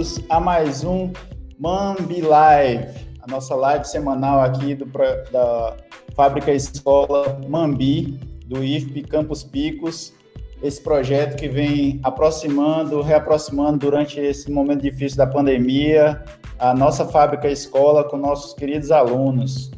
bem-vindos 0.00 0.24
a 0.30 0.40
mais 0.40 0.82
um 0.82 1.12
Mambi 1.58 2.22
Live, 2.22 3.06
a 3.20 3.30
nossa 3.30 3.54
live 3.54 3.84
semanal 3.84 4.40
aqui 4.40 4.74
do, 4.74 4.86
da 5.30 5.76
Fábrica 6.16 6.50
Escola 6.52 7.38
Mambi, 7.46 8.18
do 8.46 8.64
IFP 8.64 9.02
Campos 9.02 9.44
Picos. 9.44 10.14
Esse 10.62 10.82
projeto 10.82 11.36
que 11.36 11.48
vem 11.48 12.00
aproximando, 12.02 13.02
reaproximando 13.02 13.78
durante 13.78 14.18
esse 14.18 14.50
momento 14.50 14.80
difícil 14.80 15.18
da 15.18 15.26
pandemia, 15.26 16.24
a 16.58 16.72
nossa 16.72 17.04
Fábrica 17.04 17.50
Escola 17.50 18.02
com 18.02 18.16
nossos 18.16 18.54
queridos 18.54 18.90
alunos, 18.90 19.70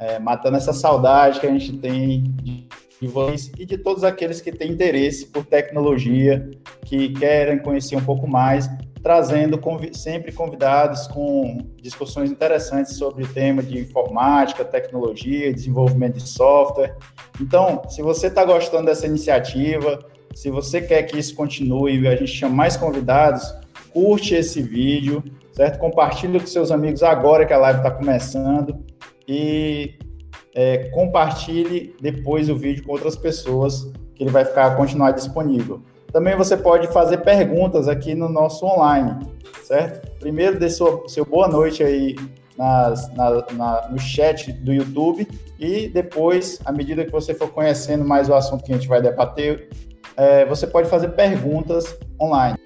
é, 0.00 0.18
matando 0.18 0.56
essa 0.56 0.72
saudade 0.72 1.38
que 1.38 1.46
a 1.46 1.50
gente 1.50 1.78
tem 1.78 2.24
de 2.42 2.68
de 3.00 3.08
vocês 3.08 3.50
e 3.58 3.64
de 3.64 3.78
todos 3.78 4.04
aqueles 4.04 4.40
que 4.42 4.52
têm 4.52 4.72
interesse 4.72 5.26
por 5.26 5.44
tecnologia, 5.46 6.50
que 6.84 7.08
querem 7.14 7.58
conhecer 7.58 7.96
um 7.96 8.04
pouco 8.04 8.28
mais, 8.28 8.68
trazendo 9.02 9.58
sempre 9.92 10.32
convidados 10.32 11.06
com 11.06 11.58
discussões 11.80 12.30
interessantes 12.30 12.96
sobre 12.96 13.24
o 13.24 13.28
tema 13.28 13.62
de 13.62 13.78
informática, 13.78 14.64
tecnologia, 14.64 15.52
desenvolvimento 15.52 16.14
de 16.14 16.28
software. 16.28 16.96
Então, 17.40 17.82
se 17.88 18.02
você 18.02 18.26
está 18.26 18.44
gostando 18.44 18.86
dessa 18.86 19.06
iniciativa, 19.06 19.98
se 20.34 20.50
você 20.50 20.80
quer 20.80 21.02
que 21.04 21.18
isso 21.18 21.34
continue 21.34 22.00
e 22.00 22.08
a 22.08 22.14
gente 22.14 22.32
chame 22.32 22.54
mais 22.54 22.76
convidados, 22.76 23.54
curte 23.92 24.34
esse 24.34 24.62
vídeo, 24.62 25.24
certo? 25.52 25.78
Compartilhe 25.78 26.38
com 26.38 26.46
seus 26.46 26.70
amigos 26.70 27.02
agora 27.02 27.46
que 27.46 27.52
a 27.52 27.58
live 27.58 27.78
está 27.78 27.90
começando 27.90 28.84
e 29.26 29.94
é, 30.54 30.90
compartilhe 30.90 31.94
depois 32.00 32.48
o 32.48 32.56
vídeo 32.56 32.84
com 32.84 32.92
outras 32.92 33.16
pessoas, 33.16 33.90
que 34.14 34.24
ele 34.24 34.30
vai 34.30 34.44
ficar 34.44 34.76
continuar 34.76 35.12
disponível. 35.12 35.82
Também 36.12 36.36
você 36.36 36.56
pode 36.56 36.88
fazer 36.88 37.18
perguntas 37.18 37.86
aqui 37.86 38.16
no 38.16 38.28
nosso 38.28 38.66
online, 38.66 39.28
certo? 39.62 40.10
Primeiro, 40.18 40.58
dê 40.58 40.68
sua, 40.68 41.08
seu 41.08 41.24
boa 41.24 41.46
noite 41.46 41.84
aí 41.84 42.16
nas, 42.58 43.08
na, 43.14 43.46
na, 43.52 43.88
no 43.88 43.98
chat 43.98 44.52
do 44.52 44.72
YouTube 44.72 45.28
e 45.56 45.88
depois, 45.88 46.60
à 46.64 46.72
medida 46.72 47.04
que 47.04 47.12
você 47.12 47.32
for 47.32 47.50
conhecendo 47.52 48.04
mais 48.04 48.28
o 48.28 48.34
assunto 48.34 48.64
que 48.64 48.72
a 48.72 48.74
gente 48.74 48.88
vai 48.88 49.00
debater, 49.00 49.68
é, 50.16 50.44
você 50.46 50.66
pode 50.66 50.88
fazer 50.88 51.10
perguntas 51.10 51.96
online. 52.20 52.58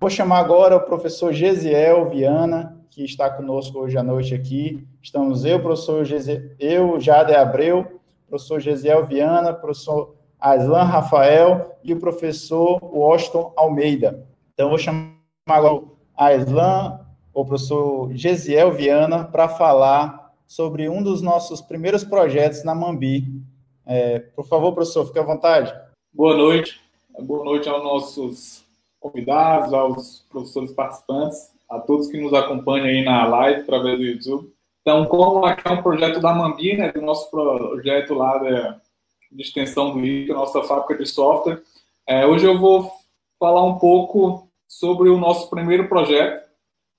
Vou 0.00 0.10
chamar 0.10 0.38
agora 0.38 0.76
o 0.76 0.80
professor 0.80 1.32
Gesiel 1.32 2.08
Viana, 2.08 2.76
que 2.90 3.04
está 3.04 3.30
conosco 3.30 3.78
hoje 3.78 3.96
à 3.96 4.02
noite 4.02 4.34
aqui. 4.34 4.84
Estamos 5.00 5.44
eu, 5.44 5.60
professor 5.60 6.04
Gesiel, 6.04 6.42
eu, 6.58 6.98
Jade 6.98 7.34
Abreu, 7.34 7.99
professor 8.30 8.60
Gesiel 8.60 9.04
Viana, 9.04 9.52
professor 9.52 10.14
Aslan 10.38 10.84
Rafael 10.84 11.76
e 11.82 11.92
o 11.92 11.98
professor 11.98 12.78
Washington 12.82 13.52
Almeida. 13.56 14.26
Então, 14.54 14.68
vou 14.68 14.78
chamar 14.78 15.16
agora 15.48 15.82
Aslan, 16.16 17.00
o 17.34 17.44
professor 17.44 18.10
Gesiel 18.14 18.70
Viana, 18.72 19.24
para 19.24 19.48
falar 19.48 20.32
sobre 20.46 20.88
um 20.88 21.02
dos 21.02 21.20
nossos 21.20 21.60
primeiros 21.60 22.04
projetos 22.04 22.64
na 22.64 22.74
Mambi. 22.74 23.24
É, 23.84 24.20
por 24.20 24.46
favor, 24.46 24.72
professor, 24.72 25.06
fique 25.06 25.18
à 25.18 25.22
vontade. 25.22 25.74
Boa 26.12 26.36
noite. 26.36 26.80
Boa 27.20 27.44
noite 27.44 27.68
aos 27.68 27.82
nossos 27.82 28.64
convidados, 29.00 29.74
aos 29.74 30.20
professores 30.30 30.72
participantes 30.72 31.50
a 31.68 31.78
todos 31.78 32.08
que 32.08 32.20
nos 32.20 32.34
acompanham 32.34 32.86
aí 32.86 33.04
na 33.04 33.26
live 33.26 33.62
através 33.62 33.98
do 33.98 34.04
YouTube. 34.04 34.52
Então, 34.90 35.06
como 35.06 35.46
aqui 35.46 35.62
é 35.68 35.70
um 35.70 35.82
projeto 35.84 36.18
da 36.18 36.34
Mambi, 36.34 36.76
né, 36.76 36.90
do 36.90 37.00
nosso 37.00 37.30
projeto 37.30 38.12
lá 38.12 38.38
de, 39.30 39.40
extensão 39.40 39.92
do 39.92 40.04
IC, 40.04 40.32
nossa 40.32 40.64
fábrica 40.64 41.00
de 41.00 41.08
software, 41.08 41.62
é, 42.04 42.26
hoje 42.26 42.44
eu 42.44 42.58
vou 42.58 42.90
falar 43.38 43.62
um 43.62 43.78
pouco 43.78 44.50
sobre 44.66 45.08
o 45.08 45.16
nosso 45.16 45.48
primeiro 45.48 45.88
projeto, 45.88 46.44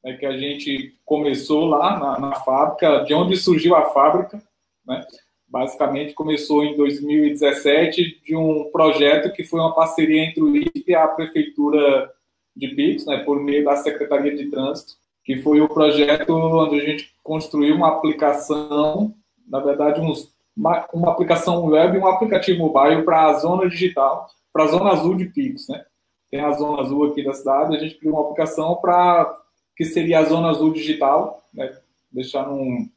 né, 0.02 0.14
que 0.14 0.26
a 0.26 0.38
gente 0.38 0.98
começou 1.04 1.66
lá 1.66 2.00
na, 2.00 2.18
na, 2.18 2.36
fábrica, 2.36 3.04
de 3.04 3.14
onde 3.14 3.36
surgiu 3.36 3.76
a 3.76 3.90
fábrica, 3.90 4.42
né? 4.88 5.06
Basicamente 5.46 6.14
começou 6.14 6.64
em 6.64 6.78
2017 6.78 8.22
de 8.24 8.38
um 8.38 8.72
projeto 8.72 9.34
que 9.34 9.44
foi 9.44 9.60
uma 9.60 9.76
parceria 9.76 10.24
entre 10.24 10.42
o 10.42 10.56
IFE 10.56 10.86
e 10.88 10.96
a 10.96 11.10
prefeitura 11.10 12.10
de 12.56 12.70
Pix, 12.70 13.06
né, 13.06 13.18
por 13.18 13.38
meio 13.44 13.66
da 13.66 13.76
Secretaria 13.76 14.34
de 14.34 14.50
Trânsito, 14.50 14.94
que 15.24 15.38
foi 15.38 15.62
o 15.62 15.70
projeto 15.70 16.34
onde 16.34 16.80
a 16.80 16.86
gente 16.86 17.12
construiu 17.24 17.76
uma 17.76 17.90
aplicação, 17.90 19.14
na 19.48 19.60
verdade, 19.60 20.00
uns, 20.00 20.34
uma, 20.56 20.88
uma 20.94 21.12
aplicação 21.12 21.66
web 21.66 21.96
e 21.98 22.00
um 22.00 22.08
aplicativo 22.08 22.60
mobile 22.60 23.04
para 23.04 23.28
a 23.28 23.34
zona 23.34 23.70
digital, 23.70 24.28
para 24.52 24.64
a 24.64 24.68
zona 24.68 24.92
azul 24.92 25.16
de 25.16 25.26
Pix, 25.26 25.68
né? 25.68 25.86
Tem 26.30 26.42
a 26.42 26.52
zona 26.54 26.82
azul 26.82 27.06
aqui 27.06 27.24
da 27.24 27.34
cidade, 27.34 27.76
a 27.76 27.80
gente 27.80 27.96
criou 27.96 28.16
uma 28.16 28.24
aplicação 28.24 28.76
para 28.76 29.38
que 29.76 29.86
seria 29.86 30.20
a 30.20 30.26
zona 30.26 30.50
azul 30.50 30.72
digital, 30.72 31.42
né? 31.54 31.78
Deixar 32.12 32.50
um 32.50 32.90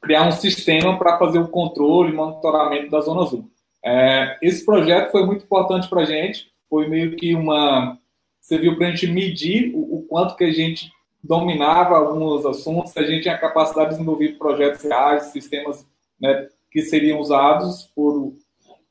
criar 0.00 0.28
um 0.28 0.32
sistema 0.32 0.98
para 0.98 1.18
fazer 1.18 1.38
o 1.38 1.48
controle 1.48 2.12
e 2.12 2.14
monitoramento 2.14 2.90
da 2.90 3.00
zona 3.00 3.22
azul. 3.22 3.50
É, 3.84 4.38
esse 4.42 4.64
projeto 4.64 5.10
foi 5.10 5.24
muito 5.24 5.44
importante 5.44 5.88
para 5.88 6.02
a 6.02 6.04
gente, 6.04 6.46
foi 6.68 6.88
meio 6.88 7.16
que 7.16 7.34
uma 7.34 7.98
serviu 8.40 8.76
para 8.76 8.88
a 8.88 8.90
gente 8.90 9.06
medir 9.06 9.72
o, 9.74 9.98
o, 9.98 10.02
quanto 10.08 10.36
que 10.36 10.44
a 10.44 10.52
gente 10.52 10.90
dominava 11.22 11.96
alguns 11.96 12.44
assuntos, 12.46 12.96
a 12.96 13.02
gente 13.02 13.22
tinha 13.22 13.38
capacidade 13.38 13.90
de 13.90 13.96
desenvolver 13.96 14.38
projetos 14.38 14.82
reais, 14.82 15.24
sistemas 15.24 15.86
né, 16.20 16.48
que 16.70 16.82
seriam 16.82 17.20
usados 17.20 17.90
por 17.94 18.34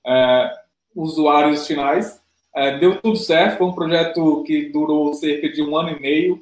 é, 0.06 0.54
usuários 0.96 1.66
finais. 1.66 2.22
É, 2.56 2.78
deu 2.78 3.02
tudo 3.02 3.16
certo, 3.16 3.58
foi 3.58 3.68
um 3.68 3.74
projeto 3.74 4.44
que 4.44 4.70
durou 4.70 5.14
cerca 5.14 5.50
de 5.50 5.62
um 5.62 5.76
ano 5.76 5.90
e 5.90 6.00
meio. 6.00 6.42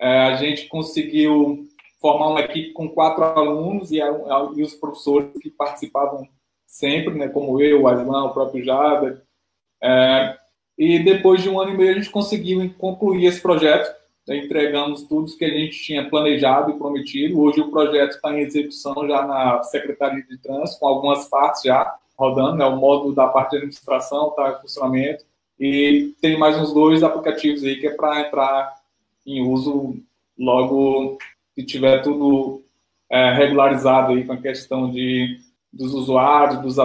É, 0.00 0.26
a 0.26 0.36
gente 0.36 0.68
conseguiu 0.68 1.68
formar 2.00 2.28
uma 2.28 2.40
equipe 2.40 2.72
com 2.72 2.88
quatro 2.88 3.24
alunos 3.24 3.90
e, 3.90 3.98
e 3.98 4.62
os 4.62 4.74
professores 4.74 5.30
que 5.40 5.50
participavam 5.50 6.28
sempre, 6.66 7.14
né, 7.14 7.28
como 7.28 7.60
eu, 7.60 7.82
o 7.82 7.88
Aslan, 7.88 8.24
o 8.24 8.34
próprio 8.34 8.64
Jada. 8.64 9.22
É, 9.82 10.36
e 10.76 10.98
depois 11.00 11.42
de 11.42 11.48
um 11.48 11.60
ano 11.60 11.72
e 11.72 11.76
meio 11.76 11.90
a 11.90 11.94
gente 11.94 12.10
conseguiu 12.10 12.72
concluir 12.78 13.26
esse 13.26 13.40
projeto. 13.40 13.97
Entregamos 14.36 15.02
tudo 15.04 15.36
que 15.36 15.44
a 15.44 15.50
gente 15.50 15.78
tinha 15.82 16.08
planejado 16.08 16.70
e 16.70 16.78
prometido. 16.78 17.40
Hoje 17.40 17.60
o 17.60 17.70
projeto 17.70 18.12
está 18.12 18.32
em 18.32 18.40
execução 18.40 18.94
já 19.08 19.26
na 19.26 19.62
Secretaria 19.62 20.22
de 20.22 20.38
Trânsito, 20.38 20.80
com 20.80 20.86
algumas 20.86 21.28
partes 21.28 21.62
já 21.62 21.96
rodando. 22.16 22.56
Né? 22.56 22.64
O 22.66 22.76
módulo 22.76 23.14
da 23.14 23.26
parte 23.26 23.52
de 23.52 23.56
administração 23.58 24.28
está 24.28 24.52
em 24.52 24.60
funcionamento. 24.60 25.24
E 25.58 26.14
tem 26.20 26.38
mais 26.38 26.58
uns 26.58 26.72
dois 26.72 27.02
aplicativos 27.02 27.64
aí 27.64 27.76
que 27.76 27.86
é 27.86 27.94
para 27.94 28.20
entrar 28.20 28.74
em 29.26 29.42
uso 29.42 29.96
logo 30.38 31.18
que 31.54 31.64
tiver 31.64 32.02
tudo 32.02 32.62
é, 33.10 33.32
regularizado 33.32 34.12
aí 34.12 34.24
com 34.24 34.32
a 34.34 34.36
questão 34.36 34.90
de 34.90 35.40
dos 35.72 35.92
usuários, 35.92 36.60
dos, 36.60 36.76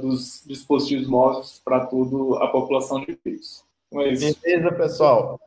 dos 0.00 0.42
dispositivos 0.46 1.06
móveis 1.06 1.60
para 1.64 1.86
toda 1.86 2.44
a 2.44 2.48
população 2.48 3.00
de 3.00 3.14
Pix. 3.16 3.64
Então 3.86 4.02
é 4.02 4.10
Beleza, 4.10 4.72
pessoal. 4.72 5.40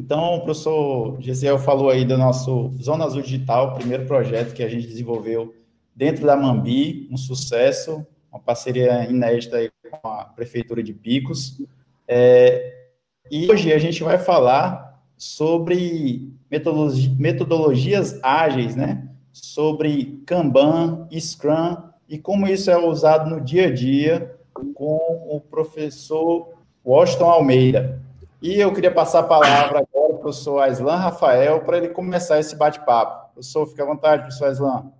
Então, 0.00 0.36
o 0.36 0.40
professor 0.40 1.20
Gesiel 1.20 1.58
falou 1.58 1.90
aí 1.90 2.06
do 2.06 2.16
nosso 2.16 2.72
Zona 2.80 3.04
Azul 3.04 3.20
Digital, 3.20 3.74
primeiro 3.74 4.06
projeto 4.06 4.54
que 4.54 4.62
a 4.62 4.68
gente 4.68 4.86
desenvolveu 4.86 5.54
dentro 5.94 6.24
da 6.24 6.34
Mambi, 6.34 7.06
um 7.10 7.18
sucesso, 7.18 8.06
uma 8.32 8.40
parceria 8.40 9.04
inédita 9.04 9.70
com 9.90 10.08
a 10.08 10.24
Prefeitura 10.24 10.82
de 10.82 10.94
Picos. 10.94 11.60
É, 12.08 12.86
e 13.30 13.50
hoje 13.50 13.74
a 13.74 13.78
gente 13.78 14.02
vai 14.02 14.16
falar 14.16 15.04
sobre 15.18 16.32
metodologi 16.50 17.14
metodologias 17.18 18.18
ágeis, 18.22 18.74
né? 18.74 19.06
Sobre 19.34 20.22
Kanban, 20.24 21.06
Scrum 21.12 21.76
e 22.08 22.16
como 22.16 22.48
isso 22.48 22.70
é 22.70 22.78
usado 22.78 23.28
no 23.28 23.38
dia 23.38 23.66
a 23.66 23.70
dia 23.70 24.34
com 24.74 25.26
o 25.28 25.38
professor 25.42 26.54
Washington 26.82 27.28
Almeida. 27.28 28.00
E 28.42 28.58
eu 28.58 28.72
queria 28.72 28.90
passar 28.90 29.20
a 29.20 29.24
palavra 29.24 29.86
professor 30.20 30.60
Aislan 30.60 30.96
Rafael 30.96 31.60
para 31.60 31.78
ele 31.78 31.88
começar 31.88 32.38
esse 32.38 32.56
bate-papo. 32.56 33.32
Professor, 33.34 33.66
fique 33.66 33.82
à 33.82 33.84
vontade, 33.84 34.22
professor 34.22 34.46
Aislan. 34.46 34.90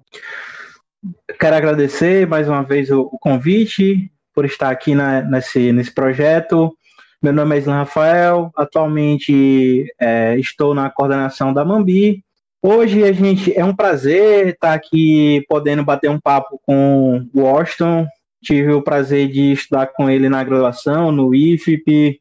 Quero 1.38 1.56
agradecer 1.56 2.26
mais 2.26 2.48
uma 2.48 2.62
vez 2.62 2.90
o, 2.90 3.08
convite 3.20 4.10
por 4.34 4.44
estar 4.44 4.70
aqui 4.70 4.94
na, 4.94 5.22
nesse, 5.22 5.72
nesse 5.72 5.94
projeto. 5.94 6.74
Meu 7.22 7.32
nome 7.32 7.54
é 7.54 7.58
Islan 7.58 7.76
Rafael, 7.76 8.50
atualmente 8.56 9.92
é, 10.00 10.38
estou 10.38 10.74
na 10.74 10.88
coordenação 10.90 11.52
da 11.52 11.64
Mambi, 11.64 12.24
Hoje 12.62 13.02
a 13.04 13.10
gente 13.10 13.58
é 13.58 13.64
um 13.64 13.74
prazer 13.74 14.48
estar 14.48 14.74
aqui 14.74 15.42
podendo 15.48 15.82
bater 15.82 16.10
um 16.10 16.20
papo 16.20 16.60
com 16.66 17.26
o 17.32 17.40
Washington. 17.40 18.06
Tive 18.42 18.70
o 18.74 18.82
prazer 18.82 19.28
de 19.28 19.52
estudar 19.52 19.86
com 19.86 20.10
ele 20.10 20.28
na 20.28 20.44
graduação, 20.44 21.10
no 21.10 21.34
IFP, 21.34 22.19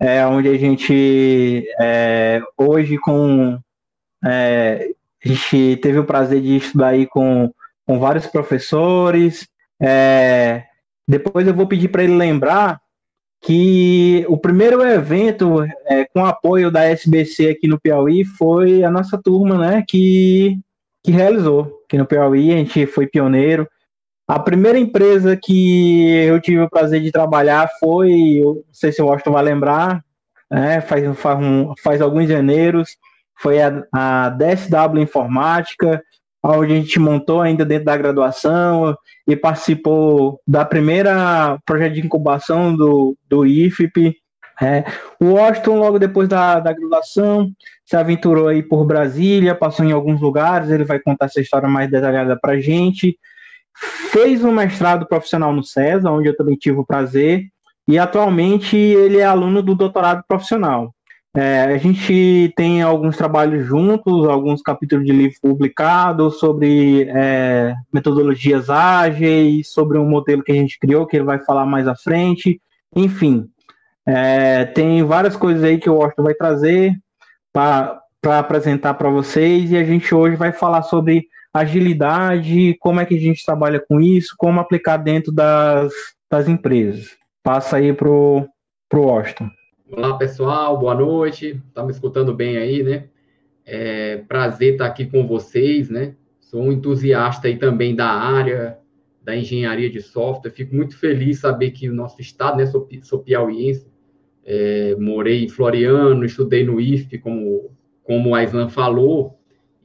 é, 0.00 0.26
onde 0.26 0.48
a 0.48 0.58
gente 0.58 1.64
é, 1.80 2.40
hoje 2.56 2.98
com 2.98 3.58
é, 4.24 4.90
a 5.24 5.28
gente 5.28 5.76
teve 5.78 5.98
o 5.98 6.04
prazer 6.04 6.40
de 6.40 6.56
estudar 6.56 6.88
aí 6.88 7.06
com, 7.06 7.52
com 7.86 7.98
vários 7.98 8.26
professores. 8.26 9.48
É, 9.80 10.64
depois 11.06 11.46
eu 11.46 11.54
vou 11.54 11.66
pedir 11.66 11.88
para 11.88 12.04
ele 12.04 12.16
lembrar 12.16 12.80
que 13.42 14.24
o 14.28 14.36
primeiro 14.36 14.82
evento 14.82 15.62
é, 15.86 16.04
com 16.06 16.24
apoio 16.24 16.70
da 16.70 16.84
SBC 16.84 17.50
aqui 17.50 17.68
no 17.68 17.80
Piauí 17.80 18.24
foi 18.24 18.82
a 18.82 18.90
nossa 18.90 19.20
turma, 19.20 19.58
né, 19.58 19.84
que, 19.86 20.58
que 21.04 21.12
realizou 21.12 21.82
aqui 21.84 21.98
no 21.98 22.06
Piauí, 22.06 22.52
a 22.52 22.56
gente 22.56 22.86
foi 22.86 23.06
pioneiro. 23.06 23.68
A 24.28 24.38
primeira 24.40 24.78
empresa 24.78 25.36
que 25.36 26.10
eu 26.24 26.40
tive 26.40 26.60
o 26.60 26.68
prazer 26.68 27.00
de 27.00 27.12
trabalhar 27.12 27.68
foi, 27.78 28.40
não 28.44 28.62
sei 28.72 28.90
se 28.90 29.00
o 29.00 29.06
Washington 29.06 29.32
vai 29.32 29.44
lembrar, 29.44 30.04
né, 30.50 30.80
faz, 30.80 31.16
faz, 31.18 31.38
um, 31.38 31.72
faz 31.82 32.00
alguns 32.00 32.28
janeiros, 32.28 32.96
foi 33.38 33.60
a, 33.62 33.84
a 33.92 34.30
DSW 34.30 35.00
Informática, 35.00 36.02
onde 36.42 36.72
a 36.72 36.76
gente 36.76 36.98
montou 36.98 37.40
ainda 37.40 37.64
dentro 37.64 37.86
da 37.86 37.96
graduação 37.96 38.96
e 39.26 39.36
participou 39.36 40.40
da 40.46 40.64
primeira 40.64 41.58
projeto 41.64 41.94
de 41.94 42.00
incubação 42.00 42.74
do, 42.74 43.16
do 43.28 43.44
IFP. 43.44 44.16
É, 44.60 44.84
o 45.20 45.34
Washington, 45.34 45.78
logo 45.78 45.98
depois 45.98 46.28
da, 46.28 46.60
da 46.60 46.72
graduação, 46.72 47.50
se 47.84 47.96
aventurou 47.96 48.48
aí 48.48 48.62
por 48.62 48.84
Brasília, 48.84 49.54
passou 49.54 49.84
em 49.84 49.92
alguns 49.92 50.20
lugares, 50.20 50.70
ele 50.70 50.84
vai 50.84 50.98
contar 50.98 51.26
essa 51.26 51.40
história 51.40 51.68
mais 51.68 51.90
detalhada 51.90 52.38
para 52.40 52.52
a 52.52 52.60
gente. 52.60 53.18
Fez 54.10 54.42
um 54.44 54.52
mestrado 54.52 55.06
profissional 55.06 55.52
no 55.52 55.62
CESA, 55.62 56.10
onde 56.10 56.28
eu 56.28 56.36
também 56.36 56.56
tive 56.56 56.78
o 56.78 56.86
prazer, 56.86 57.46
e 57.86 57.98
atualmente 57.98 58.76
ele 58.76 59.18
é 59.18 59.24
aluno 59.24 59.62
do 59.62 59.74
doutorado 59.74 60.24
profissional. 60.26 60.94
É, 61.36 61.64
a 61.64 61.76
gente 61.76 62.50
tem 62.56 62.80
alguns 62.80 63.14
trabalhos 63.14 63.66
juntos, 63.66 64.26
alguns 64.26 64.62
capítulos 64.62 65.04
de 65.04 65.12
livro 65.12 65.36
publicados 65.42 66.38
sobre 66.38 67.06
é, 67.10 67.74
metodologias 67.92 68.70
ágeis, 68.70 69.70
sobre 69.70 69.98
um 69.98 70.08
modelo 70.08 70.42
que 70.42 70.50
a 70.50 70.54
gente 70.54 70.78
criou, 70.78 71.06
que 71.06 71.14
ele 71.14 71.26
vai 71.26 71.38
falar 71.38 71.66
mais 71.66 71.86
à 71.86 71.94
frente. 71.94 72.58
Enfim, 72.94 73.46
é, 74.06 74.64
tem 74.64 75.02
várias 75.02 75.36
coisas 75.36 75.62
aí 75.62 75.76
que 75.76 75.90
o 75.90 75.96
Washington 75.96 76.22
vai 76.22 76.34
trazer 76.34 76.94
para 77.52 78.00
apresentar 78.24 78.94
para 78.94 79.10
vocês 79.10 79.70
e 79.70 79.76
a 79.76 79.84
gente 79.84 80.14
hoje 80.14 80.36
vai 80.36 80.52
falar 80.52 80.82
sobre 80.84 81.26
agilidade, 81.58 82.76
como 82.80 83.00
é 83.00 83.06
que 83.06 83.16
a 83.16 83.20
gente 83.20 83.44
trabalha 83.44 83.80
com 83.80 84.00
isso, 84.00 84.34
como 84.36 84.60
aplicar 84.60 84.96
dentro 84.96 85.32
das, 85.32 85.92
das 86.30 86.48
empresas. 86.48 87.16
Passa 87.42 87.76
aí 87.76 87.92
para 87.92 88.08
o 88.08 88.48
Washington. 88.92 89.50
Olá, 89.90 90.16
pessoal, 90.18 90.78
boa 90.78 90.94
noite. 90.94 91.62
Tá 91.72 91.84
me 91.84 91.92
escutando 91.92 92.34
bem 92.34 92.56
aí, 92.56 92.82
né? 92.82 93.04
É 93.64 94.18
prazer 94.28 94.72
estar 94.72 94.86
aqui 94.86 95.06
com 95.06 95.26
vocês, 95.26 95.88
né? 95.88 96.14
Sou 96.40 96.62
um 96.62 96.72
entusiasta 96.72 97.48
aí 97.48 97.56
também 97.56 97.94
da 97.94 98.08
área 98.08 98.78
da 99.22 99.36
engenharia 99.36 99.90
de 99.90 100.00
software. 100.00 100.52
Fico 100.52 100.74
muito 100.74 100.96
feliz 100.96 101.40
saber 101.40 101.72
que 101.72 101.88
o 101.88 101.94
nosso 101.94 102.20
estado, 102.20 102.58
né? 102.58 102.66
Sou, 102.66 102.88
sou 103.02 103.18
piauiense, 103.20 103.86
é, 104.44 104.94
morei 104.96 105.44
em 105.44 105.48
Floriano, 105.48 106.24
estudei 106.24 106.64
no 106.64 106.80
IFP, 106.80 107.18
como, 107.18 107.70
como 108.04 108.30
o 108.30 108.34
Aislan 108.34 108.68
falou, 108.68 109.35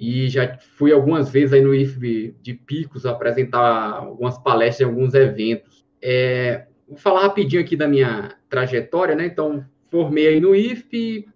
e 0.02 0.28
já 0.28 0.58
fui 0.78 0.92
algumas 0.92 1.30
vezes 1.30 1.54
aí 1.54 1.62
no 1.62 1.76
IFP 1.76 2.34
de 2.42 2.56
Picos 2.56 3.06
apresentar 3.06 3.92
algumas 3.92 4.36
palestras 4.40 4.82
em 4.82 4.92
alguns 4.92 5.14
eventos. 5.14 5.86
É, 6.02 6.66
vou 6.88 6.98
falar 6.98 7.22
rapidinho 7.22 7.62
aqui 7.62 7.76
da 7.76 7.88
minha 7.88 8.36
trajetória, 8.50 9.14
né? 9.14 9.28
Então, 9.28 9.64
formei 9.92 10.26
aí 10.26 10.40
no 10.40 10.56
IFP, 10.56 11.28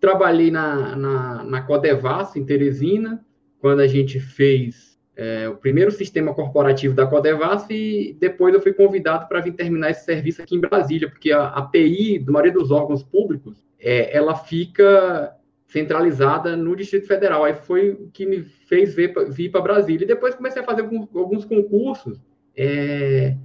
trabalhei 0.00 0.50
na, 0.50 0.96
na, 0.96 1.44
na 1.44 1.60
Codevas, 1.60 2.34
em 2.36 2.46
Teresina, 2.46 3.22
quando 3.58 3.80
a 3.80 3.86
gente 3.86 4.18
fez 4.18 4.98
é, 5.14 5.46
o 5.50 5.56
primeiro 5.56 5.90
sistema 5.90 6.32
corporativo 6.32 6.94
da 6.94 7.06
Codevas 7.06 7.66
e 7.68 8.16
depois 8.18 8.54
eu 8.54 8.62
fui 8.62 8.72
convidado 8.72 9.28
para 9.28 9.42
vir 9.42 9.52
terminar 9.52 9.90
esse 9.90 10.06
serviço 10.06 10.40
aqui 10.40 10.56
em 10.56 10.60
Brasília, 10.60 11.10
porque 11.10 11.32
a, 11.32 11.48
a 11.48 11.60
do 11.60 12.32
maioria 12.32 12.52
dos 12.52 12.70
órgãos 12.70 13.02
públicos, 13.02 13.62
é, 13.78 14.16
ela 14.16 14.34
fica 14.34 15.35
centralizada 15.66 16.56
no 16.56 16.76
Distrito 16.76 17.06
Federal. 17.06 17.44
Aí 17.44 17.54
foi 17.54 17.90
o 17.90 18.10
que 18.12 18.24
me 18.24 18.42
fez 18.42 18.94
vir, 18.94 19.12
vir 19.30 19.50
para 19.50 19.60
Brasília. 19.60 20.04
E 20.04 20.08
depois 20.08 20.34
comecei 20.34 20.62
a 20.62 20.64
fazer 20.64 20.82
alguns, 20.82 21.08
alguns 21.14 21.44
concursos. 21.44 22.20
É, 22.56 23.36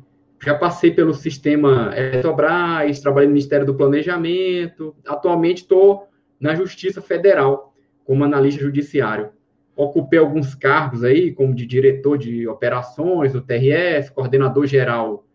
já 0.43 0.55
passei 0.55 0.91
pelo 0.91 1.13
sistema 1.13 1.93
Eletrobras, 1.95 2.99
trabalhei 2.99 3.27
no 3.27 3.33
Ministério 3.33 3.65
do 3.65 3.75
Planejamento, 3.75 4.95
atualmente 5.05 5.61
estou 5.61 6.07
na 6.39 6.55
Justiça 6.55 7.01
Federal 7.01 7.73
como 8.03 8.23
analista 8.23 8.61
judiciário. 8.61 9.29
Ocupei 9.75 10.19
alguns 10.19 10.55
cargos 10.55 11.03
aí, 11.03 11.31
como 11.31 11.53
de 11.53 11.65
diretor 11.65 12.17
de 12.17 12.47
operações 12.47 13.33
do 13.33 13.41
TRF, 13.41 14.11
coordenador 14.13 14.65
geral 14.65 15.25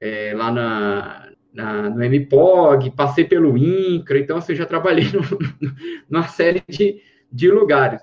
é, 0.00 0.32
lá 0.34 0.50
na, 0.50 1.29
na, 1.52 1.90
no 1.90 2.02
MPOG, 2.02 2.90
passei 2.90 3.24
pelo 3.24 3.56
INCRA, 3.56 4.18
então 4.18 4.36
assim, 4.36 4.54
já 4.54 4.64
trabalhei 4.64 5.06
no, 5.12 5.20
numa 6.08 6.26
série 6.28 6.62
de, 6.68 7.00
de 7.30 7.50
lugares. 7.50 8.00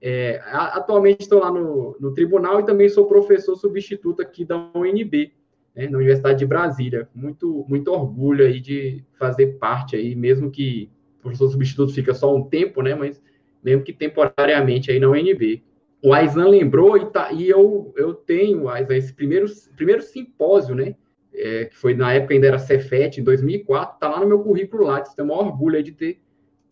É, 0.00 0.40
atualmente 0.44 1.22
estou 1.22 1.40
lá 1.40 1.50
no, 1.50 1.96
no 1.98 2.14
tribunal 2.14 2.60
e 2.60 2.66
também 2.66 2.88
sou 2.88 3.06
professor 3.06 3.56
substituto 3.56 4.22
aqui 4.22 4.44
da 4.44 4.70
UNB, 4.74 5.32
né, 5.74 5.88
na 5.88 5.98
Universidade 5.98 6.38
de 6.38 6.46
Brasília. 6.46 7.08
Muito, 7.14 7.64
muito 7.68 7.92
orgulho 7.92 8.44
aí 8.44 8.60
de 8.60 9.04
fazer 9.18 9.58
parte 9.58 9.96
aí, 9.96 10.14
mesmo 10.14 10.50
que 10.50 10.90
o 11.18 11.22
professor 11.22 11.50
substituto 11.50 11.92
fica 11.92 12.14
só 12.14 12.34
um 12.34 12.44
tempo, 12.44 12.82
né, 12.82 12.94
mas 12.94 13.20
mesmo 13.62 13.82
que 13.82 13.92
temporariamente 13.92 14.90
aí 14.90 15.00
na 15.00 15.08
UNB. 15.08 15.62
O 16.00 16.14
Aizan 16.14 16.46
lembrou 16.46 16.96
e, 16.96 17.06
tá, 17.06 17.32
e 17.32 17.48
eu, 17.48 17.92
eu 17.96 18.14
tenho, 18.14 18.68
Aizan, 18.68 18.96
esse 18.96 19.12
primeiro, 19.12 19.46
primeiro 19.74 20.00
simpósio, 20.00 20.76
né, 20.76 20.94
é, 21.38 21.64
que 21.66 21.76
foi 21.76 21.94
na 21.94 22.12
época 22.12 22.34
ainda 22.34 22.46
era 22.46 22.58
Cefet, 22.58 23.20
em 23.20 23.24
2004, 23.24 23.98
tá 23.98 24.08
lá 24.08 24.20
no 24.20 24.26
meu 24.26 24.40
currículo 24.40 24.84
lá, 24.84 25.00
tenho 25.00 25.26
o 25.26 25.30
maior 25.30 25.46
orgulho 25.46 25.82
de 25.82 25.92
ter 25.92 26.20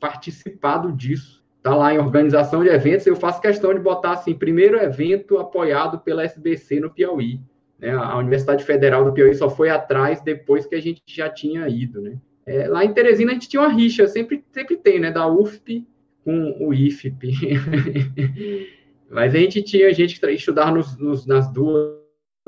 participado 0.00 0.92
disso. 0.92 1.44
Tá 1.62 1.74
lá 1.74 1.92
em 1.92 1.98
organização 1.98 2.62
de 2.62 2.68
eventos, 2.68 3.06
eu 3.06 3.16
faço 3.16 3.40
questão 3.40 3.74
de 3.74 3.80
botar 3.80 4.12
assim, 4.12 4.34
primeiro 4.34 4.76
evento 4.76 5.38
apoiado 5.38 5.98
pela 6.00 6.24
SBC 6.24 6.80
no 6.80 6.90
Piauí. 6.90 7.40
Né? 7.78 7.90
A 7.90 8.16
Universidade 8.18 8.64
Federal 8.64 9.04
do 9.04 9.12
Piauí 9.12 9.34
só 9.34 9.50
foi 9.50 9.68
atrás 9.68 10.20
depois 10.20 10.66
que 10.66 10.74
a 10.74 10.80
gente 10.80 11.02
já 11.06 11.28
tinha 11.28 11.68
ido. 11.68 12.00
Né? 12.00 12.18
É, 12.46 12.68
lá 12.68 12.84
em 12.84 12.92
Teresina 12.92 13.32
a 13.32 13.34
gente 13.34 13.48
tinha 13.48 13.60
uma 13.60 13.72
rixa, 13.72 14.06
sempre, 14.06 14.44
sempre 14.52 14.76
tem, 14.76 15.00
né? 15.00 15.10
Da 15.10 15.26
UFP 15.26 15.84
com 16.24 16.56
o 16.60 16.72
IFP. 16.72 17.32
Mas 19.10 19.34
a 19.34 19.38
gente 19.38 19.62
tinha 19.62 19.92
gente 19.92 20.20
que 20.20 20.26
estudava 20.30 20.70
nos, 20.70 20.96
nos, 20.96 21.26
nas 21.26 21.52
duas, 21.52 21.96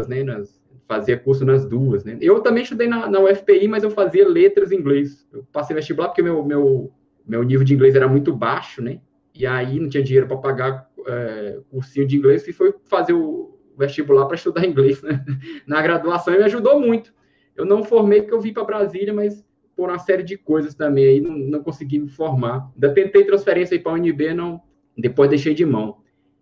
né? 0.08 0.22
Nas, 0.22 0.57
fazia 0.88 1.18
curso 1.18 1.44
nas 1.44 1.66
duas, 1.66 2.02
né? 2.02 2.16
Eu 2.20 2.40
também 2.40 2.62
estudei 2.62 2.88
na, 2.88 3.08
na 3.08 3.20
UFPI, 3.20 3.68
mas 3.68 3.84
eu 3.84 3.90
fazia 3.90 4.26
letras 4.26 4.72
em 4.72 4.76
inglês. 4.76 5.28
Eu 5.30 5.46
passei 5.52 5.76
vestibular 5.76 6.08
porque 6.08 6.22
meu, 6.22 6.42
meu, 6.42 6.90
meu 7.26 7.42
nível 7.42 7.64
de 7.64 7.74
inglês 7.74 7.94
era 7.94 8.08
muito 8.08 8.34
baixo, 8.34 8.82
né? 8.82 9.00
E 9.34 9.46
aí 9.46 9.78
não 9.78 9.88
tinha 9.88 10.02
dinheiro 10.02 10.26
para 10.26 10.38
pagar 10.38 10.90
é, 11.06 11.60
cursinho 11.70 12.06
de 12.06 12.16
inglês 12.16 12.48
e 12.48 12.52
foi 12.52 12.74
fazer 12.86 13.12
o, 13.12 13.58
vestibular 13.78 14.26
para 14.26 14.34
estudar 14.34 14.64
inglês 14.66 15.00
né? 15.02 15.24
na 15.66 15.80
graduação 15.80 16.34
e 16.34 16.38
me 16.38 16.44
ajudou 16.44 16.80
muito. 16.80 17.12
Eu 17.54 17.64
não 17.64 17.84
formei 17.84 18.22
porque 18.22 18.34
eu 18.34 18.40
vim 18.40 18.52
para 18.52 18.64
Brasília, 18.64 19.12
mas 19.12 19.44
por 19.76 19.88
uma 19.88 19.98
série 19.98 20.22
de 20.22 20.36
coisas 20.36 20.74
também 20.74 21.06
aí 21.06 21.20
não, 21.20 21.36
não 21.36 21.62
consegui 21.62 21.98
me 21.98 22.08
formar. 22.08 22.70
Ainda 22.74 22.92
tentei 22.92 23.24
transferência 23.24 23.78
para 23.80 23.92
a 23.92 23.94
UNB, 23.94 24.34
não, 24.34 24.60
depois 24.96 25.28
deixei 25.30 25.54
de 25.54 25.64
mão. 25.64 25.98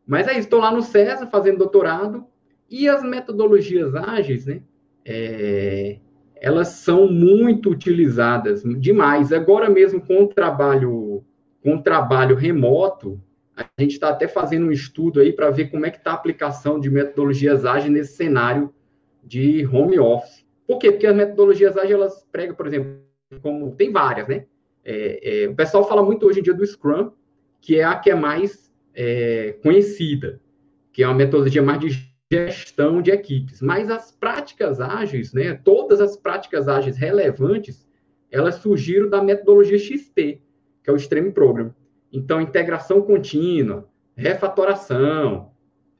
Mas 0.07 0.29
é 0.29 0.33
isso, 0.33 0.41
estou 0.41 0.61
lá 0.61 0.71
no 0.71 0.83
CESA 0.83 1.27
fazendo 1.27 1.59
doutorado 1.59 2.25
e 2.71 2.89
as 2.89 3.03
metodologias 3.03 3.95
ágeis, 3.95 4.47
né? 4.47 4.61
É, 5.05 5.99
elas 6.37 6.69
são 6.69 7.11
muito 7.11 7.71
utilizadas 7.71 8.63
demais. 8.79 9.33
Agora 9.33 9.71
mesmo 9.71 10.01
com 10.01 10.25
o 10.25 10.29
trabalho 10.29 11.25
com 11.63 11.75
o 11.75 11.83
trabalho 11.83 12.37
remoto, 12.37 13.21
a 13.57 13.65
gente 13.81 13.95
está 13.95 14.11
até 14.11 14.29
fazendo 14.29 14.67
um 14.67 14.71
estudo 14.71 15.19
aí 15.19 15.33
para 15.33 15.51
ver 15.51 15.69
como 15.71 15.85
é 15.85 15.91
que 15.91 15.97
está 15.97 16.13
a 16.13 16.15
aplicação 16.15 16.79
de 16.79 16.89
metodologias 16.89 17.65
ágeis 17.65 17.93
nesse 17.93 18.15
cenário 18.15 18.73
de 19.25 19.67
home 19.67 19.99
office. 19.99 20.47
Por 20.67 20.79
quê? 20.79 20.93
Porque 20.93 21.07
as 21.07 21.17
metodologias 21.17 21.77
ágeis, 21.77 21.93
elas 21.93 22.27
pregam, 22.31 22.55
por 22.55 22.67
exemplo, 22.67 23.01
como 23.43 23.75
tem 23.75 23.91
várias, 23.91 24.29
né? 24.29 24.45
É, 24.85 25.45
é, 25.45 25.49
o 25.49 25.55
pessoal 25.57 25.89
fala 25.89 26.05
muito 26.05 26.25
hoje 26.27 26.39
em 26.39 26.43
dia 26.43 26.55
do 26.55 26.65
Scrum, 26.65 27.11
que 27.61 27.81
é 27.81 27.85
a 27.85 27.97
que 27.97 28.11
é 28.11 28.15
mais 28.15 28.73
é, 28.95 29.57
conhecida, 29.63 30.41
que 30.93 31.03
é 31.03 31.09
uma 31.09 31.17
metodologia 31.17 31.63
mais 31.63 31.81
de 31.81 32.16
gestão 32.33 33.01
de 33.01 33.11
equipes. 33.11 33.61
Mas 33.61 33.91
as 33.91 34.11
práticas 34.11 34.81
ágeis, 34.81 35.33
né? 35.33 35.55
Todas 35.55 36.01
as 36.01 36.17
práticas 36.17 36.69
ágeis 36.69 36.97
relevantes, 36.97 37.87
elas 38.31 38.57
surgiram 38.57 39.09
da 39.09 39.23
metodologia 39.23 39.79
XP, 39.79 40.41
que 40.83 40.91
é 40.91 40.93
o 40.93 40.97
Extreme 40.97 41.33
Program. 41.33 41.75
Então, 42.13 42.41
integração 42.41 43.03
contínua, 43.03 43.89
refatoração, 44.17 45.53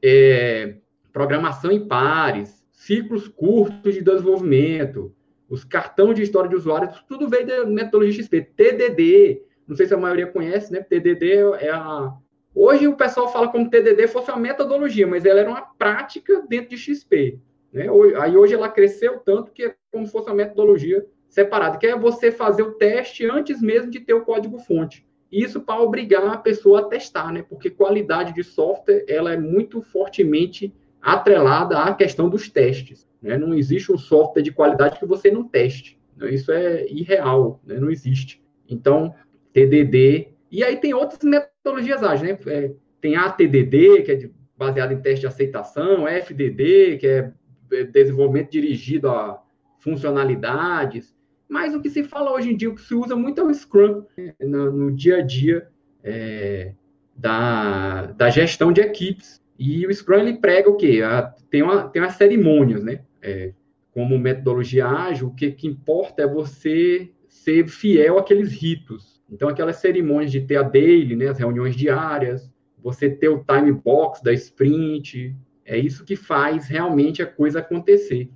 é, 0.03 0.75
programação 1.13 1.71
em 1.71 1.87
pares, 1.87 2.65
ciclos 2.71 3.27
curtos 3.27 3.93
de 3.93 4.01
desenvolvimento, 4.01 5.13
os 5.49 5.63
cartões 5.63 6.15
de 6.15 6.23
história 6.23 6.49
de 6.49 6.55
usuário, 6.55 6.89
tudo 7.07 7.29
veio 7.29 7.47
da 7.47 7.65
metodologia 7.65 8.21
XP. 8.21 8.41
TDD, 8.41 9.41
não 9.67 9.75
sei 9.75 9.85
se 9.85 9.93
a 9.93 9.97
maioria 9.97 10.27
conhece, 10.27 10.71
né? 10.71 10.81
TDD 10.81 11.35
é 11.59 11.69
a. 11.69 12.13
Hoje 12.59 12.87
o 12.87 12.95
pessoal 12.95 13.31
fala 13.31 13.49
como 13.49 13.69
TDD 13.69 14.07
fosse 14.07 14.31
uma 14.31 14.39
metodologia, 14.39 15.05
mas 15.05 15.23
ela 15.25 15.41
era 15.41 15.49
uma 15.49 15.61
prática 15.61 16.41
dentro 16.49 16.71
de 16.71 16.77
XP. 16.77 17.37
Né? 17.71 17.85
Aí 18.19 18.35
hoje 18.35 18.55
ela 18.55 18.67
cresceu 18.67 19.19
tanto 19.19 19.51
que 19.51 19.65
é 19.65 19.75
como 19.91 20.07
se 20.07 20.11
fosse 20.11 20.27
uma 20.27 20.37
metodologia 20.37 21.05
separada, 21.29 21.77
que 21.77 21.85
é 21.85 21.95
você 21.95 22.31
fazer 22.31 22.63
o 22.63 22.71
teste 22.71 23.29
antes 23.29 23.61
mesmo 23.61 23.91
de 23.91 23.99
ter 23.99 24.15
o 24.15 24.25
código-fonte. 24.25 25.05
Isso 25.31 25.61
para 25.61 25.79
obrigar 25.79 26.25
a 26.25 26.35
pessoa 26.35 26.79
a 26.79 26.83
testar, 26.85 27.31
né? 27.31 27.45
Porque 27.47 27.69
qualidade 27.69 28.33
de 28.33 28.43
software 28.43 29.05
ela 29.07 29.31
é 29.31 29.37
muito 29.37 29.79
fortemente 29.79 30.73
atrelada 30.99 31.77
à 31.77 31.93
questão 31.93 32.27
dos 32.27 32.49
testes. 32.49 33.07
Né? 33.21 33.37
Não 33.37 33.53
existe 33.53 33.91
um 33.91 33.99
software 33.99 34.41
de 34.41 34.51
qualidade 34.51 34.97
que 34.97 35.05
você 35.05 35.29
não 35.29 35.47
teste. 35.47 35.99
Né? 36.15 36.33
Isso 36.33 36.51
é 36.51 36.87
irreal, 36.87 37.61
né? 37.63 37.79
não 37.79 37.91
existe. 37.91 38.41
Então, 38.67 39.13
TDD. 39.53 40.29
E 40.49 40.63
aí 40.63 40.77
tem 40.77 40.95
outras 40.95 41.21
metodologias 41.21 41.56
ágeis, 41.75 42.21
né? 42.21 42.37
É, 42.47 42.71
tem 43.01 43.15
ATDD, 43.15 44.03
que 44.03 44.11
é 44.11 44.29
baseado 44.57 44.91
em 44.91 45.01
teste 45.01 45.21
de 45.21 45.27
aceitação, 45.27 46.07
FDD, 46.07 46.97
que 46.97 47.07
é, 47.07 47.31
é 47.71 47.83
desenvolvimento 47.83 48.51
dirigido 48.51 49.09
a 49.09 49.41
funcionalidades. 49.79 51.15
Mas 51.47 51.73
o 51.73 51.81
que 51.81 51.89
se 51.89 52.03
fala 52.03 52.33
hoje 52.33 52.51
em 52.51 52.57
dia, 52.57 52.69
o 52.69 52.75
que 52.75 52.81
se 52.81 52.93
usa 52.93 53.15
muito 53.15 53.39
é 53.39 53.43
o 53.43 53.53
Scrum 53.53 54.03
né? 54.17 54.33
no, 54.41 54.71
no 54.71 54.91
dia 54.91 55.17
a 55.17 55.21
dia 55.21 55.67
é, 56.03 56.73
da, 57.15 58.07
da 58.07 58.29
gestão 58.29 58.71
de 58.71 58.81
equipes. 58.81 59.41
E 59.57 59.87
o 59.87 59.93
Scrum 59.93 60.19
ele 60.19 60.37
prega 60.37 60.69
o 60.69 60.75
quê? 60.75 61.01
A, 61.03 61.23
tem, 61.49 61.61
uma, 61.63 61.87
tem 61.89 62.01
umas 62.01 62.15
cerimônias, 62.15 62.83
né? 62.83 63.01
É, 63.21 63.53
como 63.91 64.19
metodologia 64.19 64.85
ágil, 64.85 65.29
o 65.29 65.33
que, 65.33 65.51
que 65.51 65.67
importa 65.67 66.21
é 66.21 66.27
você 66.27 67.09
ser 67.27 67.67
fiel 67.67 68.19
àqueles 68.19 68.51
ritos. 68.51 69.16
Então, 69.29 69.49
aquelas 69.49 69.77
cerimônias 69.77 70.31
de 70.31 70.41
ter 70.41 70.57
a 70.57 70.63
daily, 70.63 71.15
né, 71.15 71.27
as 71.27 71.37
reuniões 71.37 71.75
diárias, 71.75 72.51
você 72.81 73.09
ter 73.09 73.29
o 73.29 73.43
time 73.43 73.71
box 73.71 74.23
da 74.23 74.31
sprint, 74.33 75.35
é 75.65 75.77
isso 75.77 76.05
que 76.05 76.15
faz 76.15 76.67
realmente 76.67 77.21
a 77.21 77.25
coisa 77.25 77.59
acontecer. 77.59 78.29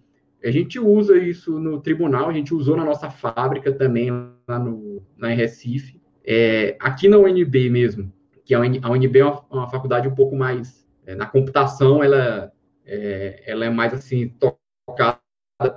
A 0.44 0.52
gente 0.52 0.80
usa 0.80 1.18
isso 1.18 1.60
no 1.60 1.80
tribunal, 1.80 2.30
a 2.30 2.34
gente 2.34 2.54
usou 2.54 2.76
na 2.76 2.84
nossa 2.84 3.10
fábrica 3.10 3.72
também, 3.72 4.10
lá 4.48 4.60
no, 4.60 5.02
na 5.16 5.30
Recife. 5.30 6.02
É, 6.26 6.76
aqui 6.80 7.08
na 7.08 7.18
UNB 7.18 7.70
mesmo, 7.70 8.12
que 8.44 8.54
a 8.54 8.60
UNB 8.60 9.20
é 9.20 9.26
uma, 9.26 9.46
uma 9.50 9.70
faculdade 9.70 10.08
um 10.08 10.16
pouco 10.16 10.36
mais 10.36 10.82
é, 11.06 11.16
na 11.16 11.26
computação 11.26 12.04
ela 12.04 12.52
é, 12.86 13.44
ela 13.46 13.66
é 13.66 13.70
mais 13.70 13.94
assim 13.94 14.28
tocada 14.28 15.20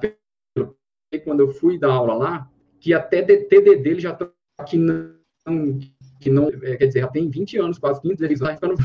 pelo 0.00 0.76
quando 1.24 1.40
eu 1.40 1.50
fui 1.50 1.78
dar 1.78 1.92
aula 1.92 2.14
lá 2.14 2.50
que 2.80 2.92
até 2.92 3.22
TDD 3.22 3.88
ele 3.88 4.00
já 4.00 4.10
está 4.10 4.28
aqui 4.58 4.78
não 4.78 5.14
que 6.20 6.30
não 6.30 6.48
é, 6.62 6.76
quer 6.76 6.86
dizer 6.86 7.00
já 7.00 7.08
tem 7.08 7.28
20 7.28 7.58
anos 7.58 7.78
quase 7.78 8.00
15 8.00 8.24
anos 8.62 8.80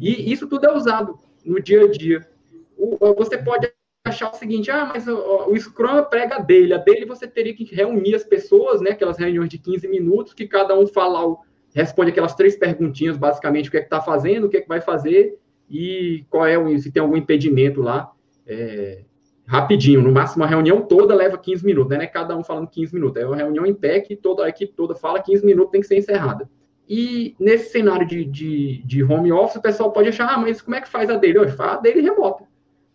e 0.00 0.32
isso 0.32 0.46
tudo 0.46 0.66
é 0.66 0.72
usado 0.72 1.18
no 1.44 1.60
dia 1.60 1.84
a 1.84 1.88
dia 1.88 2.28
o, 2.76 2.96
você 3.14 3.36
pode 3.36 3.72
achar 4.06 4.30
o 4.30 4.36
seguinte 4.36 4.70
ah 4.70 4.86
mas 4.86 5.08
o, 5.08 5.50
o 5.50 5.58
Scrum 5.58 6.04
prega 6.04 6.38
dele 6.38 6.74
a 6.74 6.78
dele 6.78 7.06
você 7.06 7.26
teria 7.26 7.54
que 7.54 7.64
reunir 7.64 8.14
as 8.14 8.24
pessoas 8.24 8.80
né 8.80 8.90
aquelas 8.90 9.18
reuniões 9.18 9.48
de 9.48 9.58
15 9.58 9.88
minutos 9.88 10.32
que 10.32 10.46
cada 10.46 10.78
um 10.78 10.86
fala 10.86 11.36
responde 11.74 12.10
aquelas 12.10 12.34
três 12.34 12.56
perguntinhas 12.56 13.16
basicamente 13.16 13.68
o 13.68 13.70
que 13.72 13.78
é 13.78 13.80
que 13.80 13.86
está 13.86 14.00
fazendo 14.00 14.44
o 14.44 14.48
que 14.48 14.58
é 14.58 14.60
que 14.60 14.68
vai 14.68 14.80
fazer 14.80 15.40
e 15.70 16.26
qual 16.28 16.44
é 16.44 16.58
o, 16.58 16.76
se 16.80 16.90
tem 16.90 17.00
algum 17.00 17.16
impedimento 17.16 17.80
lá. 17.80 18.10
É, 18.44 19.04
rapidinho, 19.50 20.00
no 20.00 20.12
máximo 20.12 20.44
a 20.44 20.46
reunião 20.46 20.80
toda 20.80 21.12
leva 21.12 21.36
15 21.36 21.66
minutos, 21.66 21.98
né? 21.98 22.04
É 22.04 22.06
cada 22.06 22.36
um 22.36 22.44
falando 22.44 22.68
15 22.68 22.94
minutos, 22.94 23.20
é 23.20 23.26
uma 23.26 23.34
reunião 23.34 23.66
em 23.66 23.74
pé 23.74 23.98
que 23.98 24.14
toda 24.14 24.44
a 24.44 24.48
equipe 24.48 24.72
toda 24.76 24.94
fala 24.94 25.20
15 25.20 25.44
minutos, 25.44 25.72
tem 25.72 25.80
que 25.80 25.88
ser 25.88 25.98
encerrada. 25.98 26.48
E 26.88 27.34
nesse 27.38 27.72
cenário 27.72 28.06
de, 28.06 28.24
de, 28.24 28.80
de 28.84 29.02
home 29.02 29.32
office, 29.32 29.56
o 29.56 29.60
pessoal 29.60 29.90
pode 29.90 30.08
achar, 30.08 30.32
ah, 30.32 30.38
mas 30.38 30.62
como 30.62 30.76
é 30.76 30.80
que 30.80 30.88
faz 30.88 31.10
a 31.10 31.16
dele? 31.16 31.38
Eu 31.38 31.48
falo, 31.48 31.72
a 31.72 31.76
dele 31.78 32.00
remota. 32.00 32.44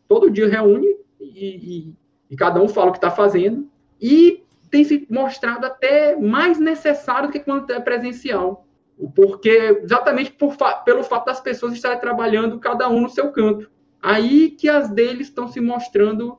Todo 0.08 0.32
dia 0.32 0.48
reúne 0.48 0.88
e, 1.20 1.26
e, 1.90 1.94
e 2.30 2.36
cada 2.38 2.62
um 2.62 2.70
fala 2.70 2.88
o 2.88 2.92
que 2.94 3.00
está 3.00 3.12
fazendo. 3.12 3.70
E 4.02 4.42
tem 4.72 4.86
se 4.86 5.06
mostrado 5.10 5.66
até 5.66 6.16
mais 6.16 6.58
necessário 6.58 7.28
do 7.28 7.34
que 7.34 7.40
quando 7.40 7.70
é 7.70 7.82
presencial. 7.82 8.66
Porque, 9.14 9.82
exatamente 9.84 10.32
por, 10.32 10.56
pelo 10.86 11.04
fato 11.04 11.26
das 11.26 11.42
pessoas 11.42 11.74
estarem 11.74 12.00
trabalhando 12.00 12.60
cada 12.60 12.88
um 12.88 13.02
no 13.02 13.10
seu 13.10 13.30
canto. 13.32 13.70
Aí 14.02 14.52
que 14.52 14.70
as 14.70 14.90
deles 14.90 15.28
estão 15.28 15.50
se 15.50 15.60
mostrando 15.60 16.38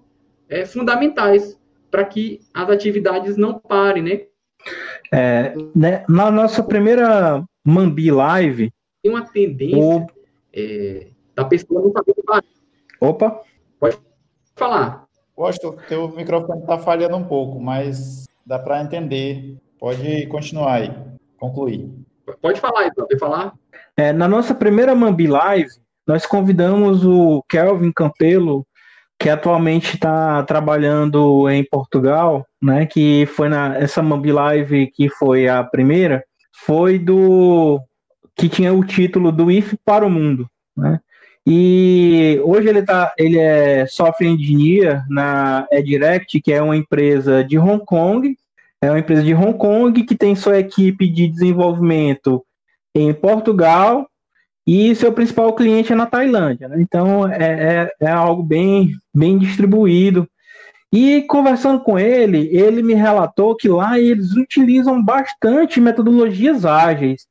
é, 0.48 0.64
fundamentais 0.64 1.58
para 1.90 2.04
que 2.04 2.40
as 2.52 2.68
atividades 2.68 3.36
não 3.36 3.58
parem, 3.58 4.02
né? 4.02 4.20
É, 5.12 5.54
né? 5.74 6.04
Na 6.08 6.30
nossa 6.30 6.62
primeira 6.62 7.44
Mambi 7.64 8.10
Live. 8.10 8.72
Tem 9.02 9.12
uma 9.12 9.24
tendência 9.26 9.78
o... 9.78 10.06
é, 10.54 11.08
da 11.34 11.44
pessoa 11.44 11.82
não 11.82 11.92
saber 11.92 12.14
parar. 12.24 12.44
Opa! 13.00 13.40
Pode 13.78 13.98
falar. 14.54 15.06
Gosto, 15.36 15.76
teu 15.88 16.08
microfone 16.08 16.62
está 16.62 16.78
falhando 16.78 17.16
um 17.16 17.24
pouco, 17.24 17.60
mas 17.60 18.26
dá 18.44 18.58
para 18.58 18.82
entender. 18.82 19.56
Pode 19.78 20.26
continuar 20.28 20.74
aí, 20.76 20.90
concluir. 21.38 21.90
Pode 22.40 22.58
falar, 22.60 22.86
então, 22.86 23.06
pode 23.06 23.18
falar. 23.18 23.52
É, 23.96 24.12
na 24.12 24.26
nossa 24.26 24.54
primeira 24.54 24.94
Mambi 24.94 25.26
Live, 25.26 25.70
nós 26.06 26.24
convidamos 26.24 27.04
o 27.04 27.42
Kelvin 27.48 27.92
Campelo, 27.92 28.66
que 29.18 29.28
atualmente 29.28 29.94
está 29.94 30.42
trabalhando 30.42 31.48
em 31.48 31.64
Portugal, 31.64 32.46
né? 32.62 32.86
Que 32.86 33.26
foi 33.26 33.48
na 33.48 33.76
essa 33.76 34.02
Mambi 34.02 34.32
Live 34.32 34.88
que 34.88 35.08
foi 35.08 35.48
a 35.48 35.64
primeira, 35.64 36.24
foi 36.64 36.98
do 36.98 37.80
que 38.34 38.48
tinha 38.48 38.72
o 38.72 38.84
título 38.84 39.32
do 39.32 39.50
IF 39.50 39.76
para 39.84 40.06
o 40.06 40.10
mundo, 40.10 40.46
né? 40.76 41.00
E 41.48 42.40
hoje 42.44 42.68
ele 42.68 42.82
tá, 42.82 43.14
ele 43.16 43.38
é 43.38 43.86
software 43.86 44.26
engineer 44.26 45.04
na 45.08 45.66
Edirect, 45.70 46.40
que 46.40 46.52
é 46.52 46.60
uma 46.60 46.76
empresa 46.76 47.44
de 47.44 47.56
Hong 47.56 47.84
Kong, 47.84 48.36
é 48.82 48.90
uma 48.90 48.98
empresa 48.98 49.22
de 49.22 49.32
Hong 49.32 49.56
Kong 49.56 50.02
que 50.02 50.16
tem 50.16 50.34
sua 50.34 50.58
equipe 50.58 51.08
de 51.08 51.28
desenvolvimento 51.28 52.44
em 52.94 53.14
Portugal 53.14 54.08
e 54.66 54.94
seu 54.94 55.12
principal 55.12 55.52
cliente 55.54 55.92
é 55.92 55.96
na 55.96 56.06
Tailândia. 56.06 56.68
Né? 56.68 56.76
Então 56.80 57.28
é, 57.28 57.88
é, 58.00 58.06
é, 58.06 58.10
algo 58.10 58.42
bem, 58.42 58.92
bem 59.14 59.38
distribuído. 59.38 60.28
E 60.92 61.22
conversando 61.22 61.80
com 61.80 61.98
ele, 61.98 62.48
ele 62.56 62.82
me 62.82 62.94
relatou 62.94 63.54
que 63.54 63.68
lá 63.68 63.98
eles 63.98 64.32
utilizam 64.32 65.02
bastante 65.02 65.80
metodologias 65.80 66.64
ágeis. 66.64 67.26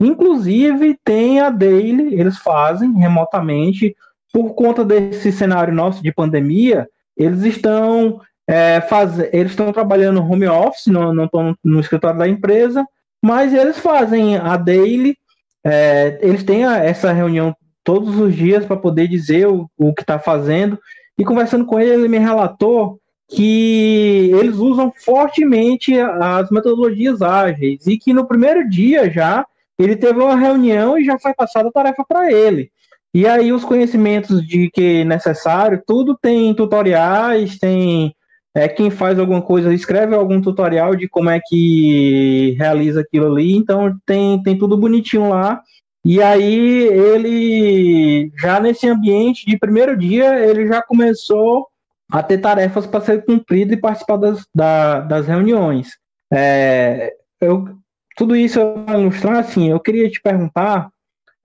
Inclusive 0.00 0.98
tem 1.04 1.40
a 1.40 1.50
Daily, 1.50 2.18
eles 2.18 2.38
fazem 2.38 2.92
remotamente, 2.94 3.94
por 4.32 4.54
conta 4.54 4.84
desse 4.84 5.30
cenário 5.30 5.74
nosso 5.74 6.02
de 6.02 6.12
pandemia, 6.12 6.88
eles 7.16 7.42
estão 7.42 8.20
é, 8.48 8.80
faz, 8.80 9.18
eles 9.32 9.52
estão 9.52 9.72
trabalhando 9.72 10.22
home 10.22 10.48
office, 10.48 10.86
não 10.86 11.24
estão 11.24 11.50
no, 11.50 11.58
no, 11.62 11.80
escritório 11.80 12.18
da 12.18 12.28
empresa, 12.28 12.84
mas 13.22 13.52
eles 13.52 13.78
fazem 13.78 14.36
a 14.36 14.56
daily, 14.56 15.16
é, 15.64 16.18
eles 16.22 16.42
têm 16.42 16.64
a, 16.64 16.78
essa 16.78 17.12
reunião 17.12 17.54
todos 17.84 18.16
os 18.18 18.34
dias 18.34 18.64
para 18.64 18.76
poder 18.76 19.08
dizer 19.08 19.46
o, 19.48 19.68
o 19.76 19.94
que 19.94 20.02
está 20.02 20.18
fazendo. 20.18 20.78
E 21.18 21.24
conversando 21.24 21.66
com 21.66 21.78
ele, 21.78 21.92
ele 21.92 22.08
me 22.08 22.18
relatou 22.18 22.98
que 23.28 24.30
eles 24.34 24.56
usam 24.56 24.92
fortemente 24.94 25.98
as 25.98 26.50
metodologias 26.50 27.22
ágeis 27.22 27.86
e 27.86 27.96
que 27.96 28.12
no 28.12 28.26
primeiro 28.26 28.68
dia 28.68 29.10
já 29.10 29.46
ele 29.78 29.96
teve 29.96 30.20
uma 30.20 30.36
reunião 30.36 30.98
e 30.98 31.04
já 31.04 31.18
foi 31.18 31.32
passada 31.32 31.68
a 31.68 31.72
tarefa 31.72 32.04
para 32.06 32.30
ele. 32.30 32.70
E 33.14 33.26
aí 33.26 33.52
os 33.52 33.64
conhecimentos 33.64 34.46
de 34.46 34.70
que 34.70 35.00
é 35.00 35.04
necessário, 35.04 35.82
tudo 35.86 36.16
tem 36.16 36.54
tutoriais, 36.54 37.58
tem 37.58 38.14
é, 38.54 38.68
quem 38.68 38.90
faz 38.90 39.18
alguma 39.18 39.40
coisa 39.40 39.72
escreve 39.72 40.14
algum 40.14 40.40
tutorial 40.40 40.94
de 40.94 41.08
como 41.08 41.30
é 41.30 41.40
que 41.44 42.54
realiza 42.58 43.00
aquilo 43.00 43.32
ali, 43.32 43.56
então 43.56 43.96
tem, 44.04 44.42
tem 44.42 44.58
tudo 44.58 44.76
bonitinho 44.76 45.28
lá. 45.28 45.62
E 46.04 46.20
aí 46.20 46.88
ele 46.88 48.32
já 48.36 48.60
nesse 48.60 48.88
ambiente 48.88 49.46
de 49.46 49.56
primeiro 49.56 49.96
dia 49.96 50.38
ele 50.44 50.66
já 50.66 50.82
começou 50.82 51.68
a 52.10 52.22
ter 52.22 52.38
tarefas 52.38 52.86
para 52.86 53.00
ser 53.00 53.24
cumprido 53.24 53.72
e 53.72 53.80
participar 53.80 54.16
das, 54.16 54.46
da, 54.54 55.00
das 55.00 55.26
reuniões. 55.26 55.90
É, 56.30 57.14
eu, 57.40 57.68
tudo 58.16 58.36
isso 58.36 58.60
para 58.84 58.98
ilustrar 58.98 59.38
assim, 59.38 59.70
eu 59.70 59.80
queria 59.80 60.10
te 60.10 60.20
perguntar, 60.20 60.90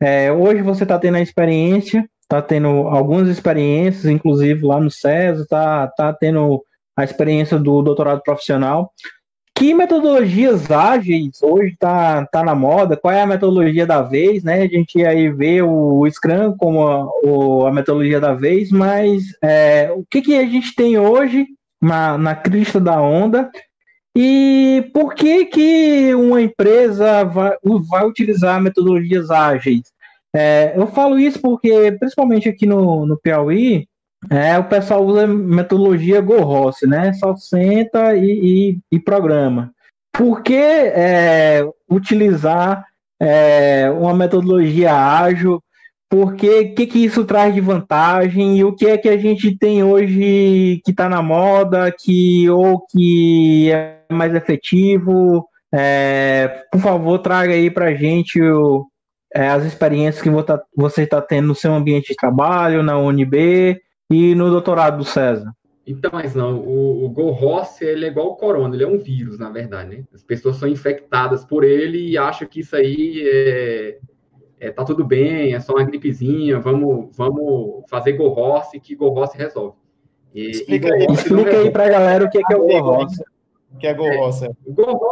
é, 0.01 0.31
hoje 0.31 0.61
você 0.61 0.83
está 0.83 0.99
tendo 0.99 1.15
a 1.15 1.21
experiência, 1.21 2.09
está 2.21 2.41
tendo 2.41 2.67
algumas 2.67 3.29
experiências, 3.29 4.05
inclusive 4.05 4.65
lá 4.65 4.79
no 4.79 4.91
CES, 4.91 5.39
está 5.39 5.87
tá 5.87 6.11
tendo 6.11 6.61
a 6.97 7.03
experiência 7.03 7.59
do 7.59 7.81
doutorado 7.83 8.21
profissional. 8.23 8.91
Que 9.55 9.73
metodologias 9.73 10.69
ágeis 10.69 11.41
hoje 11.41 11.73
está 11.73 12.25
tá 12.27 12.43
na 12.43 12.53
moda? 12.53 12.97
Qual 12.97 13.13
é 13.13 13.21
a 13.21 13.27
metodologia 13.27 13.85
da 13.85 14.01
vez? 14.01 14.43
Né? 14.43 14.63
A 14.63 14.67
gente 14.67 15.03
aí 15.05 15.29
vê 15.29 15.61
o 15.61 16.07
Scrum 16.09 16.55
como 16.57 16.87
a, 16.87 17.07
o, 17.23 17.65
a 17.65 17.71
metodologia 17.71 18.19
da 18.19 18.33
vez, 18.33 18.71
mas 18.71 19.23
é, 19.43 19.91
o 19.95 20.03
que, 20.09 20.21
que 20.21 20.37
a 20.37 20.45
gente 20.45 20.75
tem 20.75 20.99
hoje 20.99 21.47
na, 21.81 22.17
na 22.17 22.35
crista 22.35 22.79
da 22.79 23.01
onda 23.01 23.49
e 24.15 24.89
por 24.95 25.13
que, 25.13 25.45
que 25.45 26.15
uma 26.15 26.41
empresa 26.41 27.23
vai, 27.23 27.55
vai 27.87 28.03
utilizar 28.03 28.59
metodologias 28.59 29.29
ágeis? 29.29 29.83
É, 30.35 30.73
eu 30.75 30.87
falo 30.87 31.19
isso 31.19 31.39
porque, 31.39 31.91
principalmente 31.99 32.49
aqui 32.49 32.65
no, 32.65 33.05
no 33.05 33.15
Piauí, 33.15 33.87
É, 34.29 34.57
o 34.57 34.63
pessoal 34.63 35.05
usa 35.05 35.27
metodologia 35.27 36.19
GoRoss, 36.19 36.77
né? 36.83 37.13
Só 37.13 37.35
senta 37.35 38.15
e, 38.15 38.71
e, 38.71 38.79
e 38.91 38.99
programa. 38.99 39.71
Por 40.11 40.41
que 40.41 40.55
é, 40.55 41.63
utilizar 41.89 42.83
é, 43.21 43.89
uma 43.91 44.13
metodologia 44.15 44.93
ágil? 44.93 45.61
Porque 46.09 46.59
o 46.61 46.75
que, 46.75 46.87
que 46.87 47.05
isso 47.05 47.25
traz 47.25 47.53
de 47.53 47.61
vantagem 47.61 48.57
e 48.57 48.63
o 48.63 48.73
que 48.73 48.87
é 48.87 48.97
que 48.97 49.09
a 49.09 49.17
gente 49.17 49.55
tem 49.57 49.83
hoje 49.83 50.81
que 50.83 50.91
está 50.91 51.07
na 51.09 51.21
moda, 51.21 51.91
que 51.91 52.49
ou 52.49 52.85
que 52.87 53.69
é 53.71 53.99
mais 54.11 54.33
efetivo? 54.33 55.47
É, 55.73 56.63
por 56.71 56.79
favor, 56.79 57.19
traga 57.19 57.53
aí 57.53 57.69
para 57.69 57.87
a 57.87 57.93
gente 57.93 58.41
o, 58.41 58.87
é, 59.35 59.49
as 59.49 59.65
experiências 59.65 60.23
que 60.23 60.29
você 60.75 61.03
está 61.03 61.21
tendo 61.21 61.49
no 61.49 61.55
seu 61.55 61.73
ambiente 61.73 62.07
de 62.09 62.15
trabalho, 62.15 62.81
na 62.81 62.97
UNB 62.97 63.77
e 64.09 64.33
no 64.35 64.49
doutorado 64.49 64.97
do 64.97 65.05
César. 65.05 65.51
Então, 65.85 66.11
mas 66.13 66.35
não, 66.35 66.59
o, 66.59 67.05
o 67.05 67.09
Go 67.09 67.33
ele 67.79 68.05
é 68.05 68.09
igual 68.09 68.27
o 68.27 68.35
corona, 68.35 68.75
ele 68.75 68.83
é 68.83 68.87
um 68.87 68.97
vírus, 68.97 69.39
na 69.39 69.49
verdade, 69.49 69.95
né? 69.95 70.03
As 70.13 70.21
pessoas 70.21 70.57
são 70.57 70.67
infectadas 70.67 71.45
por 71.45 71.63
ele 71.63 72.09
e 72.09 72.17
acham 72.17 72.45
que 72.45 72.59
isso 72.59 72.75
aí 72.75 73.23
é, 73.25 73.99
é 74.59 74.69
tá 74.69 74.83
tudo 74.83 75.05
bem, 75.05 75.53
é 75.53 75.59
só 75.61 75.73
uma 75.73 75.85
gripezinha, 75.85 76.59
vamos, 76.59 77.15
vamos 77.15 77.85
fazer 77.89 78.13
Go 78.13 78.35
que 78.83 78.95
Go 78.95 79.13
resolve. 79.33 79.77
E, 80.35 80.51
explica 80.51 80.89
e 80.89 80.93
aí, 80.93 81.07
explica 81.09 81.57
aí 81.57 81.71
pra 81.71 81.87
galera 81.87 82.25
o 82.25 82.29
que 82.29 82.37
é, 82.37 82.41
que 82.41 82.53
é 82.53 82.57
o 82.57 82.67
Go 82.67 83.05
O 83.73 83.77
que 83.77 83.87
é 83.87 83.93
Go 83.93 84.07
É, 84.07 84.49
o 84.65 84.73
Go 84.73 85.09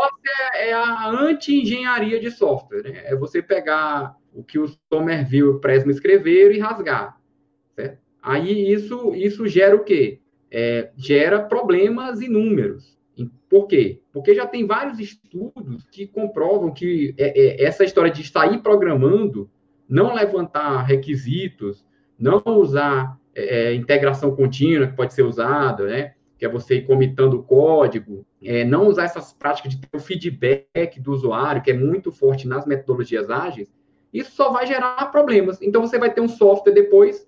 é, 0.55 0.71
é 0.71 0.73
a 0.73 1.07
anti-engenharia 1.07 2.19
de 2.19 2.29
software, 2.31 2.83
né? 2.83 3.01
É 3.05 3.15
você 3.15 3.41
pegar 3.41 4.17
o 4.33 4.43
que 4.43 4.59
o 4.59 4.67
Somerville 4.91 5.47
e 5.47 5.49
o 5.51 5.59
Presma 5.61 5.93
escreveram 5.93 6.53
e 6.53 6.59
rasgar, 6.59 7.17
certo? 7.73 8.04
Aí 8.25 8.71
isso, 8.71 9.13
isso 9.13 9.47
gera 9.47 9.75
o 9.75 9.83
quê? 9.83 10.19
é, 10.57 10.89
gera 10.95 11.41
problemas 11.41 12.21
inúmeros. 12.21 12.95
Por 13.49 13.67
quê? 13.67 13.99
Porque 14.13 14.33
já 14.33 14.47
tem 14.47 14.65
vários 14.65 14.99
estudos 14.99 15.85
que 15.91 16.07
comprovam 16.07 16.71
que 16.71 17.13
é, 17.17 17.39
é, 17.39 17.65
essa 17.65 17.83
história 17.83 18.11
de 18.11 18.23
sair 18.23 18.59
programando, 18.59 19.49
não 19.87 20.13
levantar 20.13 20.83
requisitos, 20.83 21.85
não 22.17 22.41
usar 22.45 23.17
é, 23.33 23.73
integração 23.73 24.33
contínua 24.33 24.87
que 24.87 24.95
pode 24.95 25.13
ser 25.13 25.23
usada, 25.23 25.85
né? 25.85 26.13
que 26.37 26.45
é 26.45 26.49
você 26.49 26.75
ir 26.75 26.85
comitando 26.85 27.35
o 27.35 27.43
código, 27.43 28.25
não 28.67 28.87
usar 28.87 29.05
essas 29.05 29.31
práticas 29.31 29.73
de 29.73 29.79
ter 29.79 29.95
o 29.95 30.01
feedback 30.01 30.99
do 30.99 31.13
usuário, 31.13 31.61
que 31.61 31.71
é 31.71 31.73
muito 31.73 32.11
forte 32.11 32.45
nas 32.45 32.65
metodologias 32.65 33.29
ágeis, 33.29 33.73
isso 34.13 34.31
só 34.31 34.51
vai 34.51 34.67
gerar 34.67 35.11
problemas. 35.11 35.61
Então, 35.61 35.81
você 35.81 35.97
vai 35.97 36.13
ter 36.13 36.19
um 36.19 36.27
software 36.27 36.73
depois 36.73 37.25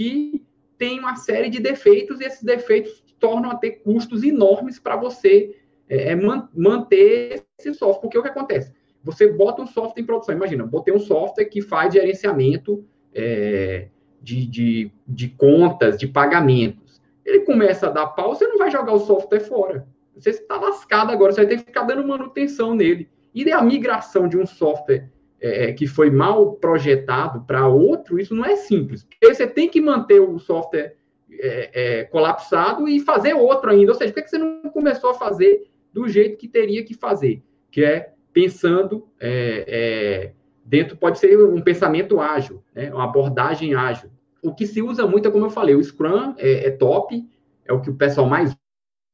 que 0.00 0.42
tem 0.78 0.98
uma 0.98 1.14
série 1.14 1.50
de 1.50 1.60
defeitos 1.60 2.20
e 2.20 2.24
esses 2.24 2.42
defeitos 2.42 3.04
tornam 3.18 3.50
a 3.50 3.54
ter 3.54 3.82
custos 3.82 4.22
enormes 4.22 4.78
para 4.78 4.96
você 4.96 5.54
é, 5.86 6.12
é 6.12 6.16
manter 6.16 7.44
esse 7.58 7.74
software. 7.74 8.00
Porque 8.00 8.16
o 8.16 8.22
que 8.22 8.28
acontece? 8.28 8.72
Você 9.04 9.30
bota 9.30 9.60
um 9.60 9.66
software 9.66 10.02
em 10.02 10.06
produção. 10.06 10.34
Imagina, 10.34 10.64
botei 10.64 10.94
um 10.94 10.98
software 10.98 11.44
que 11.44 11.60
faz 11.60 11.92
gerenciamento 11.92 12.82
é, 13.14 13.88
de, 14.22 14.46
de, 14.46 14.90
de 15.06 15.28
contas, 15.28 15.98
de 15.98 16.08
pagamentos. 16.08 17.02
Ele 17.22 17.40
começa 17.40 17.88
a 17.88 17.90
dar 17.90 18.06
pau, 18.06 18.34
você 18.34 18.48
não 18.48 18.56
vai 18.56 18.70
jogar 18.70 18.94
o 18.94 19.00
software 19.00 19.40
fora. 19.40 19.86
Você 20.16 20.30
está 20.30 20.58
lascado 20.58 21.12
agora, 21.12 21.30
você 21.30 21.42
vai 21.42 21.48
ter 21.50 21.58
que 21.58 21.66
ficar 21.66 21.82
dando 21.82 22.08
manutenção 22.08 22.74
nele. 22.74 23.06
E 23.34 23.52
a 23.52 23.60
migração 23.60 24.26
de 24.26 24.38
um 24.38 24.46
software 24.46 25.10
é, 25.40 25.64
é, 25.64 25.72
que 25.72 25.86
foi 25.86 26.10
mal 26.10 26.52
projetado 26.52 27.42
para 27.46 27.66
outro, 27.66 28.18
isso 28.18 28.34
não 28.34 28.44
é 28.44 28.56
simples. 28.56 29.04
Porque 29.04 29.34
você 29.34 29.46
tem 29.46 29.68
que 29.68 29.80
manter 29.80 30.20
o 30.20 30.38
software 30.38 30.96
é, 31.32 31.70
é, 31.72 32.04
colapsado 32.04 32.86
e 32.86 33.00
fazer 33.00 33.34
outro 33.34 33.70
ainda. 33.70 33.92
Ou 33.92 33.98
seja, 33.98 34.12
por 34.12 34.22
que 34.22 34.28
você 34.28 34.38
não 34.38 34.70
começou 34.70 35.10
a 35.10 35.14
fazer 35.14 35.70
do 35.92 36.06
jeito 36.06 36.36
que 36.36 36.46
teria 36.46 36.84
que 36.84 36.94
fazer? 36.94 37.42
Que 37.70 37.82
é 37.82 38.12
pensando 38.32 39.08
é, 39.18 39.64
é, 39.66 40.32
dentro, 40.64 40.96
pode 40.96 41.18
ser 41.18 41.36
um 41.42 41.60
pensamento 41.60 42.20
ágil, 42.20 42.62
né? 42.74 42.92
uma 42.92 43.04
abordagem 43.04 43.74
ágil. 43.74 44.10
O 44.42 44.54
que 44.54 44.66
se 44.66 44.82
usa 44.82 45.06
muito 45.06 45.26
é, 45.26 45.30
como 45.30 45.46
eu 45.46 45.50
falei, 45.50 45.74
o 45.74 45.82
Scrum 45.82 46.34
é, 46.38 46.70
top, 46.70 47.24
é 47.64 47.72
o 47.72 47.80
que 47.80 47.90
o 47.90 47.96
pessoal 47.96 48.26
mais 48.26 48.54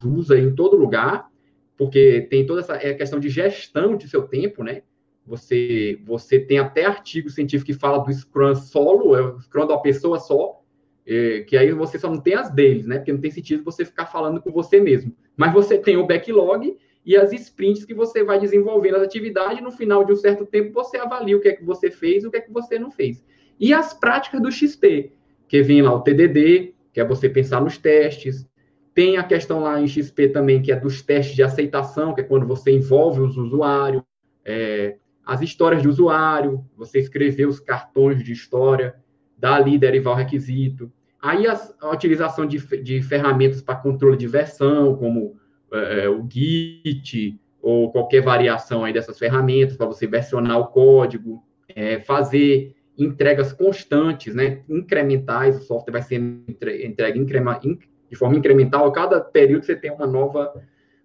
usa 0.05 0.39
em 0.39 0.55
todo 0.55 0.77
lugar, 0.77 1.29
porque 1.77 2.27
tem 2.31 2.45
toda 2.47 2.61
essa 2.61 2.79
questão 2.79 3.19
de 3.19 3.29
gestão 3.29 3.97
de 3.97 4.09
seu 4.09 4.23
tempo, 4.23 4.63
né? 4.63 4.83
Você, 5.27 6.01
você 6.05 6.39
tem 6.39 6.59
até 6.59 6.85
artigo 6.85 7.29
científico 7.29 7.73
que 7.73 7.79
fala 7.79 7.99
do 7.99 8.13
Scrum 8.13 8.55
solo, 8.55 9.17
é 9.17 9.23
o 9.23 9.41
Scrum 9.41 9.67
da 9.67 9.77
pessoa 9.79 10.21
só, 10.21 10.63
é, 11.07 11.41
que 11.41 11.57
aí 11.57 11.73
você 11.73 11.99
só 11.99 12.11
não 12.11 12.21
tem 12.21 12.35
as 12.35 12.51
deles, 12.51 12.87
né? 12.87 12.99
Porque 12.99 13.13
não 13.13 13.21
tem 13.21 13.31
sentido 13.31 13.65
você 13.65 13.85
ficar 13.85 14.07
falando 14.07 14.41
com 14.41 14.51
você 14.51 14.81
mesmo. 14.81 15.13
Mas 15.37 15.53
você 15.53 15.79
tem 15.79 15.97
o 15.97 16.07
backlog 16.07 16.77
e 17.05 17.17
as 17.17 17.33
sprints 17.33 17.85
que 17.85 17.95
você 17.95 18.25
vai 18.25 18.39
desenvolvendo 18.41 18.97
as 18.97 19.03
atividades, 19.03 19.63
no 19.63 19.71
final 19.71 20.05
de 20.05 20.13
um 20.13 20.17
certo 20.17 20.45
tempo 20.45 20.73
você 20.73 20.97
avalia 20.97 21.37
o 21.37 21.41
que 21.41 21.49
é 21.49 21.53
que 21.53 21.65
você 21.65 21.91
fez 21.91 22.25
o 22.25 22.31
que 22.31 22.39
é 22.39 22.41
que 22.41 22.53
você 22.53 22.79
não 22.79 22.91
fez. 22.91 23.25
E 23.59 23.73
as 23.73 23.95
práticas 23.95 24.41
do 24.41 24.51
XP, 24.51 25.13
que 25.49 25.63
vem 25.63 25.83
lá 25.83 25.95
o 25.95 26.01
TDD, 26.01 26.75
que 26.93 27.01
é 27.01 27.05
você 27.05 27.29
pensar 27.29 27.61
nos 27.61 27.79
testes, 27.79 28.47
tem 28.95 29.19
a 29.19 29.23
questão 29.23 29.61
lá 29.61 29.81
em 29.81 29.87
XP 29.87 30.29
também, 30.29 30.63
que 30.63 30.73
é 30.73 30.77
dos 30.77 31.03
testes 31.03 31.37
de 31.37 31.43
aceitação, 31.43 32.15
que 32.15 32.23
é 32.23 32.25
quando 32.25 32.47
você 32.47 32.71
envolve 32.71 33.21
os 33.21 33.37
usuários. 33.37 34.03
É, 34.45 34.97
as 35.27 35.43
histórias 35.43 35.83
de 35.83 35.89
usuário, 35.89 36.65
você 36.77 37.01
escrever 37.01 37.47
os 37.47 37.59
cartões 37.59 38.23
de 38.23 38.33
história, 38.33 38.95
dali 39.37 39.77
derivar 39.77 40.15
o 40.15 40.17
requisito. 40.17 40.91
Aí 41.21 41.49
as, 41.49 41.75
a 41.81 41.91
utilização 41.91 42.47
de, 42.47 42.59
de 42.83 43.03
ferramentas 43.03 43.61
para 43.61 43.75
controle 43.75 44.17
de 44.17 44.29
versão, 44.29 44.95
como 44.95 45.37
é, 45.73 46.05
é, 46.05 46.09
o 46.09 46.25
Git, 46.31 47.41
ou 47.61 47.91
qualquer 47.91 48.23
variação 48.23 48.85
aí 48.85 48.93
dessas 48.93 49.19
ferramentas, 49.19 49.77
para 49.77 49.87
você 49.87 50.07
versionar 50.07 50.61
o 50.61 50.69
código, 50.69 51.43
é, 51.69 51.99
fazer 51.99 52.77
entregas 52.97 53.53
constantes, 53.53 54.33
né, 54.33 54.63
incrementais, 54.69 55.59
o 55.59 55.63
software 55.63 55.93
vai 55.93 56.03
ser 56.03 56.21
entregue 56.85 57.23
de 58.09 58.17
forma 58.17 58.37
incremental, 58.37 58.87
a 58.87 58.93
cada 58.93 59.21
período 59.21 59.67
você 59.67 59.75
tem 59.75 59.91
uma 59.91 60.07
nova 60.07 60.55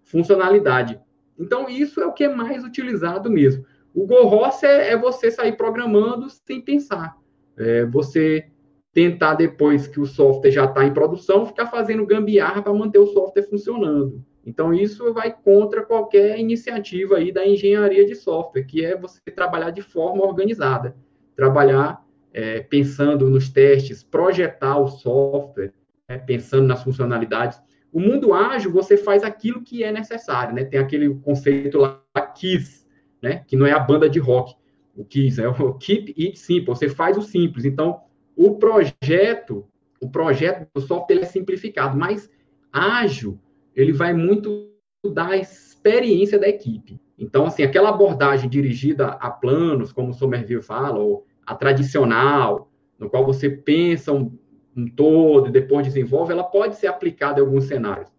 funcionalidade. 0.04 1.00
Então, 1.38 1.68
isso 1.68 2.00
é 2.00 2.06
o 2.06 2.14
que 2.14 2.24
é 2.24 2.30
mais 2.30 2.64
utilizado 2.64 3.30
mesmo. 3.30 3.66
O 3.94 4.06
Go 4.06 4.46
é, 4.64 4.92
é 4.92 4.98
você 4.98 5.30
sair 5.30 5.58
programando 5.58 6.30
sem 6.30 6.62
pensar. 6.62 7.18
É 7.58 7.86
você 7.86 8.46
tentar, 8.94 9.36
depois 9.36 9.88
que 9.88 10.00
o 10.00 10.06
software 10.06 10.52
já 10.52 10.66
está 10.66 10.86
em 10.86 10.94
produção, 10.94 11.46
ficar 11.46 11.68
fazendo 11.68 12.06
gambiarra 12.06 12.62
para 12.62 12.74
manter 12.74 13.00
o 13.00 13.08
software 13.08 13.44
funcionando. 13.44 14.24
Então, 14.46 14.74
isso 14.74 15.14
vai 15.14 15.32
contra 15.32 15.84
qualquer 15.84 16.40
iniciativa 16.40 17.18
aí 17.18 17.32
da 17.32 17.46
engenharia 17.46 18.06
de 18.06 18.16
software, 18.16 18.64
que 18.64 18.84
é 18.84 18.98
você 18.98 19.20
trabalhar 19.34 19.70
de 19.70 19.82
forma 19.82 20.26
organizada. 20.26 20.96
Trabalhar 21.36 22.04
é, 22.34 22.60
pensando 22.62 23.30
nos 23.30 23.50
testes, 23.50 24.04
projetar 24.04 24.78
o 24.78 24.88
software, 24.88 25.74
é, 26.08 26.18
pensando 26.18 26.68
nas 26.68 26.84
funcionalidades. 26.84 27.62
O 27.94 28.00
mundo 28.00 28.34
ágil, 28.34 28.72
você 28.72 28.98
faz 28.98 29.24
aquilo 29.24 29.62
que 29.62 29.84
é 29.84 29.92
necessário, 29.92 30.56
né? 30.56 30.64
Tem 30.64 30.80
aquele 30.80 31.14
conceito 31.16 31.78
lá, 31.78 32.02
KISS, 32.36 32.81
né? 33.22 33.44
Que 33.48 33.56
não 33.56 33.66
é 33.66 33.72
a 33.72 33.80
banda 33.80 34.10
de 34.10 34.20
rock, 34.20 34.56
o 34.96 35.06
Kiss, 35.06 35.42
é 35.42 35.48
o 35.48 35.74
Keep 35.76 36.16
It 36.18 36.38
Simple, 36.38 36.66
você 36.66 36.90
faz 36.90 37.18
o 37.18 37.22
simples. 37.22 37.66
Então, 37.66 38.02
o 38.36 38.56
projeto, 38.56 39.66
o 40.02 40.10
projeto 40.10 40.68
do 40.74 40.82
software 40.82 41.16
ele 41.16 41.26
é 41.26 41.28
simplificado, 41.28 41.98
mas 41.98 42.30
ágil, 42.72 43.40
ele 43.76 43.94
vai 43.94 44.14
muito 44.14 44.72
da 45.14 45.36
experiência 45.36 46.38
da 46.38 46.48
equipe. 46.48 47.00
Então, 47.18 47.46
assim, 47.46 47.64
aquela 47.64 47.90
abordagem 47.90 48.50
dirigida 48.50 49.08
a 49.08 49.30
planos, 49.30 49.94
como 49.94 50.10
o 50.10 50.14
Somerville 50.14 50.62
fala, 50.62 51.00
ou 51.00 51.26
a 51.46 51.56
tradicional, 51.56 52.72
no 52.98 53.10
qual 53.10 53.26
você 53.26 53.50
pensa 53.50 54.12
um, 54.12 54.38
um 54.76 54.88
todo 54.88 55.50
e 55.50 55.52
depois 55.52 55.86
desenvolve, 55.86 56.32
ela 56.32 56.44
pode 56.44 56.76
ser 56.76 56.88
aplicada 56.88 57.40
em 57.40 57.44
alguns 57.44 57.66
cenários. 57.66 58.12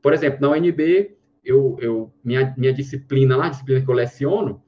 Por 0.00 0.12
exemplo, 0.12 0.40
na 0.40 0.50
UNB, 0.50 1.15
eu, 1.46 1.76
eu 1.80 2.12
minha, 2.24 2.52
minha 2.58 2.72
disciplina 2.72 3.36
lá, 3.36 3.46
a 3.46 3.50
disciplina 3.50 3.80
que 3.80 3.88
eu 3.88 3.94
leciono, 3.94 4.60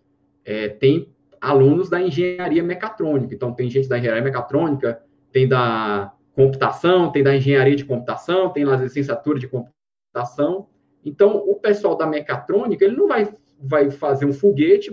é, 0.44 0.68
tem 0.68 1.12
alunos 1.40 1.90
da 1.90 2.00
engenharia 2.00 2.62
mecatrônica. 2.62 3.34
Então, 3.34 3.52
tem 3.52 3.68
gente 3.68 3.88
da 3.88 3.98
engenharia 3.98 4.22
mecatrônica, 4.22 5.02
tem 5.32 5.48
da 5.48 6.12
computação, 6.32 7.10
tem 7.10 7.22
da 7.22 7.34
engenharia 7.34 7.74
de 7.74 7.84
computação, 7.84 8.50
tem 8.50 8.64
lá 8.64 8.74
a 8.74 8.82
licenciatura 8.82 9.38
de 9.40 9.48
computação. 9.48 10.68
Então, 11.04 11.36
o 11.36 11.56
pessoal 11.56 11.96
da 11.96 12.06
mecatrônica, 12.06 12.84
ele 12.84 12.96
não 12.96 13.08
vai, 13.08 13.28
vai 13.60 13.90
fazer 13.90 14.24
um 14.24 14.32
foguete 14.32 14.90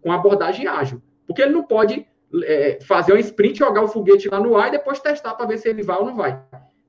com 0.00 0.12
abordagem 0.12 0.68
ágil, 0.68 1.02
porque 1.26 1.42
ele 1.42 1.52
não 1.52 1.64
pode 1.64 2.06
é, 2.44 2.78
fazer 2.80 3.12
um 3.12 3.18
sprint, 3.18 3.58
jogar 3.58 3.82
o 3.82 3.88
foguete 3.88 4.28
lá 4.28 4.38
no 4.38 4.56
ar 4.56 4.68
e 4.68 4.72
depois 4.72 5.00
testar 5.00 5.34
para 5.34 5.46
ver 5.46 5.58
se 5.58 5.68
ele 5.68 5.82
vai 5.82 5.98
ou 5.98 6.06
não 6.06 6.16
vai. 6.16 6.40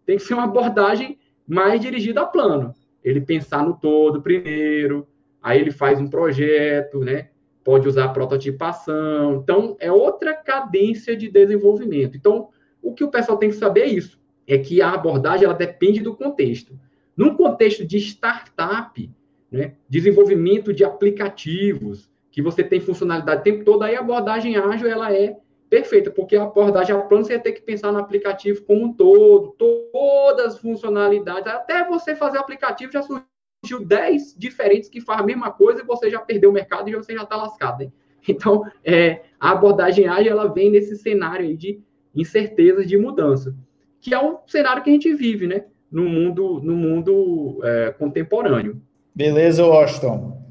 Tem 0.05 0.17
que 0.17 0.23
ser 0.23 0.35
uma 0.35 0.43
abordagem 0.43 1.17
mais 1.47 1.81
dirigida 1.81 2.21
a 2.21 2.25
plano 2.25 2.73
ele 3.03 3.21
pensar 3.21 3.63
no 3.65 3.73
todo 3.73 4.21
primeiro, 4.21 5.07
aí 5.41 5.59
ele 5.59 5.71
faz 5.71 5.99
um 5.99 6.07
projeto, 6.07 6.99
né? 6.99 7.29
Pode 7.63 7.87
usar 7.87 8.09
prototipação. 8.09 9.35
Então, 9.35 9.75
é 9.79 9.91
outra 9.91 10.33
cadência 10.33 11.15
de 11.15 11.29
desenvolvimento. 11.29 12.17
Então, 12.17 12.49
o 12.81 12.93
que 12.93 13.03
o 13.03 13.11
pessoal 13.11 13.37
tem 13.37 13.49
que 13.49 13.55
saber 13.55 13.81
é 13.81 13.87
isso. 13.87 14.21
é 14.45 14.57
que 14.57 14.81
a 14.81 14.91
abordagem 14.91 15.45
ela 15.45 15.53
depende 15.53 16.01
do 16.01 16.15
contexto. 16.15 16.77
Num 17.15 17.35
contexto 17.35 17.85
de 17.85 17.97
startup, 17.97 19.09
né, 19.49 19.75
desenvolvimento 19.87 20.73
de 20.73 20.83
aplicativos, 20.83 22.11
que 22.31 22.41
você 22.41 22.63
tem 22.63 22.81
funcionalidade 22.81 23.41
o 23.41 23.43
tempo 23.43 23.63
todo, 23.63 23.83
aí 23.83 23.95
a 23.95 23.99
abordagem 23.99 24.57
ágil 24.57 24.89
ela 24.89 25.13
é 25.13 25.37
perfeita, 25.73 26.11
porque 26.11 26.35
a 26.35 26.43
abordagem 26.43 26.95
a 26.95 26.99
plano 26.99 27.25
você 27.25 27.39
ter 27.39 27.51
que 27.51 27.61
pensar 27.61 27.91
no 27.91 27.97
aplicativo 27.97 28.61
como 28.61 28.85
um 28.85 28.93
todo, 28.93 29.55
todas 29.57 30.53
as 30.53 30.59
funcionalidades, 30.59 31.47
até 31.47 31.83
você 31.83 32.15
fazer 32.15 32.37
o 32.37 32.41
aplicativo 32.41 32.91
já 32.91 33.01
surgiu 33.01 33.83
10 33.83 34.35
diferentes 34.37 34.87
que 34.87 35.01
fazem 35.01 35.23
a 35.23 35.25
mesma 35.25 35.51
coisa 35.51 35.81
e 35.81 35.83
você 35.83 36.11
já 36.11 36.19
perdeu 36.19 36.51
o 36.51 36.53
mercado 36.53 36.87
e 36.87 36.93
você 36.93 37.15
já 37.15 37.23
está 37.23 37.35
lascado. 37.35 37.79
Né? 37.79 37.91
Então, 38.29 38.63
é, 38.85 39.23
a 39.37 39.49
abordagem 39.49 40.07
ágil 40.07 40.31
ela 40.31 40.47
vem 40.47 40.69
nesse 40.69 40.95
cenário 40.95 41.57
de 41.57 41.81
incerteza 42.15 42.85
de 42.85 42.95
mudança, 42.95 43.53
que 43.99 44.13
é 44.13 44.23
um 44.23 44.37
cenário 44.45 44.83
que 44.83 44.91
a 44.91 44.93
gente 44.93 45.13
vive, 45.13 45.45
né? 45.47 45.65
No 45.91 46.03
mundo, 46.03 46.61
no 46.63 46.73
mundo 46.73 47.59
é, 47.63 47.91
contemporâneo. 47.91 48.79
Beleza, 49.13 49.65
Washington. 49.65 50.42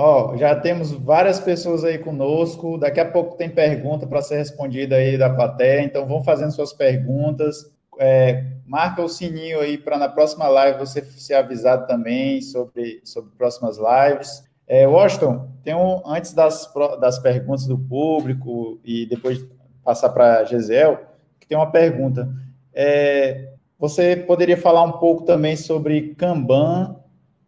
Ó, 0.00 0.36
já 0.36 0.54
temos 0.54 0.92
várias 0.92 1.40
pessoas 1.40 1.82
aí 1.82 1.98
conosco. 1.98 2.78
Daqui 2.78 3.00
a 3.00 3.10
pouco 3.10 3.36
tem 3.36 3.50
pergunta 3.50 4.06
para 4.06 4.22
ser 4.22 4.36
respondida 4.36 4.94
aí 4.94 5.18
da 5.18 5.28
plateia. 5.28 5.82
Então, 5.82 6.06
vão 6.06 6.22
fazendo 6.22 6.52
suas 6.52 6.72
perguntas. 6.72 7.68
É, 7.98 8.44
marca 8.64 9.02
o 9.02 9.08
sininho 9.08 9.58
aí 9.58 9.76
para 9.76 9.98
na 9.98 10.08
próxima 10.08 10.46
live 10.46 10.78
você 10.78 11.02
ser 11.02 11.34
avisado 11.34 11.84
também 11.88 12.40
sobre, 12.40 13.00
sobre 13.02 13.32
próximas 13.36 13.76
lives. 13.76 14.44
É, 14.68 14.86
Washington, 14.86 15.48
tem 15.64 15.74
um, 15.74 16.00
antes 16.06 16.32
das, 16.32 16.72
das 17.00 17.18
perguntas 17.18 17.66
do 17.66 17.76
público 17.76 18.78
e 18.84 19.04
depois 19.04 19.44
passar 19.82 20.10
para 20.10 20.38
a 20.38 20.44
Gisele, 20.44 20.98
que 21.40 21.48
tem 21.48 21.58
uma 21.58 21.72
pergunta. 21.72 22.28
É, 22.72 23.48
você 23.76 24.14
poderia 24.14 24.56
falar 24.56 24.84
um 24.84 24.92
pouco 24.92 25.24
também 25.24 25.56
sobre 25.56 26.14
Kanban 26.14 26.94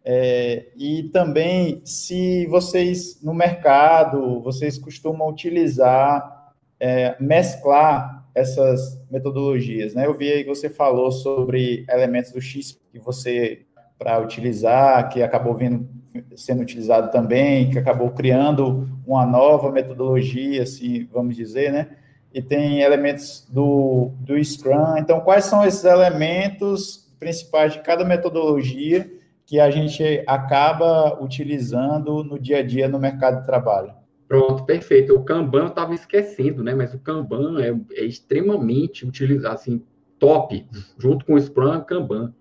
é, 0.03 0.67
e 0.75 1.03
também 1.03 1.81
se 1.85 2.47
vocês 2.47 3.21
no 3.21 3.33
mercado 3.33 4.41
vocês 4.41 4.77
costumam 4.77 5.29
utilizar 5.29 6.53
é, 6.79 7.15
mesclar 7.19 8.25
essas 8.33 8.99
metodologias, 9.11 9.93
né? 9.93 10.05
Eu 10.05 10.17
vi 10.17 10.31
aí 10.31 10.43
que 10.43 10.49
você 10.49 10.69
falou 10.69 11.11
sobre 11.11 11.85
elementos 11.89 12.31
do 12.31 12.41
X 12.41 12.79
que 12.91 12.97
você 12.99 13.65
para 13.99 14.19
utilizar, 14.19 15.09
que 15.09 15.21
acabou 15.21 15.53
vindo 15.53 15.87
sendo 16.35 16.61
utilizado 16.61 17.11
também, 17.11 17.69
que 17.69 17.77
acabou 17.77 18.09
criando 18.09 18.89
uma 19.05 19.25
nova 19.25 19.71
metodologia, 19.71 20.65
se 20.65 21.03
vamos 21.11 21.35
dizer, 21.35 21.71
né? 21.71 21.87
E 22.33 22.41
tem 22.41 22.81
elementos 22.81 23.47
do, 23.49 24.11
do 24.19 24.43
Scrum. 24.43 24.97
Então, 24.97 25.19
quais 25.19 25.45
são 25.45 25.65
esses 25.65 25.83
elementos 25.83 27.13
principais 27.19 27.73
de 27.73 27.79
cada 27.81 28.03
metodologia 28.03 29.09
que 29.51 29.59
a 29.59 29.69
gente 29.69 30.23
acaba 30.25 31.21
utilizando 31.21 32.23
no 32.23 32.39
dia 32.39 32.59
a 32.59 32.63
dia 32.63 32.87
no 32.87 32.97
mercado 32.97 33.41
de 33.41 33.45
trabalho? 33.45 33.91
Pronto, 34.25 34.63
perfeito. 34.63 35.13
O 35.13 35.25
Kanban 35.25 35.63
eu 35.63 35.67
estava 35.67 35.93
esquecendo, 35.93 36.63
né? 36.63 36.73
Mas 36.73 36.93
o 36.93 36.99
Kanban 36.99 37.61
é, 37.61 37.77
é 37.99 38.05
extremamente 38.05 39.05
utilizado, 39.05 39.55
assim, 39.55 39.83
top, 40.17 40.65
junto 40.97 41.25
com 41.25 41.33
o 41.33 41.37
Scrum, 41.41 41.81
Kanban. 41.81 42.33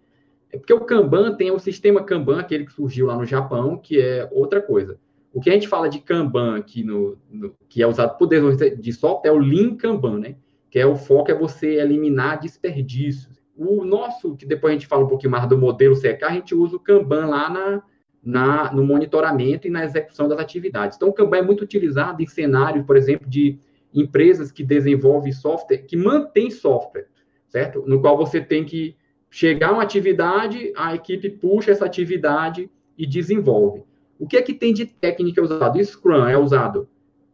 É 0.53 0.57
porque 0.57 0.73
o 0.73 0.83
Kanban 0.83 1.35
tem 1.35 1.51
o 1.51 1.59
sistema 1.59 2.05
Kanban, 2.05 2.39
aquele 2.39 2.65
que 2.65 2.73
surgiu 2.73 3.07
lá 3.07 3.17
no 3.17 3.27
Japão, 3.27 3.77
que 3.77 4.01
é 4.01 4.29
outra 4.31 4.63
coisa. 4.63 4.97
O 5.35 5.41
que 5.41 5.51
a 5.51 5.53
gente 5.53 5.67
fala 5.67 5.89
de 5.89 5.99
Kanban 5.99 6.59
aqui, 6.59 6.85
no, 6.85 7.19
no 7.29 7.53
que 7.69 7.83
é 7.83 7.89
usado 7.89 8.17
por 8.19 8.29
desenvolvimento 8.29 8.81
de 8.81 8.93
software, 8.93 9.31
é 9.31 9.33
o 9.33 9.39
Lean 9.39 9.75
Kanban, 9.75 10.21
né? 10.21 10.37
Que 10.71 10.79
é 10.79 10.87
o 10.87 10.95
foco 10.95 11.33
é 11.33 11.35
você 11.35 11.75
eliminar 11.75 12.39
desperdícios. 12.39 13.40
O 13.63 13.85
nosso, 13.85 14.35
que 14.37 14.47
depois 14.47 14.71
a 14.71 14.75
gente 14.75 14.87
fala 14.87 15.05
um 15.05 15.07
pouquinho 15.07 15.33
mais 15.33 15.47
do 15.47 15.59
modelo 15.59 15.95
CK, 15.95 16.25
a 16.25 16.31
gente 16.31 16.55
usa 16.55 16.77
o 16.77 16.81
Kanban 16.81 17.27
lá 17.27 17.51
na, 17.51 17.83
na, 18.25 18.73
no 18.73 18.83
monitoramento 18.83 19.67
e 19.67 19.71
na 19.71 19.85
execução 19.85 20.27
das 20.27 20.39
atividades. 20.39 20.97
Então, 20.97 21.11
o 21.11 21.13
Kanban 21.13 21.37
é 21.37 21.43
muito 21.43 21.63
utilizado 21.63 22.23
em 22.23 22.27
cenários, 22.27 22.87
por 22.87 22.97
exemplo, 22.97 23.29
de 23.29 23.59
empresas 23.93 24.51
que 24.51 24.65
desenvolvem 24.65 25.31
software, 25.31 25.85
que 25.85 25.95
mantém 25.95 26.51
software, 26.51 27.09
certo? 27.51 27.85
No 27.87 28.01
qual 28.01 28.17
você 28.17 28.41
tem 28.41 28.65
que 28.65 28.97
chegar 29.29 29.75
uma 29.75 29.83
atividade, 29.83 30.73
a 30.75 30.95
equipe 30.95 31.29
puxa 31.29 31.71
essa 31.71 31.85
atividade 31.85 32.71
e 32.97 33.07
desenvolve. 33.07 33.85
O 34.19 34.27
que 34.27 34.39
é 34.39 34.43
que 34.43 34.55
tem 34.55 34.73
de 34.73 34.87
técnica 34.87 35.43
usado? 35.43 35.79
Scrum 35.85 36.27
é 36.27 36.39
usado. 36.39 36.89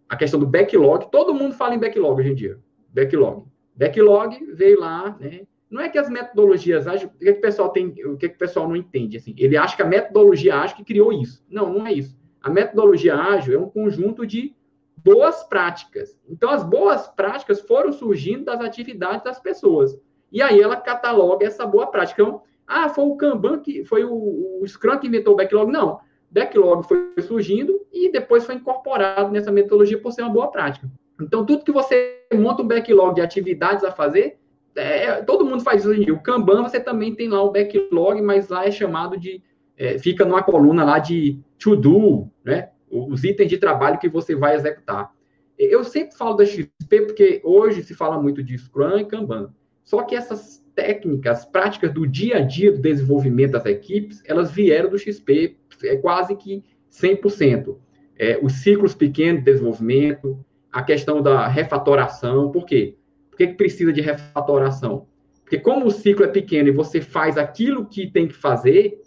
A 0.09 0.17
questão 0.17 0.41
do 0.41 0.47
backlog, 0.47 1.09
todo 1.09 1.33
mundo 1.33 1.55
fala 1.55 1.77
em 1.77 1.79
backlog 1.79 2.21
hoje 2.21 2.33
em 2.33 2.35
dia. 2.35 2.59
Backlog. 2.93 3.45
Backlog 3.77 4.45
veio 4.55 4.81
lá, 4.81 5.17
né? 5.21 5.43
Não 5.77 5.83
é 5.83 5.91
que 5.91 5.99
as 5.99 6.09
metodologias 6.09 6.87
ágeis, 6.89 7.05
o 7.05 7.19
que, 7.19 7.29
é 7.29 7.33
que 7.35 7.39
o 7.39 7.43
pessoal 7.43 7.69
tem, 7.69 7.89
o 8.07 8.17
que, 8.17 8.25
é 8.25 8.29
que 8.31 8.35
o 8.35 8.39
pessoal 8.39 8.67
não 8.67 8.75
entende 8.75 9.19
assim? 9.19 9.35
Ele 9.37 9.59
acha 9.59 9.77
que 9.77 9.83
a 9.83 9.87
metodologia 9.87 10.57
ágil 10.57 10.75
que 10.75 10.85
criou 10.85 11.13
isso. 11.13 11.45
Não, 11.51 11.71
não 11.71 11.87
é 11.87 11.93
isso. 11.93 12.19
A 12.43 12.49
metodologia 12.49 13.15
ágil 13.15 13.55
é 13.55 13.59
um 13.59 13.69
conjunto 13.69 14.27
de 14.27 14.57
boas 14.97 15.45
práticas. 15.45 16.19
Então 16.27 16.49
as 16.49 16.65
boas 16.65 17.07
práticas 17.09 17.61
foram 17.61 17.93
surgindo 17.93 18.47
das 18.47 18.63
atividades 18.63 19.23
das 19.23 19.39
pessoas. 19.39 20.01
E 20.33 20.41
aí 20.41 20.59
ela 20.63 20.77
cataloga 20.77 21.45
essa 21.45 21.67
boa 21.67 21.89
prática. 21.89 22.23
Então, 22.23 22.41
ah, 22.67 22.89
foi 22.89 23.05
o 23.05 23.17
Kanban 23.17 23.59
que 23.59 23.85
foi 23.85 24.03
o, 24.03 24.63
o 24.63 24.67
Scrum 24.67 24.99
que 24.99 25.09
inventou 25.09 25.35
o 25.35 25.37
backlog. 25.37 25.71
Não. 25.71 26.01
Backlog 26.31 26.89
foi 26.89 27.13
surgindo 27.21 27.87
e 27.93 28.11
depois 28.11 28.47
foi 28.47 28.55
incorporado 28.55 29.31
nessa 29.31 29.53
metodologia 29.53 30.01
por 30.01 30.11
ser 30.11 30.23
uma 30.23 30.33
boa 30.33 30.51
prática. 30.51 30.91
Então, 31.21 31.45
tudo 31.45 31.65
que 31.65 31.73
você 31.73 32.25
monta 32.33 32.63
um 32.63 32.67
backlog 32.67 33.15
de 33.15 33.21
atividades 33.21 33.85
a 33.85 33.93
fazer, 33.93 34.39
é, 34.77 35.23
todo 35.23 35.45
mundo 35.45 35.63
faz 35.63 35.85
isso. 35.85 36.13
O 36.13 36.21
Kanban, 36.21 36.63
você 36.63 36.79
também 36.79 37.15
tem 37.15 37.29
lá 37.29 37.43
o 37.43 37.51
backlog, 37.51 38.21
mas 38.23 38.49
lá 38.49 38.67
é 38.67 38.71
chamado 38.71 39.19
de. 39.19 39.43
É, 39.77 39.99
fica 39.99 40.25
numa 40.25 40.43
coluna 40.43 40.85
lá 40.85 40.99
de 40.99 41.39
to 41.59 41.77
do, 41.77 42.29
né? 42.45 42.71
Os 42.91 43.25
itens 43.25 43.49
de 43.49 43.59
trabalho 43.59 43.99
que 43.99 44.09
você 44.09 44.35
vai 44.35 44.55
executar. 44.55 45.11
Eu 45.59 45.83
sempre 45.85 46.17
falo 46.17 46.35
da 46.35 46.45
XP 46.45 47.01
porque 47.07 47.41
hoje 47.43 47.83
se 47.83 47.95
fala 47.95 48.21
muito 48.21 48.43
de 48.43 48.57
Scrum 48.57 48.99
e 48.99 49.05
Kanban. 49.05 49.53
Só 49.83 50.03
que 50.03 50.15
essas 50.15 50.65
técnicas, 50.75 51.45
práticas 51.45 51.93
do 51.93 52.07
dia 52.07 52.39
a 52.39 52.41
dia 52.41 52.71
do 52.71 52.81
desenvolvimento 52.81 53.53
das 53.53 53.65
equipes, 53.65 54.23
elas 54.27 54.51
vieram 54.51 54.91
do 54.91 54.99
XP 54.99 55.57
é 55.85 55.97
quase 55.97 56.37
que 56.37 56.63
100%. 56.91 57.77
É, 58.19 58.39
os 58.43 58.55
ciclos 58.55 58.95
pequenos 58.95 59.45
de 59.45 59.51
desenvolvimento, 59.51 60.39
a 60.71 60.83
questão 60.83 61.23
da 61.23 61.47
refatoração, 61.47 62.51
por 62.51 62.65
quê? 62.65 62.97
Por 63.37 63.45
que, 63.45 63.49
que 63.49 63.55
precisa 63.55 63.93
de 63.93 64.01
refatoração? 64.01 65.07
Porque 65.43 65.59
como 65.59 65.85
o 65.85 65.91
ciclo 65.91 66.25
é 66.25 66.29
pequeno 66.29 66.71
e 66.71 66.73
você 66.73 67.03
faz 67.03 67.37
aquilo 67.37 67.85
que 67.85 68.11
tem 68.11 68.27
que 68.27 68.33
fazer 68.33 69.03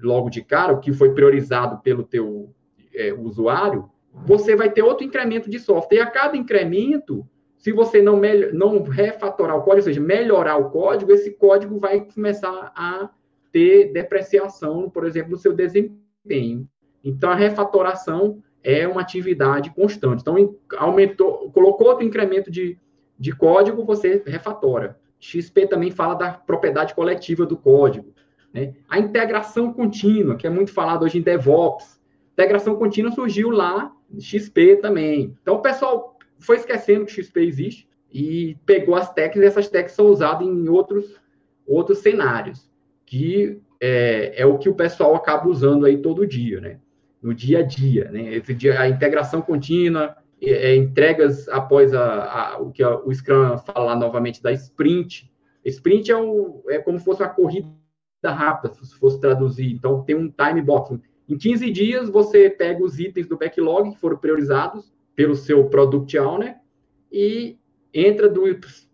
logo 0.00 0.30
de 0.30 0.40
cara, 0.40 0.72
o 0.72 0.78
que 0.78 0.92
foi 0.92 1.12
priorizado 1.12 1.82
pelo 1.82 2.04
teu 2.04 2.54
é, 2.94 3.12
usuário, 3.12 3.90
você 4.24 4.54
vai 4.54 4.70
ter 4.70 4.82
outro 4.82 5.04
incremento 5.04 5.50
de 5.50 5.58
software. 5.58 5.96
E 5.96 6.00
a 6.00 6.06
cada 6.06 6.36
incremento, 6.36 7.26
se 7.58 7.72
você 7.72 8.00
não, 8.00 8.20
não 8.52 8.84
refatorar 8.84 9.56
o 9.56 9.62
código, 9.62 9.78
ou 9.78 9.82
seja, 9.82 10.00
melhorar 10.00 10.58
o 10.58 10.70
código, 10.70 11.10
esse 11.10 11.32
código 11.32 11.80
vai 11.80 12.02
começar 12.02 12.72
a 12.76 13.10
ter 13.50 13.92
depreciação, 13.92 14.88
por 14.88 15.04
exemplo, 15.04 15.32
no 15.32 15.36
seu 15.36 15.52
desempenho. 15.52 16.68
Então, 17.02 17.30
a 17.30 17.34
refatoração 17.34 18.40
é 18.62 18.86
uma 18.86 19.00
atividade 19.00 19.74
constante. 19.74 20.20
Então, 20.20 20.56
aumentou, 20.76 21.50
colocou 21.50 21.88
outro 21.88 22.06
incremento 22.06 22.48
de, 22.48 22.78
de 23.22 23.30
código, 23.30 23.84
você 23.84 24.20
refatora. 24.26 24.98
XP 25.20 25.68
também 25.68 25.92
fala 25.92 26.14
da 26.14 26.32
propriedade 26.32 26.92
coletiva 26.92 27.46
do 27.46 27.56
código. 27.56 28.12
Né? 28.52 28.74
A 28.88 28.98
integração 28.98 29.72
contínua, 29.72 30.34
que 30.34 30.44
é 30.44 30.50
muito 30.50 30.72
falado 30.72 31.04
hoje 31.04 31.18
em 31.18 31.22
DevOps. 31.22 32.00
Integração 32.32 32.74
contínua 32.74 33.12
surgiu 33.12 33.50
lá, 33.50 33.92
XP 34.18 34.78
também. 34.82 35.36
Então, 35.40 35.54
o 35.54 35.62
pessoal 35.62 36.18
foi 36.40 36.56
esquecendo 36.56 37.06
que 37.06 37.12
XP 37.12 37.40
existe 37.42 37.88
e 38.12 38.58
pegou 38.66 38.96
as 38.96 39.12
técnicas, 39.12 39.44
e 39.44 39.46
essas 39.46 39.68
técnicas 39.68 39.92
são 39.92 40.06
usadas 40.06 40.44
em 40.44 40.68
outros, 40.68 41.14
outros 41.64 41.98
cenários, 41.98 42.68
que 43.06 43.60
é, 43.80 44.42
é, 44.42 44.44
o 44.44 44.58
que 44.58 44.68
o 44.68 44.74
pessoal 44.74 45.14
acaba 45.14 45.48
usando 45.48 45.86
aí 45.86 45.96
todo 45.96 46.26
dia, 46.26 46.60
né? 46.60 46.80
No 47.22 47.32
dia 47.32 47.60
a 47.60 47.62
dia, 47.62 48.10
né? 48.10 48.34
Esse 48.34 48.52
dia, 48.52 48.80
a 48.80 48.88
integração 48.88 49.40
contínua, 49.40 50.16
é, 50.42 50.74
entregas 50.74 51.48
após 51.48 51.94
a, 51.94 52.54
a, 52.54 52.58
o 52.58 52.72
que 52.72 52.82
a, 52.82 52.98
o 52.98 53.12
Scrum 53.14 53.56
fala 53.58 53.94
novamente 53.94 54.42
da 54.42 54.52
sprint. 54.52 55.30
Sprint 55.64 56.10
é, 56.10 56.16
é 56.70 56.78
como 56.78 56.98
se 56.98 57.04
fosse 57.04 57.22
uma 57.22 57.28
corrida 57.28 57.68
rápida, 58.24 58.74
se 58.74 58.94
fosse 58.96 59.20
traduzir. 59.20 59.72
Então, 59.72 60.02
tem 60.02 60.16
um 60.16 60.28
time 60.28 60.60
box. 60.60 60.98
Em 61.28 61.38
15 61.38 61.70
dias, 61.70 62.08
você 62.10 62.50
pega 62.50 62.82
os 62.82 62.98
itens 62.98 63.28
do 63.28 63.38
backlog 63.38 63.90
que 63.90 63.98
foram 63.98 64.16
priorizados, 64.16 64.92
pelo 65.14 65.34
seu 65.34 65.68
product 65.68 66.18
owner 66.18 66.56
e 67.10 67.58
entra 67.92 68.28
do 68.28 68.44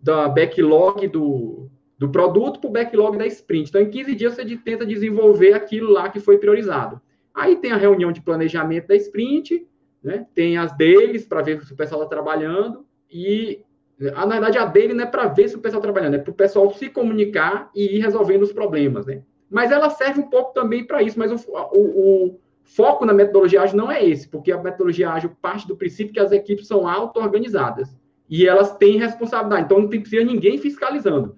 da 0.03 0.29
backlog 0.29 1.07
do, 1.07 1.71
do 1.97 2.09
produto 2.09 2.61
para 2.61 2.69
o 2.69 2.73
backlog 2.73 3.17
da 3.17 3.27
sprint. 3.27 3.69
Então, 3.69 3.81
em 3.81 3.91
15 3.91 4.15
dias, 4.15 4.37
você 4.37 4.57
tenta 4.57 4.85
desenvolver 4.85 5.53
aquilo 5.53 5.93
lá 5.93 6.09
que 6.09 6.21
foi 6.21 6.39
priorizado. 6.39 7.01
Aí 7.33 7.57
tem 7.57 7.71
a 7.71 7.77
reunião 7.77 8.11
de 8.11 8.21
planejamento 8.21 8.89
da 8.89 8.97
sprint, 8.97 9.67
né? 10.03 10.27
tem 10.35 10.57
as 10.57 10.77
deles 10.77 11.27
para 11.27 11.43
ver 11.43 11.63
se 11.65 11.73
o 11.73 11.77
pessoal 11.77 12.03
está 12.03 12.15
trabalhando, 12.15 12.87
e 13.11 13.65
Na 13.99 14.27
verdade, 14.27 14.59
a 14.59 14.65
dele 14.65 14.95
não 14.95 15.05
é 15.05 15.07
para 15.07 15.27
ver 15.27 15.49
se 15.49 15.57
o 15.57 15.61
pessoal 15.61 15.81
está 15.81 15.93
trabalhando, 15.93 16.15
é 16.15 16.19
para 16.19 16.31
o 16.31 16.35
pessoal 16.35 16.73
se 16.73 16.89
comunicar 16.89 17.71
e 17.75 17.97
ir 17.97 18.01
resolvendo 18.01 18.43
os 18.43 18.53
problemas, 18.53 19.07
né? 19.07 19.23
Mas 19.51 19.73
ela 19.73 19.91
serve 19.91 20.21
um 20.21 20.29
pouco 20.29 20.53
também 20.53 20.85
para 20.85 21.03
isso, 21.03 21.19
mas 21.19 21.33
o, 21.33 21.51
o, 21.73 21.81
o, 21.81 22.41
foco 22.63 23.07
na 23.07 23.15
metodologia 23.15 23.63
ágil 23.63 23.79
não 23.79 23.91
é 23.91 24.05
esse, 24.05 24.29
porque 24.29 24.53
a 24.53 24.63
metodologia 24.63 25.11
ágil 25.11 25.35
parte 25.41 25.67
do 25.67 25.77
princípio 25.77 26.13
que 26.13 26.21
as 26.21 26.33
equipes 26.33 26.67
são 26.67 26.87
auto-organizadas 26.87 27.97
e 28.29 28.47
elas 28.47 28.77
têm 28.77 28.99
responsabilidade, 28.99 29.65
então 29.65 29.81
não 29.81 29.89
tem 29.89 30.01
precisa 30.01 30.23
ninguém 30.23 30.59
fiscalizando. 30.59 31.37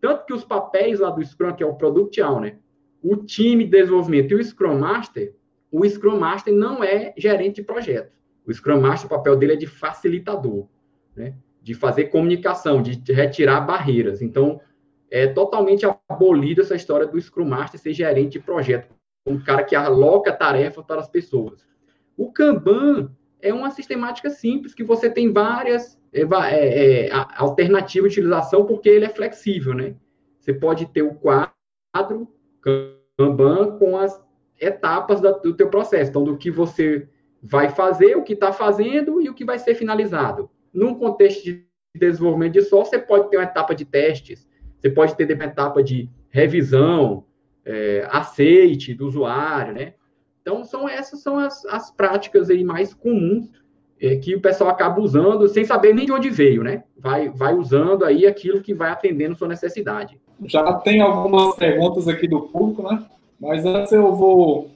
Tanto 0.00 0.24
que 0.24 0.32
os 0.32 0.42
papéis 0.42 0.98
lá 0.98 1.10
do 1.10 1.22
Scrum, 1.22 1.52
que 1.52 1.62
é 1.62 1.66
o 1.66 1.74
Product 1.74 2.20
Owner, 2.22 2.58
o 3.02 3.16
time 3.16 3.64
de 3.64 3.70
desenvolvimento 3.70 4.32
e 4.32 4.36
o 4.36 4.42
Scrum 4.42 4.78
Master, 4.78 5.34
o 5.70 5.88
Scrum 5.88 6.18
Master 6.18 6.52
não 6.52 6.82
é 6.82 7.14
gerente 7.16 7.56
de 7.56 7.62
projeto. 7.62 8.12
O 8.46 8.52
Scrum 8.52 8.80
Master, 8.80 9.06
o 9.06 9.10
papel 9.10 9.36
dele 9.36 9.52
é 9.52 9.56
de 9.56 9.66
facilitador, 9.66 10.66
né? 11.14 11.34
de 11.62 11.74
fazer 11.74 12.06
comunicação, 12.06 12.82
de 12.82 13.12
retirar 13.12 13.60
barreiras. 13.60 14.22
Então, 14.22 14.60
é 15.10 15.26
totalmente 15.26 15.84
abolida 16.08 16.62
essa 16.62 16.74
história 16.74 17.06
do 17.06 17.20
Scrum 17.20 17.46
Master 17.46 17.80
ser 17.80 17.92
gerente 17.92 18.32
de 18.32 18.40
projeto, 18.40 18.94
um 19.26 19.38
cara 19.38 19.64
que 19.64 19.74
aloca 19.74 20.32
tarefa 20.32 20.82
para 20.82 21.00
as 21.00 21.08
pessoas. 21.08 21.66
O 22.16 22.32
Kanban 22.32 23.10
é 23.42 23.52
uma 23.52 23.70
sistemática 23.70 24.30
simples 24.30 24.74
que 24.74 24.84
você 24.84 25.10
tem 25.10 25.32
várias 25.32 25.98
é, 26.12 26.22
é, 26.22 27.06
é, 27.06 27.10
alternativas 27.36 28.12
de 28.12 28.20
utilização 28.20 28.64
porque 28.64 28.88
ele 28.88 29.04
é 29.04 29.08
flexível, 29.08 29.74
né? 29.74 29.94
Você 30.38 30.52
pode 30.52 30.86
ter 30.86 31.02
o 31.02 31.14
quadro 31.14 32.28
Kanban 32.60 33.78
com 33.78 33.96
as 33.96 34.20
etapas 34.60 35.20
do 35.20 35.54
teu 35.54 35.68
processo, 35.68 36.10
então 36.10 36.24
do 36.24 36.36
que 36.36 36.50
você 36.50 37.08
vai 37.42 37.70
fazer, 37.70 38.16
o 38.16 38.22
que 38.22 38.34
está 38.34 38.52
fazendo 38.52 39.20
e 39.20 39.28
o 39.28 39.34
que 39.34 39.44
vai 39.44 39.58
ser 39.58 39.74
finalizado. 39.74 40.50
Num 40.72 40.94
contexto 40.94 41.44
de 41.44 41.64
desenvolvimento 41.94 42.52
de 42.52 42.62
software, 42.62 42.98
você 43.00 43.06
pode 43.06 43.30
ter 43.30 43.38
uma 43.38 43.44
etapa 43.44 43.74
de 43.74 43.84
testes, 43.84 44.46
você 44.78 44.90
pode 44.90 45.16
ter 45.16 45.32
uma 45.32 45.44
etapa 45.44 45.82
de 45.82 46.08
revisão, 46.28 47.24
é, 47.64 48.06
aceite 48.10 48.94
do 48.94 49.06
usuário, 49.06 49.74
né? 49.74 49.94
Então, 50.42 50.64
são 50.64 50.88
essas 50.88 51.20
são 51.20 51.38
as, 51.38 51.64
as 51.66 51.90
práticas 51.90 52.50
aí 52.50 52.64
mais 52.64 52.94
comuns 52.94 53.50
é, 54.00 54.16
que 54.16 54.34
o 54.34 54.40
pessoal 54.40 54.70
acaba 54.70 55.00
usando 55.00 55.46
sem 55.48 55.64
saber 55.64 55.94
nem 55.94 56.06
de 56.06 56.12
onde 56.12 56.30
veio, 56.30 56.62
né? 56.62 56.84
Vai, 56.96 57.28
vai 57.28 57.54
usando 57.54 58.04
aí 58.04 58.26
aquilo 58.26 58.62
que 58.62 58.72
vai 58.72 58.90
atendendo 58.90 59.36
sua 59.36 59.48
necessidade. 59.48 60.18
Já 60.44 60.72
tem 60.74 61.02
algumas 61.02 61.54
perguntas 61.56 62.08
aqui 62.08 62.26
do 62.26 62.42
público, 62.42 62.82
né? 62.82 63.04
Mas 63.40 63.64
antes 63.64 63.92
eu 63.92 64.14
vou 64.14 64.70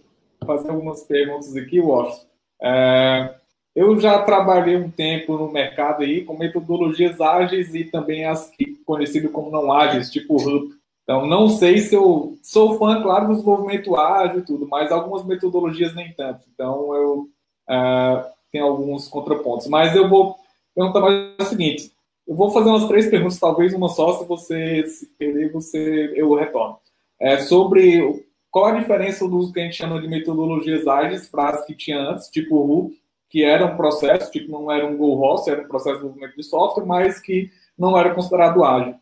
fazer 0.47 0.71
algumas 0.71 1.03
perguntas 1.03 1.55
aqui, 1.55 1.81
Washington. 1.81 2.27
É, 2.63 3.35
eu 3.75 3.99
já 3.99 4.23
trabalhei 4.23 4.77
um 4.77 4.91
tempo 4.91 5.37
no 5.37 5.51
mercado 5.51 6.03
aí 6.03 6.25
com 6.25 6.39
metodologias 6.39 7.21
ágeis 7.21 7.75
e 7.75 7.85
também 7.85 8.25
as 8.25 8.49
que 8.51 8.77
conhecidas 8.87 9.31
como 9.33 9.51
não 9.51 9.73
ágeis, 9.73 10.11
tipo 10.11 10.37
RUP. 10.37 10.73
Então, 11.03 11.27
não 11.27 11.49
sei 11.49 11.79
se 11.79 11.95
eu 11.95 12.39
sou 12.43 12.79
fã, 12.79 13.03
claro, 13.03 13.27
do 13.27 13.33
desenvolvimento 13.35 13.95
ágil 13.95 14.39
e 14.39 14.45
tudo, 14.45 14.67
mas 14.67 14.91
algumas 14.91 15.25
metodologias 15.27 15.95
nem 15.95 16.13
tanto. 16.15 16.45
Então, 16.55 16.95
eu 16.95 17.29
uh, 17.69 18.25
tenho 18.51 18.65
alguns 18.65 19.07
contrapontos. 19.09 19.67
Mas 19.67 19.95
eu 19.95 20.09
vou 20.09 20.37
perguntar 20.75 21.01
mais 21.01 21.35
o 21.39 21.45
seguinte: 21.45 21.93
eu 22.27 22.35
vou 22.35 22.51
fazer 22.51 22.71
umas 22.71 22.89
três 22.89 23.07
perguntas, 23.11 23.39
talvez 23.39 23.75
uma 23.75 23.91
só, 23.91 24.15
se 24.15 24.25
você 24.25 24.87
se 24.87 25.07
perder, 25.19 25.53
você, 25.53 26.13
eu 26.17 26.33
retorno. 26.35 26.79
É, 27.21 27.39
sobre 27.39 28.25
qual 28.55 28.67
a 28.67 28.79
diferença 28.79 29.29
do 29.29 29.53
que 29.53 29.59
a 29.59 29.65
gente 29.65 29.75
chama 29.75 30.01
de 30.01 30.07
metodologias 30.07 30.87
ágeis 30.87 31.29
para 31.29 31.51
as 31.51 31.67
que 31.67 31.75
tinha 31.75 31.99
antes, 31.99 32.29
tipo 32.29 32.55
o 32.55 32.93
que 33.29 33.43
era 33.43 33.67
um 33.67 33.77
processo, 33.77 34.31
tipo, 34.31 34.49
não 34.49 34.71
era 34.71 34.87
um 34.87 34.97
Go 34.97 35.13
Host, 35.15 35.51
era 35.51 35.63
um 35.63 35.67
processo 35.67 35.97
de 35.97 36.03
desenvolvimento 36.03 36.37
de 36.37 36.45
software, 36.45 36.87
mas 36.87 37.19
que 37.19 37.51
não 37.77 37.99
era 37.99 38.15
considerado 38.15 38.63
ágil. 38.63 38.95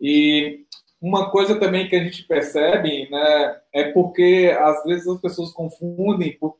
E 0.00 0.60
uma 1.00 1.28
coisa 1.28 1.58
também 1.58 1.88
que 1.88 1.96
a 1.96 2.04
gente 2.04 2.22
percebe, 2.22 3.10
né, 3.10 3.60
é 3.72 3.90
porque 3.90 4.56
às 4.60 4.84
vezes 4.84 5.08
as 5.08 5.20
pessoas 5.20 5.50
confundem 5.50 6.38
por, 6.38 6.56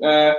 é, 0.00 0.36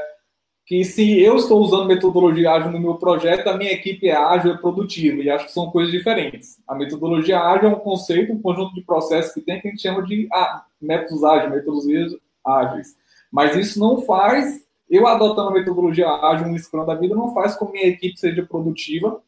que 0.66 0.84
se 0.86 1.20
eu 1.20 1.36
estou 1.36 1.62
usando 1.62 1.88
metodologia 1.88 2.52
ágil 2.52 2.72
no 2.72 2.80
meu 2.80 2.96
projeto, 2.96 3.48
a 3.48 3.58
minha 3.58 3.72
equipe 3.72 4.08
é 4.08 4.16
ágil, 4.16 4.54
é 4.54 4.58
produtiva, 4.58 5.22
e 5.22 5.30
acho 5.30 5.46
que 5.46 5.52
são 5.52 5.70
coisas 5.70 5.92
diferentes. 5.92 6.58
A 6.68 6.74
metodologia 6.74 7.40
ágil 7.40 7.70
é 7.70 7.72
um 7.74 7.80
conceito, 7.80 8.32
um 8.32 8.42
conjunto 8.42 8.74
de 8.74 8.82
processos 8.82 9.34
que 9.34 9.42
tem 9.42 9.60
que 9.60 9.68
a 9.68 9.72
gente 9.72 9.82
chama 9.82 10.04
de 10.04 10.28
ah, 10.32 10.66
métodos 10.82 11.24
ágeis, 11.24 11.52
metodologias 11.52 12.16
ágeis. 12.46 12.96
Mas 13.30 13.56
isso 13.58 13.80
não 13.80 14.02
faz, 14.04 14.66
eu 14.90 15.06
adotando 15.06 15.50
a 15.50 15.54
metodologia 15.54 16.08
ágil, 16.08 16.48
um 16.48 16.58
Scrum 16.58 16.86
da 16.86 16.96
vida, 16.96 17.14
não 17.14 17.34
faz 17.34 17.56
com 17.56 17.66
que 17.66 17.74
minha 17.74 17.88
equipe 17.88 18.18
seja 18.18 18.46
produtiva, 18.46 19.22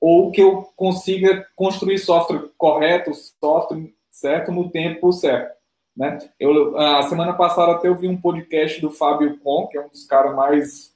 ou 0.00 0.30
que 0.30 0.40
eu 0.40 0.68
consiga 0.76 1.44
construir 1.56 1.98
software 1.98 2.50
correto, 2.56 3.12
software 3.14 3.90
certo 4.12 4.52
no 4.52 4.70
tempo 4.70 5.12
certo. 5.12 5.57
Né? 5.98 6.16
Eu, 6.38 6.78
a 6.78 7.02
semana 7.02 7.32
passada 7.32 7.72
até 7.72 7.88
eu 7.88 7.96
vi 7.96 8.06
um 8.06 8.20
podcast 8.20 8.80
do 8.80 8.88
Fábio 8.88 9.36
Con, 9.40 9.66
que 9.66 9.76
é 9.76 9.84
um 9.84 9.88
dos 9.88 10.04
caras 10.06 10.32
mais 10.36 10.94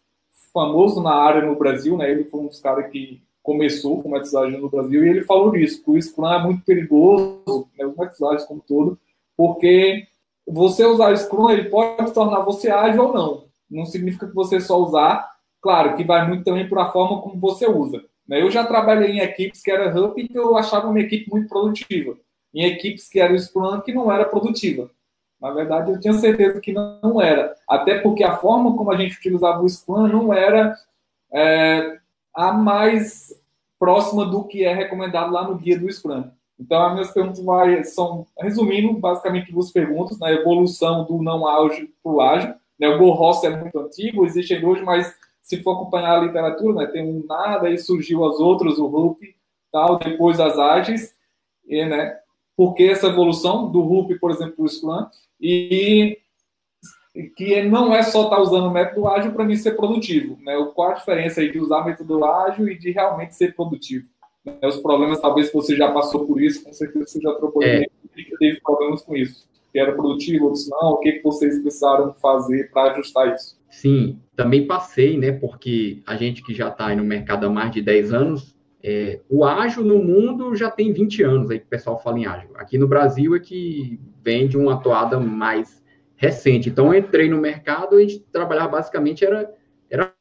famosos 0.55 1.03
na 1.03 1.13
área 1.13 1.43
no 1.43 1.57
Brasil, 1.57 1.97
né? 1.97 2.09
Ele 2.09 2.25
foi 2.25 2.41
um 2.41 2.47
dos 2.47 2.61
caras 2.61 2.89
que 2.93 3.21
começou 3.43 4.01
com 4.01 4.09
metodologia 4.09 4.59
no 4.61 4.71
Brasil 4.71 5.05
e 5.05 5.09
ele 5.09 5.25
falou 5.25 5.51
disso, 5.51 5.83
que 5.83 5.91
o 5.91 6.01
Scrum 6.01 6.33
é 6.33 6.45
muito 6.45 6.65
perigoso, 6.65 7.69
né, 7.77 7.85
os 7.85 7.97
metodologias 7.97 8.47
como 8.47 8.61
todo, 8.61 8.97
porque 9.37 10.07
você 10.47 10.85
usar 10.85 11.17
Scrum, 11.17 11.51
ele 11.51 11.69
pode 11.69 12.15
tornar 12.15 12.43
você 12.43 12.71
ágil 12.71 13.07
ou 13.07 13.13
não. 13.13 13.45
Não 13.69 13.85
significa 13.85 14.29
que 14.29 14.35
você 14.35 14.61
só 14.61 14.79
usar, 14.79 15.29
claro, 15.61 15.97
que 15.97 16.05
vai 16.05 16.29
muito 16.29 16.45
também 16.45 16.69
para 16.69 16.85
a 16.85 16.93
forma 16.93 17.21
como 17.21 17.41
você 17.41 17.67
usa. 17.67 18.05
Né? 18.29 18.41
Eu 18.41 18.53
já 18.53 18.65
trabalhei 18.65 19.11
em 19.11 19.19
equipes 19.19 19.61
que 19.61 19.71
era 19.73 19.93
Hub 19.93 20.21
e 20.21 20.29
que 20.29 20.39
eu 20.39 20.57
achava 20.57 20.87
uma 20.87 21.01
equipe 21.01 21.29
muito 21.29 21.49
produtiva. 21.49 22.17
Em 22.55 22.65
equipes 22.65 23.09
que 23.09 23.21
era 23.21 23.37
Scrum 23.39 23.81
que 23.81 23.93
não 23.93 24.11
era 24.11 24.25
produtiva. 24.25 24.91
Na 25.41 25.51
verdade, 25.51 25.91
eu 25.91 25.99
tinha 25.99 26.13
certeza 26.15 26.61
que 26.61 26.73
não 26.73 27.21
era. 27.21 27.55
Até 27.69 27.99
porque 27.99 28.23
a 28.23 28.37
forma 28.37 28.77
como 28.77 28.93
a 28.93 28.97
gente 28.97 29.17
utilizava 29.17 29.61
o 29.61 29.69
Scrum 29.69 30.07
não 30.07 30.33
era 30.33 30.77
é, 31.33 31.99
a 32.35 32.53
mais 32.53 33.33
próxima 33.79 34.25
do 34.25 34.45
que 34.45 34.65
é 34.65 34.73
recomendado 34.73 35.33
lá 35.33 35.49
no 35.49 35.57
guia 35.57 35.79
do 35.79 35.91
Scrum. 35.91 36.31
Então, 36.61 36.81
as 36.81 36.93
minhas 36.93 37.11
perguntas 37.11 37.45
vai, 37.45 37.83
são, 37.83 38.25
resumindo, 38.39 38.93
basicamente 38.93 39.51
duas 39.51 39.73
perguntas, 39.73 40.19
na 40.21 40.31
evolução 40.31 41.05
do 41.05 41.21
não 41.21 41.49
ágil 41.49 41.89
para 42.01 42.13
o 42.13 42.21
ágil. 42.21 42.55
Né, 42.79 42.89
o 42.89 42.99
Go 42.99 43.11
Host 43.11 43.45
é 43.45 43.51
muito 43.51 43.79
antigo, 43.81 44.25
existe 44.25 44.55
ainda 44.55 44.69
hoje, 44.69 44.83
mas 44.83 45.13
se 45.43 45.61
for 45.63 45.73
acompanhar 45.73 46.19
a 46.19 46.25
literatura, 46.25 46.75
né, 46.75 46.87
tem 46.87 47.05
um 47.05 47.25
nada, 47.27 47.67
aí 47.67 47.77
surgiu 47.79 48.25
as 48.25 48.39
outras, 48.39 48.79
o 48.79 48.87
RUP, 48.87 49.35
tal, 49.73 49.99
depois 49.99 50.39
as 50.39 50.57
ágeis, 50.57 51.15
e, 51.67 51.85
né, 51.85 52.17
porque 52.57 52.85
essa 52.85 53.09
evolução 53.09 53.71
do 53.71 53.81
RUP, 53.81 54.19
por 54.19 54.31
exemplo, 54.31 54.65
o 54.65 54.69
Scrum, 54.69 55.07
e 55.41 56.19
que 57.37 57.63
não 57.63 57.95
é 57.95 58.03
só 58.03 58.25
estar 58.25 58.37
tá 58.37 58.43
usando 58.43 58.67
o 58.67 58.71
método 58.71 59.07
ágil 59.07 59.33
para 59.33 59.45
mim 59.45 59.57
ser 59.57 59.73
produtivo, 59.73 60.39
né? 60.43 60.55
Qual 60.75 60.91
a 60.91 60.95
diferença 60.95 61.41
aí 61.41 61.53
de 61.53 61.59
usar 61.59 61.85
método 61.85 62.25
ágil 62.25 62.69
e 62.69 62.79
de 62.79 62.91
realmente 62.91 63.35
ser 63.35 63.55
produtivo? 63.55 64.07
Né? 64.45 64.59
Os 64.65 64.79
problemas, 64.79 65.21
talvez 65.21 65.53
você 65.53 65.77
já 65.77 65.91
passou 65.91 66.27
por 66.27 66.41
isso, 66.41 66.65
com 66.65 66.73
certeza 66.73 67.07
você 67.07 67.21
já 67.21 67.35
trocou 67.35 67.63
é. 67.63 67.85
e 68.17 68.25
teve 68.39 68.61
problemas 68.61 69.03
com 69.03 69.15
isso. 69.15 69.47
Que 69.73 69.79
era 69.79 69.93
produtivo, 69.93 70.47
outros 70.47 70.69
não, 70.69 70.93
o 70.93 70.99
que, 70.99 71.13
que 71.13 71.23
vocês 71.23 71.61
precisaram 71.61 72.13
fazer 72.15 72.71
para 72.71 72.93
ajustar 72.93 73.35
isso? 73.35 73.59
Sim, 73.71 74.19
também 74.37 74.67
passei, 74.67 75.17
né? 75.17 75.33
Porque 75.33 76.03
a 76.07 76.15
gente 76.17 76.43
que 76.43 76.55
já 76.55 76.69
está 76.69 76.95
no 76.95 77.05
mercado 77.05 77.47
há 77.47 77.51
mais 77.51 77.73
de 77.73 77.81
10 77.81 78.13
anos, 78.13 78.55
é, 78.83 79.21
o 79.29 79.45
ágil 79.45 79.85
no 79.85 80.03
mundo 80.03 80.55
já 80.57 80.71
tem 80.71 80.93
20 80.93 81.23
anos 81.23 81.51
aí 81.51 81.59
que 81.61 81.67
o 81.67 81.69
pessoal 81.69 81.99
fala 82.03 82.19
em 82.19 82.27
ágil. 82.27 82.51
Aqui 82.57 82.77
no 82.77 82.89
Brasil 82.89 83.35
é 83.37 83.41
que 83.41 84.01
vem 84.23 84.49
de 84.49 84.57
uma 84.57 84.75
atuada 84.75 85.21
mais 85.21 85.83
recente. 86.17 86.69
Então, 86.69 86.93
eu 86.93 87.01
entrei 87.01 87.29
no 87.29 87.39
mercado 87.39 87.99
e 87.99 88.05
a 88.05 88.09
gente 88.09 88.21
trabalhava 88.33 88.73
basicamente 88.73 89.25
era, 89.25 89.53
era 89.89 90.13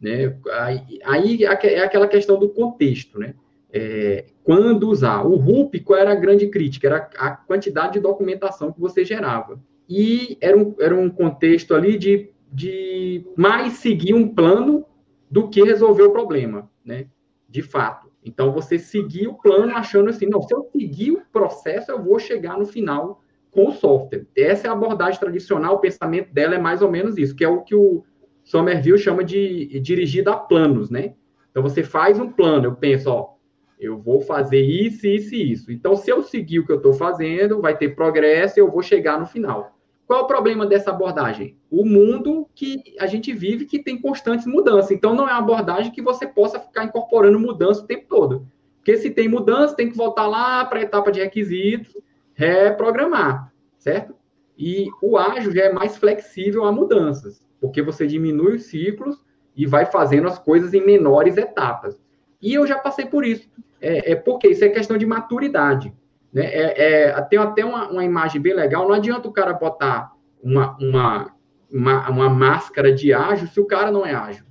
né? 0.00 0.36
Aí, 0.52 0.98
aí 1.04 1.44
é 1.44 1.82
aquela 1.84 2.06
questão 2.06 2.38
do 2.38 2.48
contexto, 2.48 3.18
né? 3.18 3.34
É, 3.72 4.26
quando 4.44 4.88
usar. 4.88 5.22
O 5.22 5.36
RUP, 5.36 5.80
qual 5.80 5.98
era 5.98 6.12
a 6.12 6.16
grande 6.16 6.48
crítica? 6.48 6.86
Era 6.86 7.10
a 7.16 7.30
quantidade 7.30 7.94
de 7.94 8.00
documentação 8.00 8.72
que 8.72 8.80
você 8.80 9.04
gerava 9.04 9.60
e 9.88 10.36
era 10.40 10.56
um, 10.56 10.74
era 10.78 10.94
um 10.94 11.08
contexto 11.10 11.74
ali 11.74 11.98
de, 11.98 12.30
de 12.52 13.24
mais 13.36 13.74
seguir 13.74 14.14
um 14.14 14.28
plano 14.28 14.84
do 15.32 15.48
que 15.48 15.64
resolver 15.64 16.02
o 16.02 16.12
problema, 16.12 16.70
né? 16.84 17.06
De 17.48 17.62
fato. 17.62 18.12
Então, 18.22 18.52
você 18.52 18.78
seguir 18.78 19.28
o 19.28 19.34
plano 19.34 19.74
achando 19.74 20.10
assim, 20.10 20.26
não, 20.26 20.42
se 20.42 20.54
eu 20.54 20.68
seguir 20.70 21.12
o 21.12 21.22
processo, 21.32 21.90
eu 21.90 22.04
vou 22.04 22.18
chegar 22.18 22.58
no 22.58 22.66
final 22.66 23.22
com 23.50 23.68
o 23.68 23.72
software. 23.72 24.26
Essa 24.36 24.66
é 24.66 24.70
a 24.70 24.74
abordagem 24.74 25.18
tradicional, 25.18 25.76
o 25.76 25.78
pensamento 25.78 26.30
dela 26.34 26.54
é 26.54 26.58
mais 26.58 26.82
ou 26.82 26.90
menos 26.90 27.16
isso, 27.16 27.34
que 27.34 27.42
é 27.42 27.48
o 27.48 27.62
que 27.62 27.74
o 27.74 28.04
Somerville 28.44 28.98
chama 28.98 29.24
de 29.24 29.80
dirigida 29.80 30.32
a 30.32 30.36
planos, 30.36 30.90
né? 30.90 31.14
Então, 31.50 31.62
você 31.62 31.82
faz 31.82 32.20
um 32.20 32.30
plano, 32.30 32.66
eu 32.66 32.74
penso, 32.74 33.08
ó, 33.10 33.32
eu 33.80 33.98
vou 33.98 34.20
fazer 34.20 34.60
isso, 34.60 35.06
isso 35.06 35.34
e 35.34 35.50
isso. 35.50 35.72
Então, 35.72 35.96
se 35.96 36.10
eu 36.10 36.22
seguir 36.22 36.58
o 36.58 36.66
que 36.66 36.72
eu 36.72 36.76
estou 36.76 36.92
fazendo, 36.92 37.58
vai 37.58 37.76
ter 37.76 37.96
progresso 37.96 38.58
e 38.58 38.60
eu 38.60 38.70
vou 38.70 38.82
chegar 38.82 39.18
no 39.18 39.24
final. 39.24 39.71
Qual 40.06 40.20
é 40.20 40.22
o 40.22 40.26
problema 40.26 40.66
dessa 40.66 40.90
abordagem? 40.90 41.56
O 41.70 41.84
mundo 41.84 42.48
que 42.54 42.82
a 42.98 43.06
gente 43.06 43.32
vive 43.32 43.64
que 43.64 43.82
tem 43.82 44.00
constantes 44.00 44.46
mudanças. 44.46 44.90
Então, 44.90 45.14
não 45.14 45.28
é 45.28 45.32
uma 45.32 45.38
abordagem 45.38 45.92
que 45.92 46.02
você 46.02 46.26
possa 46.26 46.60
ficar 46.60 46.84
incorporando 46.84 47.38
mudança 47.38 47.82
o 47.82 47.86
tempo 47.86 48.06
todo. 48.08 48.46
Porque 48.76 48.96
se 48.96 49.10
tem 49.10 49.28
mudança, 49.28 49.76
tem 49.76 49.88
que 49.88 49.96
voltar 49.96 50.26
lá 50.26 50.64
para 50.64 50.80
a 50.80 50.82
etapa 50.82 51.12
de 51.12 51.20
requisitos, 51.20 51.96
reprogramar, 52.34 53.52
certo? 53.78 54.14
E 54.58 54.88
o 55.00 55.16
ágil 55.16 55.52
já 55.52 55.62
é 55.62 55.72
mais 55.72 55.96
flexível 55.96 56.64
a 56.64 56.72
mudanças, 56.72 57.46
porque 57.60 57.80
você 57.80 58.06
diminui 58.06 58.56
os 58.56 58.64
ciclos 58.64 59.24
e 59.56 59.66
vai 59.66 59.86
fazendo 59.86 60.26
as 60.26 60.38
coisas 60.38 60.74
em 60.74 60.84
menores 60.84 61.36
etapas. 61.36 61.98
E 62.40 62.52
eu 62.52 62.66
já 62.66 62.78
passei 62.78 63.06
por 63.06 63.24
isso. 63.24 63.48
É, 63.80 64.12
é 64.12 64.16
porque 64.16 64.48
isso 64.48 64.64
é 64.64 64.68
questão 64.68 64.98
de 64.98 65.06
maturidade. 65.06 65.94
Né? 66.32 66.44
É, 66.46 67.04
é, 67.08 67.22
tem 67.22 67.38
até 67.38 67.64
uma, 67.64 67.90
uma, 67.90 68.04
imagem 68.04 68.40
bem 68.40 68.54
legal. 68.54 68.86
Não 68.86 68.94
adianta 68.94 69.28
o 69.28 69.32
cara 69.32 69.52
botar 69.52 70.12
uma, 70.42 70.76
uma, 70.78 71.34
uma, 71.70 72.08
uma, 72.08 72.30
máscara 72.30 72.92
de 72.92 73.12
ágil 73.12 73.46
se 73.48 73.60
o 73.60 73.66
cara 73.66 73.90
não 73.90 74.06
é 74.06 74.14
ágil. 74.14 74.46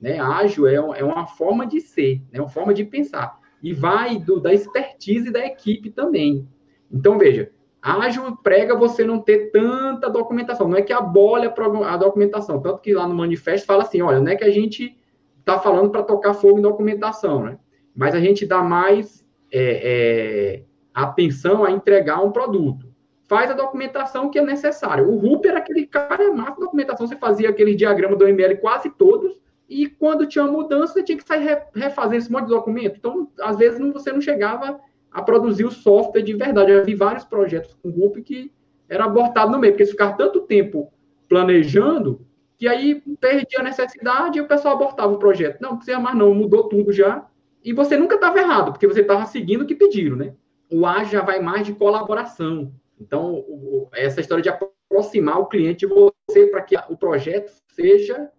Né? 0.00 0.18
Ágil 0.18 0.66
é, 0.66 0.74
é 0.74 1.04
uma 1.04 1.26
forma 1.26 1.66
de 1.66 1.80
ser, 1.80 2.22
é 2.32 2.36
né? 2.36 2.40
uma 2.40 2.48
forma 2.48 2.72
de 2.72 2.84
pensar. 2.84 3.38
E 3.62 3.72
vai 3.72 4.18
do, 4.18 4.40
da 4.40 4.52
expertise 4.52 5.30
da 5.30 5.44
equipe 5.44 5.90
também. 5.90 6.48
Então, 6.90 7.18
veja, 7.18 7.50
ágil 7.82 8.36
prega 8.36 8.76
você 8.76 9.04
não 9.04 9.20
ter 9.20 9.50
tanta 9.50 10.08
documentação. 10.08 10.68
Não 10.68 10.78
é 10.78 10.82
que 10.82 10.92
abole 10.92 11.46
a, 11.46 11.92
a 11.92 11.96
documentação. 11.96 12.60
Tanto 12.60 12.80
que 12.80 12.94
lá 12.94 13.06
no 13.06 13.14
manifesto 13.14 13.66
fala 13.66 13.82
assim: 13.82 14.02
olha, 14.02 14.20
não 14.20 14.30
é 14.30 14.36
que 14.36 14.44
a 14.44 14.50
gente 14.50 14.96
está 15.40 15.58
falando 15.58 15.90
para 15.90 16.02
tocar 16.02 16.34
fogo 16.34 16.58
em 16.58 16.62
documentação, 16.62 17.44
né? 17.44 17.58
Mas 17.94 18.14
a 18.14 18.20
gente 18.20 18.46
dá 18.46 18.62
mais. 18.62 19.24
É, 19.52 20.60
é, 20.62 20.62
atenção 20.96 21.62
a 21.62 21.70
entregar 21.70 22.22
um 22.24 22.32
produto. 22.32 22.88
Faz 23.28 23.50
a 23.50 23.54
documentação 23.54 24.30
que 24.30 24.38
é 24.38 24.42
necessária. 24.42 25.06
O 25.06 25.18
Ruper 25.18 25.50
era 25.50 25.60
aquele 25.60 25.86
cara 25.86 26.24
é 26.24 26.30
massa 26.30 26.60
documentação, 26.60 27.06
você 27.06 27.16
fazia 27.16 27.50
aquele 27.50 27.74
diagrama 27.74 28.16
do 28.16 28.26
ML 28.26 28.56
quase 28.56 28.88
todos, 28.88 29.38
e 29.68 29.88
quando 29.88 30.26
tinha 30.26 30.46
mudança, 30.46 30.94
você 30.94 31.02
tinha 31.02 31.18
que 31.18 31.26
sair 31.26 31.64
refazendo 31.74 32.16
esse 32.16 32.32
monte 32.32 32.44
de 32.44 32.50
documento. 32.50 32.96
Então, 32.98 33.28
às 33.40 33.58
vezes, 33.58 33.78
você 33.92 34.12
não 34.12 34.20
chegava 34.20 34.80
a 35.10 35.20
produzir 35.20 35.64
o 35.64 35.70
software 35.70 36.22
de 36.22 36.34
verdade. 36.34 36.70
Eu 36.70 36.84
vi 36.84 36.94
vários 36.94 37.24
projetos 37.24 37.74
com 37.82 37.88
o 37.88 37.92
Ruper 37.92 38.22
que 38.22 38.52
era 38.88 39.04
abortado 39.04 39.50
no 39.50 39.58
meio, 39.58 39.72
porque 39.72 39.86
ficaram 39.86 40.16
tanto 40.16 40.42
tempo 40.42 40.92
planejando 41.28 42.24
que 42.56 42.68
aí 42.68 43.02
perdia 43.20 43.58
a 43.58 43.64
necessidade 43.64 44.38
e 44.38 44.40
o 44.40 44.46
pessoal 44.46 44.76
abortava 44.76 45.12
o 45.12 45.18
projeto. 45.18 45.60
Não, 45.60 45.70
não 45.70 45.76
precisa 45.76 45.98
mais 45.98 46.16
não, 46.16 46.32
mudou 46.32 46.68
tudo 46.68 46.92
já. 46.92 47.26
E 47.62 47.72
você 47.72 47.96
nunca 47.96 48.14
estava 48.14 48.38
errado, 48.38 48.72
porque 48.72 48.86
você 48.86 49.00
estava 49.00 49.26
seguindo 49.26 49.62
o 49.62 49.66
que 49.66 49.74
pediram, 49.74 50.16
né? 50.16 50.32
O 50.70 50.86
A 50.86 51.04
já 51.04 51.22
vai 51.22 51.40
mais 51.40 51.66
de 51.66 51.72
colaboração. 51.72 52.72
Então, 53.00 53.34
o, 53.34 53.88
essa 53.92 54.20
história 54.20 54.42
de 54.42 54.48
aproximar 54.48 55.38
o 55.38 55.46
cliente 55.46 55.86
de 55.86 55.92
você 55.92 56.46
para 56.46 56.62
que 56.62 56.76
o 56.88 56.96
projeto 56.96 57.52
seja 57.68 58.30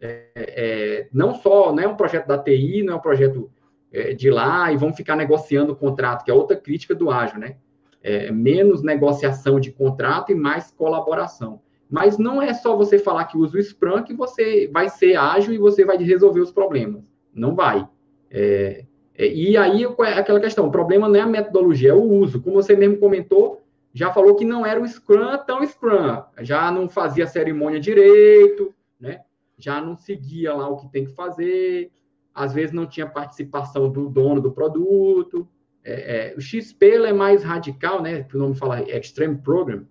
é, 0.00 0.30
é, 0.34 1.08
não 1.12 1.34
só 1.34 1.72
não 1.72 1.82
é 1.82 1.86
um 1.86 1.96
projeto 1.96 2.26
da 2.26 2.38
TI, 2.38 2.82
não 2.82 2.94
é 2.94 2.96
um 2.96 3.00
projeto 3.00 3.50
é, 3.92 4.14
de 4.14 4.30
lá 4.30 4.72
e 4.72 4.76
vão 4.76 4.94
ficar 4.94 5.14
negociando 5.14 5.72
o 5.72 5.76
contrato, 5.76 6.24
que 6.24 6.30
é 6.30 6.34
outra 6.34 6.56
crítica 6.56 6.94
do 6.94 7.10
ágil, 7.10 7.38
né? 7.38 7.56
É, 8.02 8.32
menos 8.32 8.82
negociação 8.82 9.60
de 9.60 9.70
contrato 9.70 10.32
e 10.32 10.34
mais 10.34 10.70
colaboração. 10.70 11.60
Mas 11.88 12.16
não 12.16 12.40
é 12.40 12.54
só 12.54 12.74
você 12.76 12.98
falar 12.98 13.26
que 13.26 13.36
usa 13.36 13.58
o 13.58 13.62
Scrum 13.62 14.02
que 14.02 14.14
você 14.14 14.68
vai 14.68 14.88
ser 14.88 15.16
ágil 15.16 15.52
e 15.52 15.58
você 15.58 15.84
vai 15.84 15.98
resolver 15.98 16.40
os 16.40 16.52
problemas. 16.52 17.02
Não 17.34 17.54
vai. 17.54 17.86
É, 18.30 18.86
e 19.28 19.56
aí, 19.56 19.84
é 19.84 20.12
aquela 20.14 20.40
questão, 20.40 20.66
o 20.66 20.70
problema 20.70 21.08
não 21.08 21.16
é 21.16 21.20
a 21.20 21.26
metodologia, 21.26 21.90
é 21.90 21.94
o 21.94 22.02
uso. 22.02 22.40
Como 22.40 22.54
você 22.54 22.74
mesmo 22.74 22.98
comentou, 22.98 23.60
já 23.92 24.12
falou 24.12 24.36
que 24.36 24.44
não 24.44 24.64
era 24.64 24.80
o 24.80 24.86
Scrum 24.86 25.36
tão 25.46 25.66
Scrum, 25.66 26.22
já 26.40 26.70
não 26.70 26.88
fazia 26.88 27.26
cerimônia 27.26 27.80
direito, 27.80 28.72
né? 28.98 29.20
já 29.58 29.80
não 29.80 29.96
seguia 29.96 30.54
lá 30.54 30.68
o 30.68 30.76
que 30.76 30.88
tem 30.88 31.04
que 31.04 31.12
fazer, 31.12 31.90
às 32.34 32.54
vezes 32.54 32.72
não 32.72 32.86
tinha 32.86 33.06
participação 33.06 33.90
do 33.90 34.08
dono 34.08 34.40
do 34.40 34.52
produto. 34.52 35.46
É, 35.84 36.32
é, 36.32 36.34
o 36.36 36.40
XP 36.40 36.86
é 37.06 37.12
mais 37.12 37.42
radical, 37.42 38.00
né? 38.00 38.26
o 38.32 38.38
nome 38.38 38.54
fala 38.54 38.82
Extreme 38.82 39.38
Program, 39.38 39.86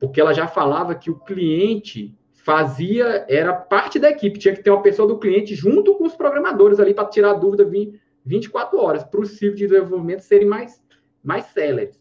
porque 0.00 0.20
ela 0.20 0.32
já 0.32 0.46
falava 0.46 0.94
que 0.94 1.10
o 1.10 1.18
cliente 1.18 2.16
fazia, 2.32 3.24
era 3.28 3.52
parte 3.52 3.98
da 3.98 4.10
equipe, 4.10 4.38
tinha 4.38 4.54
que 4.54 4.62
ter 4.62 4.70
uma 4.70 4.82
pessoa 4.82 5.08
do 5.08 5.18
cliente 5.18 5.54
junto 5.54 5.94
com 5.94 6.04
os 6.04 6.14
programadores 6.14 6.78
ali 6.80 6.92
para 6.92 7.08
tirar 7.08 7.34
dúvida, 7.34 7.64
vir 7.64 8.00
24 8.24 8.78
horas 8.78 9.04
para 9.04 9.20
o 9.20 9.26
ciclo 9.26 9.56
de 9.56 9.66
desenvolvimento 9.66 10.20
serem 10.20 10.46
mais, 10.46 10.82
mais 11.22 11.46
céleres. 11.46 12.00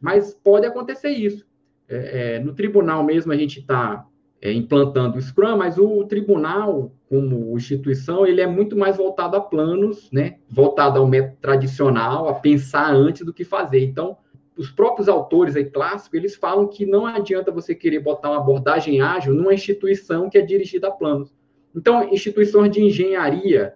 Mas 0.00 0.34
pode 0.34 0.66
acontecer 0.66 1.10
isso. 1.10 1.46
É, 1.88 2.36
é, 2.36 2.38
no 2.38 2.54
tribunal 2.54 3.02
mesmo 3.02 3.32
a 3.32 3.36
gente 3.36 3.60
está 3.60 4.06
é, 4.40 4.52
implantando 4.52 5.18
o 5.18 5.20
Scrum, 5.20 5.56
mas 5.56 5.76
o 5.78 6.04
tribunal, 6.04 6.92
como 7.08 7.56
instituição, 7.56 8.26
ele 8.26 8.40
é 8.40 8.46
muito 8.46 8.76
mais 8.76 8.96
voltado 8.96 9.36
a 9.36 9.40
planos, 9.40 10.10
né? 10.10 10.38
voltado 10.48 10.98
ao 10.98 11.06
método 11.06 11.36
tradicional, 11.40 12.28
a 12.28 12.34
pensar 12.34 12.94
antes 12.94 13.24
do 13.24 13.34
que 13.34 13.44
fazer. 13.44 13.84
Então, 13.84 14.16
os 14.56 14.70
próprios 14.70 15.08
autores 15.08 15.56
aí 15.56 15.64
clássicos, 15.64 16.18
eles 16.18 16.36
falam 16.36 16.66
que 16.66 16.84
não 16.86 17.06
adianta 17.06 17.50
você 17.50 17.74
querer 17.74 18.00
botar 18.00 18.30
uma 18.30 18.38
abordagem 18.38 19.00
ágil 19.00 19.34
numa 19.34 19.54
instituição 19.54 20.28
que 20.28 20.38
é 20.38 20.42
dirigida 20.42 20.88
a 20.88 20.90
planos. 20.90 21.32
Então, 21.74 22.08
instituições 22.12 22.70
de 22.70 22.82
engenharia, 22.82 23.74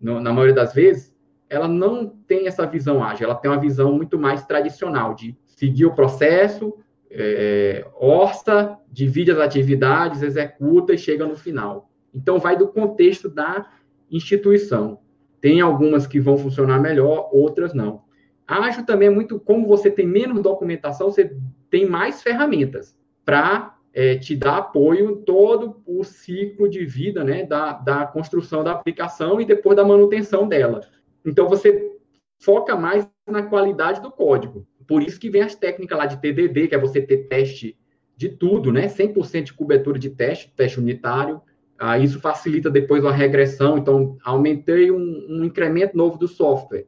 no, 0.00 0.20
na 0.20 0.32
maioria 0.32 0.54
das 0.54 0.74
vezes, 0.74 1.15
ela 1.48 1.68
não 1.68 2.06
tem 2.06 2.46
essa 2.46 2.66
visão 2.66 3.02
ágil, 3.02 3.24
ela 3.24 3.34
tem 3.34 3.50
uma 3.50 3.60
visão 3.60 3.92
muito 3.92 4.18
mais 4.18 4.44
tradicional 4.44 5.14
de 5.14 5.36
seguir 5.46 5.86
o 5.86 5.94
processo, 5.94 6.74
é, 7.10 7.86
orça, 7.94 8.78
divide 8.90 9.30
as 9.30 9.38
atividades, 9.38 10.22
executa 10.22 10.92
e 10.92 10.98
chega 10.98 11.26
no 11.26 11.36
final. 11.36 11.90
Então, 12.14 12.38
vai 12.38 12.56
do 12.56 12.68
contexto 12.68 13.28
da 13.28 13.66
instituição. 14.10 15.00
Tem 15.40 15.60
algumas 15.60 16.06
que 16.06 16.18
vão 16.18 16.36
funcionar 16.36 16.80
melhor, 16.80 17.30
outras 17.32 17.72
não. 17.72 18.02
Ágil 18.46 18.84
também 18.84 19.08
é 19.08 19.10
muito, 19.10 19.40
como 19.40 19.66
você 19.66 19.90
tem 19.90 20.06
menos 20.06 20.42
documentação, 20.42 21.10
você 21.10 21.36
tem 21.68 21.86
mais 21.86 22.22
ferramentas 22.22 22.96
para 23.24 23.76
é, 23.92 24.16
te 24.16 24.36
dar 24.36 24.58
apoio 24.58 25.10
em 25.10 25.16
todo 25.22 25.82
o 25.86 26.04
ciclo 26.04 26.68
de 26.68 26.84
vida 26.84 27.24
né, 27.24 27.44
da, 27.44 27.72
da 27.72 28.06
construção 28.06 28.62
da 28.62 28.72
aplicação 28.72 29.40
e 29.40 29.44
depois 29.44 29.76
da 29.76 29.84
manutenção 29.84 30.46
dela. 30.46 30.80
Então, 31.26 31.48
você 31.48 31.96
foca 32.38 32.76
mais 32.76 33.08
na 33.26 33.42
qualidade 33.42 34.00
do 34.00 34.10
código. 34.10 34.66
Por 34.86 35.02
isso 35.02 35.18
que 35.18 35.28
vem 35.28 35.42
as 35.42 35.54
técnicas 35.54 35.98
lá 35.98 36.06
de 36.06 36.20
TDD, 36.20 36.68
que 36.68 36.74
é 36.74 36.78
você 36.78 37.02
ter 37.02 37.26
teste 37.28 37.76
de 38.16 38.28
tudo, 38.28 38.72
né? 38.72 38.86
100% 38.86 39.42
de 39.42 39.54
cobertura 39.54 39.98
de 39.98 40.10
teste, 40.10 40.52
teste 40.54 40.78
unitário. 40.78 41.42
Ah, 41.78 41.98
isso 41.98 42.20
facilita 42.20 42.70
depois 42.70 43.02
uma 43.02 43.12
regressão. 43.12 43.76
Então, 43.76 44.16
aumentei 44.24 44.90
um, 44.90 45.26
um, 45.28 45.44
incremento 45.44 45.96
novo 45.96 46.16
do 46.16 46.28
software. 46.28 46.86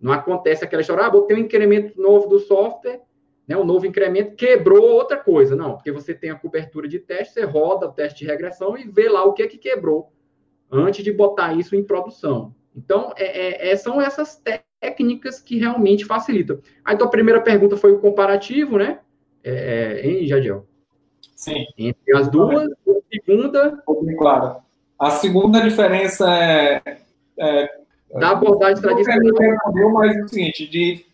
Não 0.00 0.12
acontece 0.12 0.64
aquela 0.64 0.80
história, 0.80 1.04
ah, 1.04 1.10
botei 1.10 1.36
um 1.36 1.40
incremento 1.40 2.00
novo 2.00 2.28
do 2.28 2.38
software, 2.38 3.02
né? 3.46 3.56
um 3.56 3.64
novo 3.64 3.86
incremento, 3.86 4.34
quebrou 4.34 4.82
outra 4.82 5.16
coisa. 5.16 5.54
Não, 5.54 5.74
porque 5.74 5.92
você 5.92 6.14
tem 6.14 6.30
a 6.30 6.34
cobertura 6.34 6.88
de 6.88 6.98
teste, 6.98 7.34
você 7.34 7.44
roda 7.44 7.86
o 7.86 7.92
teste 7.92 8.20
de 8.20 8.26
regressão 8.26 8.76
e 8.76 8.84
vê 8.84 9.08
lá 9.08 9.24
o 9.24 9.32
que, 9.32 9.42
é 9.42 9.46
que 9.46 9.58
quebrou 9.58 10.12
antes 10.70 11.04
de 11.04 11.12
botar 11.12 11.52
isso 11.52 11.76
em 11.76 11.84
produção. 11.84 12.54
Então, 12.76 13.12
é, 13.16 13.68
é, 13.68 13.72
é, 13.72 13.76
são 13.76 14.00
essas 14.00 14.40
técnicas 14.80 15.40
que 15.40 15.58
realmente 15.58 16.04
facilitam. 16.04 16.58
Aí, 16.84 16.96
tua 16.96 17.10
primeira 17.10 17.40
pergunta 17.40 17.76
foi 17.76 17.92
o 17.92 18.00
comparativo, 18.00 18.78
né? 18.78 19.00
É, 19.44 20.00
é 20.02 20.06
hein, 20.06 20.26
Jadiel? 20.26 20.66
Sim. 21.36 21.66
Entre 21.76 22.16
as 22.16 22.28
duas, 22.28 22.70
a 22.70 22.94
segunda... 23.10 23.82
Claro. 24.18 24.56
A 24.98 25.10
segunda 25.10 25.60
diferença 25.60 26.26
é... 26.32 26.80
é 27.38 27.82
da 28.18 28.30
abordagem 28.30 28.82
tradicional. 28.82 29.92
Mas 29.92 30.16
é 30.16 30.22
o 30.22 30.28
seguinte, 30.28 30.68
de 30.68 31.04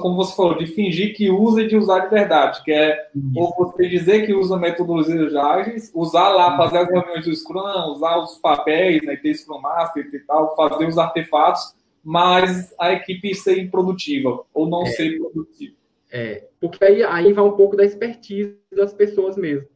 como 0.00 0.16
você 0.16 0.34
falou, 0.36 0.56
de 0.56 0.66
fingir 0.66 1.14
que 1.14 1.30
usa 1.30 1.62
e 1.62 1.68
de 1.68 1.76
usar 1.76 2.00
de 2.00 2.10
verdade, 2.10 2.62
que 2.62 2.70
é 2.70 3.08
ou 3.34 3.52
você 3.56 3.88
dizer 3.88 4.24
que 4.24 4.32
usa 4.32 4.56
metodologias 4.56 5.34
ágeis, 5.34 5.90
usar 5.94 6.28
lá, 6.28 6.56
fazer 6.56 6.78
as 6.78 6.88
reuniões 6.88 7.24
do 7.24 7.34
Scrum, 7.34 7.90
usar 7.90 8.18
os 8.18 8.38
papéis, 8.38 9.02
né, 9.02 9.16
ter 9.16 9.34
Scrum 9.34 9.60
Master 9.60 10.08
e 10.12 10.20
tal, 10.20 10.54
fazer 10.54 10.86
os 10.86 10.98
artefatos, 10.98 11.74
mas 12.02 12.72
a 12.78 12.92
equipe 12.92 13.34
ser 13.34 13.58
improdutiva 13.58 14.44
ou 14.54 14.68
não 14.68 14.82
é. 14.82 14.86
ser 14.86 15.18
produtiva. 15.18 15.74
É, 16.10 16.44
porque 16.60 16.84
aí, 16.84 17.02
aí 17.02 17.32
vai 17.32 17.44
um 17.44 17.52
pouco 17.52 17.76
da 17.76 17.84
expertise 17.84 18.54
das 18.74 18.92
pessoas 18.92 19.36
mesmo. 19.36 19.66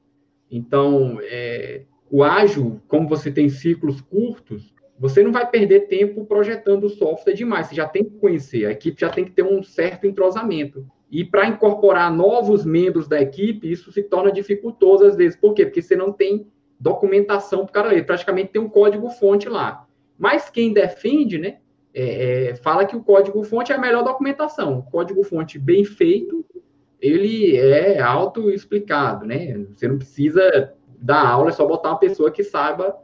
Então, 0.51 1.18
é, 1.22 1.83
o 2.11 2.22
ágil, 2.22 2.80
como 2.87 3.09
você 3.09 3.33
tem 3.33 3.49
ciclos 3.49 4.01
curtos, 4.01 4.72
você 4.99 5.22
não 5.22 5.32
vai 5.32 5.49
perder 5.49 5.88
tempo 5.88 6.24
projetando 6.24 6.84
o 6.84 6.90
software 6.90 7.34
demais, 7.34 7.66
você 7.66 7.74
já 7.74 7.86
tem 7.86 8.05
que 8.05 8.18
conhecer, 8.18 8.66
a 8.66 8.72
equipe 8.72 9.01
já 9.01 9.11
tem 9.11 9.24
que 9.24 9.30
ter 9.30 9.42
um 9.42 9.62
certo 9.62 10.07
entrosamento. 10.07 10.86
E 11.11 11.24
para 11.24 11.47
incorporar 11.47 12.12
novos 12.12 12.64
membros 12.64 13.07
da 13.07 13.20
equipe, 13.20 13.70
isso 13.70 13.92
se 13.92 14.03
torna 14.03 14.32
dificultoso 14.32 15.05
às 15.05 15.16
vezes. 15.16 15.38
Por 15.38 15.55
quê? 15.55 15.64
Porque 15.64 15.82
você 15.82 15.94
não 15.94 16.12
tem 16.12 16.47
documentação 16.80 17.61
para 17.61 17.70
o 17.70 17.72
cara 17.72 17.88
ler, 17.90 18.05
praticamente 18.05 18.53
tem 18.53 18.61
um 18.61 18.68
código-fonte 18.68 19.49
lá. 19.49 19.86
Mas 20.18 20.51
quem 20.51 20.72
defende, 20.72 21.38
né, 21.38 21.59
é, 21.94 22.49
é, 22.51 22.57
fala 22.57 22.84
que 22.84 22.97
o 22.97 23.03
código-fonte 23.03 23.72
é 23.72 23.76
a 23.76 23.80
melhor 23.80 24.03
documentação. 24.03 24.78
O 24.78 24.82
código-fonte 24.82 25.59
bem 25.59 25.84
feito 25.84 26.44
ele 27.01 27.57
é 27.57 28.01
auto-explicado, 28.01 29.26
né? 29.26 29.64
Você 29.74 29.86
não 29.86 29.99
precisa 29.99 30.74
dar 30.99 31.26
aula, 31.26 31.51
é 31.51 31.53
só 31.53 31.66
botar 31.66 31.90
uma 31.90 31.99
pessoa 31.99 32.30
que 32.30 32.42
saiba 32.42 32.97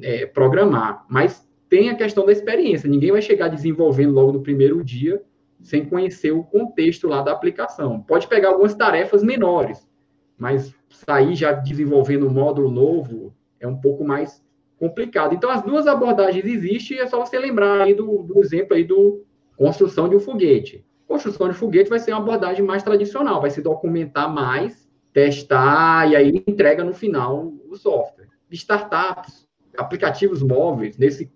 é, 0.00 0.26
programar. 0.26 1.04
Mas 1.08 1.48
tem 1.68 1.88
a 1.88 1.94
questão 1.94 2.26
da 2.26 2.32
experiência. 2.32 2.88
Ninguém 2.88 3.12
vai 3.12 3.22
chegar 3.22 3.48
desenvolvendo 3.48 4.12
logo 4.12 4.32
no 4.32 4.42
primeiro 4.42 4.82
dia 4.82 5.22
sem 5.62 5.84
conhecer 5.84 6.32
o 6.32 6.42
contexto 6.42 7.06
lá 7.06 7.22
da 7.22 7.32
aplicação. 7.32 8.00
Pode 8.00 8.26
pegar 8.26 8.48
algumas 8.48 8.74
tarefas 8.74 9.22
menores, 9.22 9.86
mas 10.38 10.74
sair 10.88 11.34
já 11.34 11.52
desenvolvendo 11.52 12.26
um 12.26 12.30
módulo 12.30 12.70
novo 12.70 13.34
é 13.60 13.66
um 13.66 13.76
pouco 13.76 14.04
mais 14.04 14.42
complicado. 14.78 15.34
Então, 15.34 15.50
as 15.50 15.62
duas 15.62 15.86
abordagens 15.86 16.44
existem 16.44 16.98
é 16.98 17.06
só 17.06 17.24
você 17.24 17.38
lembrar 17.38 17.82
aí 17.82 17.94
do, 17.94 18.22
do 18.22 18.40
exemplo 18.40 18.74
aí 18.74 18.82
do 18.82 19.22
construção 19.56 20.08
de 20.08 20.16
um 20.16 20.20
foguete. 20.20 20.84
Construção 21.06 21.48
de 21.48 21.54
foguete 21.54 21.90
vai 21.90 21.98
ser 21.98 22.12
uma 22.12 22.20
abordagem 22.20 22.64
mais 22.64 22.82
tradicional, 22.82 23.40
vai 23.40 23.50
se 23.50 23.60
documentar 23.60 24.32
mais, 24.32 24.88
testar 25.12 26.10
e 26.10 26.16
aí 26.16 26.42
entrega 26.46 26.82
no 26.82 26.94
final 26.94 27.52
o 27.68 27.76
software. 27.76 28.28
Startups, 28.50 29.46
aplicativos 29.80 30.42
móveis, 30.42 30.96
nesse 30.96 31.30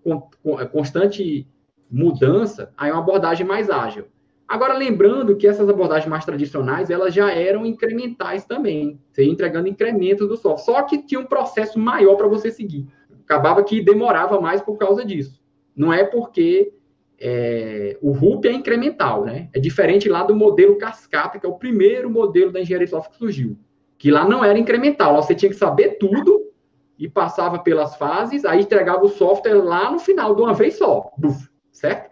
constante 0.73 1.47
mudança, 1.91 2.73
aí 2.77 2.91
é 2.91 2.93
uma 2.93 3.03
abordagem 3.03 3.47
mais 3.47 3.71
ágil. 3.71 4.07
Agora, 4.47 4.75
lembrando 4.75 5.37
que 5.37 5.47
essas 5.47 5.69
abordagens 5.69 6.09
mais 6.09 6.25
tradicionais, 6.25 6.91
elas 6.91 7.15
já 7.15 7.33
eram 7.33 7.65
incrementais 7.65 8.45
também. 8.45 9.01
Você 9.11 9.25
ia 9.25 9.33
entregando 9.33 9.69
incrementos 9.69 10.29
do 10.29 10.37
software. 10.37 10.65
Só 10.65 10.83
que 10.83 10.99
tinha 10.99 11.21
um 11.21 11.25
processo 11.25 11.79
maior 11.79 12.17
para 12.17 12.29
você 12.29 12.51
seguir. 12.51 12.87
Acabava 13.25 13.65
que 13.65 13.81
demorava 13.81 14.39
mais 14.41 14.61
por 14.61 14.77
causa 14.77 15.05
disso. 15.05 15.43
Não 15.75 15.93
é 15.93 16.05
porque 16.05 16.75
é, 17.19 17.97
o 18.03 18.13
RUP 18.13 18.47
é 18.47 18.53
incremental, 18.53 19.25
né? 19.25 19.49
É 19.55 19.59
diferente 19.59 20.11
lá 20.11 20.23
do 20.23 20.37
modelo 20.37 20.77
cascata, 20.77 21.39
que 21.39 21.47
é 21.47 21.49
o 21.49 21.59
primeiro 21.59 22.11
modelo 22.11 22.53
da 22.53 22.61
engenharia 22.61 22.87
de 22.87 22.91
software 22.91 23.13
que 23.13 23.19
surgiu. 23.19 23.57
Que 23.97 24.11
lá 24.11 24.29
não 24.29 24.45
era 24.45 24.59
incremental. 24.59 25.15
Lá 25.15 25.23
você 25.23 25.35
tinha 25.35 25.51
que 25.51 25.57
saber 25.57 25.97
tudo 25.99 26.53
e 26.99 27.09
passava 27.09 27.59
pelas 27.59 27.97
fases, 27.97 28.45
aí 28.45 28.61
entregava 28.61 29.05
o 29.05 29.09
software 29.09 29.55
lá 29.55 29.91
no 29.91 29.99
final, 29.99 30.35
de 30.35 30.43
uma 30.43 30.55
vez 30.55 30.79
só. 30.79 31.13
Buf, 31.19 31.49
certo? 31.73 32.11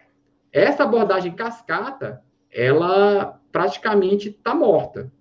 Essa 0.51 0.83
abordagem 0.83 1.31
cascata, 1.31 2.21
ela 2.51 3.39
praticamente 3.51 4.29
está 4.29 4.53
morta. 4.53 5.11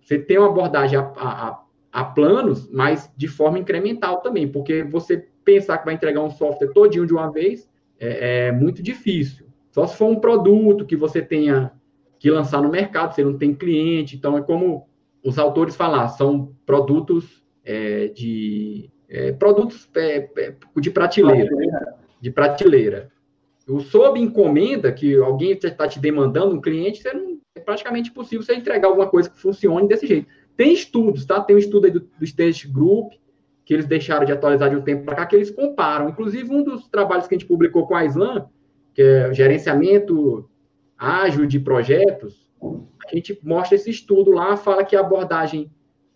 Você 0.00 0.18
tem 0.18 0.38
uma 0.38 0.48
abordagem 0.48 0.98
a, 0.98 1.12
a, 1.16 1.62
a, 1.92 2.04
planos, 2.04 2.68
mas 2.70 3.12
de 3.16 3.28
forma 3.28 3.58
incremental 3.58 4.20
também, 4.20 4.48
porque 4.48 4.82
você 4.82 5.28
pensar 5.44 5.78
que 5.78 5.84
vai 5.84 5.94
entregar 5.94 6.20
um 6.20 6.30
software 6.30 6.72
todinho 6.72 7.06
de 7.06 7.12
uma 7.12 7.30
vez 7.30 7.68
é, 7.98 8.46
é 8.48 8.52
muito 8.52 8.82
difícil. 8.82 9.46
Só 9.70 9.86
se 9.86 9.96
for 9.96 10.06
um 10.06 10.18
produto 10.18 10.84
que 10.84 10.96
você 10.96 11.22
tenha 11.22 11.72
que 12.18 12.30
lançar 12.30 12.60
no 12.62 12.68
mercado, 12.68 13.14
você 13.14 13.22
não 13.22 13.38
tem 13.38 13.54
cliente, 13.54 14.16
então 14.16 14.36
é 14.36 14.42
como 14.42 14.88
os 15.24 15.38
autores 15.38 15.76
falar, 15.76 16.08
são 16.08 16.54
produtos 16.66 17.44
é, 17.64 18.08
de 18.08 18.90
é, 19.10 19.32
produtos 19.32 19.90
é, 19.96 20.30
é 20.38 20.54
de 20.76 20.90
prateleira, 20.90 21.50
de 22.20 22.30
prateleira. 22.30 23.10
O 23.68 23.80
sob 23.80 24.18
encomenda, 24.18 24.92
que 24.92 25.16
alguém 25.16 25.52
está 25.52 25.86
te 25.86 25.98
demandando, 25.98 26.54
um 26.54 26.60
cliente, 26.60 27.02
não, 27.12 27.38
é 27.54 27.60
praticamente 27.60 28.10
impossível 28.10 28.44
você 28.44 28.54
entregar 28.54 28.88
alguma 28.88 29.08
coisa 29.08 29.28
que 29.28 29.38
funcione 29.38 29.88
desse 29.88 30.06
jeito. 30.06 30.28
Tem 30.56 30.72
estudos, 30.72 31.24
tá? 31.24 31.40
Tem 31.40 31.56
um 31.56 31.58
estudo 31.58 31.86
aí 31.86 31.90
do, 31.90 32.00
do 32.00 32.24
Stage 32.24 32.68
Group, 32.68 33.12
que 33.64 33.74
eles 33.74 33.86
deixaram 33.86 34.24
de 34.24 34.32
atualizar 34.32 34.70
de 34.70 34.76
um 34.76 34.82
tempo 34.82 35.04
para 35.04 35.16
cá, 35.16 35.26
que 35.26 35.36
eles 35.36 35.50
comparam. 35.50 36.08
Inclusive, 36.08 36.52
um 36.52 36.62
dos 36.62 36.88
trabalhos 36.88 37.26
que 37.26 37.34
a 37.34 37.38
gente 37.38 37.48
publicou 37.48 37.86
com 37.86 37.94
a 37.94 38.04
Islam, 38.04 38.48
que 38.94 39.02
é 39.02 39.32
gerenciamento 39.34 40.48
ágil 40.96 41.46
de 41.46 41.58
projetos, 41.58 42.50
a 42.62 43.14
gente 43.14 43.38
mostra 43.42 43.76
esse 43.76 43.90
estudo 43.90 44.30
lá, 44.30 44.56
fala 44.56 44.84
que 44.84 44.94
a 44.94 45.00
abordagem 45.00 45.70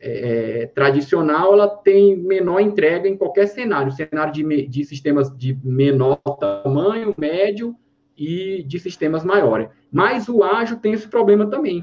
é, 0.07 0.63
é, 0.63 0.67
tradicional 0.67 1.55
ela 1.55 1.67
tem 1.67 2.15
menor 2.15 2.61
entrega 2.61 3.09
em 3.09 3.17
qualquer 3.17 3.47
cenário, 3.47 3.91
cenário 3.91 4.35
de, 4.35 4.67
de 4.67 4.85
sistemas 4.85 5.35
de 5.35 5.59
menor 5.65 6.17
tamanho, 6.39 7.15
médio 7.17 7.75
e 8.15 8.63
de 8.65 8.79
sistemas 8.79 9.25
maiores. 9.25 9.69
Mas 9.91 10.29
o 10.29 10.43
ágil 10.45 10.77
tem 10.77 10.93
esse 10.93 11.09
problema 11.09 11.47
também. 11.47 11.83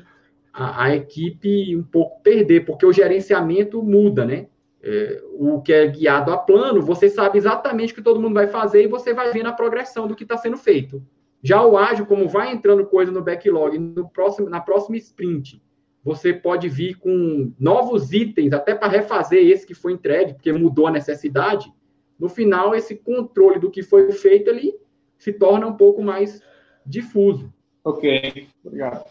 A, 0.53 0.83
a 0.83 0.95
equipe 0.95 1.75
um 1.75 1.81
pouco 1.81 2.21
perder, 2.21 2.63
porque 2.63 2.85
o 2.85 2.93
gerenciamento 2.93 3.81
muda, 3.81 4.23
né? 4.23 4.45
É, 4.83 5.23
o 5.33 5.59
que 5.59 5.73
é 5.73 5.87
guiado 5.87 6.31
a 6.31 6.37
plano, 6.37 6.79
você 6.79 7.09
sabe 7.09 7.39
exatamente 7.39 7.91
o 7.91 7.95
que 7.95 8.03
todo 8.03 8.19
mundo 8.19 8.35
vai 8.35 8.47
fazer 8.47 8.83
e 8.83 8.87
você 8.87 9.15
vai 9.15 9.31
ver 9.31 9.41
na 9.41 9.51
progressão 9.51 10.07
do 10.07 10.15
que 10.15 10.23
está 10.23 10.37
sendo 10.37 10.57
feito. 10.57 11.01
Já 11.41 11.65
o 11.65 11.75
ágil, 11.75 12.05
como 12.05 12.27
vai 12.27 12.51
entrando 12.51 12.85
coisa 12.85 13.11
no 13.11 13.23
backlog 13.23 13.79
no 13.79 14.07
próximo, 14.09 14.47
na 14.47 14.59
próxima 14.59 14.97
sprint, 14.97 15.59
você 16.03 16.33
pode 16.33 16.67
vir 16.67 16.95
com 16.95 17.53
novos 17.59 18.11
itens, 18.11 18.53
até 18.53 18.73
para 18.73 18.91
refazer 18.91 19.45
esse 19.45 19.65
que 19.65 19.75
foi 19.75 19.93
entregue, 19.93 20.33
porque 20.33 20.51
mudou 20.51 20.87
a 20.87 20.91
necessidade. 20.91 21.71
No 22.19 22.27
final, 22.27 22.75
esse 22.75 22.95
controle 22.95 23.59
do 23.59 23.69
que 23.69 23.83
foi 23.83 24.11
feito 24.11 24.49
ali 24.49 24.73
se 25.17 25.31
torna 25.31 25.67
um 25.67 25.75
pouco 25.75 26.01
mais 26.01 26.41
difuso. 26.85 27.53
Ok, 27.83 28.47
obrigado. 28.63 29.05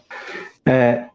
É, 0.67 1.09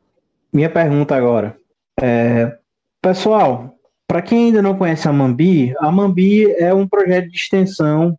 minha 0.52 0.70
pergunta 0.70 1.16
agora. 1.16 1.58
É, 2.02 2.58
pessoal, 3.02 3.78
para 4.08 4.22
quem 4.22 4.46
ainda 4.46 4.62
não 4.62 4.78
conhece 4.78 5.08
a 5.08 5.14
Mambi, 5.14 5.74
a 5.80 5.92
Mambi 5.92 6.52
é 6.54 6.74
um 6.74 6.88
projeto 6.88 7.30
de 7.30 7.36
extensão 7.36 8.18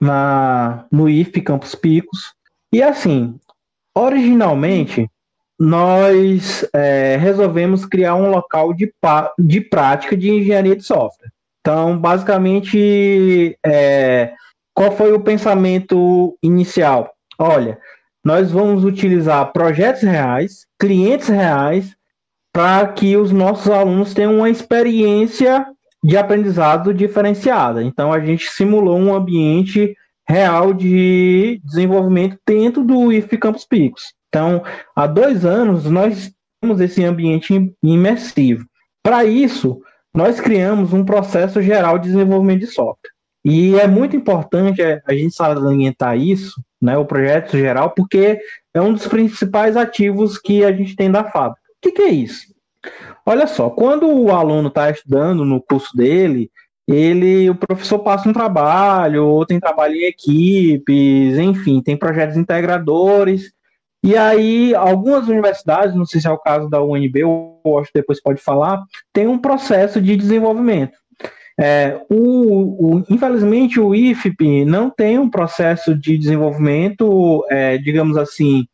na, 0.00 0.86
no 0.90 1.08
IFP 1.08 1.40
Campos 1.40 1.74
Picos. 1.74 2.34
E 2.72 2.82
assim, 2.82 3.38
originalmente, 3.94 5.08
nós 5.62 6.68
é, 6.74 7.16
resolvemos 7.18 7.86
criar 7.86 8.16
um 8.16 8.30
local 8.30 8.74
de, 8.74 8.92
de 9.38 9.60
prática 9.60 10.16
de 10.16 10.28
engenharia 10.28 10.74
de 10.74 10.82
software. 10.82 11.30
Então, 11.60 11.96
basicamente, 11.96 13.56
é, 13.64 14.32
qual 14.74 14.90
foi 14.90 15.12
o 15.12 15.20
pensamento 15.20 16.36
inicial? 16.42 17.14
Olha, 17.38 17.78
nós 18.24 18.50
vamos 18.50 18.84
utilizar 18.84 19.52
projetos 19.52 20.02
reais, 20.02 20.66
clientes 20.80 21.28
reais, 21.28 21.94
para 22.52 22.88
que 22.88 23.16
os 23.16 23.30
nossos 23.30 23.70
alunos 23.70 24.12
tenham 24.12 24.38
uma 24.38 24.50
experiência 24.50 25.64
de 26.02 26.16
aprendizado 26.16 26.92
diferenciada. 26.92 27.84
Então, 27.84 28.12
a 28.12 28.18
gente 28.18 28.50
simulou 28.50 28.98
um 28.98 29.14
ambiente 29.14 29.96
real 30.28 30.74
de 30.74 31.60
desenvolvimento 31.64 32.36
dentro 32.44 32.82
do 32.82 33.12
IF 33.12 33.38
Campus 33.38 33.64
Picos. 33.64 34.12
Então, 34.32 34.64
há 34.96 35.06
dois 35.06 35.44
anos, 35.44 35.84
nós 35.84 36.32
temos 36.58 36.80
esse 36.80 37.04
ambiente 37.04 37.74
imersivo. 37.82 38.64
Para 39.02 39.26
isso, 39.26 39.82
nós 40.14 40.40
criamos 40.40 40.94
um 40.94 41.04
processo 41.04 41.60
geral 41.60 41.98
de 41.98 42.08
desenvolvimento 42.08 42.60
de 42.60 42.68
software. 42.68 43.10
E 43.44 43.78
é 43.78 43.86
muito 43.86 44.16
importante 44.16 44.80
a 44.80 45.12
gente 45.12 45.34
salientar 45.34 46.16
isso, 46.16 46.54
né, 46.80 46.96
o 46.96 47.04
projeto 47.04 47.58
geral, 47.58 47.90
porque 47.90 48.38
é 48.72 48.80
um 48.80 48.94
dos 48.94 49.06
principais 49.06 49.76
ativos 49.76 50.38
que 50.38 50.64
a 50.64 50.72
gente 50.72 50.96
tem 50.96 51.10
da 51.10 51.24
fábrica. 51.24 51.60
O 51.68 51.82
que, 51.82 51.92
que 51.92 52.02
é 52.02 52.10
isso? 52.10 52.54
Olha 53.26 53.46
só, 53.46 53.68
quando 53.68 54.06
o 54.08 54.30
aluno 54.30 54.68
está 54.68 54.90
estudando 54.90 55.44
no 55.44 55.60
curso 55.60 55.94
dele, 55.94 56.50
ele, 56.88 57.50
o 57.50 57.54
professor 57.54 57.98
passa 57.98 58.28
um 58.28 58.32
trabalho, 58.32 59.26
ou 59.26 59.44
tem 59.44 59.60
trabalho 59.60 59.94
em 59.94 60.04
equipes, 60.04 61.38
enfim, 61.38 61.82
tem 61.82 61.96
projetos 61.96 62.36
integradores, 62.36 63.52
e 64.04 64.16
aí, 64.16 64.74
algumas 64.74 65.28
universidades, 65.28 65.94
não 65.94 66.04
sei 66.04 66.20
se 66.20 66.26
é 66.26 66.30
o 66.30 66.38
caso 66.38 66.68
da 66.68 66.82
UNB, 66.82 67.22
ou 67.24 67.78
acho 67.78 67.92
que 67.92 68.00
depois 68.00 68.20
pode 68.20 68.42
falar, 68.42 68.82
tem 69.12 69.28
um 69.28 69.38
processo 69.38 70.00
de 70.00 70.16
desenvolvimento. 70.16 70.96
É, 71.60 72.00
o, 72.10 72.96
o, 72.96 73.04
infelizmente, 73.08 73.78
o 73.78 73.94
IFP 73.94 74.64
não 74.64 74.90
tem 74.90 75.18
um 75.18 75.30
processo 75.30 75.94
de 75.94 76.18
desenvolvimento, 76.18 77.44
é, 77.48 77.78
digamos 77.78 78.16
assim, 78.16 78.66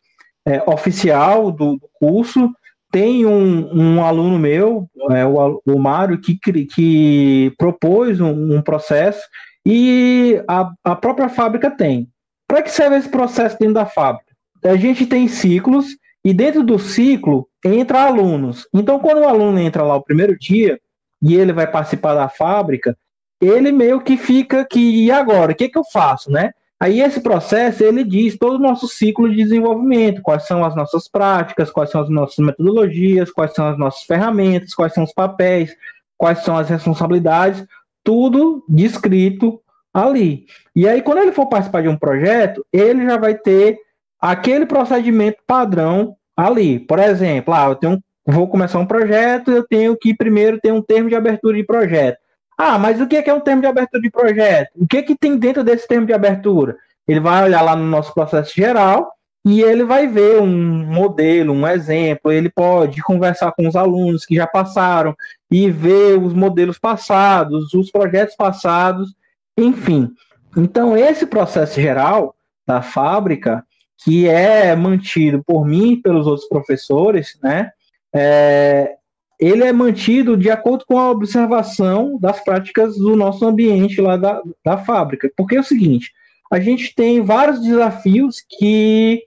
é, 0.46 0.62
oficial 0.66 1.50
do, 1.50 1.76
do, 1.76 1.88
curso. 2.00 2.50
Tem 2.90 3.26
um, 3.26 3.96
um 3.98 4.02
aluno 4.02 4.38
meu, 4.38 4.88
é, 5.10 5.26
o, 5.26 5.60
o 5.66 5.78
Mário, 5.78 6.18
que, 6.18 6.38
que 6.64 7.52
propôs 7.58 8.18
um, 8.18 8.56
um 8.56 8.62
processo 8.62 9.20
e 9.66 10.42
a, 10.48 10.72
a 10.82 10.96
própria 10.96 11.28
fábrica 11.28 11.70
tem. 11.70 12.08
Para 12.46 12.62
que 12.62 12.70
serve 12.70 12.96
esse 12.96 13.10
processo 13.10 13.58
dentro 13.58 13.74
da 13.74 13.84
fábrica? 13.84 14.27
A 14.64 14.76
gente 14.76 15.06
tem 15.06 15.28
ciclos 15.28 15.86
e 16.24 16.32
dentro 16.32 16.62
do 16.62 16.78
ciclo 16.78 17.48
entra 17.64 18.02
alunos. 18.02 18.66
Então, 18.72 18.98
quando 18.98 19.18
o 19.18 19.28
aluno 19.28 19.59
entra 19.59 19.82
lá 19.82 19.96
o 19.96 20.02
primeiro 20.02 20.38
dia 20.38 20.78
e 21.22 21.34
ele 21.34 21.52
vai 21.52 21.66
participar 21.66 22.14
da 22.14 22.28
fábrica, 22.28 22.96
ele 23.40 23.72
meio 23.72 24.00
que 24.00 24.16
fica 24.16 24.64
que 24.64 25.04
e 25.04 25.11
agora, 25.11 25.52
o 25.52 25.54
que, 25.54 25.68
que 25.68 25.78
eu 25.78 25.84
faço, 25.84 26.30
né? 26.30 26.50
Aí 26.80 27.00
esse 27.00 27.20
processo 27.20 27.82
ele 27.82 28.04
diz 28.04 28.36
todo 28.38 28.54
o 28.54 28.62
nosso 28.62 28.86
ciclo 28.86 29.28
de 29.28 29.36
desenvolvimento, 29.36 30.22
quais 30.22 30.46
são 30.46 30.64
as 30.64 30.76
nossas 30.76 31.09
práticas, 31.09 31.70
quais 31.70 31.90
são 31.90 32.02
as 32.02 32.09
nossas 32.09 32.38
metodologias, 32.44 33.32
quais 33.32 33.52
são 33.52 33.66
as 33.66 33.76
nossas 33.76 34.04
ferramentas, 34.04 34.74
quais 34.74 34.94
são 34.94 35.02
os 35.02 35.12
papéis, 35.12 35.74
quais 36.16 36.40
são 36.40 36.56
as 36.56 36.68
responsabilidades, 36.68 37.64
tudo 38.04 38.64
descrito 38.68 39.61
ali. 39.92 40.46
E 40.74 40.86
aí 40.88 41.02
quando 41.02 41.18
ele 41.18 41.32
for 41.32 41.46
participar 41.46 41.82
de 41.82 41.88
um 41.88 41.98
projeto, 41.98 42.64
ele 42.72 43.04
já 43.04 43.16
vai 43.16 43.34
ter 43.34 43.78
aquele 44.20 44.66
procedimento 44.66 45.38
padrão 45.46 46.16
ali. 46.36 46.78
Por 46.78 46.98
exemplo, 46.98 47.54
ah, 47.54 47.66
eu 47.66 47.74
tenho 47.74 48.02
vou 48.26 48.46
começar 48.46 48.78
um 48.78 48.86
projeto, 48.86 49.50
eu 49.50 49.66
tenho 49.66 49.96
que 49.96 50.14
primeiro 50.14 50.60
ter 50.60 50.70
um 50.70 50.82
termo 50.82 51.08
de 51.08 51.14
abertura 51.14 51.56
de 51.56 51.64
projeto. 51.64 52.18
Ah, 52.58 52.78
mas 52.78 53.00
o 53.00 53.06
que 53.06 53.16
é 53.16 53.32
um 53.32 53.40
termo 53.40 53.62
de 53.62 53.68
abertura 53.68 54.02
de 54.02 54.10
projeto? 54.10 54.70
O 54.76 54.86
que, 54.86 54.98
é 54.98 55.02
que 55.02 55.16
tem 55.16 55.38
dentro 55.38 55.64
desse 55.64 55.88
termo 55.88 56.06
de 56.06 56.12
abertura? 56.12 56.76
Ele 57.06 57.20
vai 57.20 57.44
olhar 57.44 57.62
lá 57.62 57.74
no 57.74 57.84
nosso 57.84 58.12
processo 58.12 58.54
geral 58.54 59.12
e 59.46 59.62
ele 59.62 59.84
vai 59.84 60.06
ver 60.06 60.42
um 60.42 60.84
modelo, 60.84 61.54
um 61.54 61.66
exemplo. 61.66 62.30
Ele 62.30 62.50
pode 62.50 63.00
conversar 63.02 63.52
com 63.52 63.66
os 63.66 63.74
alunos 63.74 64.26
que 64.26 64.34
já 64.34 64.46
passaram 64.46 65.16
e 65.50 65.70
ver 65.70 66.18
os 66.18 66.34
modelos 66.34 66.78
passados, 66.78 67.72
os 67.72 67.90
projetos 67.90 68.36
passados, 68.36 69.14
enfim. 69.56 70.10
Então, 70.54 70.94
esse 70.94 71.24
processo 71.24 71.80
geral 71.80 72.34
da 72.66 72.82
fábrica, 72.82 73.64
que 74.05 74.28
é 74.28 74.74
mantido 74.76 75.42
por 75.44 75.66
mim 75.66 75.92
e 75.92 76.03
pelos 76.03 76.26
outros 76.26 76.49
professores, 76.49 77.38
né? 77.42 77.70
É, 78.14 78.94
ele 79.38 79.64
é 79.64 79.72
mantido 79.72 80.36
de 80.36 80.51
acordo 80.51 80.84
com 80.86 80.99
a 80.99 81.11
observação 81.11 82.18
das 82.18 82.40
práticas 82.40 82.96
do 82.96 83.14
nosso 83.14 83.44
ambiente 83.46 84.01
lá 84.01 84.16
da, 84.16 84.42
da 84.64 84.78
fábrica. 84.78 85.30
Porque 85.36 85.57
é 85.57 85.61
o 85.61 85.64
seguinte, 85.64 86.12
a 86.51 86.59
gente 86.59 86.94
tem 86.94 87.20
vários 87.20 87.61
desafios 87.61 88.42
que 88.49 89.22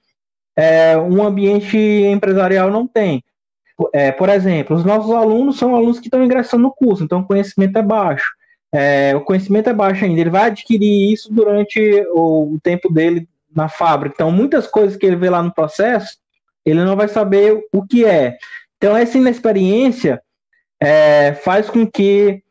é, 0.56 0.98
um 0.98 1.24
ambiente 1.24 1.78
empresarial 1.78 2.70
não 2.70 2.86
tem. 2.86 3.24
É, 3.94 4.12
por 4.12 4.30
exemplo, 4.30 4.76
os 4.76 4.86
nossos 4.86 5.12
alunos 5.12 5.58
são 5.58 5.76
alunos 5.76 6.00
que 6.00 6.08
estão 6.08 6.24
ingressando 6.24 6.64
no 6.64 6.72
curso, 6.72 7.04
então 7.04 7.22
o 7.22 7.26
conhecimento 7.26 7.78
é 7.78 7.82
baixo. 7.82 8.32
É, 8.74 9.16
o 9.16 9.22
conhecimento 9.22 9.70
é 9.70 9.74
baixo 9.74 10.06
ainda, 10.06 10.22
ele 10.22 10.30
vai 10.30 10.44
adquirir 10.44 11.12
isso 11.12 11.34
durante 11.34 12.06
o, 12.14 12.56
o 12.56 12.60
tempo 12.62 12.92
dele 12.92 13.28
na 13.56 13.70
fábrica. 13.70 14.16
Então, 14.16 14.32
muitas 14.32 14.68
coisas 14.68 14.98
que 14.98 15.06
ele 15.06 15.16
vê 15.16 15.30
lá 15.30 15.42
no 15.42 15.54
processo, 15.54 16.18
ele 16.66 16.84
não 16.84 16.96
vai 16.96 17.08
saber 17.08 17.62
o 17.74 17.86
que 17.86 18.06
é. 18.06 18.38
Então, 18.78 18.96
essa 18.96 19.18
inexperiência 19.18 20.22
é, 20.80 21.34
faz 21.34 21.70
com 21.70 21.86
que 21.86 22.44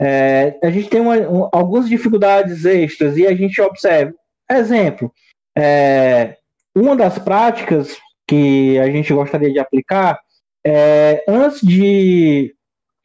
é, 0.00 0.58
a 0.62 0.70
gente 0.70 0.88
tenha 0.88 1.02
uma, 1.02 1.16
um, 1.16 1.48
algumas 1.52 1.88
dificuldades 1.88 2.64
extras 2.64 3.16
e 3.16 3.26
a 3.26 3.34
gente 3.34 3.60
observe. 3.60 4.14
Exemplo, 4.50 5.12
é, 5.56 6.36
uma 6.74 6.94
das 6.94 7.18
práticas 7.18 7.96
que 8.26 8.78
a 8.78 8.90
gente 8.90 9.12
gostaria 9.12 9.52
de 9.52 9.58
aplicar 9.58 10.18
é, 10.64 11.24
antes 11.28 11.60
de 11.60 12.54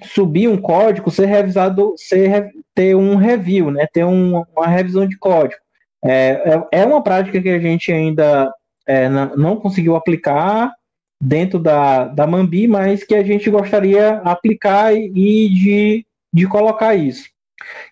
subir 0.03 0.47
um 0.47 0.57
código, 0.57 1.11
ser 1.11 1.27
revisado, 1.27 1.93
ser, 1.95 2.49
ter 2.73 2.95
um 2.95 3.15
review, 3.15 3.69
né, 3.69 3.87
ter 3.91 4.03
um, 4.03 4.43
uma 4.55 4.67
revisão 4.67 5.07
de 5.07 5.17
código. 5.17 5.60
É, 6.03 6.65
é, 6.71 6.81
é 6.81 6.85
uma 6.85 7.01
prática 7.01 7.41
que 7.41 7.49
a 7.49 7.59
gente 7.59 7.91
ainda 7.91 8.51
é, 8.87 9.07
não, 9.09 9.57
conseguiu 9.57 9.95
aplicar 9.95 10.73
dentro 11.21 11.59
da, 11.59 12.05
da 12.05 12.25
Mambi, 12.25 12.67
mas 12.67 13.03
que 13.03 13.13
a 13.13 13.23
gente 13.23 13.49
gostaria 13.49 14.17
aplicar 14.23 14.93
e 14.93 15.49
de, 15.49 16.05
de 16.33 16.47
colocar 16.47 16.95
isso. 16.95 17.29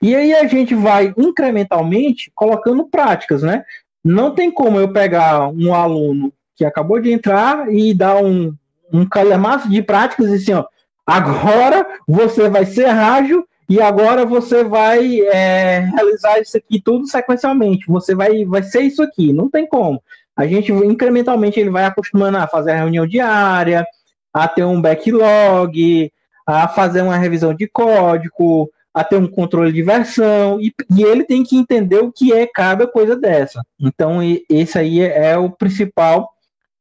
E 0.01 0.15
aí 0.15 0.33
a 0.33 0.47
gente 0.47 0.73
vai 0.73 1.13
incrementalmente 1.15 2.31
colocando 2.33 2.87
práticas, 2.87 3.43
né? 3.43 3.63
Não 4.03 4.33
tem 4.33 4.49
como 4.49 4.79
eu 4.79 4.91
pegar 4.91 5.47
um 5.49 5.73
aluno 5.73 6.33
que 6.55 6.65
acabou 6.65 6.99
de 6.99 7.11
entrar 7.11 7.71
e 7.71 7.93
dar 7.93 8.17
um, 8.23 8.53
um 8.91 9.07
calhamaço 9.07 9.69
de 9.69 9.81
práticas 9.81 10.27
e 10.29 10.35
assim, 10.35 10.53
ó, 10.53 10.65
agora 11.05 11.85
você 12.07 12.49
vai 12.49 12.65
ser 12.65 12.85
ágil 12.87 13.45
e 13.69 13.79
agora 13.79 14.25
você 14.25 14.63
vai 14.63 15.21
é, 15.21 15.79
realizar 15.79 16.39
isso 16.39 16.57
aqui 16.57 16.81
tudo 16.81 17.07
sequencialmente. 17.07 17.85
Você 17.87 18.15
vai, 18.15 18.43
vai 18.43 18.63
ser 18.63 18.81
isso 18.81 19.01
aqui, 19.01 19.31
não 19.31 19.49
tem 19.49 19.67
como 19.67 20.01
a 20.39 20.47
gente 20.47 20.71
incrementalmente 20.71 21.59
ele 21.59 21.69
vai 21.69 21.83
acostumando 21.83 22.37
a 22.37 22.47
fazer 22.47 22.71
a 22.71 22.77
reunião 22.77 23.05
diária, 23.05 23.85
a 24.33 24.47
ter 24.47 24.63
um 24.63 24.81
backlog, 24.81 26.09
a 26.47 26.65
fazer 26.65 27.01
uma 27.01 27.17
revisão 27.17 27.53
de 27.53 27.67
código, 27.67 28.71
a 28.93 29.03
ter 29.03 29.17
um 29.17 29.27
controle 29.27 29.73
de 29.73 29.83
versão, 29.83 30.57
e, 30.61 30.73
e 30.95 31.03
ele 31.03 31.25
tem 31.25 31.43
que 31.43 31.57
entender 31.57 31.99
o 31.99 32.09
que 32.09 32.31
é 32.31 32.47
cada 32.47 32.87
coisa 32.87 33.17
dessa. 33.17 33.61
Então, 33.77 34.19
esse 34.49 34.79
aí 34.79 35.01
é, 35.01 35.37
o 35.37 35.49
principal. 35.49 36.29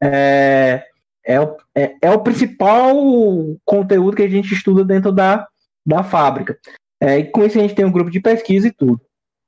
É, 0.01 0.85
é, 1.27 1.37
é, 1.75 1.95
é, 2.01 2.11
o 2.13 2.21
principal 2.21 2.95
conteúdo 3.65 4.17
que 4.17 4.23
a 4.23 4.29
gente 4.29 4.55
estuda 4.55 4.85
dentro 4.85 5.11
da, 5.11 5.49
da 5.89 6.03
fábrica. 6.03 6.59
É, 7.01 7.19
e 7.19 7.25
com 7.25 7.45
isso 7.45 7.59
a 7.59 7.63
gente 7.63 7.75
tem 7.75 7.85
um 7.85 7.93
grupo 7.93 8.11
de 8.11 8.21
pesquisa 8.21 8.69
e 8.69 8.73
tudo. 8.73 9.01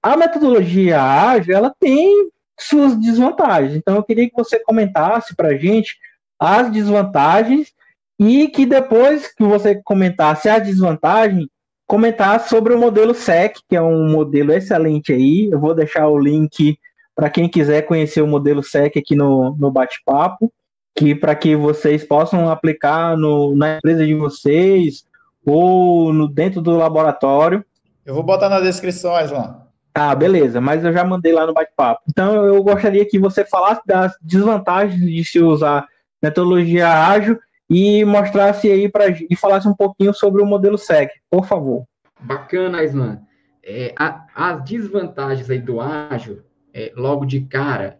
A 0.02 0.16
metodologia 0.16 1.02
ágil, 1.02 1.54
ela 1.54 1.74
tem 1.78 2.30
suas 2.58 2.96
desvantagens. 2.96 3.76
Então, 3.76 3.96
eu 3.96 4.02
queria 4.02 4.28
que 4.28 4.36
você 4.36 4.58
comentasse 4.60 5.34
para 5.36 5.48
a 5.48 5.56
gente 5.56 5.96
as 6.38 6.70
desvantagens 6.70 7.72
e 8.18 8.48
que 8.48 8.64
depois 8.64 9.32
que 9.34 9.44
você 9.44 9.80
comentasse 9.82 10.48
a 10.48 10.58
desvantagem, 10.58 11.48
comentasse 11.86 12.48
sobre 12.48 12.72
o 12.72 12.78
modelo 12.78 13.14
SEC, 13.14 13.58
que 13.68 13.76
é 13.76 13.82
um 13.82 14.08
modelo 14.08 14.52
excelente 14.52 15.12
aí. 15.12 15.50
Eu 15.50 15.58
vou 15.58 15.74
deixar 15.74 16.06
o 16.08 16.18
link 16.18 16.78
para 17.14 17.28
quem 17.28 17.48
quiser 17.48 17.82
conhecer 17.82 18.22
o 18.22 18.26
modelo 18.26 18.62
SEC 18.62 18.98
aqui 18.98 19.14
no, 19.14 19.54
no 19.56 19.70
bate-papo, 19.70 20.52
que 20.96 21.14
para 21.14 21.34
que 21.34 21.56
vocês 21.56 22.04
possam 22.04 22.48
aplicar 22.48 23.16
no, 23.16 23.54
na 23.54 23.76
empresa 23.76 24.06
de 24.06 24.14
vocês 24.14 25.04
ou 25.44 26.12
no, 26.12 26.28
dentro 26.28 26.60
do 26.60 26.76
laboratório. 26.76 27.64
Eu 28.04 28.14
vou 28.14 28.22
botar 28.22 28.48
na 28.48 28.60
descrição, 28.60 29.14
Aslan. 29.14 29.60
Ah, 29.94 30.14
beleza, 30.14 30.60
mas 30.60 30.84
eu 30.84 30.92
já 30.92 31.04
mandei 31.04 31.32
lá 31.32 31.46
no 31.46 31.52
bate-papo. 31.52 32.02
Então 32.08 32.46
eu 32.46 32.62
gostaria 32.62 33.04
que 33.04 33.18
você 33.18 33.44
falasse 33.44 33.80
das 33.84 34.16
desvantagens 34.22 35.00
de 35.00 35.24
se 35.24 35.40
usar 35.40 35.86
metodologia 36.22 36.88
ágil 36.88 37.38
e 37.68 38.04
mostrasse 38.04 38.70
aí 38.70 38.88
para 38.88 39.06
e 39.08 39.36
falasse 39.36 39.68
um 39.68 39.74
pouquinho 39.74 40.12
sobre 40.14 40.42
o 40.42 40.46
modelo 40.46 40.78
SEG, 40.78 41.10
por 41.30 41.46
favor. 41.46 41.84
Bacana, 42.20 42.82
Islan. 42.84 43.20
É, 43.62 43.94
a, 43.96 44.26
as 44.34 44.64
desvantagens 44.64 45.48
aí 45.50 45.60
do 45.60 45.80
ágil, 45.80 46.42
é, 46.72 46.92
logo 46.96 47.24
de 47.24 47.42
cara, 47.42 47.98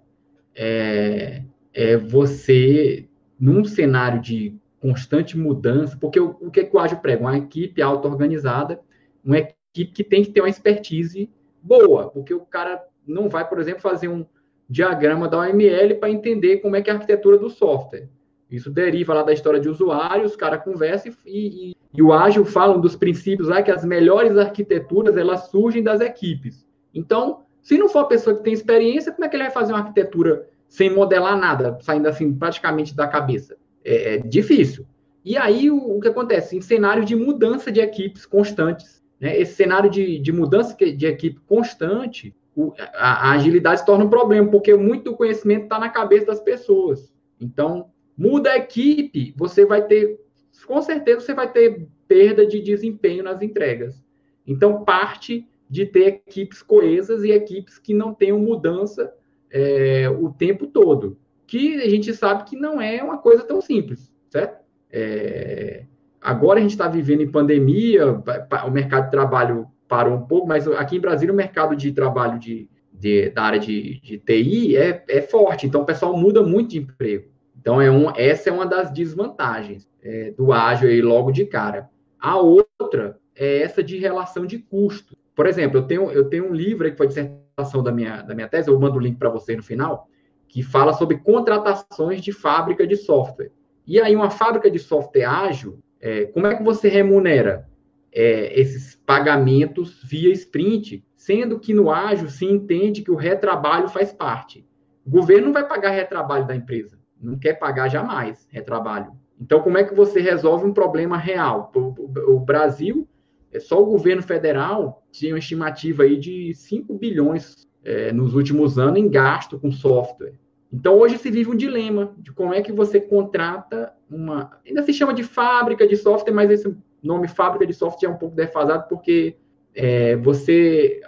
é, 0.55 1.43
é, 1.73 1.97
você, 1.97 3.09
num 3.39 3.65
cenário 3.65 4.21
de 4.21 4.57
constante 4.81 5.37
mudança, 5.37 5.97
porque 6.01 6.19
o, 6.19 6.37
o 6.41 6.51
que, 6.51 6.61
é 6.61 6.65
que 6.65 6.75
o 6.75 6.81
ágil 6.81 6.99
prega? 6.99 7.21
Uma 7.21 7.37
equipe 7.37 7.83
auto-organizada, 7.83 8.81
uma 9.25 9.39
equipe 9.39 9.93
que 9.93 10.03
tem 10.03 10.25
que 10.25 10.31
ter 10.31 10.41
uma 10.41 10.49
expertise 10.49 11.31
boa, 11.63 12.09
porque 12.09 12.33
o 12.33 12.41
cara 12.41 12.83
não 13.07 13.29
vai, 13.29 13.47
por 13.47 13.61
exemplo, 13.61 13.83
fazer 13.83 14.09
um 14.09 14.25
diagrama 14.69 15.29
da 15.29 15.39
OML 15.39 15.97
para 15.97 16.11
entender 16.11 16.59
como 16.59 16.77
é 16.77 16.83
que 16.83 16.89
é 16.89 16.93
a 16.93 16.97
arquitetura 16.97 17.37
do 17.37 17.51
software. 17.51 18.09
Isso 18.51 18.71
deriva 18.71 19.15
lá 19.15 19.23
da 19.23 19.33
história 19.33 19.61
de 19.61 19.69
usuário, 19.69 20.25
os 20.25 20.35
caras 20.35 20.65
conversam 20.65 21.13
e, 21.25 21.71
e, 21.71 21.77
e, 21.95 22.03
o 22.03 22.13
ágil 22.13 22.45
fala 22.45 22.77
um 22.77 22.81
dos 22.81 22.97
princípios 22.97 23.49
lá 23.49 23.63
que 23.63 23.71
as 23.71 23.85
melhores 23.85 24.37
arquiteturas 24.37 25.17
elas 25.17 25.49
surgem 25.51 25.83
das 25.83 26.01
equipes. 26.01 26.67
Então, 26.93 27.43
se 27.63 27.79
não 27.79 27.89
for 27.89 28.01
a 28.01 28.05
pessoa 28.05 28.37
que 28.37 28.43
tem 28.43 28.53
experiência, 28.53 29.13
como 29.13 29.25
é 29.25 29.29
que 29.29 29.37
ele 29.37 29.45
vai 29.45 29.53
fazer 29.53 29.73
uma 29.73 29.81
arquitetura 29.81 30.49
sem 30.67 30.91
modelar 30.91 31.39
nada, 31.39 31.79
saindo 31.81 32.09
assim 32.09 32.33
praticamente 32.33 32.95
da 32.95 33.07
cabeça? 33.07 33.57
É, 33.85 34.15
é 34.15 34.19
difícil. 34.19 34.87
E 35.25 35.37
aí 35.37 35.71
o, 35.71 35.97
o 35.97 36.01
que 36.01 36.09
acontece? 36.09 36.57
Em 36.57 36.61
cenários 36.61 37.07
de 37.07 37.15
mudança 37.15 37.71
de 37.71 37.81
equipes 37.81 38.25
constantes, 38.25 39.03
né, 39.21 39.39
esse 39.39 39.55
cenário 39.55 39.91
de, 39.91 40.19
de 40.19 40.33
mudança 40.33 40.75
de 40.75 41.07
equipe 41.07 41.41
constante, 41.47 42.35
o, 42.57 42.73
a, 42.95 43.29
a, 43.29 43.33
agilidade 43.33 43.81
se 43.81 43.87
torna 43.87 44.05
um 44.05 44.11
problema, 44.11 44.51
porque 44.51 44.75
muito 44.75 45.11
do 45.11 45.17
conhecimento 45.17 45.65
está 45.65 45.79
na 45.79 45.89
cabeça 45.89 46.27
das 46.27 46.41
pessoas. 46.41 47.13
Então, 47.41 47.91
muda 48.17 48.51
a 48.51 48.57
equipe, 48.57 49.35
você 49.37 49.65
vai 49.65 49.87
ter, 49.87 50.19
com 50.67 50.81
certeza, 50.81 51.21
você 51.21 51.35
vai 51.35 51.51
ter 51.51 51.87
perda 52.09 52.47
de 52.47 52.61
desempenho 52.61 53.23
nas 53.23 53.41
entregas. 53.43 54.03
Então, 54.47 54.85
parte 54.85 55.47
de 55.69 55.87
ter 55.87 56.21
equipes 56.27 56.63
coesas 56.63 57.23
e 57.23 57.31
equipes 57.31 57.79
que 57.79 57.95
não 57.95 58.13
tenham 58.13 58.39
mudança 58.39 59.13
é, 59.51 60.09
o 60.11 60.31
tempo 60.31 60.67
todo. 60.67 61.17
Que 61.51 61.83
a 61.83 61.89
gente 61.89 62.15
sabe 62.15 62.45
que 62.45 62.57
não 62.57 62.81
é 62.81 63.03
uma 63.03 63.19
coisa 63.19 63.43
tão 63.43 63.61
simples, 63.61 64.13
certo? 64.31 64.65
É, 64.93 65.85
Agora 66.21 66.59
a 66.59 66.63
gente 66.63 66.73
está 66.73 66.87
vivendo 66.87 67.23
em 67.23 67.31
pandemia, 67.31 68.23
o 68.67 68.71
mercado 68.71 69.07
de 69.07 69.11
trabalho 69.11 69.67
parou 69.89 70.15
um 70.15 70.27
pouco, 70.27 70.47
mas 70.47 70.69
aqui 70.69 70.97
em 70.97 71.01
Brasília 71.01 71.33
o 71.33 71.37
mercado 71.37 71.75
de 71.75 71.91
trabalho 71.93 72.39
de, 72.39 72.69
de 72.93 73.31
da 73.31 73.45
área 73.45 73.59
de, 73.59 73.99
de 74.01 74.19
TI 74.19 74.77
é, 74.77 75.03
é, 75.09 75.23
forte, 75.23 75.67
então 75.67 75.81
o 75.81 75.87
pessoal 75.87 76.15
muda 76.15 76.43
muito 76.43 76.71
de 76.71 76.79
emprego. 76.79 77.31
Então 77.59 77.81
é 77.81 77.91
um, 77.91 78.11
essa 78.15 78.51
é 78.51 78.53
uma 78.53 78.67
das 78.67 78.91
desvantagens 78.91 79.89
é, 80.03 80.31
do 80.33 80.53
ágil 80.53 80.91
aí 80.91 81.01
logo 81.01 81.33
de 81.33 81.47
cara. 81.47 81.89
A 82.21 82.37
outra 82.37 83.19
é 83.35 83.63
essa 83.63 83.83
de 83.83 83.97
relação 83.97 84.45
de 84.45 84.59
custo. 84.59 85.17
Por 85.35 85.47
exemplo, 85.47 85.79
eu 85.79 85.83
tenho, 85.85 86.11
eu 86.11 86.29
tenho 86.29 86.51
um 86.51 86.55
livro 86.55 86.91
que 86.91 86.99
foi 86.99 87.07
dissertação 87.07 87.83
da 87.83 87.91
minha, 87.91 88.21
da 88.21 88.35
minha 88.35 88.49
tese, 88.49 88.69
eu 88.69 88.79
mando 88.79 88.99
o 88.99 89.01
link 89.01 89.17
para 89.17 89.31
você 89.31 89.57
no 89.57 89.63
final, 89.63 90.07
que 90.51 90.63
fala 90.63 90.93
sobre 90.93 91.19
contratações 91.19 92.21
de 92.21 92.33
fábrica 92.33 92.85
de 92.85 92.97
software. 92.97 93.53
E 93.87 94.01
aí, 94.01 94.15
uma 94.15 94.31
fábrica 94.31 94.71
de 94.71 94.81
software 94.81 95.25
ágil, 95.25 95.79
é, 96.01 96.27
como 96.27 96.47
é 96.47 96.57
que 96.57 96.63
você 96.63 96.89
remunera 96.89 97.69
é, 98.13 98.59
esses 98.61 98.97
pagamentos 99.07 100.03
via 100.03 100.33
sprint, 100.33 101.05
sendo 101.17 101.61
que 101.61 101.73
no 101.73 101.91
ágil 101.91 102.29
se 102.29 102.45
entende 102.45 103.03
que 103.03 103.11
o 103.13 103.17
retrabalho 103.17 103.89
faz 103.89 104.13
parte. 104.13 104.67
O 105.07 105.11
governo 105.11 105.47
não 105.47 105.53
vai 105.53 105.67
pagar 105.67 105.91
retrabalho 105.91 106.47
da 106.47 106.57
empresa, 106.57 106.99
não 107.21 107.39
quer 107.39 107.55
pagar 107.55 107.89
jamais 107.89 108.49
retrabalho. 108.51 109.13
Então, 109.41 109.61
como 109.63 109.79
é 109.79 109.85
que 109.85 109.95
você 109.95 110.21
resolve 110.21 110.67
um 110.67 110.75
problema 110.75 111.17
real? 111.17 111.71
O, 111.75 112.41
Brasil, 112.41 113.09
é 113.53 113.61
só 113.61 113.81
o 113.81 113.87
governo 113.87 114.23
federal 114.23 115.05
tinha 115.13 115.33
uma 115.33 115.39
estimativa 115.39 116.03
aí 116.03 116.19
de 116.19 116.53
5 116.55 116.93
bilhões 116.99 117.70
é, 117.85 118.13
nos 118.13 118.35
últimos 118.35 118.79
anos 118.79 118.99
em 118.99 119.09
gasto 119.09 119.59
com 119.59 119.71
software. 119.71 120.35
Então, 120.73 120.99
hoje 120.99 121.19
se 121.19 121.31
vive 121.31 121.51
um 121.51 121.57
dilema 121.57 122.15
de 122.19 122.33
como 122.33 122.55
é 122.55 122.63
que 122.63 122.73
você 122.73 123.01
contrata 123.01 123.93
uma. 124.09 124.59
Ainda 124.67 124.83
se 124.83 124.93
chama 124.93 125.13
de 125.13 125.25
fábrica 125.25 125.87
de 125.87 125.97
software, 125.97 126.33
mas 126.33 126.51
esse 126.51 126.77
nome 127.03 127.27
fábrica 127.27 127.67
de 127.67 127.75
software 127.75 128.09
é 128.09 128.13
um 128.13 128.19
pouco 128.19 128.37
defasado, 128.37 128.89
porque 128.89 129.37
é, 129.75 130.17
você 130.17 131.01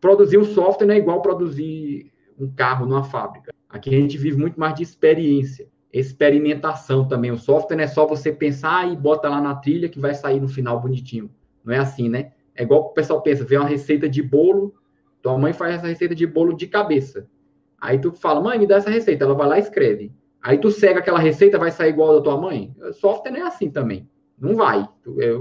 produzir 0.00 0.38
um 0.38 0.44
software 0.44 0.86
não 0.86 0.94
é 0.94 0.98
igual 0.98 1.22
produzir 1.22 2.12
um 2.38 2.50
carro 2.50 2.86
numa 2.86 3.04
fábrica. 3.04 3.52
Aqui 3.68 3.90
a 3.90 3.98
gente 3.98 4.16
vive 4.16 4.36
muito 4.36 4.58
mais 4.58 4.74
de 4.74 4.82
experiência, 4.82 5.68
experimentação 5.92 7.06
também. 7.06 7.30
O 7.30 7.38
software 7.38 7.76
não 7.76 7.84
é 7.84 7.88
só 7.88 8.06
você 8.06 8.32
pensar 8.32 8.90
e 8.90 8.96
bota 8.96 9.28
lá 9.28 9.40
na 9.40 9.54
trilha 9.54 9.88
que 9.88 9.98
vai 9.98 10.14
sair 10.14 10.40
no 10.40 10.48
final 10.48 10.80
bonitinho. 10.80 11.30
Não 11.64 11.74
é 11.74 11.78
assim, 11.78 12.08
né? 12.08 12.32
É 12.54 12.62
igual 12.62 12.80
o 12.80 12.88
pessoal 12.90 13.22
pensa, 13.22 13.44
vê 13.44 13.56
uma 13.56 13.68
receita 13.68 14.08
de 14.08 14.22
bolo, 14.22 14.74
tua 15.28 15.38
mãe 15.38 15.52
faz 15.52 15.76
essa 15.76 15.86
receita 15.86 16.14
de 16.14 16.26
bolo 16.26 16.54
de 16.54 16.66
cabeça. 16.66 17.28
Aí 17.80 17.98
tu 17.98 18.12
fala, 18.12 18.40
mãe, 18.40 18.58
me 18.58 18.66
dá 18.66 18.76
essa 18.76 18.90
receita. 18.90 19.24
Ela 19.24 19.34
vai 19.34 19.46
lá 19.46 19.56
e 19.58 19.60
escreve. 19.60 20.12
Aí 20.42 20.58
tu 20.58 20.70
segue 20.70 20.98
aquela 20.98 21.18
receita, 21.18 21.58
vai 21.58 21.70
sair 21.70 21.90
igual 21.90 22.14
da 22.14 22.22
tua 22.22 22.40
mãe? 22.40 22.74
O 22.80 22.92
software 22.92 23.32
não 23.32 23.40
é 23.40 23.42
assim 23.42 23.70
também. 23.70 24.08
Não 24.38 24.54
vai. 24.54 24.88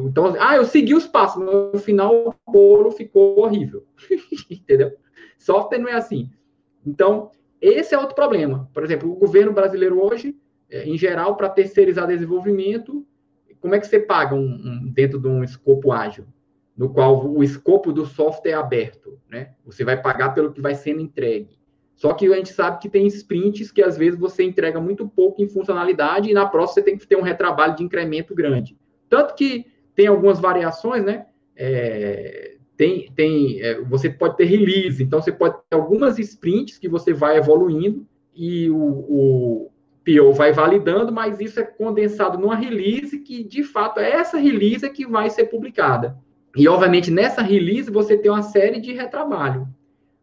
Então, 0.05 0.35
ah, 0.39 0.55
eu 0.55 0.65
segui 0.65 0.95
os 0.95 1.07
passos, 1.07 1.41
mas 1.41 1.53
no 1.73 1.79
final 1.79 2.35
o 2.45 2.51
bolo 2.51 2.91
ficou 2.91 3.39
horrível. 3.39 3.85
Entendeu? 4.49 4.91
Software 5.37 5.79
não 5.79 5.87
é 5.87 5.93
assim. 5.93 6.29
Então, 6.85 7.31
esse 7.61 7.93
é 7.93 7.97
outro 7.97 8.15
problema. 8.15 8.69
Por 8.73 8.83
exemplo, 8.83 9.11
o 9.11 9.15
governo 9.15 9.53
brasileiro 9.53 10.03
hoje, 10.03 10.35
é, 10.69 10.83
em 10.83 10.97
geral, 10.97 11.35
para 11.35 11.49
terceirizar 11.49 12.07
desenvolvimento, 12.07 13.05
como 13.59 13.75
é 13.75 13.79
que 13.79 13.87
você 13.87 13.99
paga 13.99 14.35
um, 14.35 14.45
um, 14.45 14.91
dentro 14.91 15.19
de 15.19 15.27
um 15.27 15.43
escopo 15.43 15.91
ágil, 15.91 16.25
no 16.77 16.89
qual 16.89 17.27
o 17.27 17.43
escopo 17.43 17.91
do 17.91 18.05
software 18.05 18.51
é 18.51 18.53
aberto, 18.53 19.19
né? 19.27 19.53
Você 19.65 19.83
vai 19.83 19.99
pagar 19.99 20.29
pelo 20.35 20.53
que 20.53 20.61
vai 20.61 20.75
sendo 20.75 21.01
entregue. 21.01 21.57
Só 21.95 22.13
que 22.13 22.31
a 22.31 22.35
gente 22.35 22.53
sabe 22.53 22.79
que 22.79 22.87
tem 22.87 23.07
sprints 23.07 23.71
que 23.71 23.81
às 23.81 23.97
vezes 23.97 24.19
você 24.19 24.43
entrega 24.43 24.79
muito 24.79 25.07
pouco 25.07 25.41
em 25.41 25.49
funcionalidade 25.49 26.29
e 26.29 26.33
na 26.33 26.45
próxima 26.45 26.75
você 26.75 26.81
tem 26.83 26.97
que 26.97 27.07
ter 27.07 27.17
um 27.17 27.23
retrabalho 27.23 27.75
de 27.75 27.83
incremento 27.83 28.35
grande. 28.35 28.77
Tanto 29.09 29.33
que 29.33 29.65
tem 29.95 30.05
algumas 30.05 30.39
variações, 30.39 31.03
né? 31.03 31.25
É, 31.55 32.57
tem, 32.77 33.11
tem, 33.15 33.59
é, 33.59 33.81
você 33.81 34.11
pode 34.11 34.37
ter 34.37 34.45
release, 34.45 35.01
então 35.01 35.19
você 35.19 35.31
pode 35.31 35.55
ter 35.67 35.75
algumas 35.75 36.19
sprints 36.19 36.77
que 36.77 36.87
você 36.87 37.11
vai 37.11 37.37
evoluindo 37.37 38.05
e 38.35 38.69
o, 38.69 38.77
o 38.77 39.71
PO 40.05 40.31
vai 40.33 40.53
validando, 40.53 41.11
mas 41.11 41.39
isso 41.39 41.59
é 41.59 41.63
condensado 41.63 42.37
numa 42.37 42.55
release 42.55 43.17
que, 43.17 43.43
de 43.43 43.63
fato, 43.63 43.99
é 43.99 44.11
essa 44.11 44.37
release 44.37 44.87
que 44.91 45.07
vai 45.07 45.31
ser 45.31 45.45
publicada. 45.45 46.15
E, 46.57 46.67
obviamente, 46.67 47.11
nessa 47.11 47.41
release 47.41 47.91
você 47.91 48.17
tem 48.17 48.31
uma 48.31 48.41
série 48.41 48.79
de 48.79 48.93
retrabalho. 48.93 49.67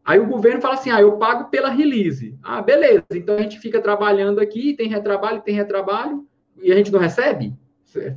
Aí 0.04 0.18
o 0.18 0.26
governo 0.26 0.60
fala 0.60 0.74
assim, 0.74 0.90
ah, 0.90 1.00
eu 1.00 1.16
pago 1.16 1.48
pela 1.48 1.70
release. 1.70 2.36
Ah, 2.42 2.60
beleza, 2.60 3.04
então 3.12 3.36
a 3.36 3.42
gente 3.42 3.58
fica 3.58 3.80
trabalhando 3.80 4.38
aqui, 4.38 4.74
tem 4.74 4.88
retrabalho, 4.88 5.40
tem 5.40 5.54
retrabalho, 5.54 6.26
e 6.62 6.70
a 6.70 6.74
gente 6.74 6.92
não 6.92 6.98
recebe? 6.98 7.54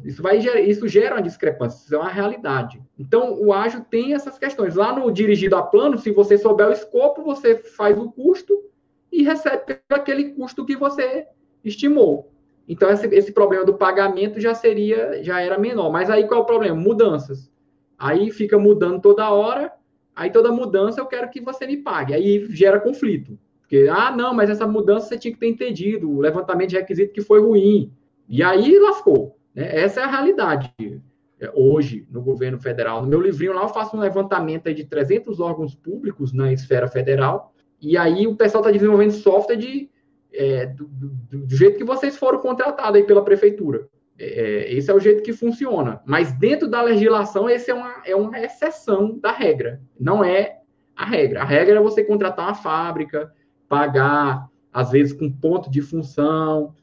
Isso, 0.03 0.24
vai, 0.24 0.39
isso 0.39 0.88
gera 0.88 1.15
uma 1.15 1.22
discrepância, 1.22 1.86
isso 1.86 1.95
é 1.95 1.97
uma 1.97 2.09
realidade. 2.09 2.82
Então, 2.97 3.39
o 3.39 3.53
ágil 3.53 3.82
tem 3.82 4.13
essas 4.13 4.38
questões. 4.38 4.76
Lá 4.76 4.91
no 4.91 5.11
dirigido 5.11 5.55
a 5.55 5.61
plano, 5.61 5.97
se 5.97 6.11
você 6.11 6.38
souber 6.38 6.68
o 6.68 6.74
escopo, 6.74 7.24
você 7.24 7.55
faz 7.55 7.97
o 7.97 8.11
custo 8.11 8.59
e 9.11 9.24
recebe 9.24 9.80
aquele 9.89 10.32
custo 10.32 10.65
que 10.65 10.76
você 10.76 11.28
estimou. 11.63 12.32
Então, 12.68 12.89
esse, 12.89 13.07
esse 13.07 13.32
problema 13.32 13.63
do 13.63 13.76
pagamento 13.76 14.41
já 14.41 14.53
seria, 14.53 15.24
já 15.24 15.39
era 15.39 15.57
menor. 15.59 15.91
Mas 15.91 16.09
aí 16.09 16.28
qual 16.28 16.41
é 16.41 16.43
o 16.43 16.45
problema? 16.45 16.76
Mudanças. 16.76 17.49
Aí 17.98 18.32
fica 18.32 18.58
mudando 18.58 19.02
toda 19.02 19.30
hora, 19.32 19.72
aí 20.16 20.30
toda 20.30 20.52
mudança 20.52 21.02
eu 21.02 21.06
quero 21.06 21.30
que 21.30 21.41
você 21.41 21.66
me 21.66 21.78
pague. 21.78 22.14
Aí 22.14 22.45
gera 22.50 22.80
conflito. 22.80 23.38
Porque, 23.62 23.88
ah, 23.91 24.16
não, 24.16 24.34
mas 24.34 24.50
essa 24.50 24.66
mudança 24.66 25.08
você 25.08 25.18
tinha 25.18 25.34
que 25.34 25.39
ter 25.39 25.48
entendido, 25.48 26.10
o 26.10 26.22
levantamento 26.22 26.70
de 26.70 26.78
requisito 26.78 27.14
que 27.14 27.22
foi 27.22 27.41
ruim. 27.41 27.91
E 28.30 28.41
aí 28.41 28.80
lascou. 28.80 29.38
Né? 29.54 29.70
Essa 29.82 30.02
é 30.02 30.04
a 30.04 30.08
realidade 30.08 30.72
é, 31.39 31.52
hoje 31.54 32.08
no 32.10 32.22
governo 32.22 32.60
federal. 32.60 33.02
No 33.02 33.08
meu 33.08 33.22
livrinho 33.22 33.54
lá 33.54 33.64
eu 33.64 33.70
faço 33.70 33.95
um 33.95 34.00
levantamento 34.00 34.74
de 34.74 34.86
300 34.86 35.39
órgãos 35.39 35.76
públicos 35.76 36.34
na 36.34 36.52
esfera 36.52 36.88
federal, 36.88 37.54
e 37.82 37.98
aí 37.98 38.26
o 38.26 38.36
pessoal 38.36 38.62
está 38.62 38.72
desenvolvendo 38.72 39.12
software 39.12 39.56
de, 39.56 39.89
é, 40.34 40.66
do, 40.66 40.86
do, 40.86 41.10
do, 41.45 41.56
jeito 41.56 41.78
que 41.78 41.84
vocês 41.84 42.18
foram 42.18 42.39
contratados 42.39 42.95
aí 42.95 43.04
pela 43.04 43.24
prefeitura. 43.24 43.88
É, 44.20 44.26
é, 44.26 44.74
esse 44.74 44.89
é 44.89 44.93
o 44.93 44.99
jeito 44.99 45.24
que 45.24 45.34
funciona. 45.34 46.01
Mas 46.05 46.32
dentro 46.34 46.68
da 46.68 46.82
legislação, 46.82 47.49
esse 47.49 47.70
é 47.70 47.74
uma, 47.74 48.01
é 48.05 48.15
uma 48.15 48.39
exceção 48.39 49.18
da 49.20 49.32
regra. 49.32 49.82
Não 49.99 50.24
é 50.24 50.59
a 50.95 51.05
regra. 51.05 51.41
A 51.41 51.45
regra 51.45 51.78
é 51.78 51.82
você 51.82 52.03
contratar 52.03 52.45
uma 52.45 52.55
fábrica, 52.55 53.32
pagar, 53.70 54.49
às 54.74 54.91
vezes, 54.91 55.13
com 55.13 55.32
ponto 55.32 55.70
de 55.70 55.82
função, 55.82 56.74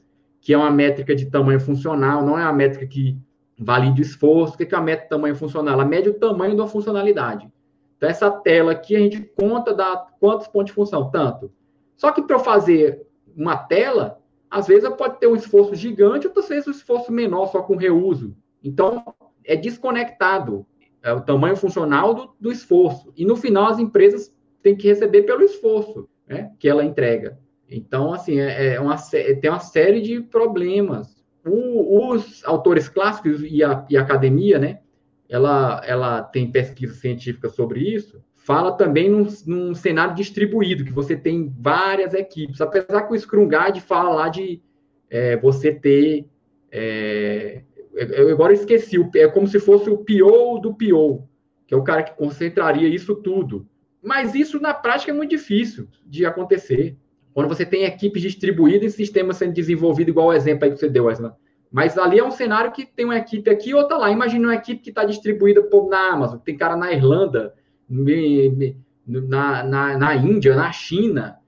que 0.41 0.53
é 0.53 0.57
uma 0.57 0.70
métrica 0.70 1.14
de 1.14 1.26
tamanho 1.26 1.59
funcional, 1.59 2.24
não 2.24 2.39
é 2.39 2.43
uma 2.43 2.53
métrica 2.53 2.87
que 2.87 3.18
valide 3.59 4.01
o 4.01 4.05
esforço. 4.05 4.55
O 4.55 4.57
que 4.57 4.74
é 4.74 4.78
uma 4.78 4.85
métrica 4.85 5.09
de 5.09 5.16
tamanho 5.16 5.35
funcional? 5.35 5.74
Ela 5.74 5.85
mede 5.85 6.09
o 6.09 6.14
tamanho 6.14 6.57
da 6.57 6.66
funcionalidade. 6.66 7.51
Então, 7.97 8.09
essa 8.09 8.30
tela 8.30 8.72
aqui, 8.72 8.95
a 8.95 9.01
gente 9.01 9.22
conta 9.39 9.72
da 9.74 9.97
quantos 10.20 10.47
pontos 10.47 10.66
de 10.66 10.72
função? 10.72 11.11
Tanto. 11.11 11.51
Só 11.97 12.12
que 12.12 12.22
para 12.22 12.37
eu 12.37 12.41
fazer 12.41 13.07
uma 13.37 13.57
tela, 13.57 14.18
às 14.55 14.68
vezes 14.68 14.88
pode 14.90 15.18
ter 15.18 15.26
um 15.26 15.34
esforço 15.34 15.74
gigante, 15.74 16.28
outras 16.28 16.48
vezes 16.48 16.68
um 16.68 16.70
esforço 16.70 17.11
menor, 17.11 17.48
só 17.48 17.61
com 17.61 17.74
reuso. 17.74 18.36
Então, 18.62 19.05
é 19.44 19.57
desconectado 19.57 20.64
é 21.02 21.12
o 21.12 21.20
tamanho 21.20 21.57
funcional 21.57 22.14
do, 22.14 22.34
do 22.40 22.52
esforço. 22.52 23.12
E 23.16 23.26
no 23.26 23.36
final, 23.36 23.66
as 23.66 23.78
empresas 23.78 24.34
têm 24.62 24.74
que 24.74 24.88
receber 24.88 25.22
pelo 25.22 25.42
esforço 25.42 26.09
né, 26.26 26.52
que 26.59 26.68
ela 26.68 26.84
entrega. 26.84 27.38
Então, 27.68 28.14
assim, 28.14 28.38
é, 28.38 28.74
é 28.74 28.80
uma, 28.80 28.96
tem 29.40 29.50
uma 29.50 29.59
série 29.59 30.00
de 30.00 30.20
problemas. 30.20 31.22
O, 31.44 32.09
os 32.09 32.42
autores 32.44 32.88
clássicos 32.88 33.42
e 33.42 33.62
a, 33.62 33.84
e 33.90 33.96
a, 33.96 34.00
academia, 34.00 34.59
né, 34.59 34.80
ela, 35.28 35.82
ela 35.84 36.22
tem 36.22 36.50
pesquisa 36.50 36.94
científica 36.94 37.48
sobre 37.48 37.80
isso, 37.80 38.22
fala 38.45 38.72
também 38.72 39.11
num, 39.11 39.26
num, 39.47 39.74
cenário 39.74 40.14
distribuído, 40.14 40.84
que 40.84 40.92
você 40.92 41.16
tem 41.16 41.53
várias 41.59 42.12
equipes. 42.12 42.61
Apesar 42.61 43.03
que 43.03 43.14
o 43.14 43.18
Scrum 43.18 43.49
Guide 43.49 43.80
fala 43.80 44.11
lá 44.11 44.28
de 44.28 44.62
é, 45.11 45.36
você 45.38 45.72
ter... 45.72 46.26
É, 46.70 47.62
eu 47.95 48.30
agora 48.30 48.53
esqueci, 48.53 48.97
é 49.16 49.28
como 49.28 49.47
se 49.47 49.59
fosse 49.59 49.88
o 49.88 49.99
PO 49.99 50.59
do 50.59 50.74
PO, 50.74 51.26
que 51.66 51.72
é 51.72 51.76
o 51.76 51.84
cara 51.84 52.03
que 52.03 52.16
concentraria 52.16 52.88
isso 52.88 53.14
tudo. 53.14 53.66
Mas 54.03 54.34
isso, 54.34 54.61
na 54.61 54.74
prática, 54.74 55.11
é 55.11 55.14
muito 55.14 55.30
difícil 55.30 55.88
de 56.05 56.26
acontecer 56.26 56.97
quando 57.32 57.49
você 57.49 57.64
tem 57.64 57.84
equipes 57.84 58.20
distribuídas 58.20 58.92
e 58.92 58.97
sistemas 58.97 59.38
sendo 59.38 59.55
desenvolvidos, 59.55 60.11
igual 60.11 60.28
o 60.28 60.32
exemplo 60.32 60.64
aí 60.64 60.70
que 60.70 60.78
você 60.78 60.88
deu, 60.88 61.07
Wesley. 61.07 61.32
Mas 61.72 61.97
ali 61.97 62.18
é 62.18 62.24
um 62.24 62.30
cenário 62.30 62.72
que 62.72 62.84
tem 62.84 63.07
uma 63.07 63.16
equipe 63.16 63.49
aqui 63.49 63.70
e 63.70 63.74
outra 63.74 63.97
lá. 63.97 64.11
Imagina 64.11 64.49
uma 64.49 64.55
equipe 64.55 64.82
que 64.82 64.90
está 64.90 65.05
distribuída 65.05 65.62
por, 65.62 65.88
na 65.88 66.12
Amazon, 66.12 66.38
tem 66.38 66.57
cara 66.57 66.76
na 66.76 66.92
Irlanda, 66.92 67.55
na, 67.89 69.62
na, 69.64 69.99
na 69.99 70.16
Índia, 70.16 70.57
na 70.57 70.72
China. 70.72 71.39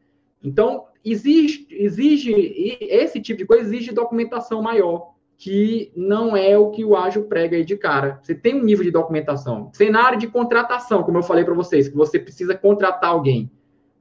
Então, 0.42 0.86
exige, 1.04 1.66
exige, 1.70 2.32
esse 2.80 3.20
tipo 3.20 3.38
de 3.38 3.46
coisa 3.46 3.62
exige 3.64 3.92
documentação 3.92 4.62
maior, 4.62 5.14
que 5.38 5.92
não 5.94 6.36
é 6.36 6.56
o 6.56 6.70
que 6.70 6.84
o 6.84 6.96
ágil 6.96 7.24
prega 7.24 7.56
aí 7.56 7.64
de 7.64 7.76
cara. 7.76 8.18
Você 8.22 8.34
tem 8.34 8.54
um 8.54 8.64
nível 8.64 8.84
de 8.84 8.90
documentação. 8.90 9.70
Cenário 9.74 10.18
de 10.18 10.26
contratação, 10.26 11.02
como 11.02 11.18
eu 11.18 11.22
falei 11.22 11.44
para 11.44 11.54
vocês, 11.54 11.88
que 11.88 11.96
você 11.96 12.18
precisa 12.18 12.56
contratar 12.56 13.10
alguém. 13.10 13.50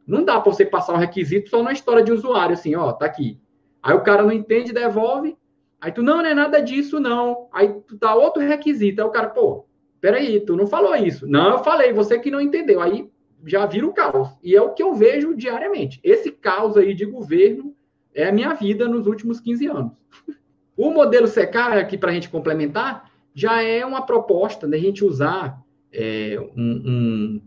Não 0.07 0.23
dá 0.23 0.39
para 0.39 0.51
você 0.51 0.65
passar 0.65 0.93
o 0.93 0.97
requisito 0.97 1.49
só 1.49 1.63
na 1.63 1.73
história 1.73 2.03
de 2.03 2.11
usuário, 2.11 2.53
assim, 2.53 2.75
ó, 2.75 2.91
tá 2.91 3.05
aqui. 3.05 3.39
Aí 3.81 3.95
o 3.95 4.01
cara 4.01 4.23
não 4.23 4.31
entende, 4.31 4.73
devolve. 4.73 5.37
Aí 5.79 5.91
tu, 5.91 6.01
não, 6.01 6.17
não 6.17 6.25
é 6.25 6.33
nada 6.33 6.59
disso, 6.59 6.99
não. 6.99 7.47
Aí 7.51 7.71
tu 7.87 7.97
dá 7.97 8.15
outro 8.15 8.41
requisito. 8.41 9.01
Aí 9.01 9.07
o 9.07 9.11
cara, 9.11 9.29
pô, 9.29 9.65
peraí, 10.05 10.39
tu 10.39 10.55
não 10.55 10.67
falou 10.67 10.95
isso. 10.95 11.25
Não, 11.27 11.53
eu 11.53 11.63
falei, 11.63 11.91
você 11.91 12.19
que 12.19 12.29
não 12.29 12.39
entendeu. 12.39 12.79
Aí 12.79 13.09
já 13.43 13.65
vira 13.65 13.87
o 13.87 13.93
caos. 13.93 14.29
E 14.43 14.55
é 14.55 14.61
o 14.61 14.71
que 14.71 14.83
eu 14.83 14.93
vejo 14.93 15.35
diariamente. 15.35 15.99
Esse 16.03 16.31
caos 16.31 16.77
aí 16.77 16.93
de 16.93 17.05
governo 17.05 17.75
é 18.13 18.27
a 18.27 18.31
minha 18.31 18.53
vida 18.53 18.87
nos 18.87 19.07
últimos 19.07 19.39
15 19.39 19.65
anos. 19.65 19.91
O 20.77 20.91
modelo 20.91 21.25
secar, 21.25 21.77
aqui 21.77 21.97
para 21.97 22.11
a 22.11 22.13
gente 22.13 22.27
complementar, 22.27 23.09
já 23.33 23.63
é 23.63 23.85
uma 23.85 24.05
proposta 24.05 24.67
da 24.67 24.77
gente 24.77 25.05
usar 25.05 25.63
é, 25.89 26.37
um, 26.53 26.81
um, 26.85 27.41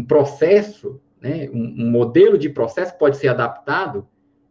um 0.00 0.04
processo 0.04 1.00
né, 1.20 1.48
um, 1.52 1.84
um, 1.84 1.90
modelo 1.92 2.36
de 2.36 2.50
processo 2.50 2.98
pode 2.98 3.16
ser 3.16 3.28
adaptado 3.28 4.08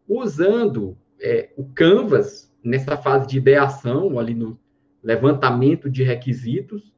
usando 0.08 0.98
é, 1.22 1.50
o 1.58 1.66
Canvas 1.66 2.50
nessa 2.64 2.96
fase 2.96 3.28
de 3.28 3.40
ideação, 3.40 4.18
ali 4.18 4.34
no 4.34 4.58
levantamento 5.04 5.90
de 5.90 6.02
requisitos, 6.02 6.94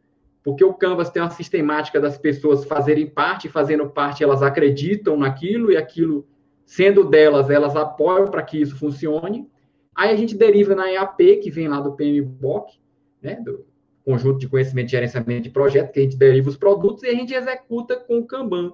porque 0.46 0.64
o 0.64 0.76
Canvas 0.76 1.10
tem 1.10 1.24
uma 1.24 1.32
sistemática 1.32 2.00
das 2.00 2.20
pessoas 2.20 2.66
fazerem 2.66 3.08
parte, 3.08 3.50
fazendo 3.50 3.90
parte, 3.90 4.24
elas 4.24 4.44
acreditam 4.44 5.18
naquilo 5.18 5.72
e 5.72 5.76
aquilo, 5.76 6.28
sendo 6.64 7.04
delas, 7.04 7.50
elas 7.50 7.76
apoiam 7.76 8.30
para 8.30 8.44
que 8.44 8.62
isso 8.62 8.78
funcione. 8.78 9.50
Aí 9.96 10.12
a 10.12 10.16
gente 10.16 10.38
deriva 10.38 10.76
na 10.76 10.92
EAP, 10.92 11.38
que 11.38 11.50
vem 11.50 11.68
lá 11.68 11.82
do 11.82 11.94
PMBOK, 11.94 12.80
né, 13.24 13.42
do 13.44 13.66
conjunto 14.06 14.38
de 14.38 14.48
conhecimento 14.48 14.86
de 14.86 14.92
gerenciamento 14.92 15.42
de 15.42 15.50
projeto, 15.50 15.92
que 15.92 16.00
a 16.00 16.04
gente 16.04 16.16
deriva 16.16 16.48
os 16.48 16.58
produtos 16.58 17.02
e 17.02 17.08
a 17.08 17.16
gente 17.16 17.34
executa 17.34 17.96
com 17.96 18.20
o 18.20 18.26
Kanban. 18.28 18.74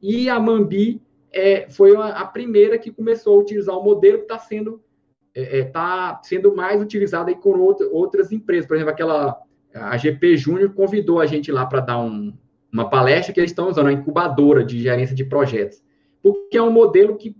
E 0.00 0.30
a 0.30 0.40
Mambi 0.40 1.02
é, 1.30 1.68
foi 1.68 1.94
a, 1.94 2.24
primeira 2.24 2.78
que 2.78 2.90
começou 2.90 3.38
a 3.38 3.42
utilizar 3.42 3.76
o 3.76 3.84
modelo 3.84 4.16
que 4.16 4.24
está 4.24 4.38
sendo 4.38 4.82
é, 5.34 5.58
é, 5.58 5.64
tá 5.64 6.20
sendo 6.24 6.56
mais 6.56 6.80
utilizado 6.80 7.28
aí 7.28 7.36
com 7.36 7.50
outra, 7.50 7.86
outras 7.88 8.32
empresas. 8.32 8.66
Por 8.66 8.76
exemplo, 8.76 8.92
aquela 8.92 9.38
a 9.74 9.96
GP 9.96 10.36
Júnior 10.36 10.74
convidou 10.74 11.20
a 11.20 11.26
gente 11.26 11.50
lá 11.50 11.66
para 11.66 11.80
dar 11.80 11.98
um, 11.98 12.32
uma 12.72 12.88
palestra 12.88 13.32
que 13.32 13.40
eles 13.40 13.50
estão 13.50 13.68
usando, 13.68 13.88
a 13.88 13.92
incubadora 13.92 14.64
de 14.64 14.80
gerência 14.80 15.14
de 15.14 15.24
projetos, 15.24 15.82
porque 16.22 16.56
é 16.56 16.62
um 16.62 16.70
modelo 16.70 17.16
que 17.16 17.36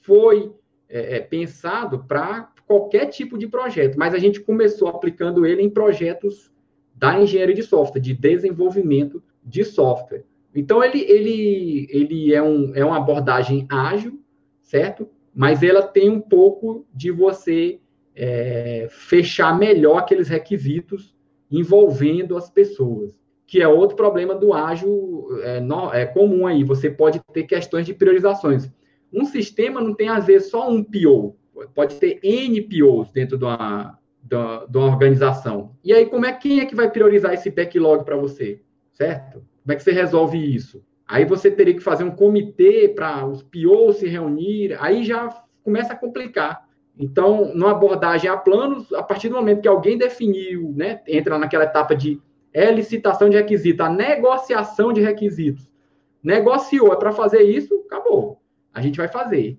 foi 0.00 0.52
é, 0.88 1.16
é 1.16 1.20
pensado 1.20 2.04
para 2.04 2.52
qualquer 2.66 3.06
tipo 3.06 3.36
de 3.36 3.46
projeto, 3.46 3.98
mas 3.98 4.14
a 4.14 4.18
gente 4.18 4.40
começou 4.40 4.88
aplicando 4.88 5.44
ele 5.44 5.62
em 5.62 5.70
projetos 5.70 6.50
da 6.94 7.20
engenharia 7.20 7.54
de 7.54 7.62
software, 7.62 8.00
de 8.00 8.14
desenvolvimento 8.14 9.22
de 9.44 9.64
software. 9.64 10.24
Então, 10.54 10.84
ele, 10.84 11.00
ele, 11.00 11.88
ele 11.90 12.34
é, 12.34 12.42
um, 12.42 12.74
é 12.74 12.84
uma 12.84 12.98
abordagem 12.98 13.66
ágil, 13.70 14.20
certo? 14.62 15.08
Mas 15.34 15.62
ela 15.62 15.82
tem 15.82 16.10
um 16.10 16.20
pouco 16.20 16.86
de 16.94 17.10
você 17.10 17.80
é, 18.14 18.86
fechar 18.90 19.58
melhor 19.58 19.98
aqueles 19.98 20.28
requisitos 20.28 21.14
envolvendo 21.52 22.36
as 22.36 22.48
pessoas, 22.48 23.20
que 23.46 23.60
é 23.60 23.68
outro 23.68 23.94
problema 23.94 24.34
do 24.34 24.54
ágil 24.54 25.28
é, 25.42 25.60
no, 25.60 25.92
é 25.92 26.06
comum 26.06 26.46
aí. 26.46 26.64
Você 26.64 26.90
pode 26.90 27.20
ter 27.32 27.42
questões 27.42 27.84
de 27.84 27.92
priorizações. 27.92 28.70
Um 29.12 29.26
sistema 29.26 29.78
não 29.80 29.94
tem, 29.94 30.08
às 30.08 30.24
vezes, 30.24 30.48
só 30.48 30.70
um 30.70 30.82
PO. 30.82 31.36
Pode 31.74 31.96
ter 31.96 32.18
N 32.22 32.62
POs 32.62 33.12
dentro 33.12 33.36
de 33.36 33.44
uma, 33.44 33.98
de 34.22 34.34
uma, 34.34 34.66
de 34.66 34.78
uma 34.78 34.86
organização. 34.86 35.76
E 35.84 35.92
aí, 35.92 36.06
como 36.06 36.24
é 36.24 36.32
quem 36.32 36.60
é 36.60 36.64
que 36.64 36.74
vai 36.74 36.90
priorizar 36.90 37.34
esse 37.34 37.50
backlog 37.50 38.04
para 38.04 38.16
você? 38.16 38.62
Certo? 38.94 39.44
Como 39.62 39.72
é 39.72 39.76
que 39.76 39.82
você 39.82 39.92
resolve 39.92 40.38
isso? 40.38 40.82
Aí 41.06 41.26
você 41.26 41.50
teria 41.50 41.74
que 41.74 41.80
fazer 41.80 42.04
um 42.04 42.10
comitê 42.10 42.88
para 42.88 43.26
os 43.26 43.42
POs 43.42 43.96
se 43.96 44.08
reunir, 44.08 44.74
aí 44.80 45.04
já 45.04 45.28
começa 45.62 45.92
a 45.92 45.96
complicar. 45.96 46.66
Então, 46.98 47.54
numa 47.54 47.70
abordagem 47.70 48.30
a 48.30 48.36
planos, 48.36 48.92
a 48.92 49.02
partir 49.02 49.28
do 49.28 49.36
momento 49.36 49.62
que 49.62 49.68
alguém 49.68 49.96
definiu, 49.96 50.72
né, 50.76 51.00
entra 51.06 51.38
naquela 51.38 51.64
etapa 51.64 51.96
de 51.96 52.20
é 52.52 52.70
licitação 52.70 53.30
de 53.30 53.36
requisito, 53.36 53.82
a 53.82 53.88
negociação 53.88 54.92
de 54.92 55.00
requisitos. 55.00 55.70
Negociou, 56.22 56.92
é 56.92 56.96
para 56.96 57.10
fazer 57.10 57.42
isso, 57.42 57.82
acabou. 57.86 58.40
A 58.72 58.80
gente 58.80 58.98
vai 58.98 59.08
fazer. 59.08 59.58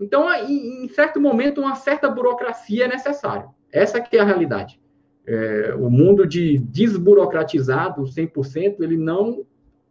Então, 0.00 0.32
em, 0.32 0.84
em 0.84 0.88
certo 0.88 1.20
momento, 1.20 1.60
uma 1.60 1.74
certa 1.74 2.08
burocracia 2.08 2.84
é 2.84 2.88
necessária. 2.88 3.48
Essa 3.72 4.00
que 4.00 4.16
é 4.16 4.20
a 4.20 4.24
realidade. 4.24 4.80
É, 5.26 5.74
o 5.74 5.90
mundo 5.90 6.26
de 6.26 6.58
desburocratizado 6.58 8.04
100%, 8.04 8.80
ele 8.80 8.96
não 8.96 9.44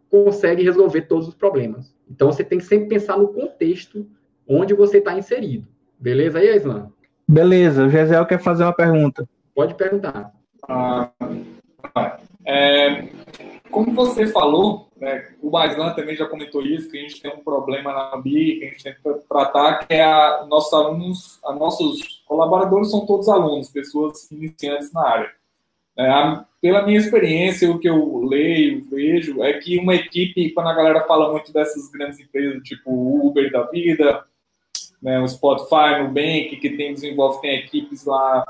consegue 0.09 0.63
resolver 0.63 1.01
todos 1.01 1.27
os 1.27 1.35
problemas. 1.35 1.93
Então, 2.09 2.31
você 2.31 2.43
tem 2.43 2.57
que 2.57 2.65
sempre 2.65 2.87
pensar 2.87 3.17
no 3.17 3.27
contexto 3.27 4.09
onde 4.47 4.73
você 4.73 4.99
está 4.99 5.17
inserido. 5.17 5.67
Beleza 5.99 6.39
aí, 6.39 6.49
Aislan? 6.49 6.91
Beleza. 7.27 7.85
O 7.85 7.89
Gisel 7.89 8.25
quer 8.25 8.39
fazer 8.39 8.63
uma 8.63 8.73
pergunta. 8.73 9.27
Pode 9.53 9.73
perguntar. 9.73 10.31
Ah, 10.67 11.09
é, 12.45 13.07
como 13.69 13.93
você 13.93 14.27
falou, 14.27 14.87
né, 14.99 15.27
o 15.41 15.49
Baislan 15.49 15.93
também 15.93 16.15
já 16.15 16.25
comentou 16.25 16.61
isso, 16.61 16.89
que 16.89 16.97
a 16.97 17.01
gente 17.01 17.21
tem 17.21 17.31
um 17.31 17.43
problema 17.43 17.91
na 17.91 18.17
BI, 18.17 18.59
que 18.59 18.65
a 18.65 18.69
gente 18.69 18.83
tem 18.83 18.93
que 18.93 19.27
tratar, 19.27 19.85
que 19.85 19.93
é 19.93 20.03
a, 20.03 20.45
nossos 20.47 20.73
alunos, 20.73 21.39
a 21.43 21.53
nossos 21.53 22.23
colaboradores 22.25 22.91
são 22.91 23.05
todos 23.05 23.27
alunos, 23.27 23.69
pessoas 23.69 24.31
iniciantes 24.31 24.91
na 24.93 25.07
área. 25.07 25.31
É, 25.97 26.07
a, 26.07 26.45
pela 26.61 26.83
minha 26.85 26.99
experiência, 26.99 27.69
o 27.69 27.79
que 27.79 27.89
eu 27.89 28.19
leio, 28.25 28.83
vejo, 28.89 29.43
é 29.43 29.53
que 29.53 29.77
uma 29.77 29.95
equipe, 29.95 30.51
quando 30.51 30.69
a 30.69 30.73
galera 30.73 31.01
fala 31.01 31.31
muito 31.31 31.51
dessas 31.51 31.89
grandes 31.89 32.19
empresas, 32.19 32.63
tipo 32.63 32.89
o 32.89 33.27
Uber 33.27 33.51
da 33.51 33.63
vida, 33.63 34.23
né, 35.01 35.19
o 35.19 35.27
Spotify, 35.27 36.01
Nubank, 36.01 36.57
que 36.57 36.69
tem, 36.71 36.93
desenvolve, 36.93 37.41
tem 37.41 37.55
equipes 37.55 38.05
lá 38.05 38.43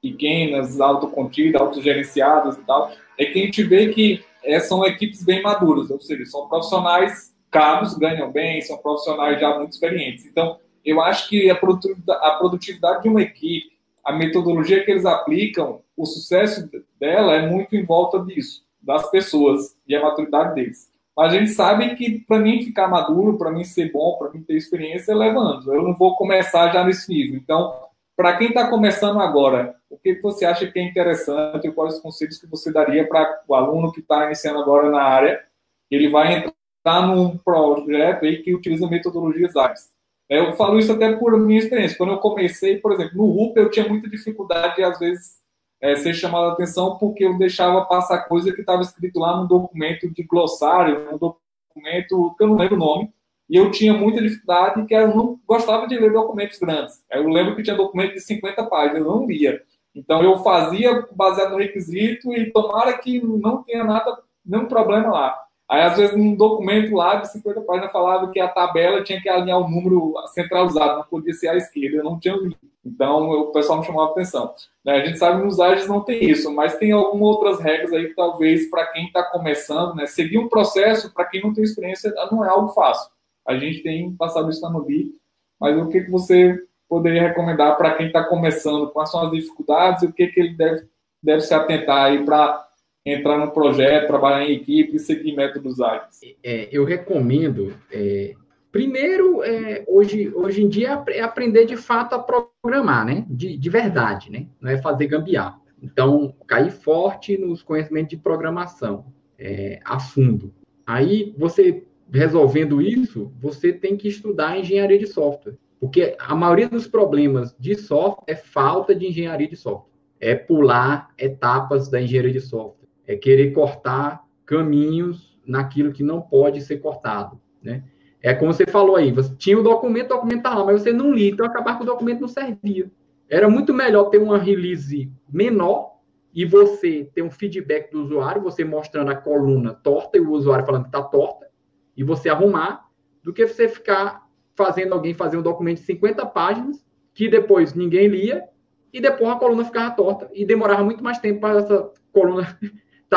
pequenas, 0.00 0.80
autocontidas, 0.80 1.60
autogerenciadas 1.60 2.56
e 2.56 2.62
tal, 2.62 2.92
é 3.18 3.24
que 3.24 3.40
a 3.40 3.44
gente 3.44 3.62
vê 3.62 3.88
que 3.88 4.24
é, 4.44 4.60
são 4.60 4.84
equipes 4.84 5.24
bem 5.24 5.42
maduras, 5.42 5.90
ou 5.90 6.00
seja, 6.00 6.24
são 6.26 6.48
profissionais 6.48 7.34
caros, 7.50 7.94
ganham 7.94 8.30
bem, 8.30 8.60
são 8.62 8.76
profissionais 8.76 9.40
já 9.40 9.56
muito 9.56 9.72
experientes. 9.72 10.26
Então, 10.26 10.58
eu 10.84 11.00
acho 11.00 11.28
que 11.28 11.50
a 11.50 11.56
produtividade 11.56 13.02
de 13.02 13.08
uma 13.08 13.22
equipe, 13.22 13.72
a 14.04 14.12
metodologia 14.12 14.84
que 14.84 14.90
eles 14.90 15.04
aplicam, 15.04 15.80
o 15.96 16.06
sucesso 16.06 16.70
dela 17.00 17.34
é 17.34 17.48
muito 17.48 17.74
em 17.74 17.84
volta 17.84 18.20
disso, 18.20 18.62
das 18.80 19.10
pessoas 19.10 19.76
e 19.88 19.96
a 19.96 20.02
maturidade 20.02 20.54
deles. 20.54 20.88
Mas 21.16 21.32
a 21.32 21.38
gente 21.38 21.50
sabe 21.52 21.94
que 21.94 22.20
para 22.20 22.38
mim 22.38 22.62
ficar 22.62 22.88
maduro, 22.88 23.38
para 23.38 23.50
mim 23.50 23.64
ser 23.64 23.90
bom, 23.90 24.18
para 24.18 24.30
mim 24.30 24.42
ter 24.42 24.54
experiência, 24.54 25.14
leva 25.14 25.40
anos. 25.40 25.66
Eu 25.66 25.82
não 25.82 25.94
vou 25.94 26.14
começar 26.14 26.70
já 26.72 26.84
nesse 26.84 27.10
nível. 27.10 27.36
Então, 27.36 27.74
para 28.14 28.36
quem 28.36 28.48
está 28.48 28.68
começando 28.68 29.20
agora, 29.20 29.74
o 29.88 29.96
que 29.96 30.20
você 30.20 30.44
acha 30.44 30.66
que 30.66 30.78
é 30.78 30.82
interessante? 30.82 31.70
Quais 31.70 31.94
os 31.94 32.00
conselhos 32.00 32.38
que 32.38 32.46
você 32.46 32.70
daria 32.70 33.08
para 33.08 33.42
o 33.48 33.54
aluno 33.54 33.92
que 33.92 34.00
está 34.00 34.26
iniciando 34.26 34.58
agora 34.58 34.90
na 34.90 35.02
área? 35.02 35.42
Ele 35.90 36.10
vai 36.10 36.34
entrar 36.34 37.06
num 37.06 37.38
projeto 37.38 38.24
aí 38.24 38.42
que 38.42 38.54
utiliza 38.54 38.86
metodologias 38.86 39.56
ágeis. 39.56 39.90
Eu 40.28 40.54
falo 40.54 40.78
isso 40.78 40.92
até 40.92 41.14
por 41.14 41.38
minha 41.38 41.60
experiência. 41.60 41.96
Quando 41.96 42.12
eu 42.12 42.18
comecei, 42.18 42.78
por 42.78 42.92
exemplo, 42.92 43.16
no 43.16 43.26
RUP, 43.26 43.56
eu 43.56 43.70
tinha 43.70 43.88
muita 43.88 44.08
dificuldade 44.08 44.76
de, 44.76 44.82
às 44.82 44.98
vezes, 44.98 45.38
é, 45.86 45.96
ser 45.96 46.14
chamado 46.14 46.46
a 46.46 46.52
atenção 46.52 46.96
porque 46.98 47.24
eu 47.24 47.38
deixava 47.38 47.84
passar 47.84 48.26
coisa 48.26 48.52
que 48.52 48.60
estava 48.60 48.82
escrito 48.82 49.20
lá 49.20 49.36
no 49.36 49.46
documento 49.46 50.10
de 50.10 50.22
glossário, 50.24 51.10
no 51.12 51.18
documento 51.18 52.34
que 52.36 52.42
eu 52.42 52.48
não 52.48 52.56
lembro 52.56 52.74
o 52.74 52.78
nome, 52.78 53.12
e 53.48 53.56
eu 53.56 53.70
tinha 53.70 53.92
muita 53.92 54.20
dificuldade 54.20 54.84
que 54.84 54.94
eu 54.94 55.14
não 55.14 55.38
gostava 55.46 55.86
de 55.86 55.96
ler 55.96 56.12
documentos 56.12 56.58
grandes. 56.58 57.04
Eu 57.10 57.28
lembro 57.28 57.54
que 57.54 57.62
tinha 57.62 57.76
documento 57.76 58.14
de 58.14 58.20
50 58.20 58.64
páginas, 58.66 59.02
eu 59.02 59.04
não 59.04 59.26
lia. 59.26 59.62
Então 59.94 60.22
eu 60.22 60.38
fazia 60.42 61.06
baseado 61.12 61.52
no 61.52 61.58
requisito 61.58 62.32
e 62.32 62.50
tomara 62.50 62.98
que 62.98 63.24
não 63.24 63.62
tenha 63.62 63.84
nada, 63.84 64.18
nenhum 64.44 64.66
problema 64.66 65.08
lá. 65.08 65.45
Aí, 65.68 65.82
às 65.82 65.96
vezes, 65.96 66.16
num 66.16 66.36
documento 66.36 66.94
lá 66.94 67.16
de 67.16 67.30
50 67.32 67.60
páginas 67.62 67.90
falava 67.90 68.30
que 68.30 68.38
a 68.38 68.48
tabela 68.48 69.02
tinha 69.02 69.20
que 69.20 69.28
alinhar 69.28 69.58
o 69.58 69.68
número 69.68 70.14
centralizado, 70.28 70.98
não 70.98 71.04
podia 71.04 71.32
ser 71.32 71.48
à 71.48 71.56
esquerda, 71.56 71.96
eu 71.96 72.04
não 72.04 72.20
tinha. 72.20 72.36
Então, 72.84 73.28
o 73.30 73.46
pessoal 73.46 73.80
me 73.80 73.84
chamava 73.84 74.12
atenção. 74.12 74.54
Né, 74.84 74.92
a 74.92 75.04
gente 75.04 75.18
sabe 75.18 75.40
que 75.40 75.44
nos 75.44 75.58
ágios 75.58 75.88
não 75.88 76.00
tem 76.00 76.24
isso, 76.24 76.54
mas 76.54 76.76
tem 76.76 76.92
algumas 76.92 77.28
outras 77.28 77.58
regras 77.58 77.92
aí 77.92 78.06
que 78.08 78.14
talvez 78.14 78.70
para 78.70 78.86
quem 78.86 79.06
está 79.06 79.24
começando, 79.24 79.96
né, 79.96 80.06
seguir 80.06 80.38
um 80.38 80.48
processo, 80.48 81.12
para 81.12 81.24
quem 81.24 81.42
não 81.42 81.52
tem 81.52 81.64
experiência, 81.64 82.14
não 82.30 82.44
é 82.44 82.48
algo 82.48 82.68
fácil. 82.68 83.10
A 83.44 83.56
gente 83.58 83.82
tem 83.82 84.12
passado 84.14 84.48
isso 84.48 84.62
na 84.62 84.70
Nubi, 84.70 85.12
mas 85.58 85.76
o 85.76 85.88
que, 85.88 86.02
que 86.02 86.10
você 86.10 86.56
poderia 86.88 87.22
recomendar 87.22 87.76
para 87.76 87.94
quem 87.94 88.06
está 88.06 88.22
começando? 88.22 88.90
Quais 88.90 89.10
são 89.10 89.22
as 89.22 89.32
dificuldades 89.32 90.04
e 90.04 90.06
o 90.06 90.12
que, 90.12 90.28
que 90.28 90.38
ele 90.38 90.54
deve, 90.54 90.86
deve 91.20 91.40
se 91.40 91.54
atentar 91.54 92.04
aí 92.04 92.24
para 92.24 92.65
entrar 93.06 93.38
no 93.38 93.52
projeto, 93.52 94.08
trabalhar 94.08 94.44
em 94.44 94.54
equipe 94.54 94.96
e 94.96 94.98
seguir 94.98 95.34
métodos 95.34 95.80
ágeis? 95.80 96.20
É, 96.42 96.68
eu 96.72 96.84
recomendo, 96.84 97.72
é, 97.90 98.34
primeiro, 98.72 99.42
é, 99.44 99.84
hoje, 99.86 100.32
hoje 100.34 100.62
em 100.64 100.68
dia, 100.68 101.02
é 101.08 101.20
aprender 101.20 101.64
de 101.64 101.76
fato 101.76 102.14
a 102.14 102.18
programar, 102.18 103.06
né? 103.06 103.24
De, 103.28 103.56
de 103.56 103.70
verdade, 103.70 104.30
né? 104.30 104.46
Não 104.60 104.70
é 104.70 104.76
fazer 104.78 105.06
gambiarra. 105.06 105.60
Então, 105.80 106.34
cair 106.46 106.72
forte 106.72 107.38
nos 107.38 107.62
conhecimentos 107.62 108.10
de 108.10 108.16
programação, 108.16 109.06
é, 109.38 109.78
a 109.84 110.00
fundo. 110.00 110.52
Aí, 110.84 111.34
você 111.38 111.84
resolvendo 112.12 112.80
isso, 112.80 113.32
você 113.40 113.72
tem 113.72 113.96
que 113.96 114.08
estudar 114.08 114.58
engenharia 114.58 114.98
de 114.98 115.06
software. 115.06 115.54
Porque 115.78 116.16
a 116.18 116.34
maioria 116.34 116.68
dos 116.68 116.86
problemas 116.86 117.54
de 117.58 117.74
software 117.74 118.24
é 118.26 118.34
falta 118.34 118.94
de 118.94 119.06
engenharia 119.06 119.48
de 119.48 119.56
software. 119.56 119.92
É 120.18 120.34
pular 120.34 121.10
etapas 121.18 121.90
da 121.90 122.00
engenharia 122.00 122.32
de 122.32 122.40
software. 122.40 122.85
É 123.06 123.16
querer 123.16 123.52
cortar 123.52 124.24
caminhos 124.44 125.38
naquilo 125.46 125.92
que 125.92 126.02
não 126.02 126.20
pode 126.20 126.60
ser 126.60 126.78
cortado, 126.78 127.40
né? 127.62 127.84
É 128.22 128.34
como 128.34 128.52
você 128.52 128.66
falou 128.66 128.96
aí, 128.96 129.12
você 129.12 129.32
tinha 129.36 129.58
o 129.58 129.62
documento, 129.62 130.06
o 130.06 130.16
documento 130.16 130.42
tá 130.42 130.54
lá, 130.54 130.64
mas 130.64 130.82
você 130.82 130.92
não 130.92 131.12
lia, 131.12 131.30
então 131.30 131.46
acabar 131.46 131.76
com 131.76 131.84
o 131.84 131.86
documento 131.86 132.20
não 132.20 132.28
servia. 132.28 132.90
Era 133.28 133.48
muito 133.48 133.72
melhor 133.72 134.04
ter 134.04 134.18
uma 134.18 134.38
release 134.38 135.10
menor 135.28 135.96
e 136.34 136.44
você 136.44 137.08
ter 137.14 137.22
um 137.22 137.30
feedback 137.30 137.90
do 137.90 138.02
usuário, 138.02 138.42
você 138.42 138.64
mostrando 138.64 139.10
a 139.10 139.16
coluna 139.16 139.74
torta 139.74 140.18
e 140.18 140.20
o 140.20 140.32
usuário 140.32 140.66
falando 140.66 140.82
que 140.82 140.88
está 140.88 141.02
torta, 141.02 141.48
e 141.96 142.04
você 142.04 142.28
arrumar, 142.28 142.86
do 143.22 143.32
que 143.32 143.46
você 143.46 143.68
ficar 143.68 144.26
fazendo 144.54 144.92
alguém 144.92 145.14
fazer 145.14 145.36
um 145.36 145.42
documento 145.42 145.78
de 145.78 145.84
50 145.84 146.26
páginas, 146.26 146.84
que 147.14 147.28
depois 147.28 147.74
ninguém 147.74 148.08
lia, 148.08 148.44
e 148.92 149.00
depois 149.00 149.30
a 149.30 149.36
coluna 149.36 149.64
ficava 149.64 149.94
torta, 149.94 150.28
e 150.32 150.44
demorava 150.44 150.84
muito 150.84 151.02
mais 151.02 151.18
tempo 151.18 151.40
para 151.40 151.58
essa 151.58 151.90
coluna 152.12 152.58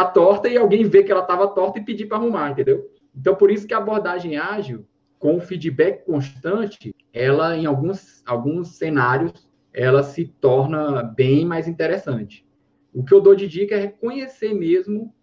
tá 0.06 0.12
torta 0.12 0.48
e 0.48 0.58
alguém 0.58 0.84
ver 0.84 1.04
que 1.04 1.12
ela 1.12 1.22
estava 1.22 1.48
torta 1.48 1.80
e 1.80 1.84
pedir 1.84 2.06
para 2.06 2.18
arrumar, 2.18 2.52
entendeu? 2.52 2.90
Então, 3.16 3.36
por 3.36 3.52
isso 3.52 3.68
que 3.68 3.74
a 3.74 3.78
abordagem 3.78 4.38
ágil, 4.38 4.86
com 5.18 5.40
feedback 5.40 6.06
constante, 6.06 6.96
ela, 7.14 7.58
em 7.58 7.66
alguns, 7.66 8.24
alguns 8.26 8.78
cenários, 8.78 9.50
ela 9.74 10.04
se 10.04 10.26
torna 10.26 11.04
bem 11.04 11.46
mais 11.46 11.68
interessante. 11.68 12.46
O 12.94 13.04
que 13.04 13.14
eu 13.14 13.22
dou 13.22 13.36
de 13.36 13.48
dica 13.48 13.76
é 13.76 13.80
reconhecer 13.80 14.54
mesmo 14.54 15.14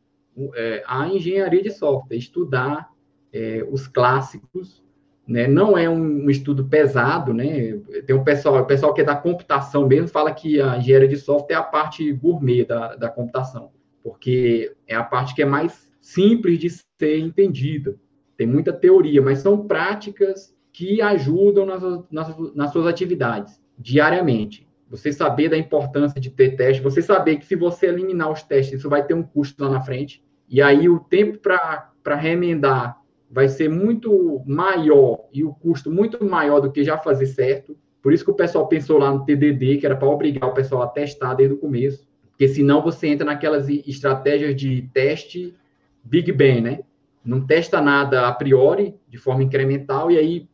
é, 0.55 0.83
a 0.87 1.09
engenharia 1.09 1.63
de 1.63 1.71
software, 1.71 2.17
estudar 2.17 2.91
é, 3.33 3.67
os 3.71 3.89
clássicos, 3.89 4.85
né? 5.27 5.49
Não 5.49 5.77
é 5.77 5.89
um, 5.89 6.25
um, 6.25 6.31
estudo 6.31 6.67
pesado, 6.67 7.35
né? 7.35 7.79
Tem 8.07 8.15
um 8.15 8.23
pessoal, 8.23 8.63
o 8.63 8.67
pessoal 8.67 8.95
que 8.95 9.01
é 9.01 9.05
da 9.05 9.17
computação 9.17 9.87
mesmo 9.87 10.09
fala 10.09 10.33
que 10.33 10.61
a 10.61 10.77
engenharia 10.77 11.09
de 11.09 11.17
software 11.17 11.57
é 11.57 11.59
a 11.59 11.63
parte 11.63 12.13
gourmet 12.13 12.65
da, 12.65 12.95
da 12.95 13.09
computação, 13.09 13.73
porque 14.07 14.73
é 14.87 14.95
a 14.95 15.03
parte 15.03 15.35
que 15.35 15.43
é 15.43 15.45
mais 15.45 15.91
simples 16.01 16.61
de 16.61 16.71
ser 16.71 17.19
entendida. 17.19 17.97
Tem 18.37 18.47
muita 18.47 18.73
teoria, 18.73 19.21
mas 19.21 19.41
são 19.41 19.67
práticas 19.67 20.57
que 20.73 21.03
ajudam 21.03 21.67
nas, 21.67 21.83
nas, 22.09 22.55
nas 22.55 22.71
suas 22.71 22.87
atividades 22.87 23.61
diariamente. 23.77 24.65
Você 24.89 25.13
saber 25.13 25.49
da 25.49 25.59
importância 25.59 26.21
de 26.21 26.31
ter 26.31 26.55
teste, 26.55 26.81
você 26.81 27.03
saber 27.03 27.39
que 27.39 27.47
se 27.47 27.57
você 27.57 27.87
eliminar 27.87 28.31
os 28.31 28.45
testes, 28.45 28.79
isso 28.79 28.89
vai 28.89 29.05
ter 29.05 29.15
um 29.15 29.25
custo 29.25 29.65
lá 29.65 29.71
na 29.71 29.81
frente. 29.81 30.23
E 30.49 30.63
aí 30.63 30.89
o 30.89 31.01
tempo 31.01 31.41
para 31.41 32.15
remendar 32.15 33.01
vai 33.29 33.49
ser 33.49 33.69
muito 33.69 34.41
maior 34.47 35.25
e 35.33 35.43
o 35.43 35.53
custo 35.53 35.91
muito 35.91 36.25
maior 36.25 36.61
do 36.61 36.71
que 36.71 36.85
já 36.85 36.97
fazer 36.97 37.27
certo. 37.27 37.77
Por 38.01 38.13
isso 38.13 38.25
que 38.25 38.31
o 38.31 38.35
pessoal 38.35 38.69
pensou 38.69 38.99
lá 38.99 39.13
no 39.13 39.25
TDD, 39.25 39.79
que 39.79 39.87
era 39.87 39.97
para 39.97 40.07
obrigar 40.07 40.49
o 40.49 40.55
pessoal 40.55 40.83
a 40.83 40.87
testar 40.87 41.35
desde 41.35 41.57
o 41.57 41.59
começo. 41.59 42.07
Porque 42.37 42.49
senão 42.49 42.83
você 42.83 43.09
entra 43.09 43.25
naquelas 43.25 43.67
estratégias 43.67 44.55
de 44.55 44.83
teste 44.93 45.57
Big 46.05 46.31
Bang, 46.33 46.61
né? 46.61 46.81
Não 47.25 47.41
testa 47.41 47.81
nada 47.81 48.29
a 48.29 48.33
priori, 48.33 48.95
de 49.09 49.17
forma 49.17 49.43
incremental, 49.43 50.11
e 50.11 50.19
aí 50.19 50.49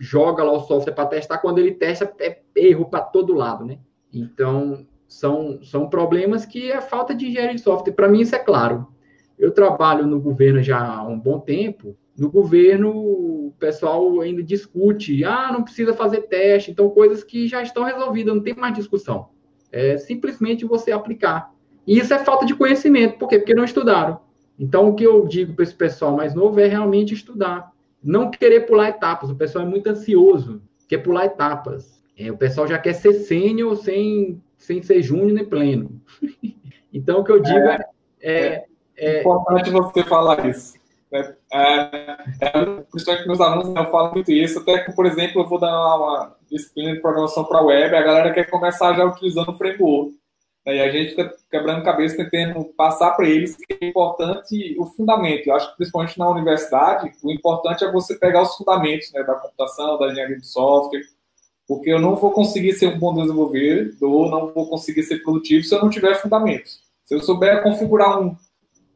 joga 0.00 0.42
lá 0.42 0.50
o 0.50 0.64
software 0.64 0.94
para 0.94 1.06
testar. 1.06 1.38
Quando 1.38 1.60
ele 1.60 1.72
testa, 1.72 2.12
é 2.18 2.40
erro 2.56 2.86
para 2.86 3.02
todo 3.02 3.34
lado, 3.34 3.64
né? 3.64 3.78
Então, 4.12 4.84
são, 5.06 5.62
são 5.62 5.88
problemas 5.88 6.44
que 6.44 6.72
é 6.72 6.80
falta 6.80 7.14
de 7.14 7.28
engenharia 7.28 7.54
de 7.54 7.60
software. 7.60 7.92
Para 7.92 8.08
mim, 8.08 8.20
isso 8.20 8.34
é 8.34 8.40
claro. 8.40 8.88
Eu 9.38 9.52
trabalho 9.52 10.08
no 10.08 10.20
governo 10.20 10.60
já 10.60 10.84
há 10.84 11.06
um 11.06 11.18
bom 11.18 11.38
tempo, 11.38 11.96
no 12.18 12.28
governo, 12.28 12.90
o 12.90 13.54
pessoal 13.60 14.20
ainda 14.20 14.42
discute, 14.42 15.24
ah, 15.24 15.52
não 15.52 15.62
precisa 15.62 15.94
fazer 15.94 16.22
teste, 16.22 16.72
então 16.72 16.90
coisas 16.90 17.22
que 17.22 17.46
já 17.46 17.62
estão 17.62 17.84
resolvidas, 17.84 18.34
não 18.34 18.42
tem 18.42 18.56
mais 18.56 18.74
discussão. 18.74 19.28
É 19.70 19.96
simplesmente 19.98 20.64
você 20.64 20.92
aplicar. 20.92 21.52
E 21.86 21.98
isso 21.98 22.12
é 22.12 22.18
falta 22.18 22.44
de 22.44 22.54
conhecimento, 22.54 23.18
por 23.18 23.28
quê? 23.28 23.38
Porque 23.38 23.54
não 23.54 23.64
estudaram. 23.64 24.20
Então, 24.58 24.88
o 24.88 24.94
que 24.94 25.04
eu 25.04 25.26
digo 25.26 25.54
para 25.54 25.62
esse 25.62 25.74
pessoal 25.74 26.16
mais 26.16 26.34
novo 26.34 26.58
é 26.60 26.66
realmente 26.66 27.14
estudar. 27.14 27.72
Não 28.02 28.30
querer 28.30 28.66
pular 28.66 28.88
etapas. 28.88 29.30
O 29.30 29.36
pessoal 29.36 29.64
é 29.64 29.68
muito 29.68 29.88
ansioso, 29.88 30.60
quer 30.88 30.98
pular 30.98 31.26
etapas. 31.26 32.02
É, 32.18 32.30
o 32.30 32.36
pessoal 32.36 32.66
já 32.66 32.78
quer 32.78 32.94
ser 32.94 33.14
sênior 33.14 33.76
sem, 33.76 34.42
sem 34.56 34.82
ser 34.82 35.00
júnior 35.02 35.32
nem 35.32 35.44
pleno. 35.44 36.00
então, 36.92 37.20
o 37.20 37.24
que 37.24 37.30
eu 37.30 37.40
digo 37.40 37.58
é, 37.58 37.78
é, 38.20 38.64
é, 38.96 39.16
é 39.16 39.20
importante 39.20 39.70
você 39.70 40.02
falar 40.02 40.46
isso. 40.48 40.76
Né? 41.12 41.34
É, 41.52 42.16
é, 42.40 42.64
principalmente 42.90 43.26
meus 43.26 43.40
alunos, 43.40 43.72
né, 43.72 43.80
eu 43.80 43.90
falo 43.90 44.12
muito 44.12 44.30
isso, 44.30 44.58
até 44.58 44.78
que, 44.84 44.92
por 44.92 45.06
exemplo, 45.06 45.40
eu 45.40 45.48
vou 45.48 45.58
dar 45.58 45.96
uma 45.96 46.36
disciplina 46.50 46.94
de 46.94 47.00
programação 47.00 47.44
para 47.44 47.62
web, 47.62 47.94
a 47.94 48.02
galera 48.02 48.32
quer 48.32 48.50
começar 48.50 48.94
já 48.94 49.04
utilizando 49.04 49.50
o 49.50 49.56
framework. 49.56 50.12
Né, 50.66 50.76
e 50.76 50.80
a 50.80 50.90
gente 50.90 51.10
fica 51.10 51.34
quebrando 51.50 51.84
cabeça 51.84 52.16
tentando 52.16 52.64
passar 52.76 53.12
para 53.12 53.28
eles 53.28 53.56
que 53.56 53.64
é 53.80 53.86
importante 53.86 54.76
o 54.78 54.86
fundamento. 54.86 55.46
Eu 55.46 55.54
acho 55.54 55.70
que, 55.70 55.76
principalmente 55.76 56.18
na 56.18 56.28
universidade, 56.28 57.12
o 57.22 57.30
importante 57.30 57.84
é 57.84 57.92
você 57.92 58.16
pegar 58.16 58.42
os 58.42 58.56
fundamentos 58.56 59.12
né, 59.12 59.22
da 59.22 59.34
computação, 59.34 59.98
da 59.98 60.08
engenharia 60.08 60.38
de 60.38 60.46
software, 60.46 61.02
porque 61.66 61.90
eu 61.90 62.00
não 62.00 62.16
vou 62.16 62.32
conseguir 62.32 62.72
ser 62.72 62.88
um 62.88 62.98
bom 62.98 63.14
desenvolvedor, 63.14 64.30
não 64.30 64.52
vou 64.52 64.68
conseguir 64.68 65.02
ser 65.02 65.22
produtivo 65.22 65.64
se 65.64 65.74
eu 65.74 65.80
não 65.80 65.90
tiver 65.90 66.14
fundamentos. 66.14 66.80
Se 67.04 67.14
eu 67.14 67.20
souber 67.20 67.62
configurar 67.62 68.20
um 68.20 68.36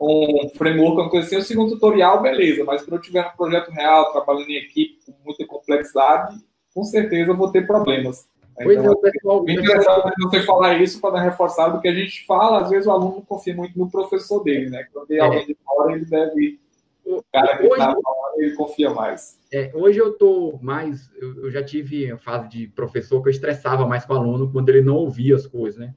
um 0.03 0.51
framework, 0.57 1.01
uma 1.01 1.11
coisa 1.11 1.27
assim, 1.27 1.37
eu 1.37 1.43
sigo 1.43 1.63
um 1.63 1.69
tutorial, 1.69 2.21
beleza, 2.21 2.65
mas 2.65 2.83
quando 2.83 2.95
eu 2.95 3.01
tiver 3.01 3.25
um 3.25 3.37
projeto 3.37 3.71
real, 3.71 4.13
trabalhando 4.13 4.51
em 4.51 4.57
equipe 4.57 4.99
com 5.07 5.15
muita 5.25 5.47
complexidade, 5.47 6.37
com 6.75 6.85
certeza 6.85 7.33
vou 7.33 7.51
ter 7.51 7.67
problemas. 7.67 8.27
Pois 8.55 8.79
então, 8.79 8.93
é, 8.93 9.11
pessoal, 9.11 9.45
é 9.49 9.53
interessante 9.53 10.23
você 10.23 10.43
falar 10.43 10.81
isso 10.81 11.01
para 11.01 11.23
reforçar 11.23 11.69
do 11.69 11.81
que 11.81 11.89
a 11.89 11.95
gente 11.95 12.25
fala, 12.27 12.61
às 12.61 12.71
vezes 12.71 12.87
o 12.87 12.91
aluno 12.91 13.17
não 13.17 13.23
confia 13.23 13.55
muito 13.55 13.79
no 13.79 13.91
professor 13.91 14.43
dele, 14.43 14.71
né? 14.71 14.87
Quando 14.93 15.07
tem 15.07 15.19
é. 15.19 15.21
alguém 15.21 15.47
de 15.47 15.57
fora, 15.65 15.93
ele 15.93 16.05
deve. 16.05 16.61
O 17.05 17.23
cara 17.33 17.59
que 17.59 17.65
está 17.67 17.77
falando, 17.77 18.41
ele 18.41 18.55
confia 18.55 18.91
mais. 18.91 19.39
É, 19.53 19.71
hoje 19.75 19.99
eu 19.99 20.13
estou 20.13 20.59
mais. 20.63 21.11
Eu, 21.21 21.45
eu, 21.45 21.51
já 21.51 21.63
tive 21.63 22.11
a 22.11 22.17
fase 22.17 22.49
de 22.49 22.69
professor 22.69 23.21
que 23.23 23.29
eu 23.29 23.33
estressava 23.33 23.87
mais 23.87 24.05
com 24.05 24.15
o 24.15 24.17
aluno 24.17 24.51
quando 24.53 24.69
ele 24.69 24.83
não 24.83 24.97
ouvia 24.97 25.35
as 25.35 25.47
coisas, 25.47 25.81
né? 25.81 25.95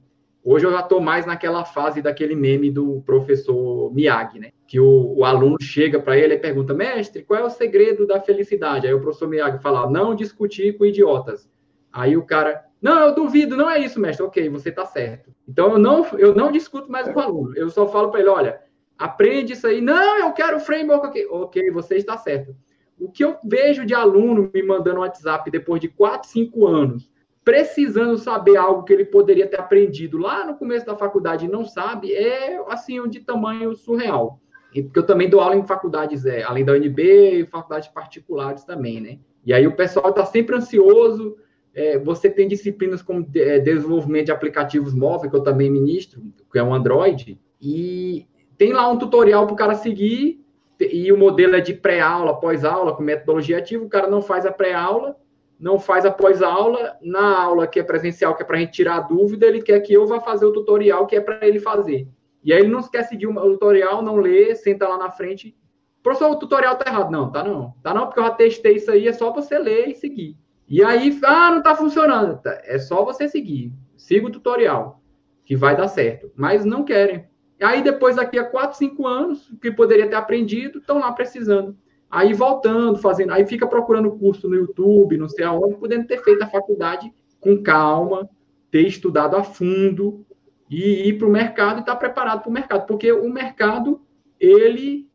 Hoje 0.48 0.64
eu 0.64 0.70
já 0.70 0.78
estou 0.78 1.00
mais 1.00 1.26
naquela 1.26 1.64
fase 1.64 2.00
daquele 2.00 2.36
meme 2.36 2.70
do 2.70 3.02
professor 3.04 3.92
Miyagi, 3.92 4.38
né? 4.38 4.52
Que 4.64 4.78
o, 4.78 5.16
o 5.16 5.24
aluno 5.24 5.56
chega 5.60 5.98
para 5.98 6.16
ele 6.16 6.34
e 6.34 6.38
pergunta, 6.38 6.72
mestre, 6.72 7.24
qual 7.24 7.40
é 7.40 7.42
o 7.42 7.50
segredo 7.50 8.06
da 8.06 8.20
felicidade? 8.20 8.86
Aí 8.86 8.94
o 8.94 9.00
professor 9.00 9.28
Miyagi 9.28 9.60
fala, 9.60 9.90
não 9.90 10.14
discutir 10.14 10.78
com 10.78 10.86
idiotas. 10.86 11.50
Aí 11.92 12.16
o 12.16 12.22
cara, 12.22 12.64
não, 12.80 13.00
eu 13.00 13.12
duvido, 13.12 13.56
não 13.56 13.68
é 13.68 13.80
isso, 13.80 13.98
mestre. 13.98 14.24
Ok, 14.24 14.48
você 14.48 14.68
está 14.68 14.86
certo. 14.86 15.34
Então 15.48 15.72
eu 15.72 15.78
não, 15.80 16.06
eu 16.16 16.32
não 16.32 16.52
discuto 16.52 16.88
mais 16.88 17.08
com 17.08 17.18
o 17.18 17.22
aluno. 17.22 17.56
Eu 17.56 17.68
só 17.68 17.88
falo 17.88 18.12
para 18.12 18.20
ele, 18.20 18.28
olha, 18.28 18.60
aprende 18.96 19.54
isso 19.54 19.66
aí. 19.66 19.80
Não, 19.80 20.16
eu 20.16 20.32
quero 20.32 20.60
framework. 20.60 21.08
Ok, 21.08 21.26
ok, 21.28 21.70
você 21.72 21.96
está 21.96 22.16
certo. 22.16 22.54
O 23.00 23.10
que 23.10 23.24
eu 23.24 23.36
vejo 23.42 23.84
de 23.84 23.94
aluno 23.94 24.48
me 24.54 24.62
mandando 24.62 25.00
WhatsApp 25.00 25.50
depois 25.50 25.80
de 25.80 25.88
4, 25.88 26.28
5 26.30 26.66
anos, 26.68 27.10
precisando 27.46 28.18
saber 28.18 28.56
algo 28.56 28.82
que 28.82 28.92
ele 28.92 29.04
poderia 29.04 29.46
ter 29.46 29.60
aprendido 29.60 30.18
lá 30.18 30.44
no 30.44 30.56
começo 30.56 30.84
da 30.84 30.96
faculdade 30.96 31.44
e 31.44 31.48
não 31.48 31.64
sabe, 31.64 32.12
é 32.12 32.60
assim, 32.66 33.00
de 33.08 33.20
tamanho 33.20 33.72
surreal. 33.76 34.40
Porque 34.72 34.98
eu 34.98 35.06
também 35.06 35.30
dou 35.30 35.38
aula 35.38 35.54
em 35.54 35.64
faculdades, 35.64 36.26
é, 36.26 36.42
além 36.42 36.64
da 36.64 36.72
UNB, 36.72 37.46
faculdades 37.48 37.88
particulares 37.88 38.64
também, 38.64 39.00
né? 39.00 39.18
E 39.44 39.54
aí 39.54 39.64
o 39.64 39.76
pessoal 39.76 40.10
está 40.10 40.26
sempre 40.26 40.56
ansioso. 40.56 41.36
É, 41.72 41.96
você 42.00 42.28
tem 42.28 42.48
disciplinas 42.48 43.00
como 43.00 43.22
de, 43.22 43.40
é, 43.40 43.60
desenvolvimento 43.60 44.26
de 44.26 44.32
aplicativos 44.32 44.92
móveis, 44.92 45.30
que 45.30 45.36
eu 45.36 45.42
também 45.42 45.70
ministro, 45.70 46.20
que 46.50 46.58
é 46.58 46.62
um 46.64 46.74
Android, 46.74 47.40
e 47.62 48.26
tem 48.58 48.72
lá 48.72 48.88
um 48.88 48.98
tutorial 48.98 49.46
para 49.46 49.54
o 49.54 49.56
cara 49.56 49.74
seguir, 49.76 50.44
e 50.80 51.12
o 51.12 51.16
modelo 51.16 51.54
é 51.54 51.60
de 51.60 51.74
pré-aula, 51.74 52.40
pós-aula, 52.40 52.92
com 52.92 53.04
metodologia 53.04 53.58
ativa, 53.58 53.84
o 53.84 53.88
cara 53.88 54.08
não 54.08 54.20
faz 54.20 54.44
a 54.44 54.50
pré-aula, 54.50 55.16
não 55.58 55.78
faz 55.78 56.04
após 56.04 56.42
aula, 56.42 56.96
na 57.02 57.42
aula 57.42 57.66
que 57.66 57.80
é 57.80 57.82
presencial, 57.82 58.34
que 58.34 58.42
é 58.42 58.46
para 58.46 58.56
a 58.56 58.60
gente 58.60 58.72
tirar 58.72 58.96
a 58.96 59.00
dúvida, 59.00 59.46
ele 59.46 59.62
quer 59.62 59.80
que 59.80 59.92
eu 59.92 60.06
vá 60.06 60.20
fazer 60.20 60.44
o 60.44 60.52
tutorial 60.52 61.06
que 61.06 61.16
é 61.16 61.20
para 61.20 61.46
ele 61.46 61.58
fazer. 61.58 62.08
E 62.44 62.52
aí 62.52 62.60
ele 62.60 62.68
não 62.68 62.82
quer 62.82 63.04
seguir 63.04 63.26
o 63.26 63.34
tutorial, 63.34 64.02
não 64.02 64.16
lê, 64.16 64.54
senta 64.54 64.86
lá 64.86 64.96
na 64.96 65.10
frente. 65.10 65.56
Professor, 66.02 66.30
o 66.30 66.38
tutorial 66.38 66.76
tá 66.76 66.88
errado. 66.88 67.10
Não, 67.10 67.32
tá 67.32 67.42
não. 67.42 67.74
Tá 67.82 67.92
não, 67.92 68.06
porque 68.06 68.20
eu 68.20 68.24
já 68.24 68.30
testei 68.30 68.76
isso 68.76 68.90
aí, 68.90 69.08
é 69.08 69.12
só 69.12 69.32
você 69.32 69.58
ler 69.58 69.88
e 69.88 69.94
seguir. 69.96 70.36
E 70.68 70.82
aí, 70.82 71.18
ah, 71.24 71.50
não 71.50 71.62
tá 71.62 71.74
funcionando. 71.74 72.40
Tá, 72.40 72.60
é 72.64 72.78
só 72.78 73.04
você 73.04 73.28
seguir. 73.28 73.72
Siga 73.96 74.26
o 74.26 74.30
tutorial, 74.30 75.00
que 75.44 75.56
vai 75.56 75.76
dar 75.76 75.88
certo. 75.88 76.30
Mas 76.36 76.64
não 76.64 76.84
querem. 76.84 77.26
Aí 77.60 77.82
depois, 77.82 78.16
daqui 78.16 78.38
a 78.38 78.44
4, 78.44 78.76
5 78.76 79.06
anos, 79.06 79.52
que 79.60 79.70
poderia 79.70 80.08
ter 80.08 80.16
aprendido, 80.16 80.78
estão 80.78 80.98
lá 80.98 81.10
precisando. 81.10 81.76
Aí 82.10 82.32
voltando, 82.32 82.98
fazendo, 82.98 83.32
aí 83.32 83.46
fica 83.46 83.66
procurando 83.66 84.12
curso 84.12 84.48
no 84.48 84.54
YouTube, 84.54 85.16
não 85.16 85.28
sei 85.28 85.44
aonde, 85.44 85.76
podendo 85.76 86.06
ter 86.06 86.22
feito 86.22 86.42
a 86.42 86.48
faculdade 86.48 87.12
com 87.40 87.62
calma, 87.62 88.28
ter 88.70 88.86
estudado 88.86 89.36
a 89.36 89.42
fundo 89.42 90.24
e 90.70 91.08
ir 91.08 91.18
para 91.18 91.26
o 91.26 91.30
mercado 91.30 91.78
e 91.78 91.80
estar 91.80 91.92
tá 91.92 91.98
preparado 91.98 92.42
para 92.42 92.50
o 92.50 92.52
mercado, 92.52 92.86
porque 92.86 93.10
o 93.10 93.28
mercado 93.28 94.00
ele 94.38 95.08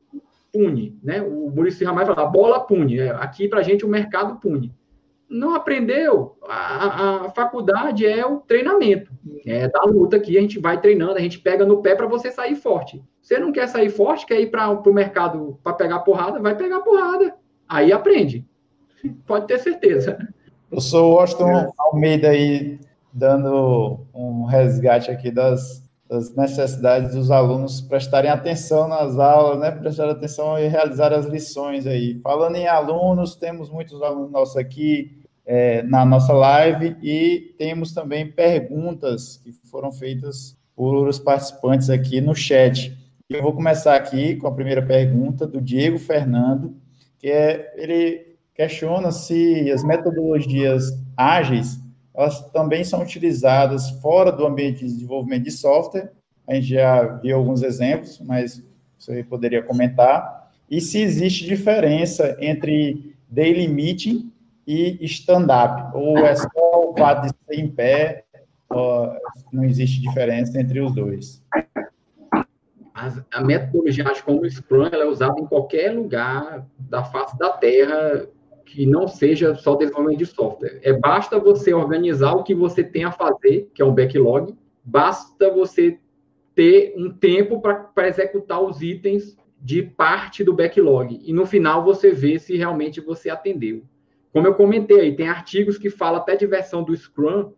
pune, 0.51 0.99
né? 1.01 1.21
O 1.21 1.49
Maurício 1.49 1.87
Ramai 1.87 2.05
fala, 2.05 2.23
a 2.23 2.25
bola 2.25 2.59
pune. 2.59 2.99
É, 2.99 3.11
aqui 3.11 3.47
para 3.47 3.59
a 3.59 3.63
gente 3.63 3.85
o 3.85 3.89
mercado 3.89 4.39
pune 4.39 4.73
não 5.31 5.55
aprendeu, 5.55 6.35
a, 6.45 7.25
a, 7.25 7.29
faculdade 7.31 8.05
é 8.05 8.25
o 8.25 8.41
treinamento, 8.41 9.09
é 9.45 9.69
da 9.69 9.81
luta 9.83 10.19
que 10.19 10.37
a 10.37 10.41
gente 10.41 10.59
vai 10.59 10.79
treinando, 10.79 11.13
a 11.13 11.21
gente 11.21 11.39
pega 11.39 11.65
no 11.65 11.81
pé 11.81 11.95
para 11.95 12.05
você 12.05 12.29
sair 12.29 12.55
forte. 12.55 13.01
Você 13.21 13.39
não 13.39 13.51
quer 13.51 13.67
sair 13.67 13.89
forte, 13.89 14.25
quer 14.25 14.41
ir 14.41 14.51
para 14.51 14.69
o 14.69 14.93
mercado 14.93 15.57
para 15.63 15.73
pegar 15.73 15.99
porrada, 15.99 16.39
vai 16.39 16.55
pegar 16.55 16.81
porrada. 16.81 17.33
Aí 17.67 17.93
aprende. 17.93 18.45
Pode 19.25 19.47
ter 19.47 19.59
certeza. 19.59 20.17
Eu 20.69 20.81
sou 20.81 21.11
o 21.11 21.15
Washington 21.15 21.71
Almeida 21.77 22.29
aí, 22.29 22.77
dando 23.13 24.01
um 24.13 24.43
resgate 24.43 25.09
aqui 25.09 25.31
das, 25.31 25.89
das 26.09 26.35
necessidades 26.35 27.15
dos 27.15 27.31
alunos 27.31 27.79
prestarem 27.79 28.29
atenção 28.29 28.89
nas 28.89 29.17
aulas, 29.17 29.59
né? 29.59 29.71
Prestar 29.71 30.09
atenção 30.09 30.59
e 30.59 30.67
realizar 30.67 31.13
as 31.13 31.25
lições 31.25 31.87
aí. 31.87 32.19
Falando 32.21 32.57
em 32.57 32.67
alunos, 32.67 33.35
temos 33.35 33.69
muitos 33.69 34.01
alunos 34.01 34.29
nossos 34.29 34.57
aqui, 34.57 35.20
é, 35.53 35.83
na 35.83 36.05
nossa 36.05 36.31
live 36.31 36.95
e 37.03 37.53
temos 37.57 37.91
também 37.93 38.25
perguntas 38.25 39.35
que 39.43 39.51
foram 39.69 39.91
feitas 39.91 40.57
por 40.73 41.05
os 41.05 41.19
participantes 41.19 41.89
aqui 41.89 42.21
no 42.21 42.33
chat. 42.33 42.97
Eu 43.29 43.43
vou 43.43 43.51
começar 43.51 43.97
aqui 43.97 44.37
com 44.37 44.47
a 44.47 44.53
primeira 44.53 44.81
pergunta 44.81 45.45
do 45.45 45.59
Diego 45.59 45.99
Fernando, 45.99 46.73
que 47.19 47.27
é 47.27 47.73
ele 47.75 48.37
questiona 48.55 49.11
se 49.11 49.69
as 49.69 49.83
metodologias 49.83 50.97
ágeis 51.17 51.81
elas 52.15 52.49
também 52.51 52.85
são 52.85 53.01
utilizadas 53.01 53.89
fora 54.01 54.31
do 54.31 54.45
ambiente 54.45 54.85
de 54.85 54.93
desenvolvimento 54.93 55.43
de 55.43 55.51
software. 55.51 56.13
A 56.47 56.55
gente 56.55 56.67
já 56.67 57.03
viu 57.17 57.35
alguns 57.35 57.61
exemplos, 57.61 58.21
mas 58.23 58.63
você 58.97 59.21
poderia 59.21 59.61
comentar. 59.61 60.49
E 60.69 60.79
se 60.79 61.01
existe 61.01 61.45
diferença 61.45 62.37
entre 62.39 63.13
daily 63.29 63.67
meeting 63.67 64.31
e 64.67 65.03
stand-up, 65.05 65.95
ou 65.95 66.17
é 66.19 66.35
só 66.35 66.89
o 66.89 66.95
fato 66.97 67.27
de 67.27 67.33
ser 67.45 67.61
em 67.61 67.69
pé, 67.69 68.25
não 69.51 69.63
existe 69.63 70.01
diferença 70.01 70.59
entre 70.59 70.79
os 70.79 70.93
dois? 70.93 71.43
a 73.31 73.41
metodologia 73.41 74.05
como 74.23 74.41
o 74.41 74.49
Scrum 74.49 74.85
ela 74.85 75.03
é 75.03 75.07
usada 75.07 75.39
em 75.39 75.45
qualquer 75.45 75.91
lugar 75.91 76.67
da 76.77 77.03
face 77.03 77.37
da 77.37 77.49
Terra 77.49 78.27
que 78.65 78.85
não 78.85 79.07
seja 79.07 79.55
só 79.55 79.75
desenvolvimento 79.75 80.19
de 80.19 80.25
software. 80.25 80.79
É 80.83 80.93
basta 80.93 81.39
você 81.39 81.73
organizar 81.73 82.33
o 82.33 82.43
que 82.43 82.53
você 82.53 82.83
tem 82.83 83.03
a 83.03 83.11
fazer, 83.11 83.69
que 83.73 83.81
é 83.81 83.85
um 83.85 83.93
backlog, 83.93 84.55
basta 84.83 85.51
você 85.51 85.99
ter 86.55 86.93
um 86.95 87.11
tempo 87.11 87.59
para 87.59 88.07
executar 88.07 88.61
os 88.61 88.81
itens 88.81 89.35
de 89.59 89.83
parte 89.83 90.43
do 90.43 90.53
backlog. 90.53 91.19
E 91.23 91.33
no 91.33 91.45
final 91.45 91.83
você 91.83 92.11
vê 92.11 92.39
se 92.39 92.55
realmente 92.55 93.01
você 93.01 93.29
atendeu. 93.29 93.83
Como 94.33 94.47
eu 94.47 94.55
comentei 94.55 94.99
aí, 94.99 95.15
tem 95.15 95.27
artigos 95.27 95.77
que 95.77 95.89
falam 95.89 96.21
até 96.21 96.35
de 96.35 96.45
versão 96.45 96.83
do 96.83 96.95
Scrum, 96.95 97.51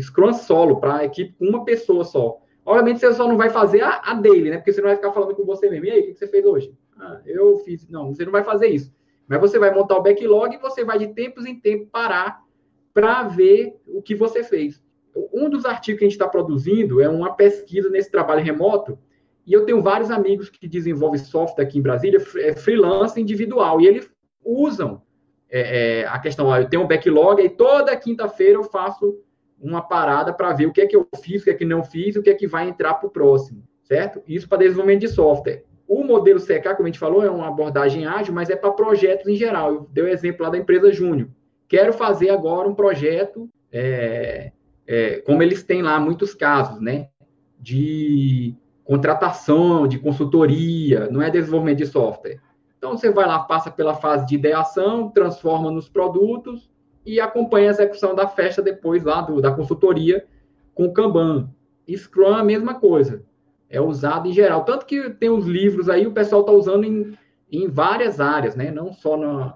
Scrum 0.00 0.32
solo, 0.32 0.80
para 0.80 1.04
equipe 1.04 1.34
com 1.38 1.46
uma 1.46 1.64
pessoa 1.64 2.04
só. 2.04 2.38
Obviamente 2.64 3.00
você 3.00 3.12
só 3.12 3.26
não 3.26 3.36
vai 3.36 3.50
fazer 3.50 3.80
a, 3.80 4.00
a 4.04 4.14
dele, 4.14 4.50
né? 4.50 4.58
Porque 4.58 4.72
você 4.72 4.80
não 4.80 4.88
vai 4.88 4.96
ficar 4.96 5.12
falando 5.12 5.34
com 5.34 5.44
você 5.44 5.68
mesmo. 5.68 5.86
E 5.86 5.90
aí, 5.90 6.00
o 6.00 6.06
que 6.06 6.14
você 6.14 6.28
fez 6.28 6.44
hoje? 6.44 6.72
Ah, 6.96 7.20
eu 7.26 7.58
fiz. 7.58 7.88
Não, 7.88 8.14
você 8.14 8.24
não 8.24 8.32
vai 8.32 8.44
fazer 8.44 8.68
isso. 8.68 8.92
Mas 9.26 9.40
você 9.40 9.58
vai 9.58 9.74
montar 9.74 9.96
o 9.96 10.02
backlog 10.02 10.54
e 10.54 10.58
você 10.58 10.84
vai 10.84 10.98
de 10.98 11.08
tempos 11.08 11.46
em 11.46 11.58
tempo 11.58 11.86
parar 11.86 12.42
para 12.92 13.22
ver 13.24 13.76
o 13.86 14.02
que 14.02 14.14
você 14.14 14.44
fez. 14.44 14.82
Um 15.32 15.48
dos 15.48 15.64
artigos 15.64 15.98
que 15.98 16.04
a 16.04 16.08
gente 16.08 16.16
está 16.16 16.28
produzindo 16.28 17.00
é 17.00 17.08
uma 17.08 17.34
pesquisa 17.34 17.88
nesse 17.90 18.10
trabalho 18.10 18.44
remoto, 18.44 18.98
e 19.46 19.52
eu 19.52 19.64
tenho 19.64 19.82
vários 19.82 20.10
amigos 20.10 20.48
que 20.48 20.68
desenvolvem 20.68 21.18
software 21.18 21.64
aqui 21.64 21.78
em 21.78 21.82
Brasília, 21.82 22.20
é 22.36 22.54
freelance 22.54 23.20
individual, 23.20 23.80
e 23.80 23.86
eles 23.86 24.10
usam 24.44 25.02
é, 25.50 26.00
é, 26.00 26.06
a 26.06 26.18
questão, 26.18 26.46
ó, 26.46 26.56
eu 26.56 26.68
tenho 26.68 26.82
um 26.82 26.86
backlog, 26.86 27.42
e 27.42 27.48
toda 27.48 27.96
quinta-feira 27.96 28.54
eu 28.54 28.64
faço 28.64 29.18
uma 29.60 29.82
parada 29.82 30.32
para 30.32 30.52
ver 30.52 30.66
o 30.66 30.72
que 30.72 30.80
é 30.80 30.86
que 30.86 30.96
eu 30.96 31.06
fiz, 31.22 31.42
o 31.42 31.44
que 31.44 31.50
é 31.50 31.54
que 31.54 31.64
não 31.64 31.84
fiz, 31.84 32.16
o 32.16 32.22
que 32.22 32.30
é 32.30 32.34
que 32.34 32.46
vai 32.46 32.68
entrar 32.68 32.94
para 32.94 33.08
o 33.08 33.10
próximo, 33.10 33.62
certo? 33.82 34.22
Isso 34.26 34.48
para 34.48 34.58
desenvolvimento 34.58 35.00
de 35.00 35.08
software. 35.08 35.64
O 35.86 36.04
modelo 36.04 36.40
CK, 36.40 36.74
como 36.76 36.84
a 36.84 36.86
gente 36.86 36.98
falou, 36.98 37.24
é 37.24 37.30
uma 37.30 37.48
abordagem 37.48 38.06
ágil, 38.06 38.32
mas 38.32 38.48
é 38.48 38.54
para 38.54 38.70
projetos 38.70 39.26
em 39.26 39.34
geral. 39.34 39.74
Eu 39.74 39.88
dei 39.92 40.04
o 40.04 40.08
exemplo 40.08 40.44
lá 40.44 40.50
da 40.50 40.56
empresa 40.56 40.92
Júnior. 40.92 41.28
Quero 41.68 41.92
fazer 41.92 42.30
agora 42.30 42.68
um 42.68 42.74
projeto, 42.74 43.48
é, 43.72 44.52
é, 44.86 45.16
como 45.20 45.42
eles 45.42 45.64
têm 45.64 45.82
lá 45.82 45.98
muitos 45.98 46.32
casos, 46.32 46.80
né? 46.80 47.08
De 47.58 48.54
contratação, 48.84 49.86
de 49.86 49.98
consultoria, 49.98 51.08
não 51.10 51.20
é 51.20 51.28
desenvolvimento 51.28 51.78
de 51.78 51.86
software. 51.86 52.40
Então, 52.80 52.96
você 52.96 53.10
vai 53.10 53.26
lá, 53.26 53.40
passa 53.40 53.70
pela 53.70 53.94
fase 53.94 54.24
de 54.24 54.36
ideação, 54.36 55.10
transforma 55.10 55.70
nos 55.70 55.86
produtos 55.86 56.70
e 57.04 57.20
acompanha 57.20 57.68
a 57.68 57.72
execução 57.72 58.14
da 58.14 58.26
festa 58.26 58.62
depois 58.62 59.04
lá 59.04 59.20
do, 59.20 59.38
da 59.38 59.52
consultoria 59.52 60.26
com 60.74 60.90
Kanban. 60.90 61.50
Scrum 61.94 62.32
a 62.32 62.42
mesma 62.42 62.80
coisa 62.80 63.22
é 63.68 63.78
usado 63.78 64.28
em 64.28 64.32
geral. 64.32 64.64
Tanto 64.64 64.86
que 64.86 65.10
tem 65.10 65.28
os 65.28 65.44
livros 65.44 65.90
aí, 65.90 66.06
o 66.06 66.12
pessoal 66.12 66.40
está 66.40 66.52
usando 66.52 66.84
em, 66.84 67.18
em 67.52 67.68
várias 67.68 68.18
áreas, 68.18 68.56
né? 68.56 68.70
Não 68.70 68.94
só 68.94 69.14
no 69.14 69.52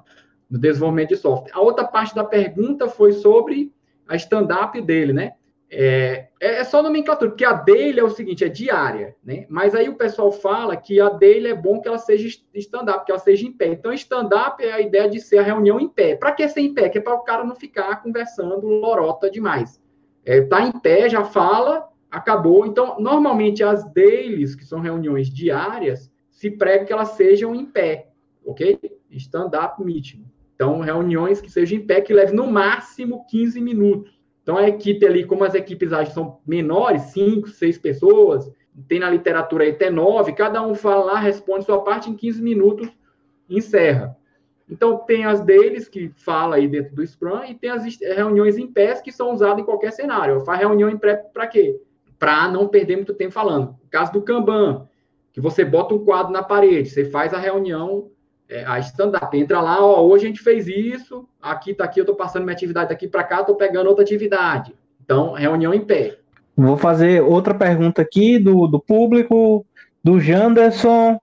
desenvolvimento 0.51 1.09
de 1.09 1.17
software. 1.17 1.53
A 1.55 1.63
outra 1.63 1.85
parte 1.87 2.15
da 2.15 2.25
pergunta 2.25 2.89
foi 2.89 3.13
sobre 3.13 3.73
a 4.07 4.17
stand-up 4.17 4.79
dele, 4.83 5.15
né? 5.15 5.33
É, 5.77 6.29
é, 6.41 6.59
é 6.61 6.65
só 6.65 6.81
nomenclatura, 6.81 7.31
porque 7.31 7.45
a 7.45 7.53
dele 7.53 7.99
é 7.99 8.05
o 8.05 8.09
seguinte, 8.09 8.45
é 8.45 8.49
diária, 8.49 9.17
né? 9.25 9.45
Mas 9.49 9.75
aí 9.75 9.89
o 9.89 9.97
pessoal 9.97 10.31
fala 10.31 10.77
que 10.77 11.01
a 11.01 11.09
dele 11.09 11.49
é 11.49 11.55
bom 11.55 11.81
que 11.81 11.89
ela 11.89 11.99
seja 11.99 12.29
stand-up, 12.55 13.05
que 13.05 13.11
ela 13.11 13.19
seja 13.19 13.45
em 13.45 13.53
pé. 13.53 13.67
Então, 13.67 13.93
stand-up 13.93 14.63
é 14.65 14.73
a 14.73 14.81
ideia 14.81 15.09
de 15.09 15.21
ser 15.21 15.39
a 15.39 15.43
reunião 15.43 15.81
em 15.81 15.89
pé. 15.89 16.15
Para 16.15 16.31
que 16.31 16.49
ser 16.49 16.61
em 16.61 16.73
pé? 16.73 16.89
Que 16.89 16.99
é 16.99 17.01
para 17.01 17.15
o 17.15 17.25
cara 17.25 17.43
não 17.43 17.57
ficar 17.57 18.03
conversando 18.03 18.67
lorota 18.67 19.29
demais. 19.29 19.83
É, 20.25 20.43
tá 20.43 20.63
em 20.63 20.71
pé, 20.71 21.09
já 21.09 21.25
fala, 21.25 21.89
acabou. 22.09 22.65
Então, 22.67 23.01
normalmente 23.01 23.65
as 23.65 23.85
dailies, 23.93 24.55
que 24.55 24.65
são 24.65 24.79
reuniões 24.79 25.29
diárias, 25.29 26.09
se 26.31 26.53
prega 26.53 26.85
que 26.85 26.93
elas 26.93 27.11
sejam 27.11 27.53
em 27.53 27.67
pé, 27.67 28.11
ok? 28.45 28.79
Stand-up 29.11 29.83
meeting. 29.83 30.25
Então, 30.55 30.81
reuniões 30.81 31.41
que 31.41 31.51
sejam 31.51 31.79
em 31.79 31.87
pé, 31.87 32.01
que 32.01 32.15
levem 32.15 32.37
no 32.37 32.47
máximo 32.47 33.27
15 33.29 33.61
minutos. 33.61 34.14
Então, 34.45 34.57
a 34.57 34.69
equipe 34.69 35.05
ali, 35.05 35.25
como 35.25 35.43
as 35.43 35.55
equipes 35.55 35.93
ágeis 35.93 36.15
são 36.15 36.39
menores, 36.47 37.03
5, 37.03 37.49
6 37.49 37.79
pessoas, 37.79 38.49
tem 38.87 39.01
na 39.01 39.11
literatura 39.11 39.65
aí 39.65 39.71
até 39.71 39.91
9, 39.91 40.33
cada 40.35 40.63
um 40.63 40.77
fala 40.77 41.05
lá, 41.05 41.19
responde 41.19 41.65
sua 41.65 41.83
parte 41.83 42.09
em 42.09 42.15
15 42.15 42.41
minutos, 42.41 42.89
encerra. 43.51 44.17
Então, 44.71 44.99
tem 44.99 45.25
as 45.25 45.41
deles, 45.41 45.89
que 45.89 46.13
fala 46.17 46.57
aí 46.57 46.69
dentro 46.69 46.95
do 46.95 47.05
Scrum, 47.05 47.43
e 47.45 47.55
tem 47.55 47.71
as 47.71 47.85
reuniões 47.99 48.57
em 48.57 48.67
pé, 48.67 48.95
que 49.01 49.11
são 49.11 49.33
usadas 49.33 49.59
em 49.59 49.65
qualquer 49.65 49.91
cenário. 49.91 50.41
Faz 50.45 50.61
reunião 50.61 50.89
em 50.89 50.97
pé 50.97 51.17
para 51.17 51.47
quê? 51.49 51.81
para 52.25 52.49
não 52.49 52.69
perder 52.69 52.97
muito 52.97 53.13
tempo 53.13 53.33
falando. 53.33 53.77
O 53.85 53.89
caso 53.91 54.13
do 54.13 54.23
Kanban, 54.23 54.89
que 55.31 55.43
você 55.43 55.63
bota 55.63 55.95
um 55.95 56.05
quadro 56.05 56.33
na 56.33 56.43
parede, 56.43 56.89
você 56.89 57.05
faz 57.05 57.35
a 57.35 57.39
reunião, 57.39 58.11
é, 58.49 58.65
a 58.65 58.79
stand-up, 58.79 59.37
entra 59.37 59.61
lá, 59.61 59.85
ó, 59.85 60.03
hoje 60.05 60.25
a 60.25 60.29
gente 60.29 60.43
fez 60.43 60.67
isso, 60.67 61.29
aqui 61.41 61.75
tá 61.75 61.85
aqui, 61.85 62.01
eu 62.01 62.05
tô 62.05 62.15
passando 62.15 62.45
minha 62.45 62.55
atividade 62.55 62.91
daqui 62.91 63.09
para 63.09 63.25
cá, 63.25 63.43
tô 63.43 63.55
pegando 63.55 63.89
outra 63.89 64.05
atividade. 64.05 64.75
Então, 65.03 65.33
reunião 65.33 65.75
em 65.75 65.85
pé. 65.85 66.19
Vou 66.57 66.77
fazer 66.77 67.23
outra 67.23 67.55
pergunta 67.55 68.03
aqui 68.03 68.39
do, 68.39 68.67
do 68.67 68.81
público, 68.81 69.67
do 70.03 70.21
Janderson. 70.21 71.19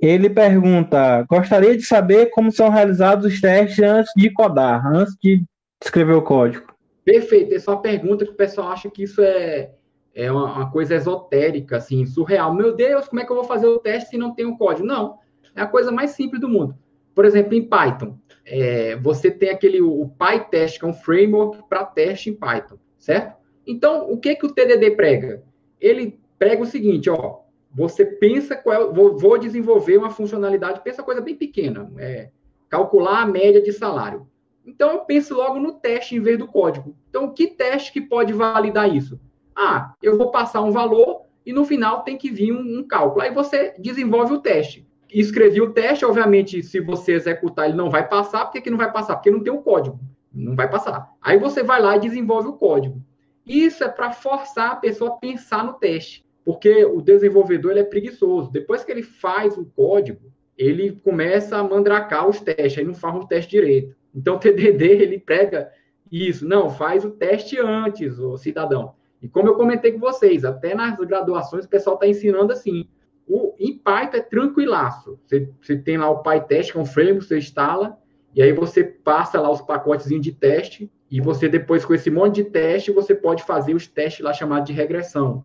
Ele 0.00 0.30
pergunta: 0.30 1.24
gostaria 1.28 1.76
de 1.76 1.82
saber 1.82 2.26
como 2.26 2.52
são 2.52 2.68
realizados 2.68 3.26
os 3.26 3.40
testes 3.40 3.82
antes 3.82 4.12
de 4.16 4.30
codar, 4.30 4.86
antes 4.86 5.16
de 5.22 5.42
escrever 5.82 6.14
o 6.14 6.22
código. 6.22 6.66
Perfeito, 7.04 7.54
essa 7.54 7.70
é 7.70 7.74
uma 7.74 7.82
pergunta 7.82 8.24
que 8.24 8.32
o 8.32 8.36
pessoal 8.36 8.68
acha 8.68 8.90
que 8.90 9.04
isso 9.04 9.22
é, 9.22 9.70
é 10.14 10.30
uma, 10.30 10.44
uma, 10.52 10.70
coisa 10.70 10.94
esotérica, 10.94 11.76
assim, 11.76 12.04
surreal. 12.04 12.52
Meu 12.52 12.74
Deus, 12.74 13.08
como 13.08 13.20
é 13.20 13.24
que 13.24 13.30
eu 13.30 13.36
vou 13.36 13.44
fazer 13.44 13.66
o 13.66 13.78
teste 13.78 14.10
se 14.10 14.18
não 14.18 14.34
tem 14.34 14.44
um 14.44 14.56
código? 14.56 14.86
Não, 14.86 15.18
é 15.56 15.62
a 15.62 15.66
coisa 15.66 15.90
mais 15.90 16.10
simples 16.10 16.40
do 16.40 16.48
mundo. 16.48 16.76
Por 17.14 17.24
exemplo, 17.24 17.54
em 17.54 17.66
Python, 17.66 18.18
é, 18.44 18.94
você 18.96 19.30
tem 19.30 19.48
aquele 19.48 19.80
o 19.80 20.08
PyTest, 20.18 20.78
que 20.78 20.84
é 20.84 20.88
um 20.88 20.92
framework 20.92 21.66
para 21.68 21.84
teste 21.84 22.28
em 22.30 22.34
Python, 22.34 22.76
certo? 22.98 23.34
Então, 23.66 24.10
o 24.10 24.18
que 24.18 24.36
que 24.36 24.46
o 24.46 24.52
TDD 24.52 24.92
prega? 24.92 25.42
Ele 25.80 26.20
prega 26.38 26.62
o 26.62 26.66
seguinte, 26.66 27.08
ó, 27.08 27.40
você 27.74 28.04
pensa 28.04 28.54
qual, 28.54 28.92
vou, 28.92 29.18
vou 29.18 29.38
desenvolver 29.38 29.96
uma 29.96 30.10
funcionalidade, 30.10 30.82
pensa 30.84 31.02
coisa 31.02 31.20
bem 31.20 31.34
pequena, 31.34 31.90
é, 31.98 32.30
calcular 32.68 33.22
a 33.22 33.26
média 33.26 33.62
de 33.62 33.72
salário. 33.72 34.26
Então, 34.64 34.90
eu 34.90 34.98
penso 35.00 35.34
logo 35.34 35.58
no 35.58 35.72
teste 35.72 36.16
em 36.16 36.20
vez 36.20 36.38
do 36.38 36.46
código. 36.46 36.94
Então, 37.08 37.32
que 37.32 37.46
teste 37.46 37.92
que 37.92 38.00
pode 38.00 38.32
validar 38.32 38.94
isso? 38.94 39.18
Ah, 39.54 39.94
eu 40.02 40.18
vou 40.18 40.30
passar 40.30 40.60
um 40.62 40.70
valor 40.70 41.22
e 41.46 41.52
no 41.52 41.64
final 41.64 42.02
tem 42.02 42.18
que 42.18 42.30
vir 42.30 42.52
um, 42.52 42.78
um 42.78 42.86
cálculo. 42.86 43.22
Aí 43.22 43.32
você 43.32 43.74
desenvolve 43.78 44.34
o 44.34 44.40
teste. 44.40 44.86
Escrevi 45.20 45.62
o 45.62 45.72
teste, 45.72 46.04
obviamente, 46.04 46.62
se 46.62 46.78
você 46.78 47.12
executar, 47.12 47.66
ele 47.68 47.76
não 47.76 47.88
vai 47.88 48.06
passar. 48.06 48.44
Por 48.44 48.52
que, 48.52 48.60
que 48.60 48.70
não 48.70 48.76
vai 48.76 48.92
passar? 48.92 49.16
Porque 49.16 49.30
não 49.30 49.42
tem 49.42 49.52
o 49.52 49.62
código. 49.62 49.98
Não 50.32 50.54
vai 50.54 50.68
passar. 50.70 51.10
Aí 51.22 51.38
você 51.38 51.62
vai 51.62 51.80
lá 51.80 51.96
e 51.96 52.00
desenvolve 52.00 52.48
o 52.48 52.52
código. 52.52 53.00
Isso 53.46 53.82
é 53.82 53.88
para 53.88 54.12
forçar 54.12 54.72
a 54.72 54.76
pessoa 54.76 55.10
a 55.12 55.16
pensar 55.16 55.64
no 55.64 55.72
teste. 55.74 56.22
Porque 56.44 56.84
o 56.84 57.00
desenvolvedor 57.00 57.70
ele 57.70 57.80
é 57.80 57.84
preguiçoso. 57.84 58.50
Depois 58.52 58.84
que 58.84 58.92
ele 58.92 59.02
faz 59.02 59.56
o 59.56 59.64
código, 59.64 60.30
ele 60.56 61.00
começa 61.02 61.56
a 61.56 61.64
mandracar 61.64 62.28
os 62.28 62.40
testes, 62.40 62.78
aí 62.78 62.84
não 62.84 62.94
faz 62.94 63.16
o 63.16 63.26
teste 63.26 63.52
direito. 63.52 63.96
Então, 64.14 64.36
o 64.36 64.38
TDD, 64.38 64.84
ele 64.84 65.18
prega 65.18 65.70
isso. 66.12 66.46
Não, 66.46 66.68
faz 66.68 67.04
o 67.06 67.10
teste 67.10 67.58
antes, 67.58 68.18
o 68.18 68.36
cidadão. 68.36 68.94
E 69.22 69.28
como 69.28 69.48
eu 69.48 69.54
comentei 69.54 69.92
com 69.92 69.98
vocês, 69.98 70.44
até 70.44 70.74
nas 70.74 70.96
graduações 70.98 71.64
o 71.64 71.68
pessoal 71.68 71.94
está 71.94 72.06
ensinando 72.06 72.52
assim. 72.52 72.86
O, 73.26 73.54
em 73.58 73.76
Python 73.76 74.16
é 74.16 74.20
tranquilaço. 74.20 75.18
Você, 75.26 75.50
você 75.60 75.76
tem 75.76 75.98
lá 75.98 76.08
o 76.08 76.22
PyTest, 76.22 76.72
que 76.72 76.78
é 76.78 76.80
um 76.80 76.86
framework, 76.86 77.26
você 77.26 77.38
instala, 77.38 77.98
e 78.34 78.42
aí 78.42 78.52
você 78.52 78.84
passa 78.84 79.40
lá 79.40 79.50
os 79.50 79.62
pacotes 79.62 80.08
de 80.08 80.32
teste, 80.32 80.90
e 81.10 81.20
você 81.20 81.48
depois, 81.48 81.84
com 81.84 81.94
esse 81.94 82.10
monte 82.10 82.36
de 82.36 82.44
teste, 82.44 82.90
você 82.90 83.14
pode 83.14 83.42
fazer 83.44 83.74
os 83.74 83.86
testes 83.86 84.24
lá 84.24 84.32
chamados 84.32 84.66
de 84.66 84.72
regressão. 84.72 85.44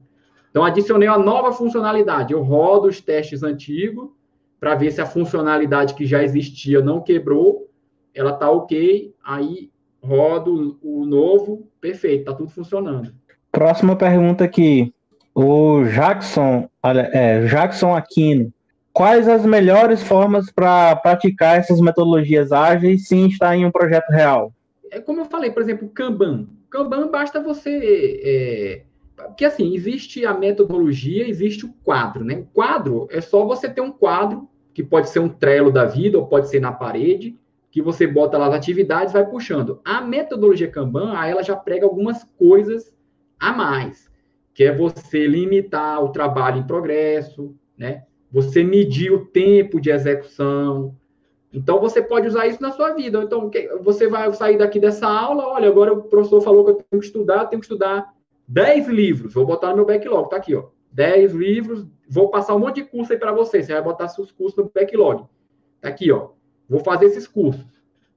Então, 0.49 0.63
adicionei 0.63 1.07
uma 1.07 1.17
nova 1.17 1.53
funcionalidade. 1.53 2.33
Eu 2.33 2.41
rodo 2.41 2.87
os 2.87 2.99
testes 2.99 3.41
antigos 3.41 4.09
para 4.59 4.75
ver 4.75 4.91
se 4.91 5.01
a 5.01 5.05
funcionalidade 5.05 5.95
que 5.95 6.05
já 6.05 6.23
existia 6.23 6.81
não 6.81 7.01
quebrou, 7.01 7.67
ela 8.13 8.31
está 8.31 8.49
ok, 8.49 9.13
aí 9.23 9.71
rodo 10.03 10.77
o 10.83 11.05
novo, 11.05 11.67
perfeito, 11.79 12.21
está 12.21 12.33
tudo 12.33 12.51
funcionando. 12.51 13.11
Próxima 13.51 13.95
pergunta 13.95 14.43
aqui. 14.43 14.93
O 15.33 15.83
Jackson, 15.85 16.69
é, 16.83 17.45
Jackson 17.45 17.95
Aquino. 17.95 18.51
Quais 18.93 19.27
as 19.27 19.45
melhores 19.45 20.03
formas 20.03 20.51
para 20.51 20.95
praticar 20.97 21.57
essas 21.57 21.79
metodologias 21.79 22.51
ágeis 22.51 23.07
sem 23.07 23.27
estar 23.27 23.55
em 23.55 23.65
um 23.65 23.71
projeto 23.71 24.09
real? 24.09 24.53
É 24.91 24.99
como 24.99 25.21
eu 25.21 25.25
falei, 25.25 25.49
por 25.51 25.61
exemplo, 25.61 25.87
Kanban. 25.89 26.47
Kanban 26.69 27.09
basta 27.09 27.41
você. 27.41 28.19
É, 28.23 28.81
porque 29.15 29.45
assim, 29.45 29.73
existe 29.73 30.25
a 30.25 30.33
metodologia, 30.33 31.27
existe 31.27 31.65
o 31.65 31.73
quadro, 31.83 32.25
né? 32.25 32.35
O 32.35 32.45
quadro 32.45 33.07
é 33.09 33.21
só 33.21 33.45
você 33.45 33.69
ter 33.69 33.81
um 33.81 33.91
quadro, 33.91 34.49
que 34.73 34.83
pode 34.83 35.09
ser 35.09 35.19
um 35.19 35.29
trelo 35.29 35.71
da 35.71 35.85
vida, 35.85 36.17
ou 36.17 36.27
pode 36.27 36.49
ser 36.49 36.59
na 36.59 36.71
parede, 36.71 37.37
que 37.71 37.81
você 37.81 38.05
bota 38.05 38.37
lá 38.37 38.47
as 38.47 38.53
atividades 38.53 39.13
vai 39.13 39.25
puxando. 39.25 39.79
A 39.85 40.01
metodologia 40.01 40.69
Kanban, 40.69 41.13
ela 41.25 41.43
já 41.43 41.55
prega 41.55 41.85
algumas 41.85 42.25
coisas 42.37 42.93
a 43.39 43.53
mais, 43.53 44.10
que 44.61 44.65
é 44.65 44.71
você 44.71 45.25
limitar 45.25 46.03
o 46.03 46.09
trabalho 46.09 46.59
em 46.59 46.67
progresso, 46.67 47.55
né? 47.75 48.03
Você 48.31 48.63
medir 48.63 49.11
o 49.11 49.25
tempo 49.25 49.81
de 49.81 49.89
execução. 49.89 50.95
Então 51.51 51.79
você 51.79 51.99
pode 51.99 52.27
usar 52.27 52.45
isso 52.45 52.61
na 52.61 52.71
sua 52.71 52.93
vida. 52.93 53.23
Então 53.23 53.49
você 53.81 54.07
vai 54.07 54.31
sair 54.33 54.59
daqui 54.59 54.79
dessa 54.79 55.07
aula, 55.07 55.47
olha, 55.47 55.67
agora 55.67 55.91
o 55.91 56.03
professor 56.03 56.41
falou 56.41 56.63
que 56.63 56.69
eu 56.69 56.75
tenho 56.75 56.99
que 56.99 57.07
estudar, 57.07 57.45
tenho 57.45 57.59
que 57.59 57.65
estudar 57.65 58.13
10 58.47 58.87
livros, 58.89 59.33
vou 59.33 59.47
botar 59.47 59.71
no 59.71 59.77
meu 59.77 59.85
backlog, 59.85 60.29
tá 60.29 60.35
aqui, 60.35 60.53
ó. 60.53 60.65
10 60.91 61.33
livros, 61.33 61.87
vou 62.07 62.29
passar 62.29 62.53
um 62.53 62.59
monte 62.59 62.75
de 62.75 62.83
curso 62.83 63.13
aí 63.13 63.17
para 63.17 63.31
você, 63.31 63.63
você 63.63 63.73
vai 63.73 63.81
botar 63.81 64.09
seus 64.09 64.31
cursos 64.31 64.63
no 64.63 64.71
backlog. 64.71 65.25
Tá 65.81 65.89
aqui, 65.89 66.11
ó. 66.11 66.33
Vou 66.69 66.81
fazer 66.81 67.05
esses 67.05 67.27
cursos. 67.27 67.65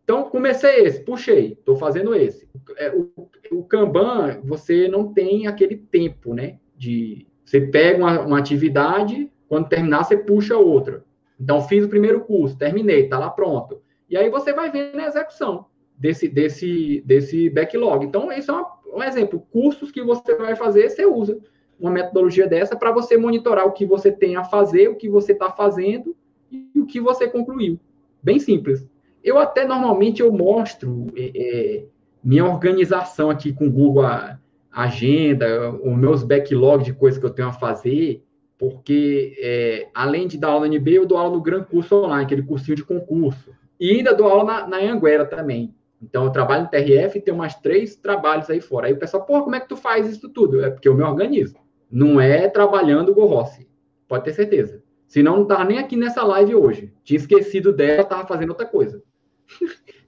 Então, 0.05 0.25
comecei 0.25 0.85
esse, 0.85 1.01
puxei, 1.01 1.53
estou 1.53 1.77
fazendo 1.77 2.15
esse. 2.15 2.47
É, 2.77 2.91
o, 2.91 3.11
o, 3.51 3.65
Kanban, 3.65 4.41
você 4.45 4.87
não 4.87 5.13
tem 5.13 5.47
aquele 5.47 5.77
tempo, 5.77 6.35
né? 6.35 6.59
De 6.77 7.27
você 7.43 7.61
pega 7.61 7.99
uma, 7.99 8.21
uma, 8.21 8.39
atividade, 8.39 9.31
quando 9.49 9.69
terminar, 9.69 10.05
você 10.05 10.17
puxa 10.17 10.59
outra. 10.59 11.05
Então, 11.41 11.63
fiz 11.63 11.85
o 11.85 11.89
primeiro 11.89 12.21
curso, 12.21 12.57
terminei, 12.57 13.05
está 13.05 13.19
lá 13.19 13.31
pronto. 13.31 13.81
E 14.09 14.17
aí 14.17 14.29
você 14.29 14.53
vai 14.53 14.71
vendo 14.71 14.99
a 15.01 15.07
execução 15.07 15.67
desse, 15.99 16.29
desse, 16.29 17.03
desse 17.07 17.49
backlog. 17.49 18.05
Então, 18.05 18.31
isso 18.31 18.53
é 18.53 18.65
um 18.95 19.03
exemplo. 19.03 19.47
Cursos 19.51 19.91
que 19.91 20.03
você 20.03 20.35
vai 20.35 20.55
fazer, 20.55 20.91
você 20.91 21.07
usa 21.07 21.39
uma 21.81 21.91
metodologia 21.91 22.47
dessa 22.47 22.77
para 22.77 22.93
você 22.93 23.17
monitorar 23.17 23.67
o 23.67 23.73
que 23.73 23.87
você 23.87 24.13
tem 24.13 24.37
a 24.37 24.45
fazer, 24.45 24.89
o 24.89 24.97
que 24.97 25.09
você 25.09 25.33
está 25.33 25.51
fazendo 25.51 26.15
e 26.53 26.79
o 26.79 26.87
que 26.87 27.01
você 27.01 27.27
concluiu. 27.27 27.81
Bem 28.23 28.39
simples. 28.39 28.87
Eu 29.25 29.39
até 29.39 29.67
normalmente 29.67 30.21
eu 30.21 30.31
mostro 30.31 31.07
é, 31.17 31.33
é 31.35 31.85
minha 32.23 32.45
organização 32.45 33.31
aqui 33.31 33.53
com 33.53 33.67
o 33.67 33.73
Google 33.73 34.07
a, 34.07 34.39
Agenda, 34.71 35.71
os 35.71 35.97
meus 35.97 36.25
backlog 36.25 36.83
de 36.83 36.93
coisas 36.93 37.19
que 37.21 37.25
eu 37.25 37.31
tenho 37.31 37.47
a 37.47 37.53
fazer, 37.53 38.25
porque 38.59 39.37
é, 39.39 39.89
além 39.95 40.27
de 40.27 40.37
dar 40.37 40.49
aula 40.49 40.67
no 40.67 40.75
NB, 40.75 40.95
eu 40.95 41.07
dou 41.07 41.17
aula 41.17 41.37
no 41.37 41.41
Gran 41.41 41.63
Curso 41.63 41.95
Online, 41.95 42.25
aquele 42.25 42.43
cursinho 42.43 42.77
de 42.77 42.83
concurso. 42.83 43.53
E 43.79 43.93
ainda 43.93 44.13
dou 44.13 44.27
aula 44.27 44.45
na, 44.45 44.67
na 44.67 44.79
Anguera 44.79 45.25
também. 45.25 45.73
Então, 46.03 46.25
eu 46.25 46.31
trabalho 46.31 46.65
no 46.65 46.71
TRF 46.71 47.19
e 47.19 47.21
tenho 47.23 47.37
mais 47.37 47.55
três 47.55 47.95
trabalhos 47.95 48.51
aí 48.51 48.61
fora. 48.61 48.89
Aí 48.89 48.93
o 48.93 48.99
pessoal, 48.99 49.25
pô, 49.25 49.43
como 49.43 49.55
é 49.55 49.61
que 49.61 49.69
tu 49.69 49.77
faz 49.77 50.11
isso 50.11 50.29
tudo? 50.29 50.65
É 50.65 50.71
porque 50.71 50.89
eu 50.89 50.95
me 50.95 51.03
organizo. 51.03 51.57
Não 51.91 52.21
é 52.21 52.49
trabalhando 52.49 53.17
o 53.17 53.27
Rossi. 53.27 53.69
Pode 54.09 54.25
ter 54.25 54.33
certeza. 54.33 54.83
Senão, 55.07 55.37
não 55.37 55.43
estava 55.45 55.65
nem 55.65 55.79
aqui 55.79 55.97
nessa 55.97 56.25
live 56.25 56.55
hoje. 56.57 56.93
Tinha 57.05 57.17
esquecido 57.17 57.73
dela, 57.73 58.03
estava 58.03 58.27
fazendo 58.27 58.51
outra 58.51 58.67
coisa. 58.67 59.03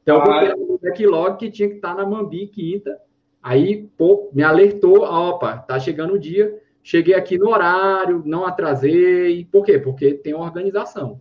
Então, 0.02 0.16
eu 0.16 0.24
botei 0.24 0.48
no 0.54 0.78
backlog 0.78 1.38
que 1.38 1.50
tinha 1.50 1.68
que 1.68 1.76
estar 1.76 1.94
tá 1.94 2.02
na 2.02 2.08
Mambi 2.08 2.46
quinta. 2.46 2.98
Aí, 3.42 3.88
pô, 3.96 4.30
me 4.32 4.42
alertou, 4.42 5.02
opa, 5.02 5.56
tá 5.58 5.78
chegando 5.78 6.14
o 6.14 6.18
dia. 6.18 6.60
Cheguei 6.82 7.14
aqui 7.14 7.38
no 7.38 7.48
horário, 7.48 8.22
não 8.24 8.46
atrasei. 8.46 9.44
Por 9.50 9.64
quê? 9.64 9.78
Porque 9.78 10.14
tem 10.14 10.34
organização. 10.34 11.20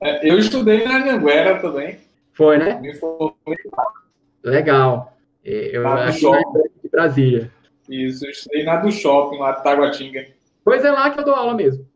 É, 0.00 0.30
eu 0.30 0.38
estudei 0.38 0.84
na 0.84 0.96
Anhanguera 0.96 1.60
também. 1.60 1.98
Foi, 2.32 2.58
né? 2.58 2.80
Me 2.80 2.94
formei. 2.94 3.56
Legal. 4.42 5.16
É, 5.44 5.76
eu 5.76 5.82
na 5.82 6.04
acho 6.04 6.30
de 6.82 6.88
Brasília. 6.90 7.50
Isso, 7.88 8.26
eu 8.26 8.30
estudei 8.30 8.64
na 8.64 8.76
do 8.76 8.90
shopping, 8.90 9.38
lá 9.38 9.52
de 9.52 9.62
Taguatinga. 9.62 10.26
Pois 10.64 10.84
é 10.84 10.90
lá 10.90 11.10
que 11.10 11.20
eu 11.20 11.24
dou 11.24 11.34
aula 11.34 11.54
mesmo. 11.54 11.86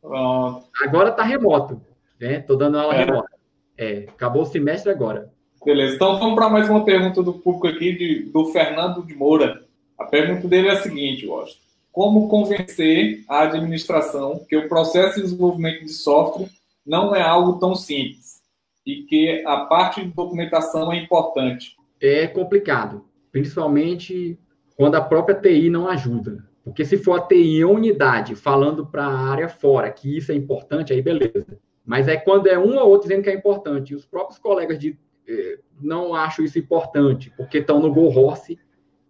Pronto. 0.00 0.66
Agora 0.82 1.12
tá 1.12 1.22
remoto, 1.22 1.80
né? 2.20 2.40
Tô 2.40 2.56
dando 2.56 2.78
aula 2.78 2.94
é. 2.94 3.04
remota. 3.04 3.33
É, 3.76 4.06
acabou 4.08 4.42
o 4.42 4.46
semestre 4.46 4.90
agora. 4.90 5.32
Beleza, 5.64 5.94
então 5.94 6.18
vamos 6.18 6.34
para 6.34 6.50
mais 6.50 6.68
uma 6.68 6.84
pergunta 6.84 7.22
do 7.22 7.32
público 7.32 7.66
aqui, 7.66 7.92
de, 7.92 8.22
do 8.24 8.46
Fernando 8.46 9.04
de 9.04 9.14
Moura. 9.14 9.64
A 9.98 10.04
pergunta 10.04 10.46
dele 10.46 10.68
é 10.68 10.72
a 10.72 10.82
seguinte, 10.82 11.26
Washington. 11.26 11.64
Como 11.90 12.28
convencer 12.28 13.24
a 13.28 13.42
administração 13.42 14.44
que 14.48 14.56
o 14.56 14.68
processo 14.68 15.16
de 15.16 15.22
desenvolvimento 15.22 15.84
de 15.84 15.92
software 15.92 16.50
não 16.84 17.14
é 17.14 17.22
algo 17.22 17.58
tão 17.58 17.74
simples 17.74 18.42
e 18.84 19.04
que 19.04 19.42
a 19.46 19.60
parte 19.60 20.02
de 20.02 20.10
documentação 20.10 20.92
é 20.92 20.98
importante? 20.98 21.76
É 22.00 22.26
complicado, 22.26 23.04
principalmente 23.32 24.38
quando 24.76 24.96
a 24.96 25.00
própria 25.00 25.40
TI 25.40 25.70
não 25.70 25.88
ajuda. 25.88 26.44
Porque 26.62 26.84
se 26.84 26.98
for 26.98 27.18
a 27.18 27.22
TI 27.22 27.58
em 27.58 27.64
unidade 27.64 28.34
falando 28.34 28.86
para 28.86 29.04
a 29.04 29.30
área 29.30 29.48
fora 29.48 29.90
que 29.90 30.16
isso 30.16 30.32
é 30.32 30.34
importante, 30.34 30.92
aí 30.92 31.00
beleza. 31.00 31.58
Mas 31.84 32.08
é 32.08 32.16
quando 32.16 32.46
é 32.46 32.58
um 32.58 32.78
ou 32.78 32.88
outro 32.88 33.08
dizendo 33.08 33.24
que 33.24 33.30
é 33.30 33.34
importante, 33.34 33.92
e 33.92 33.96
os 33.96 34.06
próprios 34.06 34.38
colegas 34.38 34.78
de, 34.78 34.98
eh, 35.28 35.58
não 35.80 36.14
acham 36.14 36.44
isso 36.44 36.58
importante, 36.58 37.32
porque 37.36 37.58
estão 37.58 37.80
no 37.80 37.92
Go 37.92 38.06
Horse, 38.06 38.58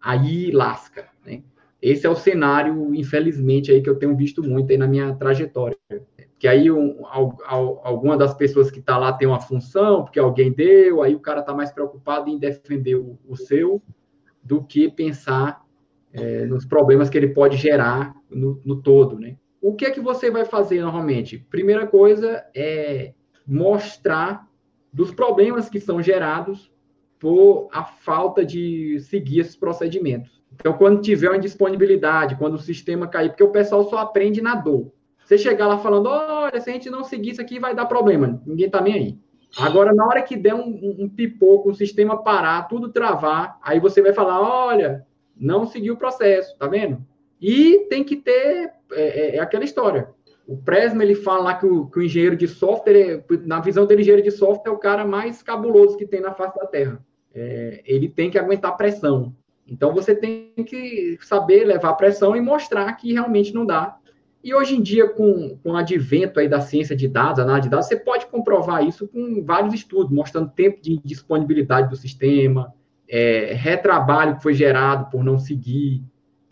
aí 0.01 0.51
lasca. 0.51 1.09
Né? 1.25 1.43
Esse 1.81 2.07
é 2.07 2.11
o 2.11 2.17
cenário, 2.17 2.95
infelizmente, 2.95 3.71
aí 3.71 3.83
que 3.83 3.89
eu 3.89 3.99
tenho 3.99 4.17
visto 4.17 4.43
muito 4.43 4.71
aí 4.71 4.77
na 4.77 4.89
minha 4.89 5.15
trajetória. 5.15 5.77
Que 6.39 6.49
aí 6.49 6.71
um, 6.71 7.03
alguma 7.07 8.17
das 8.17 8.35
pessoas 8.35 8.71
que 8.71 8.81
está 8.81 8.99
lá 8.99 9.13
tem 9.13 9.29
uma 9.29 9.41
função, 9.41 10.03
porque 10.03 10.19
alguém 10.19 10.53
deu, 10.53 11.03
aí 11.03 11.15
o 11.15 11.21
cara 11.21 11.41
está 11.41 11.55
mais 11.55 11.71
preocupado 11.71 12.29
em 12.29 12.39
defender 12.39 12.97
o, 12.97 13.19
o 13.27 13.37
seu 13.37 13.81
do 14.43 14.63
que 14.63 14.91
pensar 14.91 15.65
é, 16.13 16.45
nos 16.47 16.65
problemas 16.65 17.09
que 17.09 17.17
ele 17.17 17.29
pode 17.29 17.57
gerar 17.57 18.15
no, 18.31 18.61
no 18.65 18.81
todo, 18.81 19.19
né? 19.19 19.37
O 19.65 19.73
que 19.73 19.87
é 19.87 19.91
que 19.91 19.99
você 19.99 20.31
vai 20.31 20.45
fazer 20.45 20.83
normalmente? 20.83 21.39
Primeira 21.39 21.87
coisa 21.87 22.45
é 22.55 23.15
mostrar 23.47 24.47
dos 24.93 25.11
problemas 25.11 25.71
que 25.71 25.81
são 25.81 26.03
gerados 26.03 26.71
por 27.19 27.71
a 27.73 27.83
falta 27.83 28.45
de 28.45 29.01
seguir 29.01 29.41
esses 29.41 29.57
procedimentos. 29.57 30.43
Então, 30.53 30.75
quando 30.75 31.01
tiver 31.01 31.31
uma 31.31 31.39
indisponibilidade, 31.39 32.37
quando 32.37 32.57
o 32.57 32.59
sistema 32.59 33.09
cair, 33.09 33.31
porque 33.31 33.43
o 33.43 33.53
pessoal 33.53 33.89
só 33.89 33.97
aprende 34.01 34.43
na 34.43 34.55
dor. 34.55 34.93
Você 35.25 35.39
chegar 35.39 35.67
lá 35.67 35.79
falando, 35.79 36.11
olha, 36.11 36.61
se 36.61 36.69
a 36.69 36.73
gente 36.75 36.91
não 36.91 37.03
seguir 37.03 37.31
isso 37.31 37.41
aqui, 37.41 37.59
vai 37.59 37.75
dar 37.75 37.87
problema. 37.87 38.43
Ninguém 38.45 38.69
tá 38.69 38.83
nem 38.83 38.93
aí. 38.93 39.19
Agora, 39.57 39.95
na 39.95 40.05
hora 40.05 40.21
que 40.21 40.37
der 40.37 40.55
um, 40.55 40.69
um, 40.69 40.97
um 41.05 41.09
pipoco, 41.09 41.71
o 41.71 41.75
sistema 41.75 42.23
parar, 42.23 42.69
tudo 42.69 42.93
travar, 42.93 43.59
aí 43.63 43.81
você 43.81 44.03
vai 44.03 44.13
falar, 44.13 44.43
olha, 44.43 45.07
não 45.35 45.65
seguiu 45.65 45.95
o 45.95 45.99
processo, 45.99 46.55
tá 46.59 46.67
vendo? 46.67 47.03
E 47.47 47.81
tem 47.91 48.03
que 48.03 48.17
ter, 48.17 48.73
é, 48.93 49.03
é, 49.03 49.37
é 49.37 49.39
aquela 49.39 49.65
história. 49.65 50.09
O 50.47 50.57
Presma, 50.57 51.03
ele 51.03 51.15
fala 51.15 51.43
lá 51.43 51.55
que 51.55 51.67
o, 51.67 51.85
que 51.85 51.99
o 51.99 52.03
engenheiro 52.03 52.35
de 52.35 52.49
software, 52.49 53.23
na 53.45 53.61
visão 53.61 53.85
dele, 53.85 54.01
engenheiro 54.01 54.25
de 54.25 54.31
software 54.31 54.73
é 54.73 54.75
o 54.75 54.79
cara 54.79 55.05
mais 55.05 55.43
cabuloso 55.43 55.99
que 55.99 56.07
tem 56.07 56.23
na 56.23 56.33
face 56.33 56.59
da 56.59 56.67
Terra. 56.67 57.05
É, 57.35 57.83
ele 57.85 58.09
tem 58.09 58.31
que 58.31 58.39
aguentar 58.39 58.75
pressão. 58.79 59.35
Então, 59.69 59.93
você 59.93 60.15
tem 60.15 60.55
que 60.67 61.19
saber 61.21 61.65
levar 61.65 61.93
pressão 61.95 62.35
e 62.35 62.41
mostrar 62.41 62.91
que 62.95 63.13
realmente 63.13 63.53
não 63.53 63.67
dá. 63.67 63.95
E 64.43 64.55
hoje 64.55 64.77
em 64.77 64.81
dia, 64.81 65.07
com, 65.07 65.59
com 65.63 65.73
o 65.73 65.77
advento 65.77 66.41
aí 66.41 66.49
da 66.49 66.63
ciência 66.63 66.97
de 66.97 67.07
dados, 67.07 67.41
análise 67.41 67.69
de 67.69 67.71
dados, 67.73 67.89
você 67.89 67.97
pode 67.97 68.25
comprovar 68.25 68.87
isso 68.87 69.07
com 69.07 69.45
vários 69.45 69.75
estudos, 69.75 70.11
mostrando 70.11 70.49
tempo 70.49 70.81
de 70.81 70.99
disponibilidade 71.05 71.91
do 71.91 71.97
sistema, 71.97 72.73
é, 73.07 73.53
retrabalho 73.53 74.37
que 74.37 74.43
foi 74.43 74.55
gerado 74.55 75.11
por 75.11 75.23
não 75.23 75.39
seguir 75.39 76.03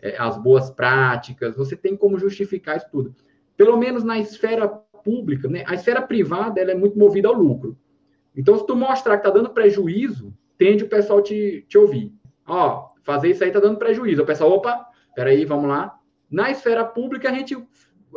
é, 0.03 0.17
as 0.19 0.37
boas 0.37 0.69
práticas, 0.69 1.55
você 1.55 1.77
tem 1.77 1.95
como 1.95 2.19
justificar 2.19 2.75
isso 2.75 2.87
tudo. 2.91 3.15
Pelo 3.55 3.77
menos 3.77 4.03
na 4.03 4.19
esfera 4.19 4.67
pública, 4.67 5.47
né? 5.47 5.63
A 5.65 5.75
esfera 5.75 6.01
privada 6.01 6.59
ela 6.59 6.71
é 6.71 6.75
muito 6.75 6.99
movida 6.99 7.29
ao 7.29 7.33
lucro. 7.33 7.77
Então, 8.35 8.57
se 8.57 8.67
tu 8.67 8.75
mostrar 8.75 9.17
que 9.17 9.25
está 9.25 9.29
dando 9.29 9.51
prejuízo, 9.51 10.33
tende 10.57 10.83
o 10.83 10.89
pessoal 10.89 11.21
te, 11.21 11.65
te 11.69 11.77
ouvir. 11.77 12.11
Ó, 12.45 12.89
fazer 13.01 13.29
isso 13.29 13.43
aí 13.43 13.49
está 13.49 13.61
dando 13.61 13.77
prejuízo. 13.77 14.23
O 14.23 14.25
pessoal, 14.25 14.51
opa, 14.51 14.85
peraí, 15.15 15.45
vamos 15.45 15.69
lá. 15.69 15.97
Na 16.29 16.51
esfera 16.51 16.83
pública, 16.83 17.29
a 17.29 17.33
gente 17.33 17.55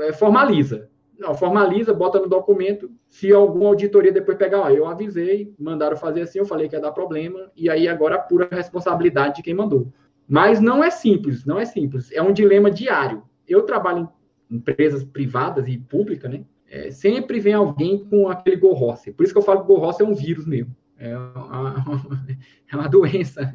é, 0.00 0.12
formaliza. 0.12 0.88
Não, 1.16 1.34
formaliza, 1.34 1.94
bota 1.94 2.18
no 2.18 2.28
documento. 2.28 2.90
Se 3.08 3.32
alguma 3.32 3.68
auditoria 3.68 4.10
depois 4.10 4.36
pegar, 4.36 4.62
ó, 4.62 4.70
eu 4.70 4.86
avisei, 4.86 5.54
mandaram 5.58 5.96
fazer 5.96 6.22
assim, 6.22 6.40
eu 6.40 6.44
falei 6.46 6.68
que 6.68 6.74
ia 6.74 6.80
dar 6.80 6.90
problema, 6.90 7.50
e 7.54 7.70
aí 7.70 7.86
agora 7.86 8.16
a 8.16 8.18
pura 8.18 8.48
responsabilidade 8.50 9.36
de 9.36 9.42
quem 9.42 9.54
mandou. 9.54 9.92
Mas 10.28 10.60
não 10.60 10.82
é 10.82 10.90
simples, 10.90 11.44
não 11.44 11.58
é 11.58 11.64
simples. 11.64 12.10
É 12.12 12.20
um 12.20 12.32
dilema 12.32 12.70
diário. 12.70 13.22
Eu 13.46 13.62
trabalho 13.62 14.08
em 14.50 14.56
empresas 14.56 15.04
privadas 15.04 15.68
e 15.68 15.78
públicas, 15.78 16.30
né? 16.30 16.42
É, 16.68 16.90
sempre 16.90 17.38
vem 17.38 17.54
alguém 17.54 18.04
com 18.04 18.28
aquele 18.28 18.56
gorroce. 18.56 19.12
Por 19.12 19.22
isso 19.22 19.32
que 19.32 19.38
eu 19.38 19.42
falo 19.42 19.60
que 19.60 19.68
gorroce 19.68 20.02
é 20.02 20.04
um 20.04 20.14
vírus 20.14 20.46
mesmo. 20.46 20.74
É 20.98 21.16
uma, 21.16 21.84
é 22.70 22.76
uma 22.76 22.88
doença. 22.88 23.54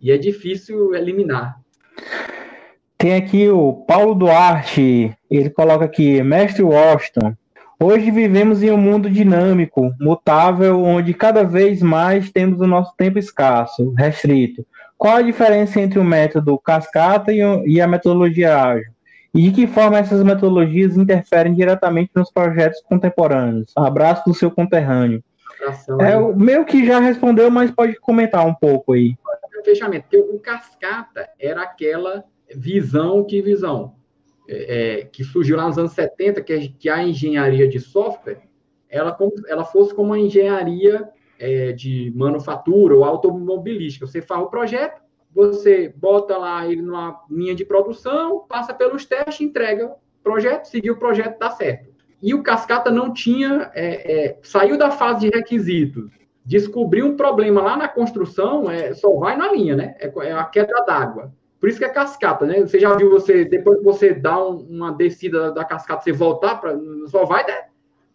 E 0.00 0.12
é 0.12 0.18
difícil 0.18 0.94
eliminar. 0.94 1.58
Tem 2.96 3.16
aqui 3.16 3.48
o 3.48 3.84
Paulo 3.86 4.14
Duarte, 4.14 5.14
ele 5.30 5.50
coloca 5.50 5.84
aqui, 5.84 6.22
Mestre 6.22 6.62
Washington, 6.62 7.34
hoje 7.78 8.10
vivemos 8.10 8.62
em 8.62 8.70
um 8.70 8.78
mundo 8.78 9.10
dinâmico, 9.10 9.92
mutável, 10.00 10.82
onde 10.82 11.12
cada 11.12 11.42
vez 11.42 11.82
mais 11.82 12.30
temos 12.30 12.60
o 12.60 12.66
nosso 12.66 12.94
tempo 12.96 13.18
escasso, 13.18 13.92
restrito. 13.96 14.64
Qual 14.96 15.16
a 15.16 15.22
diferença 15.22 15.80
entre 15.80 15.98
o 15.98 16.04
método 16.04 16.58
cascata 16.58 17.32
e 17.32 17.80
a 17.80 17.86
metodologia 17.86 18.56
ágil? 18.56 18.92
E 19.34 19.42
de 19.42 19.50
que 19.50 19.66
forma 19.66 19.98
essas 19.98 20.22
metodologias 20.22 20.96
interferem 20.96 21.54
diretamente 21.54 22.12
nos 22.14 22.30
projetos 22.30 22.80
contemporâneos? 22.82 23.72
Abraço 23.76 24.22
do 24.24 24.34
seu 24.34 24.50
conterrâneo. 24.50 25.22
É, 26.00 26.16
o 26.16 26.36
meio 26.36 26.64
que 26.64 26.86
já 26.86 27.00
respondeu, 27.00 27.50
mas 27.50 27.70
pode 27.70 27.96
comentar 27.96 28.46
um 28.46 28.54
pouco 28.54 28.92
aí. 28.92 29.16
Fechamento, 29.64 30.04
porque 30.10 30.18
o 30.18 30.38
cascata 30.38 31.28
era 31.40 31.62
aquela 31.62 32.24
visão, 32.54 33.24
que 33.24 33.40
visão? 33.40 33.94
É, 34.48 34.98
é 35.00 35.04
que 35.04 35.24
surgiu 35.24 35.56
lá 35.56 35.66
nos 35.66 35.78
anos 35.78 35.92
70, 35.92 36.42
que, 36.42 36.52
é, 36.52 36.68
que 36.78 36.88
a 36.88 37.02
engenharia 37.02 37.66
de 37.66 37.80
software, 37.80 38.42
ela, 38.90 39.16
ela 39.48 39.64
fosse 39.64 39.94
como 39.94 40.12
a 40.12 40.18
engenharia 40.18 41.08
é, 41.38 41.72
de 41.72 42.12
manufatura 42.14 42.94
ou 42.94 43.04
automobilística. 43.04 44.06
Você 44.06 44.22
faz 44.22 44.42
o 44.42 44.46
projeto, 44.46 45.02
você 45.34 45.92
bota 45.96 46.36
lá 46.36 46.66
ele 46.66 46.82
numa 46.82 47.20
linha 47.30 47.54
de 47.54 47.64
produção, 47.64 48.44
passa 48.48 48.72
pelos 48.72 49.04
testes, 49.04 49.40
entrega 49.40 49.86
o 49.86 49.96
projeto, 50.22 50.66
seguiu 50.66 50.94
o 50.94 50.98
projeto, 50.98 51.38
dá 51.38 51.50
certo. 51.50 51.92
E 52.22 52.32
o 52.32 52.42
Cascata 52.42 52.90
não 52.90 53.12
tinha, 53.12 53.70
é, 53.74 54.26
é, 54.26 54.38
saiu 54.42 54.78
da 54.78 54.90
fase 54.90 55.28
de 55.28 55.36
requisitos, 55.36 56.10
descobriu 56.44 57.06
um 57.06 57.16
problema 57.16 57.60
lá 57.60 57.76
na 57.76 57.88
construção, 57.88 58.70
é, 58.70 58.94
só 58.94 59.14
vai 59.16 59.36
na 59.36 59.52
linha, 59.52 59.76
né? 59.76 59.94
É, 59.98 60.10
é 60.28 60.32
a 60.32 60.44
queda 60.44 60.84
d'água. 60.86 61.32
Por 61.60 61.68
isso 61.68 61.78
que 61.78 61.84
é 61.84 61.88
cascata, 61.88 62.44
né? 62.46 62.60
Você 62.60 62.78
já 62.78 62.94
viu 62.94 63.10
você, 63.10 63.44
depois 63.44 63.78
que 63.78 63.84
você 63.84 64.12
dá 64.12 64.42
um, 64.42 64.58
uma 64.58 64.92
descida 64.92 65.50
da 65.50 65.64
cascata, 65.64 66.02
você 66.02 66.12
voltar, 66.12 66.60
para 66.60 66.78
só, 67.08 67.24
vai 67.24 67.44
de, 67.44 67.52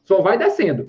só 0.05 0.21
vai 0.21 0.37
descendo. 0.37 0.85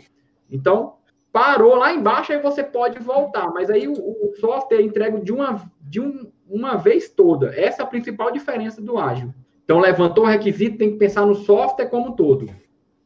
Então, 0.51 0.95
parou 1.33 1.75
lá 1.75 1.93
embaixo, 1.93 2.33
aí 2.33 2.41
você 2.41 2.63
pode 2.63 2.99
voltar. 2.99 3.51
Mas 3.51 3.71
aí 3.71 3.87
o, 3.87 3.93
o 3.93 4.35
software 4.41 4.83
entregue 4.83 5.21
de, 5.21 5.33
uma, 5.33 5.63
de 5.81 6.01
um, 6.01 6.31
uma 6.49 6.77
vez 6.77 7.09
toda. 7.09 7.55
Essa 7.55 7.83
é 7.83 7.85
a 7.85 7.89
principal 7.89 8.31
diferença 8.31 8.81
do 8.81 8.99
ágil. 8.99 9.33
Então, 9.65 9.79
levantou 9.79 10.25
o 10.25 10.27
requisito, 10.27 10.79
tem 10.79 10.91
que 10.91 10.99
pensar 10.99 11.25
no 11.25 11.35
software 11.35 11.87
como 11.87 12.09
um 12.09 12.13
todo. 12.13 12.47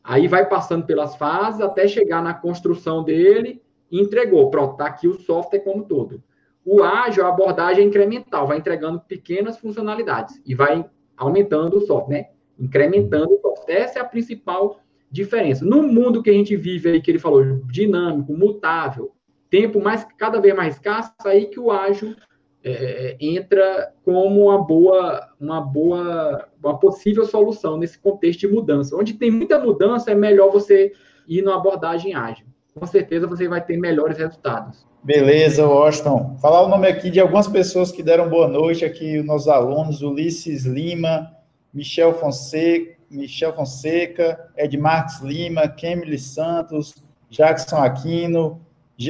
Aí 0.02 0.26
vai 0.26 0.48
passando 0.48 0.86
pelas 0.86 1.16
fases 1.16 1.60
até 1.60 1.86
chegar 1.86 2.22
na 2.22 2.34
construção 2.34 3.02
dele 3.02 3.62
entregou. 3.90 4.50
Pronto, 4.50 4.72
está 4.72 4.86
aqui 4.86 5.08
o 5.08 5.14
software 5.14 5.60
como 5.60 5.82
um 5.82 5.86
todo. 5.86 6.22
O 6.64 6.82
ágil, 6.82 7.24
a 7.24 7.28
abordagem 7.28 7.84
é 7.84 7.86
incremental, 7.86 8.46
vai 8.46 8.58
entregando 8.58 9.00
pequenas 9.00 9.58
funcionalidades 9.58 10.40
e 10.46 10.54
vai 10.54 10.84
aumentando 11.16 11.76
o 11.76 11.80
software, 11.80 12.16
né? 12.16 12.28
Incrementando 12.58 13.34
o 13.34 13.40
software. 13.40 13.74
Essa 13.74 13.98
é 13.98 14.02
a 14.02 14.06
principal 14.06 14.80
diferença. 15.14 15.64
No 15.64 15.82
mundo 15.82 16.22
que 16.22 16.30
a 16.30 16.32
gente 16.32 16.56
vive 16.56 16.90
aí, 16.90 17.00
que 17.00 17.10
ele 17.10 17.18
falou, 17.18 17.62
dinâmico, 17.70 18.36
mutável, 18.36 19.12
tempo 19.48 19.80
mais 19.80 20.04
cada 20.18 20.40
vez 20.40 20.54
mais 20.54 20.74
escasso, 20.74 21.12
aí 21.24 21.46
que 21.46 21.60
o 21.60 21.70
ágil 21.70 22.14
é, 22.62 22.72
é, 22.72 23.16
entra 23.20 23.92
como 24.04 24.46
uma 24.46 24.58
boa, 24.58 25.28
uma 25.40 25.60
boa, 25.60 26.48
uma 26.62 26.78
possível 26.78 27.24
solução 27.24 27.76
nesse 27.76 27.98
contexto 27.98 28.40
de 28.40 28.48
mudança. 28.48 28.96
Onde 28.96 29.14
tem 29.14 29.30
muita 29.30 29.58
mudança, 29.58 30.10
é 30.10 30.14
melhor 30.14 30.50
você 30.50 30.92
ir 31.28 31.42
numa 31.42 31.56
abordagem 31.56 32.14
ágil. 32.14 32.46
Com 32.74 32.84
certeza 32.86 33.26
você 33.26 33.46
vai 33.46 33.64
ter 33.64 33.76
melhores 33.76 34.18
resultados. 34.18 34.84
Beleza, 35.04 35.66
Washington. 35.66 36.36
Falar 36.40 36.62
o 36.62 36.68
nome 36.68 36.88
aqui 36.88 37.10
de 37.10 37.20
algumas 37.20 37.46
pessoas 37.46 37.92
que 37.92 38.02
deram 38.02 38.28
boa 38.28 38.48
noite 38.48 38.84
aqui, 38.84 39.18
os 39.18 39.26
nossos 39.26 39.46
alunos, 39.46 40.02
Ulisses 40.02 40.64
Lima, 40.64 41.30
Michel 41.72 42.14
Fonseca, 42.14 42.93
Michel 43.10 43.54
Fonseca, 43.54 44.50
Edmarques 44.56 45.20
Lima, 45.20 45.68
Kemily 45.68 46.18
Santos, 46.18 46.94
Jackson 47.30 47.76
Aquino, 47.76 48.60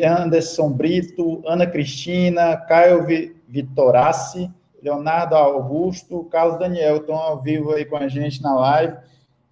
Anderson 0.03 0.71
Brito, 0.71 1.43
Ana 1.47 1.67
Cristina, 1.67 2.57
Caio 2.57 3.07
Vitorassi, 3.49 4.51
Leonardo 4.83 5.35
Augusto, 5.35 6.25
Carlos 6.25 6.59
Daniel 6.59 6.99
estão 6.99 7.17
ao 7.17 7.41
vivo 7.41 7.73
aí 7.73 7.85
com 7.85 7.97
a 7.97 8.09
gente 8.09 8.43
na 8.43 8.55
live. 8.55 8.97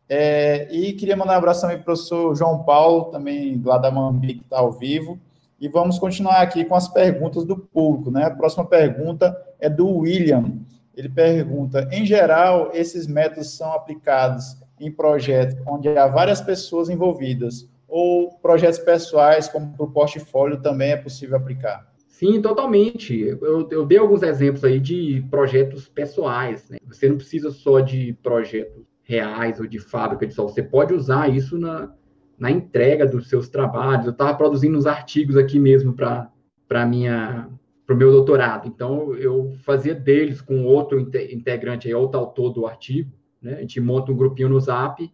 É, 0.08 0.68
e 0.70 0.92
queria 0.92 1.16
mandar 1.16 1.34
um 1.34 1.38
abraço 1.38 1.62
também 1.62 1.76
para 1.76 1.82
o 1.82 1.84
professor 1.86 2.34
João 2.34 2.62
Paulo, 2.64 3.06
também 3.06 3.60
lá 3.64 3.78
da 3.78 3.90
Mambi, 3.90 4.34
que 4.34 4.42
está 4.42 4.58
ao 4.58 4.70
vivo. 4.70 5.18
E 5.58 5.68
vamos 5.68 5.98
continuar 5.98 6.42
aqui 6.42 6.64
com 6.64 6.74
as 6.74 6.88
perguntas 6.88 7.44
do 7.44 7.56
público, 7.56 8.10
né? 8.10 8.24
A 8.24 8.30
próxima 8.30 8.64
pergunta 8.66 9.34
é 9.58 9.70
do 9.70 9.88
William. 9.88 10.58
Ele 10.96 11.08
pergunta: 11.08 11.88
em 11.90 12.04
geral, 12.04 12.70
esses 12.74 13.06
métodos 13.06 13.56
são 13.56 13.72
aplicados 13.72 14.56
em 14.78 14.90
projetos 14.90 15.56
onde 15.66 15.88
há 15.88 16.06
várias 16.06 16.40
pessoas 16.40 16.88
envolvidas, 16.88 17.68
ou 17.88 18.32
projetos 18.38 18.78
pessoais, 18.78 19.48
como 19.48 19.72
para 19.76 19.84
o 19.84 19.90
portfólio, 19.90 20.60
também 20.60 20.92
é 20.92 20.96
possível 20.96 21.36
aplicar? 21.36 21.92
Sim, 22.08 22.40
totalmente. 22.40 23.20
Eu, 23.20 23.68
eu 23.70 23.84
dei 23.84 23.98
alguns 23.98 24.22
exemplos 24.22 24.62
aí 24.64 24.78
de 24.78 25.26
projetos 25.28 25.88
pessoais. 25.88 26.70
Né? 26.70 26.78
Você 26.86 27.08
não 27.08 27.16
precisa 27.16 27.50
só 27.50 27.80
de 27.80 28.12
projetos 28.22 28.84
reais 29.02 29.58
ou 29.58 29.66
de 29.66 29.78
fábrica 29.78 30.26
de 30.26 30.32
software. 30.32 30.54
Você 30.54 30.62
pode 30.62 30.94
usar 30.94 31.28
isso 31.28 31.58
na, 31.58 31.92
na 32.38 32.50
entrega 32.50 33.06
dos 33.06 33.28
seus 33.28 33.48
trabalhos. 33.48 34.06
Eu 34.06 34.12
estava 34.12 34.34
produzindo 34.34 34.78
uns 34.78 34.86
artigos 34.86 35.36
aqui 35.36 35.58
mesmo 35.58 35.92
para 35.94 36.86
minha 36.86 37.48
para 37.92 37.94
o 37.94 37.98
meu 37.98 38.10
doutorado. 38.10 38.66
Então, 38.66 39.14
eu 39.14 39.52
fazia 39.64 39.94
deles 39.94 40.40
com 40.40 40.64
outro 40.64 40.98
integrante, 40.98 41.86
aí, 41.86 41.94
outro 41.94 42.18
autor 42.18 42.50
do 42.50 42.66
artigo. 42.66 43.12
Né? 43.40 43.54
A 43.56 43.60
gente 43.60 43.80
monta 43.80 44.10
um 44.10 44.16
grupinho 44.16 44.48
no 44.48 44.58
Zap 44.58 45.12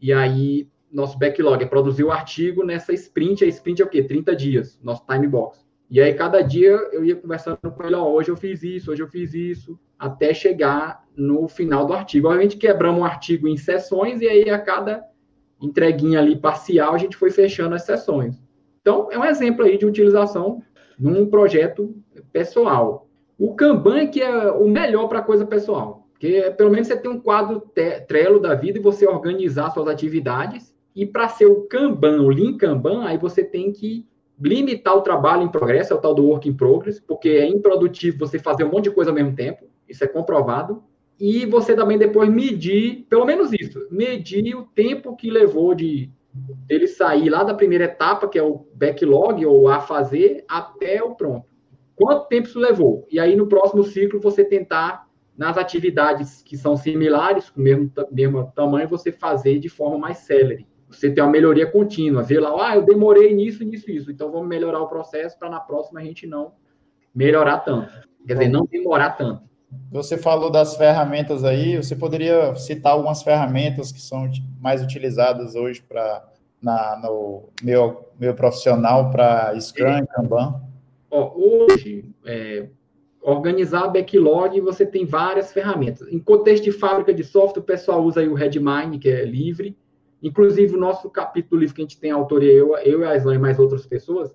e 0.00 0.12
aí 0.12 0.68
nosso 0.92 1.18
backlog 1.18 1.62
é 1.62 1.66
produzir 1.66 2.04
o 2.04 2.10
artigo 2.10 2.64
nessa 2.64 2.92
sprint. 2.92 3.44
A 3.44 3.48
sprint 3.48 3.82
é 3.82 3.84
o 3.84 3.88
quê? 3.88 4.02
30 4.02 4.36
dias, 4.36 4.78
nosso 4.82 5.04
time 5.06 5.26
box. 5.26 5.66
E 5.90 6.00
aí, 6.00 6.12
cada 6.12 6.42
dia 6.42 6.70
eu 6.92 7.02
ia 7.02 7.16
conversando 7.16 7.58
com 7.62 7.82
ele, 7.82 7.94
ó, 7.94 8.06
hoje 8.06 8.30
eu 8.30 8.36
fiz 8.36 8.62
isso, 8.62 8.90
hoje 8.92 9.02
eu 9.02 9.08
fiz 9.08 9.32
isso, 9.32 9.78
até 9.98 10.34
chegar 10.34 11.02
no 11.16 11.48
final 11.48 11.86
do 11.86 11.94
artigo. 11.94 12.28
Obviamente, 12.28 12.58
quebramos 12.58 13.00
o 13.00 13.04
artigo 13.04 13.48
em 13.48 13.56
sessões 13.56 14.20
e 14.20 14.28
aí 14.28 14.50
a 14.50 14.58
cada 14.58 15.02
entreguinha 15.60 16.18
ali 16.18 16.36
parcial 16.36 16.94
a 16.94 16.98
gente 16.98 17.16
foi 17.16 17.30
fechando 17.30 17.74
as 17.74 17.84
sessões. 17.84 18.36
Então, 18.82 19.08
é 19.10 19.18
um 19.18 19.24
exemplo 19.24 19.64
aí 19.64 19.78
de 19.78 19.86
utilização 19.86 20.62
num 20.98 21.26
projeto 21.26 21.94
pessoal. 22.32 23.08
O 23.38 23.54
Kanban 23.54 24.06
que 24.08 24.20
é 24.20 24.50
o 24.50 24.68
melhor 24.68 25.08
para 25.08 25.22
coisa 25.22 25.46
pessoal, 25.46 26.06
porque 26.12 26.52
pelo 26.56 26.70
menos 26.70 26.88
você 26.88 26.96
tem 26.96 27.10
um 27.10 27.20
quadro 27.20 27.62
trelo 28.08 28.40
da 28.40 28.54
vida 28.54 28.78
e 28.78 28.82
você 28.82 29.06
organizar 29.06 29.70
suas 29.70 29.86
atividades. 29.86 30.74
E 30.94 31.06
para 31.06 31.28
ser 31.28 31.46
o 31.46 31.62
Kanban, 31.62 32.22
o 32.22 32.28
Lean 32.28 32.56
Kanban, 32.56 33.04
aí 33.04 33.16
você 33.16 33.44
tem 33.44 33.72
que 33.72 34.04
limitar 34.40 34.96
o 34.96 35.02
trabalho 35.02 35.42
em 35.42 35.48
progresso, 35.48 35.92
é 35.92 35.96
o 35.96 36.00
tal 36.00 36.14
do 36.14 36.24
work 36.24 36.48
in 36.48 36.54
progress, 36.54 37.00
porque 37.00 37.28
é 37.28 37.46
improdutivo 37.46 38.18
você 38.18 38.38
fazer 38.38 38.64
um 38.64 38.70
monte 38.70 38.84
de 38.84 38.90
coisa 38.90 39.10
ao 39.10 39.14
mesmo 39.14 39.34
tempo, 39.34 39.66
isso 39.88 40.02
é 40.02 40.08
comprovado. 40.08 40.82
E 41.20 41.46
você 41.46 41.74
também 41.74 41.98
depois 41.98 42.28
medir, 42.28 43.06
pelo 43.08 43.24
menos 43.24 43.52
isso, 43.52 43.86
medir 43.90 44.54
o 44.54 44.62
tempo 44.62 45.16
que 45.16 45.30
levou 45.30 45.74
de 45.74 46.10
ele 46.68 46.86
sair 46.86 47.28
lá 47.28 47.42
da 47.42 47.54
primeira 47.54 47.84
etapa, 47.84 48.28
que 48.28 48.38
é 48.38 48.42
o 48.42 48.66
backlog 48.74 49.44
ou 49.44 49.68
a 49.68 49.80
fazer, 49.80 50.44
até 50.48 51.02
o 51.02 51.16
pronto. 51.16 51.47
Quanto 51.98 52.28
tempo 52.28 52.46
isso 52.46 52.60
levou? 52.60 53.04
E 53.10 53.18
aí, 53.18 53.34
no 53.34 53.48
próximo 53.48 53.82
ciclo, 53.82 54.20
você 54.20 54.44
tentar, 54.44 55.08
nas 55.36 55.58
atividades 55.58 56.42
que 56.42 56.56
são 56.56 56.76
similares, 56.76 57.50
com 57.50 57.60
o 57.60 57.64
mesmo, 57.64 57.90
mesmo 58.12 58.52
tamanho, 58.54 58.88
você 58.88 59.10
fazer 59.10 59.58
de 59.58 59.68
forma 59.68 59.98
mais 59.98 60.18
célere. 60.18 60.64
Você 60.88 61.10
ter 61.10 61.20
uma 61.20 61.30
melhoria 61.30 61.66
contínua. 61.66 62.22
Ver 62.22 62.38
lá, 62.38 62.70
ah, 62.70 62.76
eu 62.76 62.84
demorei 62.84 63.34
nisso, 63.34 63.64
nisso, 63.64 63.90
isso. 63.90 64.12
Então, 64.12 64.30
vamos 64.30 64.46
melhorar 64.46 64.80
o 64.80 64.86
processo 64.86 65.36
para 65.36 65.50
na 65.50 65.58
próxima 65.58 65.98
a 65.98 66.04
gente 66.04 66.24
não 66.24 66.52
melhorar 67.12 67.58
tanto. 67.58 67.92
Quer 68.24 68.34
dizer, 68.34 68.48
não 68.48 68.64
demorar 68.64 69.10
tanto. 69.10 69.42
Você 69.90 70.16
falou 70.16 70.50
das 70.50 70.76
ferramentas 70.76 71.42
aí, 71.42 71.76
você 71.76 71.96
poderia 71.96 72.54
citar 72.54 72.92
algumas 72.92 73.24
ferramentas 73.24 73.90
que 73.90 74.00
são 74.00 74.30
mais 74.60 74.82
utilizadas 74.82 75.56
hoje 75.56 75.82
para 75.82 76.24
no 76.62 77.48
meu, 77.62 78.08
meu 78.18 78.34
profissional 78.34 79.10
para 79.10 79.58
Scrum, 79.60 80.06
Kanban? 80.06 80.67
Ó, 81.10 81.32
hoje, 81.36 82.04
é, 82.24 82.68
organizar 83.20 83.88
backlog, 83.88 84.60
você 84.60 84.86
tem 84.86 85.04
várias 85.04 85.52
ferramentas. 85.52 86.06
Em 86.08 86.18
contexto 86.18 86.64
de 86.64 86.72
fábrica 86.72 87.12
de 87.12 87.24
software, 87.24 87.62
o 87.62 87.66
pessoal 87.66 88.02
usa 88.04 88.20
aí 88.20 88.28
o 88.28 88.34
Redmine, 88.34 88.98
que 88.98 89.08
é 89.08 89.24
livre. 89.24 89.76
Inclusive, 90.22 90.74
o 90.74 90.80
nosso 90.80 91.08
capítulo 91.10 91.60
livre 91.60 91.74
que 91.74 91.80
a 91.80 91.84
gente 91.84 92.00
tem 92.00 92.10
a 92.10 92.16
autoria, 92.16 92.52
eu, 92.52 92.76
eu 92.78 93.00
e 93.00 93.04
a 93.04 93.16
Islan 93.16 93.36
e 93.36 93.38
mais 93.38 93.58
outras 93.58 93.86
pessoas, 93.86 94.34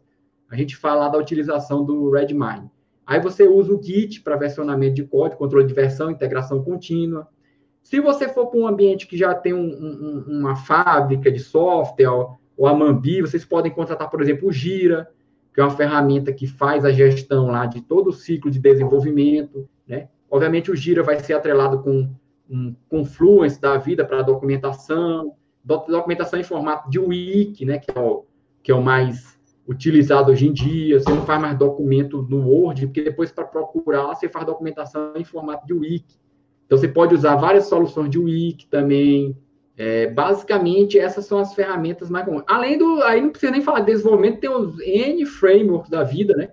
a 0.50 0.56
gente 0.56 0.76
fala 0.76 1.10
da 1.10 1.18
utilização 1.18 1.84
do 1.84 2.10
Redmine. 2.12 2.70
Aí 3.06 3.20
você 3.20 3.48
usa 3.48 3.74
o 3.74 3.82
Git 3.82 4.22
para 4.22 4.38
versionamento 4.38 4.96
de 4.96 5.04
código, 5.04 5.40
controle 5.40 5.66
de 5.66 5.74
versão, 5.74 6.10
integração 6.10 6.64
contínua. 6.64 7.28
Se 7.82 8.00
você 8.00 8.30
for 8.30 8.48
para 8.48 8.60
um 8.60 8.68
ambiente 8.68 9.08
que 9.08 9.18
já 9.18 9.36
tem 9.36 9.54
um, 9.54 9.60
um, 9.60 10.26
uma 10.40 10.56
fábrica 10.56 11.30
de 11.30 11.40
software, 11.40 12.10
ou 12.56 12.68
a 12.68 12.74
Mambi, 12.74 13.22
vocês 13.22 13.44
podem 13.44 13.72
contratar, 13.72 14.10
por 14.10 14.22
exemplo, 14.22 14.48
o 14.48 14.52
Gira, 14.52 15.10
que 15.54 15.62
é 15.62 15.64
uma 15.64 15.76
ferramenta 15.76 16.34
que 16.34 16.48
faz 16.48 16.84
a 16.84 16.92
gestão 16.92 17.48
lá 17.48 17.66
de 17.66 17.82
todo 17.82 18.08
o 18.08 18.14
ciclo 18.14 18.50
de 18.50 18.60
desenvolvimento, 18.60 19.70
né? 19.88 20.10
Obviamente 20.30 20.72
o 20.72 20.76
Gira 20.76 21.04
vai 21.04 21.20
ser 21.20 21.34
atrelado 21.34 21.84
com 21.84 22.10
um 22.50 22.76
Confluence 22.90 23.60
da 23.60 23.78
vida 23.78 24.04
para 24.04 24.22
documentação, 24.22 25.34
documentação 25.64 26.40
em 26.40 26.44
formato 26.44 26.90
de 26.90 27.00
wiki, 27.00 27.66
né, 27.66 27.78
que 27.78 27.92
é 27.96 28.00
o, 28.00 28.26
que 28.62 28.72
é 28.72 28.76
o 28.76 28.82
mais 28.82 29.40
utilizado 29.68 30.32
hoje 30.32 30.48
em 30.48 30.54
dia, 30.54 31.00
você 31.00 31.10
não 31.10 31.26
faz 31.26 31.40
mais 31.40 31.58
documento 31.58 32.22
no 32.24 32.50
Word, 32.50 32.86
porque 32.88 33.02
depois 33.02 33.32
para 33.32 33.46
procurar 33.46 34.08
você 34.08 34.28
faz 34.28 34.46
documentação 34.46 35.14
em 35.16 35.24
formato 35.24 35.66
de 35.66 35.74
wiki. 35.74 36.20
Então 36.66 36.78
você 36.78 36.88
pode 36.88 37.16
usar 37.16 37.36
várias 37.36 37.68
soluções 37.68 38.10
de 38.10 38.20
wiki 38.20 38.68
também. 38.68 39.38
É, 39.76 40.08
basicamente, 40.08 41.00
essas 41.00 41.26
são 41.26 41.40
as 41.40 41.54
ferramentas 41.54 42.10
mais 42.10 42.26
comuns. 42.26 42.44
Além 42.48 42.78
do, 42.78 43.02
aí 43.04 43.22
não 43.22 43.30
precisa 43.30 43.52
nem 43.52 43.62
falar 43.62 43.80
de 43.80 43.88
desenvolvimento, 43.88 44.40
tem 44.40 44.50
os 44.50 44.80
N 44.80 45.26
frameworks 45.26 45.90
da 45.90 46.04
vida, 46.04 46.36
né? 46.36 46.50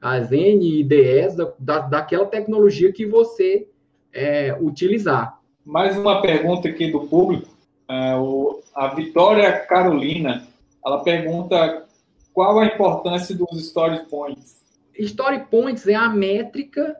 As 0.00 0.32
N 0.32 0.80
IDEs 0.80 1.36
da, 1.36 1.52
da, 1.58 1.78
daquela 1.80 2.26
tecnologia 2.26 2.92
que 2.92 3.06
você 3.06 3.68
é, 4.12 4.56
utilizar. 4.60 5.40
Mais 5.64 5.96
uma 5.96 6.20
pergunta 6.20 6.68
aqui 6.68 6.90
do 6.90 7.06
público. 7.06 7.48
É, 7.88 8.16
o, 8.16 8.60
a 8.74 8.88
Vitória 8.88 9.60
Carolina, 9.60 10.46
ela 10.84 11.04
pergunta 11.04 11.86
qual 12.32 12.58
a 12.58 12.66
importância 12.66 13.34
dos 13.34 13.60
story 13.60 14.06
points? 14.10 14.62
Story 14.98 15.44
points 15.50 15.86
é 15.86 15.94
a 15.94 16.08
métrica 16.08 16.96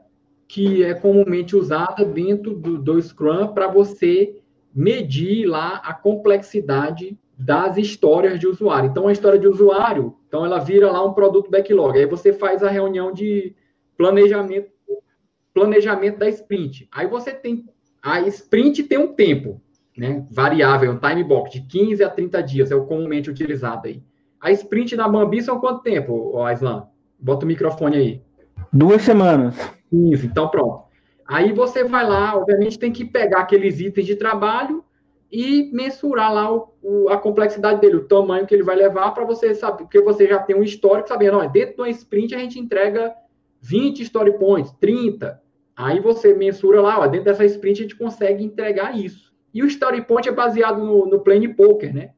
que 0.47 0.83
é 0.83 0.93
comumente 0.93 1.55
usada 1.55 2.05
dentro 2.05 2.55
do, 2.55 2.77
do 2.77 3.01
Scrum 3.01 3.47
para 3.47 3.67
você 3.67 4.39
medir 4.77 5.47
lá 5.47 5.81
a 5.83 5.91
complexidade 5.91 7.17
das 7.35 7.77
histórias 7.77 8.39
de 8.39 8.45
usuário. 8.45 8.91
Então, 8.91 9.07
a 9.07 9.11
história 9.11 9.39
de 9.39 9.47
usuário, 9.47 10.15
então 10.27 10.45
ela 10.45 10.59
vira 10.59 10.91
lá 10.91 11.03
um 11.03 11.13
produto 11.13 11.49
backlog. 11.49 11.97
Aí 11.97 12.05
você 12.05 12.31
faz 12.31 12.61
a 12.63 12.69
reunião 12.69 13.11
de 13.11 13.55
planejamento, 13.97 14.69
planejamento 15.51 16.19
da 16.19 16.29
sprint. 16.29 16.87
Aí 16.91 17.07
você 17.07 17.31
tem 17.31 17.65
a 18.03 18.21
sprint 18.21 18.83
tem 18.83 18.99
um 18.99 19.13
tempo, 19.13 19.59
né? 19.97 20.25
Variável, 20.29 20.91
um 20.91 20.99
time 20.99 21.23
box 21.23 21.51
de 21.51 21.61
15 21.61 22.03
a 22.03 22.09
30 22.09 22.43
dias 22.43 22.71
é 22.71 22.75
o 22.75 22.85
comumente 22.85 23.31
utilizado 23.31 23.87
aí. 23.87 24.03
A 24.39 24.51
sprint 24.51 24.95
da 24.95 25.09
Bambi 25.09 25.41
são 25.41 25.59
quanto 25.59 25.81
tempo, 25.81 26.39
Aislan? 26.43 26.87
Bota 27.19 27.45
o 27.45 27.47
microfone 27.47 27.97
aí. 27.97 28.21
Duas 28.71 29.01
semanas. 29.01 29.55
Isso, 29.91 30.27
então 30.27 30.47
pronto. 30.47 30.86
Aí 31.27 31.51
você 31.51 31.83
vai 31.83 32.07
lá, 32.07 32.37
obviamente 32.37 32.79
tem 32.79 32.91
que 32.91 33.03
pegar 33.03 33.41
aqueles 33.41 33.79
itens 33.79 34.05
de 34.05 34.15
trabalho 34.15 34.83
e 35.31 35.69
mensurar 35.73 36.33
lá 36.33 36.53
o, 36.53 36.73
o, 36.81 37.09
a 37.09 37.17
complexidade 37.17 37.81
dele, 37.81 37.97
o 37.97 38.07
tamanho 38.07 38.47
que 38.47 38.55
ele 38.55 38.63
vai 38.63 38.77
levar 38.77 39.11
para 39.11 39.25
você 39.25 39.53
saber, 39.53 39.83
porque 39.83 39.99
você 39.99 40.25
já 40.25 40.39
tem 40.39 40.55
um 40.55 40.63
histórico 40.63 41.09
sabendo, 41.09 41.45
dentro 41.49 41.75
de 41.75 41.81
uma 41.81 41.89
sprint 41.89 42.33
a 42.33 42.39
gente 42.39 42.57
entrega 42.57 43.13
20 43.61 44.03
story 44.03 44.37
points, 44.37 44.71
30. 44.79 45.41
Aí 45.75 45.99
você 45.99 46.33
mensura 46.33 46.81
lá, 46.81 46.99
ó, 46.99 47.07
dentro 47.07 47.25
dessa 47.25 47.45
sprint 47.45 47.79
a 47.79 47.83
gente 47.83 47.97
consegue 47.97 48.43
entregar 48.43 48.97
isso. 48.97 49.33
E 49.53 49.61
o 49.61 49.67
story 49.67 50.01
point 50.03 50.29
é 50.29 50.31
baseado 50.31 50.83
no, 50.83 51.05
no 51.05 51.19
plane 51.19 51.53
poker, 51.53 51.93
né? 51.93 52.11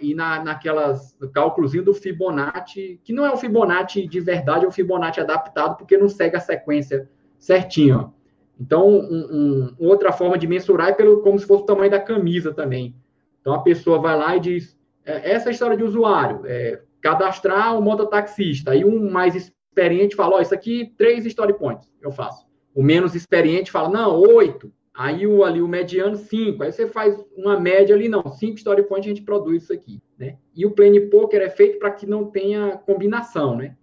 e 0.00 0.14
na, 0.14 0.42
naquelas 0.42 1.16
cálculos 1.32 1.72
do 1.72 1.92
Fibonacci, 1.92 3.00
que 3.04 3.12
não 3.12 3.24
é 3.24 3.30
o 3.30 3.36
Fibonacci 3.36 4.06
de 4.06 4.20
verdade, 4.20 4.64
é 4.64 4.68
o 4.68 4.72
Fibonacci 4.72 5.20
adaptado, 5.20 5.76
porque 5.76 5.98
não 5.98 6.08
segue 6.08 6.36
a 6.36 6.40
sequência 6.40 7.08
certinho. 7.42 8.14
Então, 8.58 8.88
um, 8.88 9.74
um, 9.78 9.88
outra 9.88 10.12
forma 10.12 10.38
de 10.38 10.46
mensurar 10.46 10.90
é 10.90 10.92
pelo, 10.92 11.20
como 11.22 11.38
se 11.38 11.44
fosse 11.44 11.64
o 11.64 11.66
tamanho 11.66 11.90
da 11.90 11.98
camisa 11.98 12.54
também. 12.54 12.94
Então, 13.40 13.52
a 13.52 13.62
pessoa 13.62 13.98
vai 13.98 14.16
lá 14.16 14.36
e 14.36 14.40
diz, 14.40 14.78
é, 15.04 15.32
essa 15.32 15.48
é 15.48 15.52
história 15.52 15.76
de 15.76 15.82
usuário, 15.82 16.42
é, 16.46 16.80
cadastrar 17.00 17.76
o 17.76 17.82
mototaxista. 17.82 18.70
Aí 18.70 18.84
um 18.84 19.10
mais 19.10 19.34
experiente 19.34 20.14
fala, 20.14 20.36
ó, 20.36 20.40
isso 20.40 20.54
aqui, 20.54 20.94
três 20.96 21.26
story 21.26 21.54
points 21.54 21.90
eu 22.00 22.12
faço. 22.12 22.46
O 22.72 22.82
menos 22.82 23.16
experiente 23.16 23.72
fala, 23.72 23.88
não, 23.88 24.20
oito. 24.20 24.72
Aí 24.94 25.26
o, 25.26 25.42
ali 25.42 25.60
o 25.60 25.66
mediano, 25.66 26.16
5. 26.16 26.62
Aí 26.62 26.70
você 26.70 26.86
faz 26.86 27.18
uma 27.36 27.58
média 27.58 27.96
ali, 27.96 28.08
não, 28.08 28.22
5 28.30 28.56
story 28.58 28.84
points 28.84 29.06
a 29.06 29.08
gente 29.08 29.22
produz 29.22 29.64
isso 29.64 29.72
aqui, 29.72 30.00
né? 30.16 30.36
E 30.54 30.64
o 30.64 30.70
plane 30.70 31.00
poker 31.00 31.40
é 31.40 31.50
feito 31.50 31.78
para 31.78 31.90
que 31.90 32.06
não 32.06 32.26
tenha 32.26 32.76
combinação, 32.86 33.56
né? 33.56 33.74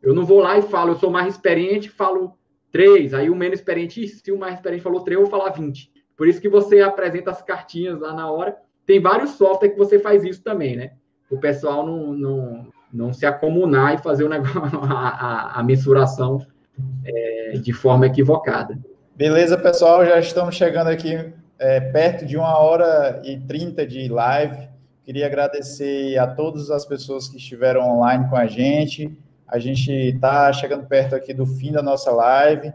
Eu 0.00 0.14
não 0.14 0.24
vou 0.24 0.40
lá 0.40 0.56
e 0.58 0.62
falo, 0.62 0.92
eu 0.92 0.96
sou 0.96 1.10
mais 1.10 1.34
experiente, 1.34 1.88
falo 1.88 2.37
3. 2.72 3.14
Aí 3.14 3.30
o 3.30 3.36
menos 3.36 3.58
experiente, 3.58 4.06
se 4.06 4.32
o 4.32 4.38
mais 4.38 4.54
experiente 4.54 4.82
falou 4.82 5.00
3, 5.00 5.16
eu 5.16 5.26
vou 5.26 5.30
falar 5.30 5.50
20. 5.50 5.90
Por 6.16 6.26
isso 6.26 6.40
que 6.40 6.48
você 6.48 6.80
apresenta 6.80 7.30
as 7.30 7.42
cartinhas 7.42 8.00
lá 8.00 8.12
na 8.12 8.30
hora. 8.30 8.56
Tem 8.86 9.00
vários 9.00 9.30
softwares 9.30 9.72
que 9.72 9.78
você 9.78 9.98
faz 9.98 10.24
isso 10.24 10.42
também, 10.42 10.76
né? 10.76 10.92
O 11.30 11.38
pessoal 11.38 11.86
não, 11.86 12.12
não, 12.12 12.66
não 12.92 13.12
se 13.12 13.26
acomunar 13.26 13.94
e 13.94 13.98
fazer 13.98 14.24
o 14.24 14.28
negócio, 14.28 14.80
a, 14.82 15.08
a, 15.08 15.60
a 15.60 15.62
mensuração 15.62 16.44
é, 17.04 17.52
de 17.62 17.72
forma 17.72 18.06
equivocada. 18.06 18.78
Beleza, 19.14 19.58
pessoal, 19.58 20.04
já 20.06 20.18
estamos 20.18 20.54
chegando 20.54 20.88
aqui 20.88 21.32
é, 21.58 21.80
perto 21.80 22.24
de 22.24 22.36
uma 22.36 22.56
hora 22.58 23.20
e 23.24 23.36
trinta 23.36 23.86
de 23.86 24.08
live. 24.08 24.68
Queria 25.04 25.26
agradecer 25.26 26.18
a 26.18 26.26
todas 26.26 26.70
as 26.70 26.84
pessoas 26.84 27.28
que 27.28 27.36
estiveram 27.36 27.80
online 27.80 28.28
com 28.28 28.36
a 28.36 28.46
gente. 28.46 29.16
A 29.48 29.58
gente 29.58 29.90
está 29.90 30.52
chegando 30.52 30.86
perto 30.86 31.14
aqui 31.14 31.32
do 31.32 31.46
fim 31.46 31.72
da 31.72 31.82
nossa 31.82 32.10
live. 32.12 32.70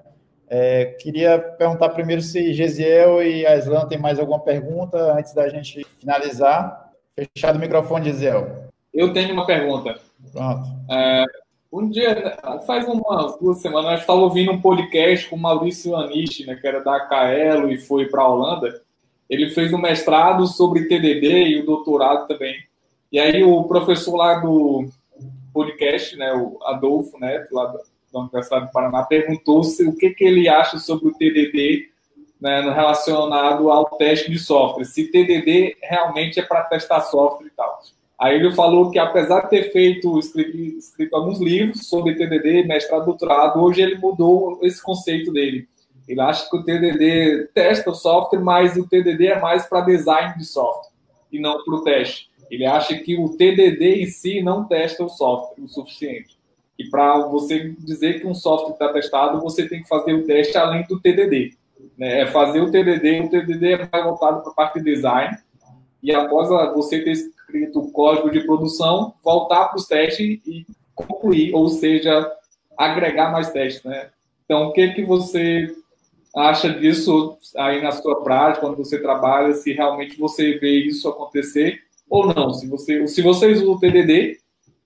É, 0.49 0.85
queria 0.99 1.37
perguntar 1.37 1.89
primeiro 1.89 2.21
se 2.21 2.51
Gesiel 2.53 3.23
e 3.23 3.45
Aislan 3.45 3.87
têm 3.87 3.99
mais 3.99 4.19
alguma 4.19 4.39
pergunta 4.39 5.13
antes 5.13 5.33
da 5.33 5.47
gente 5.47 5.85
finalizar. 5.99 6.91
Fechado 7.15 7.57
o 7.57 7.59
microfone, 7.59 8.05
Gesiel. 8.05 8.69
Eu 8.91 9.13
tenho 9.13 9.33
uma 9.33 9.45
pergunta. 9.45 9.99
Pronto. 10.31 10.63
É, 10.89 11.25
um 11.71 11.89
dia, 11.89 12.37
faz 12.67 12.87
umas 12.87 13.37
duas 13.39 13.59
semanas, 13.59 13.91
nós 13.91 14.01
estava 14.01 14.19
ouvindo 14.19 14.51
um 14.51 14.61
podcast 14.61 15.27
com 15.27 15.35
o 15.35 15.39
Maurício 15.39 15.95
Anish, 15.95 16.45
né, 16.45 16.55
que 16.55 16.67
era 16.67 16.83
da 16.83 16.99
Caelo 17.01 17.71
e 17.71 17.77
foi 17.77 18.05
para 18.05 18.21
a 18.21 18.27
Holanda. 18.27 18.81
Ele 19.29 19.49
fez 19.49 19.73
um 19.73 19.79
mestrado 19.79 20.45
sobre 20.45 20.87
TDD 20.87 21.47
e 21.47 21.61
o 21.61 21.65
doutorado 21.65 22.27
também. 22.27 22.55
E 23.11 23.19
aí 23.19 23.43
o 23.43 23.63
professor 23.63 24.15
lá 24.15 24.39
do 24.39 24.87
podcast, 25.53 26.15
né, 26.17 26.34
o 26.34 26.57
Adolfo 26.63 27.17
Neto, 27.19 27.53
lá 27.53 27.65
da 28.11 28.19
Universidade 28.19 28.65
do 28.65 28.71
Paraná, 28.71 29.03
perguntou 29.03 29.63
se 29.63 29.88
o 29.88 29.95
que, 29.95 30.09
que 30.11 30.23
ele 30.23 30.49
acha 30.49 30.77
sobre 30.77 31.07
o 31.09 31.13
TDD 31.13 31.89
né, 32.41 32.61
relacionado 32.61 33.71
ao 33.71 33.85
teste 33.97 34.30
de 34.30 34.38
software. 34.38 34.84
Se 34.84 35.09
TDD 35.09 35.77
realmente 35.81 36.39
é 36.39 36.43
para 36.43 36.63
testar 36.63 36.99
software 37.01 37.47
e 37.47 37.51
tal. 37.51 37.80
Aí 38.19 38.35
ele 38.35 38.53
falou 38.53 38.91
que, 38.91 38.99
apesar 38.99 39.41
de 39.41 39.49
ter 39.49 39.71
feito, 39.71 40.19
escrito, 40.19 40.57
escrito 40.77 41.15
alguns 41.15 41.39
livros 41.39 41.88
sobre 41.88 42.15
TDD, 42.15 42.63
mestrado, 42.63 43.05
doutorado, 43.05 43.61
hoje 43.61 43.81
ele 43.81 43.97
mudou 43.97 44.59
esse 44.61 44.81
conceito 44.81 45.31
dele. 45.31 45.67
Ele 46.07 46.19
acha 46.19 46.49
que 46.49 46.57
o 46.57 46.63
TDD 46.63 47.49
testa 47.53 47.89
o 47.89 47.95
software, 47.95 48.39
mas 48.39 48.75
o 48.75 48.88
TDD 48.88 49.27
é 49.27 49.39
mais 49.39 49.65
para 49.65 49.81
design 49.81 50.38
de 50.38 50.45
software 50.45 50.91
e 51.31 51.39
não 51.39 51.63
para 51.63 51.73
o 51.73 51.81
teste. 51.81 52.30
Ele 52.53 52.67
acha 52.67 52.95
que 52.95 53.17
o 53.17 53.30
TDD 53.30 54.03
em 54.03 54.05
si 54.05 54.39
não 54.43 54.65
testa 54.65 55.03
o 55.03 55.09
software 55.09 55.63
o 55.63 55.67
suficiente. 55.67 56.38
E 56.77 56.88
para 56.88 57.17
você 57.25 57.69
dizer 57.80 58.21
que 58.21 58.27
um 58.27 58.35
software 58.35 58.73
está 58.73 58.93
testado, 58.93 59.41
você 59.41 59.67
tem 59.67 59.81
que 59.81 59.88
fazer 59.88 60.13
o 60.13 60.23
teste 60.23 60.55
além 60.55 60.85
do 60.85 60.99
TDD. 60.99 61.57
Né? 61.97 62.21
É 62.21 62.27
fazer 62.27 62.61
o 62.61 62.69
TDD, 62.69 63.21
o 63.21 63.30
TDD 63.30 63.73
é 63.73 63.89
mais 63.91 64.05
voltado 64.05 64.43
para 64.43 64.51
a 64.51 64.53
parte 64.55 64.80
de 64.80 64.85
design, 64.85 65.35
e 66.03 66.13
após 66.13 66.47
você 66.75 67.01
ter 67.01 67.11
escrito 67.11 67.80
o 67.80 67.91
código 67.91 68.30
de 68.30 68.41
produção, 68.41 69.15
voltar 69.23 69.69
para 69.69 69.77
os 69.77 69.88
testes 69.88 70.39
e 70.45 70.67
concluir, 70.93 71.55
ou 71.55 71.69
seja, 71.69 72.31
agregar 72.77 73.31
mais 73.31 73.49
testes, 73.49 73.84
né? 73.84 74.11
Então, 74.45 74.67
o 74.67 74.73
que 74.73 74.89
que 74.89 75.03
você 75.03 75.75
acha 76.35 76.69
disso 76.69 77.35
aí 77.55 77.81
na 77.81 77.91
sua 77.91 78.21
prática, 78.21 78.61
quando 78.61 78.77
você 78.77 79.01
trabalha, 79.01 79.55
se 79.55 79.73
realmente 79.73 80.19
você 80.19 80.53
vê 80.59 80.85
isso 80.85 81.09
acontecer 81.09 81.82
ou 82.14 82.31
não? 82.31 82.53
Se 82.53 82.68
você, 82.68 83.07
se 83.07 83.23
você 83.23 83.52
usa 83.52 83.65
o 83.65 83.80
TDD, 83.80 84.38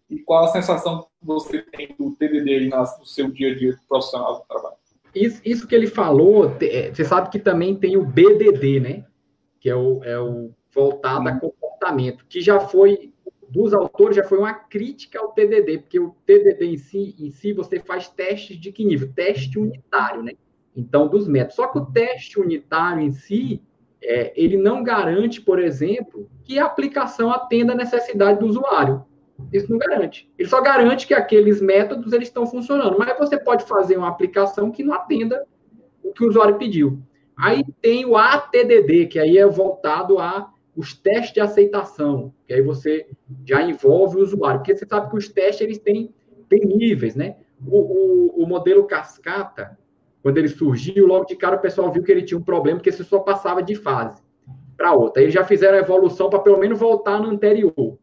e 0.09 0.19
qual 0.19 0.45
a 0.45 0.47
sensação 0.47 1.01
que 1.01 1.27
você 1.27 1.61
tem 1.61 1.93
do 1.99 2.15
TDD 2.15 2.49
aí 2.53 2.69
no 2.69 3.05
seu 3.05 3.29
dia 3.29 3.51
a 3.51 3.55
dia 3.55 3.77
profissional 3.89 4.39
do 4.39 4.47
trabalho? 4.47 4.77
Isso, 5.13 5.41
isso 5.43 5.67
que 5.67 5.75
ele 5.75 5.87
falou, 5.87 6.55
é, 6.61 6.89
você 6.89 7.03
sabe 7.03 7.29
que 7.29 7.37
também 7.37 7.75
tem 7.75 7.97
o 7.97 8.05
BDD, 8.05 8.79
né? 8.79 9.05
Que 9.59 9.69
é 9.69 9.75
o, 9.75 10.01
é 10.05 10.17
o 10.17 10.51
voltado 10.73 11.27
a 11.27 11.33
hum. 11.33 11.39
comportamento, 11.39 12.25
que 12.29 12.39
já 12.39 12.61
foi 12.61 13.11
dos 13.49 13.73
autores 13.73 14.15
já 14.15 14.23
foi 14.23 14.37
uma 14.37 14.53
crítica 14.53 15.19
ao 15.19 15.31
TDD, 15.31 15.79
porque 15.79 15.99
o 15.99 16.15
TDD 16.25 16.65
em 16.65 16.77
si, 16.77 17.15
em 17.17 17.31
si 17.31 17.53
você 17.53 17.79
faz 17.79 18.07
testes 18.09 18.57
de 18.57 18.71
que 18.71 18.85
nível? 18.85 19.11
Teste 19.13 19.57
unitário, 19.57 20.21
né? 20.23 20.33
Então, 20.75 21.07
dos 21.07 21.27
métodos. 21.27 21.55
Só 21.55 21.67
que 21.67 21.79
o 21.79 21.85
teste 21.85 22.39
unitário 22.39 23.01
em 23.01 23.11
si, 23.11 23.61
é, 24.07 24.33
ele 24.35 24.55
não 24.55 24.81
garante, 24.81 25.41
por 25.41 25.59
exemplo, 25.59 26.29
que 26.43 26.57
a 26.57 26.65
aplicação 26.65 27.29
atenda 27.29 27.73
a 27.73 27.75
necessidade 27.75 28.39
do 28.39 28.47
usuário. 28.47 29.05
Isso 29.51 29.69
não 29.69 29.77
garante. 29.77 30.31
Ele 30.39 30.49
só 30.49 30.61
garante 30.61 31.05
que 31.05 31.13
aqueles 31.13 31.61
métodos 31.61 32.13
eles 32.13 32.29
estão 32.29 32.47
funcionando. 32.47 32.97
Mas 32.97 33.17
você 33.17 33.37
pode 33.37 33.65
fazer 33.65 33.97
uma 33.97 34.07
aplicação 34.07 34.71
que 34.71 34.83
não 34.83 34.93
atenda 34.93 35.45
o 36.01 36.11
que 36.11 36.23
o 36.23 36.29
usuário 36.29 36.57
pediu. 36.57 36.99
Aí 37.37 37.63
tem 37.81 38.05
o 38.05 38.17
ATDD, 38.17 39.07
que 39.07 39.19
aí 39.19 39.37
é 39.37 39.45
voltado 39.45 40.17
a 40.17 40.51
os 40.75 40.93
testes 40.93 41.33
de 41.33 41.39
aceitação, 41.39 42.31
que 42.45 42.53
aí 42.53 42.61
você 42.61 43.07
já 43.43 43.63
envolve 43.63 44.17
o 44.17 44.21
usuário, 44.21 44.59
porque 44.59 44.75
você 44.75 44.85
sabe 44.85 45.09
que 45.09 45.17
os 45.17 45.27
testes 45.27 45.61
eles 45.61 45.79
têm, 45.79 46.13
têm 46.47 46.65
níveis, 46.65 47.15
né? 47.15 47.35
O, 47.65 47.79
o, 47.79 48.43
o, 48.43 48.47
modelo 48.47 48.85
cascata, 48.85 49.75
quando 50.27 50.39
ele 50.39 50.49
surgiu, 50.49 51.07
logo 51.07 51.23
de 51.23 51.37
cara 51.37 51.55
o 51.55 51.61
pessoal 51.61 51.89
viu 51.89 52.03
que 52.03 52.11
ele 52.11 52.21
tinha 52.21 52.37
um 52.37 52.43
problema, 52.43 52.79
porque 52.79 52.91
você 52.91 53.01
só 53.01 53.17
passava 53.19 53.63
de 53.63 53.75
fase 53.75 54.21
para 54.75 54.91
outra. 54.91 55.21
Eles 55.21 55.33
já 55.33 55.45
fizeram 55.45 55.77
a 55.77 55.79
evolução 55.79 56.29
para 56.29 56.39
pelo 56.39 56.59
menos 56.59 56.77
voltar 56.77 57.17
no 57.21 57.29
anterior. 57.29 57.97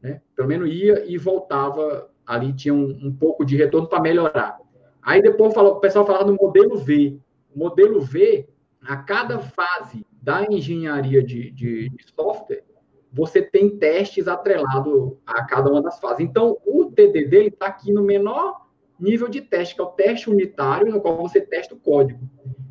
né? 0.00 0.22
Pelo 0.34 0.48
menos 0.48 0.72
ia 0.72 1.04
e 1.04 1.18
voltava, 1.18 2.08
ali 2.26 2.54
tinha 2.54 2.72
um, 2.72 2.98
um 3.02 3.14
pouco 3.14 3.44
de 3.44 3.58
retorno 3.58 3.86
para 3.86 4.00
melhorar. 4.00 4.56
Aí 5.02 5.20
depois 5.20 5.54
o 5.54 5.74
pessoal 5.74 6.06
falava 6.06 6.24
do 6.24 6.32
modelo 6.32 6.78
V. 6.78 7.20
O 7.54 7.58
modelo 7.58 8.00
V, 8.00 8.48
a 8.80 8.96
cada 8.96 9.38
fase 9.38 10.02
da 10.22 10.46
engenharia 10.50 11.22
de, 11.22 11.50
de, 11.50 11.90
de 11.90 12.04
software, 12.18 12.64
você 13.12 13.42
tem 13.42 13.76
testes 13.76 14.26
atrelados 14.26 15.12
a 15.26 15.44
cada 15.44 15.70
uma 15.70 15.82
das 15.82 16.00
fases. 16.00 16.20
Então, 16.20 16.56
o 16.64 16.86
TDD 16.86 17.48
está 17.48 17.66
aqui 17.66 17.92
no 17.92 18.02
menor 18.02 18.65
nível 18.98 19.28
de 19.28 19.40
teste, 19.40 19.74
que 19.74 19.80
é 19.80 19.84
o 19.84 19.88
teste 19.88 20.30
unitário, 20.30 20.92
no 20.92 21.00
qual 21.00 21.16
você 21.16 21.40
testa 21.40 21.74
o 21.74 21.78
código. 21.78 22.20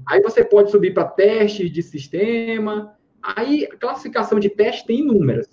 Aí 0.07 0.21
você 0.21 0.43
pode 0.43 0.71
subir 0.71 0.93
para 0.93 1.05
testes 1.05 1.71
de 1.71 1.81
sistema. 1.81 2.95
Aí, 3.21 3.65
a 3.65 3.77
classificação 3.77 4.39
de 4.39 4.49
teste 4.49 4.85
tem 4.85 4.99
inúmeras. 4.99 5.47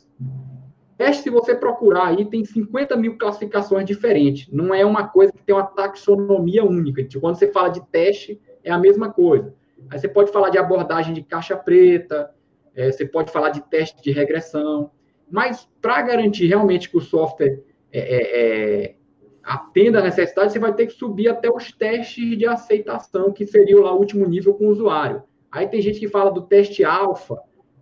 Teste, 0.98 1.22
se 1.22 1.30
você 1.30 1.54
procurar 1.54 2.08
aí, 2.08 2.24
tem 2.26 2.44
50 2.44 2.96
mil 2.96 3.16
classificações 3.16 3.86
diferentes. 3.86 4.48
Não 4.52 4.74
é 4.74 4.84
uma 4.84 5.08
coisa 5.08 5.32
que 5.32 5.42
tem 5.42 5.54
uma 5.54 5.66
taxonomia 5.66 6.64
única. 6.64 7.02
Tipo, 7.02 7.22
quando 7.22 7.36
você 7.36 7.50
fala 7.50 7.68
de 7.68 7.84
teste, 7.88 8.40
é 8.62 8.70
a 8.70 8.78
mesma 8.78 9.10
coisa. 9.10 9.54
Aí 9.90 9.98
você 9.98 10.08
pode 10.08 10.30
falar 10.30 10.50
de 10.50 10.58
abordagem 10.58 11.14
de 11.14 11.22
caixa 11.22 11.56
preta, 11.56 12.30
é, 12.74 12.90
você 12.90 13.06
pode 13.06 13.32
falar 13.32 13.50
de 13.50 13.62
teste 13.62 14.02
de 14.02 14.12
regressão, 14.12 14.90
mas 15.30 15.68
para 15.80 16.00
garantir 16.02 16.46
realmente 16.46 16.88
que 16.90 16.96
o 16.96 17.00
software 17.00 17.62
é, 17.90 18.00
é, 18.00 18.40
é, 18.84 18.94
atenda 19.42 19.98
a 19.98 20.02
necessidade, 20.02 20.52
você 20.52 20.58
vai 20.58 20.72
ter 20.74 20.86
que 20.86 20.92
subir 20.92 21.28
até 21.28 21.50
os 21.50 21.72
testes 21.72 22.36
de 22.36 22.46
aceitação, 22.46 23.32
que 23.32 23.46
seria 23.46 23.80
lá 23.80 23.92
o 23.92 23.98
último 23.98 24.26
nível 24.26 24.54
com 24.54 24.66
o 24.66 24.70
usuário. 24.70 25.22
Aí 25.50 25.66
tem 25.68 25.82
gente 25.82 25.98
que 25.98 26.08
fala 26.08 26.30
do 26.30 26.42
teste 26.42 26.84
alfa, 26.84 27.38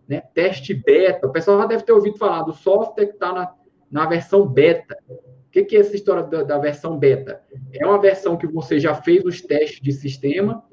né, 0.09 0.23
teste 0.35 0.75
beta. 0.75 1.27
O 1.27 1.33
pessoal 1.33 1.59
já 1.61 1.67
deve 1.67 1.85
ter 1.85 1.93
ouvido 1.93 2.19
falar 2.19 2.43
do 2.43 2.53
software 2.53 3.07
que 3.07 3.13
está 3.13 3.33
na, 3.33 3.55
na 3.91 4.07
versão 4.07 4.47
beta. 4.47 4.97
O 5.09 5.51
que, 5.53 5.65
que 5.65 5.77
é 5.77 5.81
essa 5.81 5.95
história 5.95 6.23
da, 6.23 6.43
da 6.43 6.59
versão 6.59 6.99
beta? 6.99 7.43
É 7.73 7.87
uma 7.87 8.01
versão 8.01 8.37
que 8.37 8.47
você 8.47 8.81
já 8.81 8.95
fez 8.95 9.25
os 9.25 9.41
testes 9.41 9.81
de 9.81 9.93
sistema, 9.93 10.65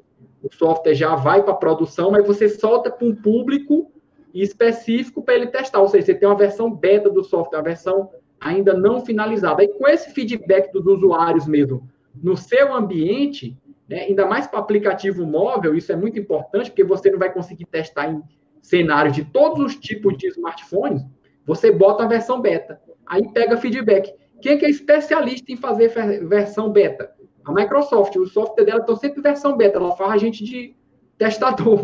o 0.41 0.53
software 0.53 0.93
já 0.93 1.15
vai 1.15 1.43
para 1.43 1.53
produção, 1.53 2.11
mas 2.11 2.25
você 2.25 2.47
solta 2.47 2.89
para 2.89 3.07
um 3.07 3.15
público 3.15 3.91
específico 4.33 5.21
para 5.21 5.35
ele 5.35 5.47
testar. 5.47 5.81
Ou 5.81 5.87
seja, 5.87 6.05
você 6.05 6.15
tem 6.15 6.27
uma 6.27 6.37
versão 6.37 6.71
beta 6.71 7.09
do 7.09 7.23
software, 7.23 7.59
uma 7.59 7.63
versão 7.63 8.09
ainda 8.39 8.73
não 8.73 9.05
finalizada. 9.05 9.63
E 9.63 9.67
com 9.67 9.87
esse 9.87 10.11
feedback 10.11 10.71
dos 10.71 10.85
usuários 10.85 11.47
mesmo 11.47 11.87
no 12.21 12.35
seu 12.35 12.73
ambiente, 12.73 13.57
né, 13.87 14.01
ainda 14.01 14.25
mais 14.25 14.47
para 14.47 14.59
aplicativo 14.59 15.25
móvel, 15.25 15.75
isso 15.75 15.91
é 15.91 15.95
muito 15.95 16.19
importante, 16.19 16.69
porque 16.69 16.83
você 16.83 17.11
não 17.11 17.19
vai 17.19 17.31
conseguir 17.31 17.65
testar 17.65 18.11
em 18.11 18.21
cenários 18.61 19.15
de 19.15 19.23
todos 19.23 19.63
os 19.63 19.75
tipos 19.75 20.17
de 20.17 20.27
smartphones, 20.27 21.05
você 21.45 21.71
bota 21.71 22.03
a 22.03 22.07
versão 22.07 22.41
beta. 22.41 22.81
Aí 23.05 23.31
pega 23.31 23.57
feedback. 23.57 24.13
Quem 24.41 24.53
é 24.53 24.57
que 24.57 24.65
é 24.65 24.69
especialista 24.69 25.51
em 25.51 25.55
fazer 25.55 25.89
versão 26.27 26.69
beta? 26.69 27.11
A 27.45 27.53
Microsoft. 27.53 28.15
O 28.17 28.25
software 28.25 28.65
dela 28.65 28.81
está 28.81 28.95
sempre 28.97 29.21
versão 29.21 29.55
beta. 29.55 29.77
Ela 29.77 29.95
faz 29.95 30.11
a 30.11 30.17
gente 30.17 30.43
de 30.43 30.75
testador. 31.17 31.79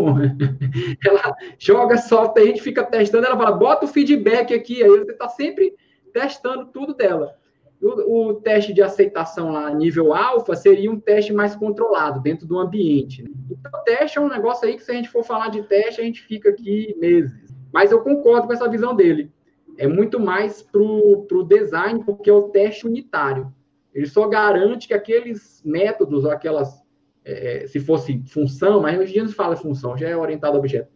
ela 1.06 1.36
joga 1.58 1.98
software, 1.98 2.44
a 2.44 2.46
gente 2.48 2.62
fica 2.62 2.84
testando, 2.84 3.26
ela 3.26 3.38
fala, 3.38 3.54
bota 3.54 3.86
o 3.86 3.88
feedback 3.88 4.54
aqui, 4.54 4.84
aí 4.84 4.90
você 4.90 5.12
está 5.12 5.28
sempre 5.30 5.74
testando 6.14 6.68
tudo 6.68 6.94
dela. 6.94 7.36
O, 7.82 8.30
o, 8.30 8.34
teste 8.36 8.72
de 8.72 8.82
aceitação 8.82 9.52
lá, 9.52 9.74
nível 9.74 10.14
alfa, 10.14 10.56
seria 10.56 10.90
um 10.90 11.00
teste 11.00 11.34
mais 11.34 11.54
controlado, 11.54 12.22
dentro 12.22 12.48
do 12.48 12.58
ambiente. 12.58 13.24
Né? 13.24 13.30
Então, 13.52 13.84
teste 13.84 14.18
é 14.18 14.22
um 14.22 14.30
negócio 14.30 14.66
aí 14.66 14.76
que, 14.76 14.84
se 14.84 14.92
a 14.92 14.94
gente 14.94 15.10
for 15.10 15.24
falar 15.24 15.50
de 15.50 15.64
teste, 15.64 16.00
a 16.00 16.04
gente 16.04 16.22
fica 16.22 16.50
aqui 16.50 16.96
meses. 16.98 17.54
Mas 17.74 17.92
eu 17.92 18.02
concordo 18.02 18.48
com 18.48 18.54
essa 18.54 18.70
visão 18.70 18.96
dele. 18.96 19.30
É 19.78 19.88
muito 19.88 20.20
mais 20.20 20.62
para 20.62 20.82
o 20.82 21.44
design, 21.46 22.04
porque 22.06 22.30
é 22.30 22.34
o 22.34 22.50
teste 22.50 22.88
unitário. 22.88 23.52
Ele 23.94 24.06
só 24.06 24.28
garante 24.28 24.88
que 24.88 24.94
aqueles 24.94 25.62
métodos, 25.66 26.26
aquelas 26.26 26.84
é, 27.26 27.66
se 27.68 27.80
fosse 27.80 28.22
função, 28.28 28.82
mas 28.82 28.98
hoje 28.98 29.12
em 29.12 29.14
dia 29.14 29.24
não 29.24 29.30
se 29.30 29.36
fala 29.36 29.56
função, 29.56 29.98
já 29.98 30.10
é 30.10 30.16
orientado 30.16 30.56
a 30.56 30.60
objeto. 30.60 30.92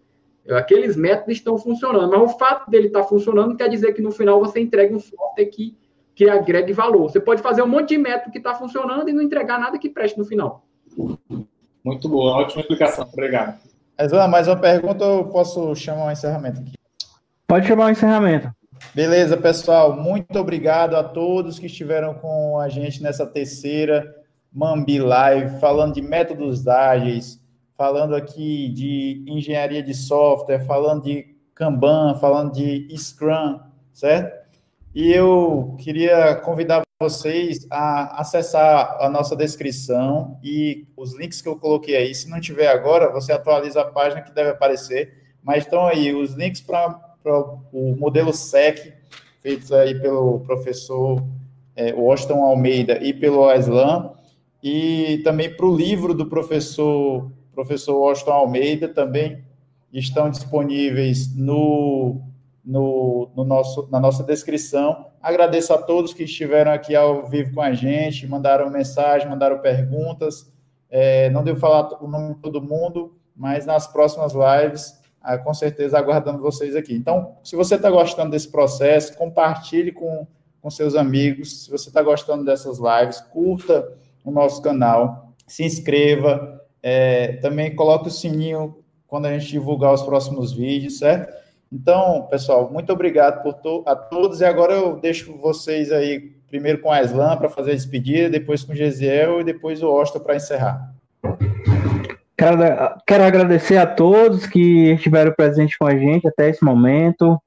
Aqueles 0.51 0.95
métodos 0.95 1.35
estão 1.35 1.57
funcionando, 1.57 2.09
mas 2.09 2.21
o 2.21 2.37
fato 2.37 2.69
dele 2.69 2.87
estar 2.87 3.01
tá 3.01 3.07
funcionando 3.07 3.49
não 3.49 3.55
quer 3.55 3.69
dizer 3.69 3.93
que 3.93 4.01
no 4.01 4.11
final 4.11 4.39
você 4.39 4.59
entregue 4.59 4.95
um 4.95 4.99
software 4.99 5.45
que, 5.45 5.75
que 6.15 6.29
agregue 6.29 6.73
valor. 6.73 7.09
Você 7.09 7.19
pode 7.19 7.41
fazer 7.41 7.61
um 7.61 7.67
monte 7.67 7.89
de 7.89 7.97
método 7.97 8.31
que 8.31 8.37
está 8.37 8.55
funcionando 8.55 9.09
e 9.09 9.13
não 9.13 9.21
entregar 9.21 9.59
nada 9.59 9.77
que 9.77 9.89
preste 9.89 10.17
no 10.17 10.25
final. 10.25 10.65
Muito 11.83 12.07
boa, 12.09 12.37
ótima 12.37 12.61
explicação. 12.61 13.07
Obrigado. 13.11 13.59
Mas, 13.97 14.11
mais 14.29 14.47
uma 14.47 14.57
pergunta, 14.57 15.03
eu 15.03 15.25
posso 15.25 15.75
chamar 15.75 16.05
um 16.05 16.11
encerramento 16.11 16.61
aqui? 16.61 16.73
Pode 17.47 17.67
chamar 17.67 17.87
um 17.87 17.89
encerramento. 17.89 18.51
Beleza, 18.93 19.35
pessoal. 19.37 19.95
Muito 19.95 20.37
obrigado 20.37 20.95
a 20.95 21.03
todos 21.03 21.59
que 21.59 21.65
estiveram 21.65 22.13
com 22.13 22.59
a 22.59 22.69
gente 22.69 23.01
nessa 23.01 23.25
terceira 23.25 24.15
Mambi 24.53 24.99
Live, 24.99 25.59
falando 25.59 25.93
de 25.93 26.01
métodos 26.01 26.67
ágeis, 26.67 27.41
falando 27.77 28.15
aqui 28.15 28.69
de 28.69 29.23
engenharia 29.27 29.83
de 29.83 29.93
software, 29.93 30.65
falando 30.65 31.03
de 31.03 31.35
Kanban, 31.53 32.15
falando 32.15 32.51
de 32.53 32.87
Scrum, 32.97 33.59
certo? 33.93 34.35
E 34.95 35.13
eu 35.13 35.75
queria 35.79 36.35
convidar 36.37 36.81
vocês 36.99 37.67
a 37.69 38.19
acessar 38.19 38.97
a 38.99 39.07
nossa 39.07 39.35
descrição 39.35 40.39
e 40.43 40.87
os 40.97 41.15
links 41.15 41.39
que 41.39 41.47
eu 41.47 41.55
coloquei 41.55 41.95
aí. 41.95 42.15
Se 42.15 42.27
não 42.27 42.41
tiver 42.41 42.67
agora, 42.67 43.11
você 43.11 43.31
atualiza 43.31 43.81
a 43.81 43.85
página 43.85 44.23
que 44.23 44.33
deve 44.33 44.49
aparecer. 44.49 45.25
Mas 45.43 45.63
estão 45.63 45.85
aí 45.85 46.13
os 46.13 46.33
links 46.33 46.61
para 46.61 46.99
o 47.71 47.95
modelo 47.95 48.33
SEC, 48.33 48.93
feito 49.39 49.73
aí 49.75 49.99
pelo 50.01 50.39
professor 50.39 51.23
é, 51.75 51.93
Washington 51.93 52.43
Almeida 52.43 52.97
e 53.03 53.13
pelo 53.13 53.47
Aslan 53.47 54.11
e 54.63 55.21
também 55.23 55.55
para 55.55 55.65
o 55.65 55.75
livro 55.75 56.13
do 56.13 56.25
professor 56.25 57.31
professor 57.57 57.97
Washington 57.97 58.33
Almeida 58.33 58.87
também 58.87 59.43
estão 59.91 60.29
disponíveis 60.29 61.35
no, 61.35 62.21
no, 62.63 63.31
no, 63.35 63.43
nosso, 63.43 63.87
na 63.91 63.99
nossa 63.99 64.23
descrição. 64.23 65.07
Agradeço 65.19 65.73
a 65.73 65.79
todos 65.79 66.13
que 66.13 66.23
estiveram 66.23 66.71
aqui 66.71 66.95
ao 66.95 67.25
vivo 67.25 67.55
com 67.55 67.61
a 67.61 67.73
gente, 67.73 68.27
mandaram 68.27 68.69
mensagem, 68.69 69.27
mandaram 69.27 69.57
perguntas. 69.57 70.53
É, 70.87 71.31
não 71.31 71.43
devo 71.43 71.59
falar 71.59 71.91
o 71.99 72.07
nome 72.07 72.35
de 72.35 72.41
todo 72.41 72.61
mundo, 72.61 73.17
mas 73.35 73.65
nas 73.65 73.87
próximas 73.87 74.33
lives, 74.33 74.95
ah, 75.19 75.39
com 75.39 75.51
certeza 75.51 75.97
aguardando 75.97 76.39
vocês 76.39 76.75
aqui. 76.75 76.93
Então, 76.93 77.37
se 77.43 77.55
você 77.55 77.73
está 77.73 77.89
gostando 77.89 78.29
desse 78.29 78.51
processo, 78.51 79.17
compartilhe 79.17 79.91
com, 79.91 80.27
com 80.61 80.69
seus 80.69 80.93
amigos. 80.93 81.63
Se 81.63 81.71
você 81.71 81.89
está 81.89 82.03
gostando 82.03 82.45
dessas 82.45 82.77
lives, 82.77 83.19
curta 83.19 83.91
o 84.23 84.29
nosso 84.29 84.61
canal, 84.61 85.33
se 85.47 85.63
inscreva, 85.63 86.56
é, 86.89 87.33
também 87.41 87.75
coloque 87.75 88.07
o 88.07 88.11
sininho 88.11 88.77
quando 89.07 89.25
a 89.25 89.37
gente 89.37 89.51
divulgar 89.51 89.93
os 89.93 90.03
próximos 90.03 90.53
vídeos, 90.53 90.99
certo? 90.99 91.33
Então, 91.69 92.25
pessoal, 92.31 92.69
muito 92.71 92.93
obrigado 92.93 93.43
por 93.43 93.55
to 93.55 93.83
a 93.85 93.93
todos, 93.93 94.39
e 94.39 94.45
agora 94.45 94.73
eu 94.73 94.95
deixo 94.95 95.35
vocês 95.35 95.91
aí, 95.91 96.31
primeiro 96.47 96.79
com 96.79 96.89
a 96.89 97.01
Islam 97.01 97.35
para 97.35 97.49
fazer 97.49 97.71
a 97.71 97.75
despedida, 97.75 98.29
depois 98.29 98.63
com 98.63 98.71
o 98.71 98.75
Gesiel 98.75 99.41
e 99.41 99.43
depois 99.43 99.83
o 99.83 99.91
Osta 99.91 100.17
para 100.17 100.37
encerrar. 100.37 100.93
Quero, 102.37 103.23
agradecer 103.25 103.75
a 103.75 103.85
todos 103.85 104.47
que 104.47 104.93
estiveram 104.93 105.33
presentes 105.33 105.75
com 105.75 105.85
a 105.85 105.97
gente 105.97 106.25
até 106.25 106.49
esse 106.49 106.63
momento. 106.63 107.37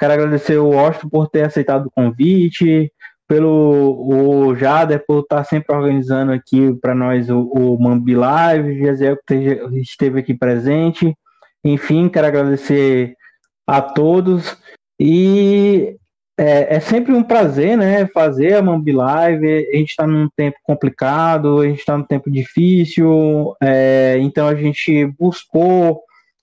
Quero 0.00 0.14
agradecer 0.14 0.58
o 0.58 0.76
Osto 0.76 1.08
por 1.08 1.28
ter 1.28 1.44
aceitado 1.44 1.86
o 1.86 1.90
convite, 1.92 2.90
pelo 3.30 4.48
o 4.48 4.56
Jader 4.56 5.04
por 5.06 5.20
estar 5.20 5.44
sempre 5.44 5.72
organizando 5.72 6.32
aqui 6.32 6.74
para 6.82 6.96
nós 6.96 7.30
o, 7.30 7.42
o 7.42 7.80
Mambi 7.80 8.16
Live, 8.16 8.80
que 9.24 9.78
esteve 9.78 10.18
aqui 10.18 10.34
presente. 10.34 11.16
Enfim, 11.64 12.08
quero 12.08 12.26
agradecer 12.26 13.14
a 13.64 13.80
todos 13.80 14.58
e 14.98 15.96
é, 16.36 16.74
é, 16.74 16.80
sempre 16.80 17.12
um 17.12 17.22
prazer, 17.22 17.78
né, 17.78 18.04
fazer 18.08 18.54
a 18.54 18.62
Mambi 18.62 18.90
Live. 18.90 19.68
A 19.72 19.76
gente 19.76 19.90
está 19.90 20.08
num 20.08 20.28
tempo 20.36 20.56
complicado, 20.64 21.60
a 21.60 21.68
gente 21.68 21.78
está 21.78 21.96
num 21.96 22.02
tempo 22.02 22.28
difícil, 22.28 23.54
é, 23.62 24.16
então 24.18 24.48
a 24.48 24.56
gente 24.56 25.06
buscou 25.16 26.02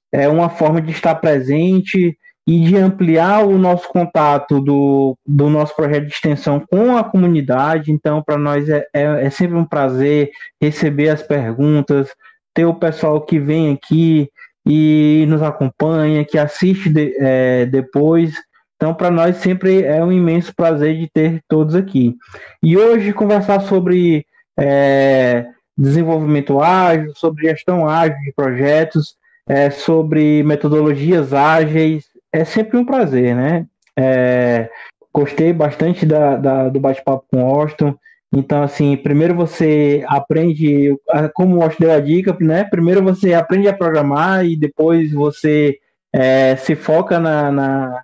é, 0.10 0.30
uma 0.30 0.50
forma 0.50 0.82
de 0.82 0.92
estar 0.92 1.16
presente 1.16 2.18
e 2.48 2.62
de 2.62 2.78
ampliar 2.78 3.46
o 3.46 3.58
nosso 3.58 3.90
contato 3.90 4.62
do, 4.62 5.18
do 5.28 5.50
nosso 5.50 5.76
projeto 5.76 6.06
de 6.06 6.14
extensão 6.14 6.66
com 6.72 6.96
a 6.96 7.04
comunidade. 7.04 7.92
Então, 7.92 8.24
para 8.24 8.38
nós 8.38 8.70
é, 8.70 8.88
é, 8.94 9.26
é, 9.26 9.30
sempre 9.30 9.58
um 9.58 9.66
prazer 9.66 10.32
receber 10.62 11.10
as 11.10 11.22
perguntas, 11.22 12.08
ter 12.54 12.64
o 12.64 12.74
pessoal 12.74 13.20
que 13.20 13.38
vem 13.38 13.74
aqui 13.74 14.30
e 14.66 15.26
nos 15.28 15.42
acompanha, 15.42 16.24
que 16.24 16.38
assiste 16.38 16.90
de, 16.90 17.14
é, 17.20 17.66
depois. 17.66 18.34
Então, 18.78 18.94
para 18.94 19.12
nós 19.12 19.36
sempre 19.38 19.84
é 19.84 20.02
um 20.02 20.12
imenso 20.12 20.56
prazer 20.56 20.98
de 20.98 21.10
ter 21.10 21.42
todos 21.50 21.76
aqui. 21.76 22.16
E 22.64 22.78
hoje 22.78 23.12
conversar 23.12 23.60
sobre 23.60 24.26
é, 24.58 25.48
desenvolvimento 25.78 26.62
ágil, 26.62 27.12
sobre 27.14 27.50
gestão 27.50 27.90
ágil 27.90 28.18
de 28.22 28.32
projetos, 28.34 29.18
é, 29.50 29.70
sobre 29.70 30.44
metodologias 30.44 31.34
ágeis, 31.34 32.06
é 32.32 32.44
sempre 32.44 32.78
um 32.78 32.86
prazer, 32.86 33.36
né? 33.36 33.66
É, 33.98 34.70
gostei 35.14 35.52
bastante 35.52 36.06
da, 36.06 36.36
da 36.36 36.70
do 36.70 36.80
bate-papo 36.80 37.26
com 37.32 37.44
o 37.44 37.46
Austin. 37.46 37.96
Então, 38.34 38.62
assim, 38.62 38.96
primeiro 38.98 39.34
você 39.34 40.04
aprende, 40.08 40.96
como 41.34 41.58
o 41.58 41.64
Austin 41.64 41.84
deu 41.84 41.94
a 41.94 42.00
dica, 42.00 42.36
né? 42.40 42.66
Primeiro 42.66 43.02
você 43.02 43.34
aprende 43.34 43.68
a 43.68 43.74
programar 43.74 44.46
e 44.46 44.56
depois 44.56 45.12
você 45.12 45.80
é, 46.14 46.56
se 46.58 46.76
foca 46.76 47.20
na, 47.20 47.52
na, 47.52 48.04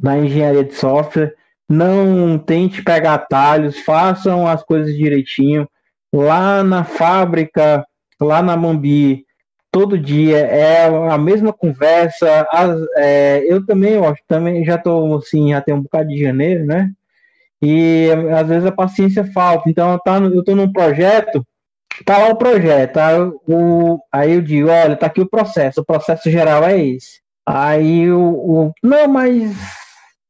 na 0.00 0.18
engenharia 0.18 0.64
de 0.64 0.74
software. 0.74 1.34
Não 1.68 2.38
tente 2.38 2.82
pegar 2.82 3.14
atalhos, 3.14 3.78
façam 3.80 4.46
as 4.46 4.62
coisas 4.62 4.94
direitinho. 4.96 5.68
Lá 6.14 6.62
na 6.62 6.84
fábrica, 6.84 7.84
lá 8.20 8.40
na 8.42 8.56
Mambi, 8.56 9.26
todo 9.70 9.98
dia 9.98 10.38
é 10.38 10.86
a 10.86 11.18
mesma 11.18 11.52
conversa. 11.52 12.46
As, 12.50 12.80
é, 12.96 13.44
eu 13.46 13.64
também, 13.64 13.94
eu 13.94 14.04
acho, 14.04 14.22
também 14.26 14.64
já 14.64 14.76
estou 14.76 15.16
assim, 15.16 15.50
já 15.50 15.60
tem 15.60 15.74
um 15.74 15.82
bocado 15.82 16.08
de 16.08 16.18
janeiro, 16.20 16.64
né? 16.64 16.90
E 17.60 18.08
às 18.38 18.48
vezes 18.48 18.66
a 18.66 18.72
paciência 18.72 19.24
falta. 19.24 19.68
Então 19.68 19.98
tá, 20.04 20.18
eu 20.18 20.40
estou 20.40 20.54
num 20.54 20.72
projeto, 20.72 21.44
tá 22.04 22.18
lá 22.18 22.28
o 22.28 22.36
projeto, 22.36 22.94
tá, 22.94 23.10
o, 23.48 23.98
aí 24.12 24.34
eu 24.34 24.42
digo, 24.42 24.68
olha, 24.68 24.96
tá 24.96 25.06
aqui 25.06 25.20
o 25.20 25.28
processo, 25.28 25.80
o 25.80 25.84
processo 25.84 26.30
geral 26.30 26.64
é 26.64 26.78
esse. 26.78 27.20
Aí 27.46 28.10
o, 28.10 28.20
o 28.20 28.72
não, 28.82 29.08
mas 29.08 29.56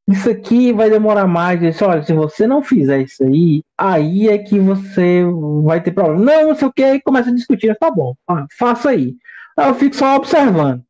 isso 0.09 0.31
aqui 0.31 0.73
vai 0.73 0.89
demorar 0.89 1.27
mais. 1.27 1.61
Disse, 1.61 1.85
olha, 1.85 2.03
se 2.03 2.15
você 2.15 2.47
não 2.47 2.63
fizer 2.63 3.03
isso 3.03 3.23
aí, 3.25 3.63
aí 3.77 4.29
é 4.29 4.39
que 4.39 4.59
você 4.59 5.23
vai 5.63 5.83
ter 5.83 5.93
problema. 5.93 6.25
Não, 6.25 6.49
não 6.49 6.55
sei 6.55 6.67
o 6.67 6.73
que, 6.73 6.83
aí 6.83 7.01
começa 7.03 7.31
a 7.31 7.35
discutir, 7.35 7.77
tá 7.79 7.91
bom, 7.91 8.15
faça 8.59 8.91
aí. 8.91 9.15
Aí 9.57 9.69
eu 9.69 9.75
fico 9.75 9.95
só 9.95 10.17
observando. 10.17 10.83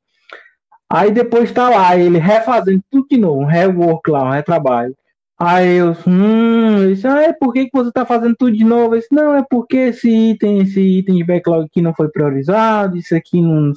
Aí 0.91 1.11
depois 1.11 1.53
tá 1.53 1.69
lá, 1.69 1.97
ele 1.97 2.19
refazendo 2.19 2.83
tudo 2.91 3.07
de 3.11 3.19
novo, 3.19 3.41
um 3.43 3.45
rework 3.45 4.11
lá, 4.11 4.25
um 4.25 4.31
retrabalho. 4.31 4.95
Aí 5.39 5.77
eu, 5.77 5.97
hum, 6.07 6.79
eu 6.83 6.95
disse, 6.95 7.07
ah, 7.07 7.23
é 7.23 7.33
por 7.33 7.53
que 7.53 7.69
você 7.73 7.93
tá 7.93 8.05
fazendo 8.07 8.35
tudo 8.37 8.57
de 8.57 8.65
novo? 8.65 8.95
Eu 8.95 9.01
disse, 9.01 9.15
não, 9.15 9.37
é 9.37 9.45
porque 9.49 9.77
esse 9.77 10.11
item, 10.11 10.63
esse 10.63 10.81
item 10.81 11.17
de 11.17 11.25
backlog 11.25 11.67
aqui 11.67 11.83
não 11.83 11.95
foi 11.95 12.09
priorizado, 12.09 12.97
isso 12.97 13.15
aqui 13.15 13.41
não. 13.41 13.73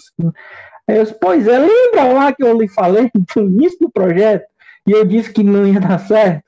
Aí 0.88 0.98
eu 0.98 1.04
disse, 1.04 1.18
pois 1.20 1.48
é, 1.48 1.60
lembra 1.60 2.14
lá 2.14 2.34
que 2.34 2.44
eu 2.44 2.60
lhe 2.60 2.68
falei 2.68 3.10
no 3.36 3.44
início 3.44 3.80
do 3.80 3.92
projeto? 3.92 4.51
E 4.88 4.92
eu 4.92 5.06
disse 5.06 5.32
que 5.32 5.44
não 5.44 5.68
ia 5.68 5.80
dar 5.80 6.00
certo. 6.00 6.44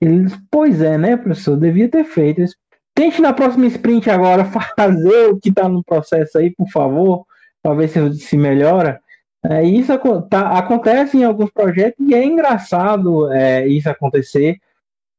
Ele 0.00 0.24
disse, 0.24 0.38
pois 0.50 0.80
é, 0.80 0.98
né, 0.98 1.16
professor? 1.16 1.56
Devia 1.56 1.88
ter 1.88 2.04
feito. 2.04 2.42
Disse, 2.42 2.56
Tente 2.94 3.22
na 3.22 3.32
próxima 3.32 3.66
sprint 3.66 4.10
agora 4.10 4.44
fazer 4.76 5.30
o 5.30 5.38
que 5.38 5.48
está 5.48 5.68
no 5.68 5.82
processo 5.82 6.38
aí, 6.38 6.50
por 6.50 6.68
favor, 6.68 7.24
para 7.62 7.74
ver 7.74 7.88
se, 7.88 8.12
se 8.14 8.36
melhora. 8.36 9.00
É, 9.44 9.64
isso 9.64 9.92
tá, 10.30 10.56
acontece 10.56 11.16
em 11.16 11.24
alguns 11.24 11.50
projetos 11.50 11.98
e 12.06 12.14
é 12.14 12.24
engraçado 12.24 13.32
é, 13.32 13.66
isso 13.66 13.88
acontecer. 13.88 14.56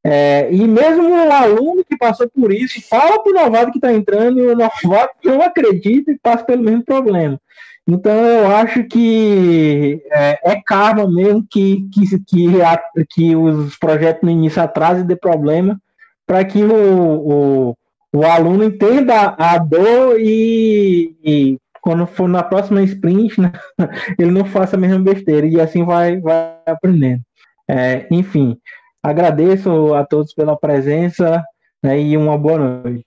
É, 0.06 0.54
e 0.54 0.68
mesmo 0.68 1.10
o 1.10 1.32
aluno 1.32 1.84
que 1.84 1.98
passou 1.98 2.30
por 2.30 2.52
isso 2.52 2.82
fala 2.88 3.24
para 3.24 3.32
o 3.32 3.36
novato 3.36 3.72
que 3.72 3.78
está 3.78 3.92
entrando 3.92 4.40
e 4.40 4.48
o 4.48 4.56
novato 4.56 5.16
não 5.24 5.42
acredita 5.42 6.12
e 6.12 6.20
passa 6.20 6.44
pelo 6.44 6.64
mesmo 6.64 6.84
problema. 6.84 7.40
Então 7.88 8.14
eu 8.14 8.56
acho 8.56 8.86
que 8.86 10.02
é, 10.10 10.52
é 10.52 10.62
karma 10.62 11.10
mesmo 11.10 11.46
que, 11.50 11.88
que, 11.94 12.20
que, 12.20 12.62
a, 12.62 12.82
que 13.10 13.36
os 13.36 13.78
projetos 13.78 14.24
no 14.24 14.32
início 14.32 14.62
atrasem 14.62 15.06
de 15.06 15.16
problema 15.16 15.80
para 16.26 16.46
que 16.46 16.64
o, 16.64 16.74
o, 16.74 17.78
o, 18.14 18.26
aluno 18.26 18.64
entenda 18.64 19.36
a 19.38 19.58
dor 19.58 20.18
e, 20.18 21.14
e, 21.24 21.58
quando 21.82 22.08
for 22.08 22.30
na 22.30 22.42
próxima 22.42 22.82
sprint 22.84 23.42
né, 23.42 23.52
ele 24.18 24.32
não 24.32 24.46
faça 24.46 24.78
a 24.78 24.80
mesma 24.80 25.00
besteira 25.00 25.46
e 25.46 25.60
assim 25.60 25.84
vai, 25.84 26.22
vai 26.22 26.56
aprendendo. 26.66 27.22
É, 27.70 28.08
enfim, 28.10 28.58
agradeço 29.02 29.94
a 29.94 30.06
todos 30.06 30.34
pela 30.34 30.56
presença 30.56 31.44
né, 31.84 32.00
e 32.00 32.16
uma 32.16 32.38
boa 32.38 32.58
noite. 32.58 33.06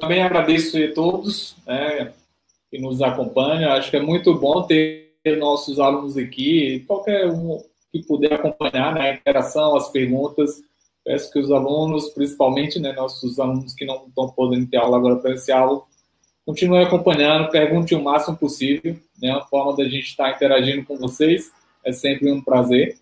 Também 0.00 0.22
agradeço 0.22 0.78
a 0.82 0.94
todos. 0.94 1.54
Né, 1.66 2.12
que 2.70 2.78
nos 2.78 3.02
acompanha. 3.02 3.72
Acho 3.72 3.90
que 3.90 3.96
é 3.96 4.02
muito 4.02 4.34
bom 4.34 4.62
ter 4.62 5.10
nossos 5.38 5.78
alunos 5.78 6.16
aqui, 6.16 6.84
qualquer 6.86 7.28
um 7.28 7.62
que 7.92 8.02
puder 8.04 8.34
acompanhar 8.34 8.94
né, 8.94 9.10
a 9.10 9.14
interação, 9.14 9.76
as 9.76 9.90
perguntas. 9.90 10.62
Peço 11.04 11.32
que 11.32 11.38
os 11.38 11.50
alunos, 11.50 12.10
principalmente 12.10 12.78
né, 12.78 12.92
nossos 12.92 13.38
alunos 13.40 13.74
que 13.74 13.84
não 13.84 14.06
estão 14.06 14.28
podendo 14.30 14.68
ter 14.68 14.76
aula 14.76 14.96
agora 14.96 15.16
presencial, 15.16 15.88
continuem 16.46 16.84
acompanhando, 16.84 17.50
pergunte 17.50 17.94
o 17.94 18.02
máximo 18.02 18.36
possível. 18.36 18.96
Né, 19.20 19.30
a 19.30 19.40
forma 19.40 19.76
da 19.76 19.84
gente 19.84 20.06
estar 20.06 20.30
interagindo 20.30 20.84
com 20.84 20.96
vocês 20.96 21.50
é 21.84 21.92
sempre 21.92 22.30
um 22.30 22.40
prazer. 22.40 22.96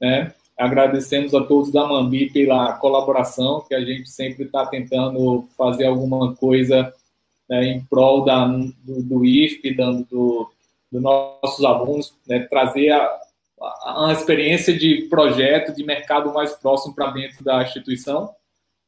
Né? 0.00 0.34
Agradecemos 0.58 1.34
a 1.34 1.42
todos 1.42 1.72
da 1.72 1.86
Mambi 1.86 2.30
pela 2.30 2.74
colaboração, 2.74 3.64
que 3.66 3.74
a 3.74 3.80
gente 3.80 4.10
sempre 4.10 4.44
está 4.44 4.66
tentando 4.66 5.48
fazer 5.56 5.86
alguma 5.86 6.34
coisa 6.34 6.92
né, 7.48 7.64
em 7.64 7.84
prol 7.84 8.24
da, 8.24 8.46
do, 8.46 9.02
do 9.02 9.24
IFP, 9.24 9.74
dando 9.74 10.04
do, 10.04 10.50
dos 10.90 11.02
nossos 11.02 11.64
alunos, 11.64 12.14
né, 12.26 12.40
trazer 12.40 12.90
a, 12.90 13.18
a, 13.60 14.08
a, 14.08 14.12
experiência 14.12 14.76
de 14.76 15.06
projeto, 15.08 15.74
de 15.74 15.84
mercado 15.84 16.32
mais 16.32 16.52
próximo 16.52 16.94
para 16.94 17.10
dentro 17.10 17.42
da 17.44 17.62
instituição. 17.62 18.30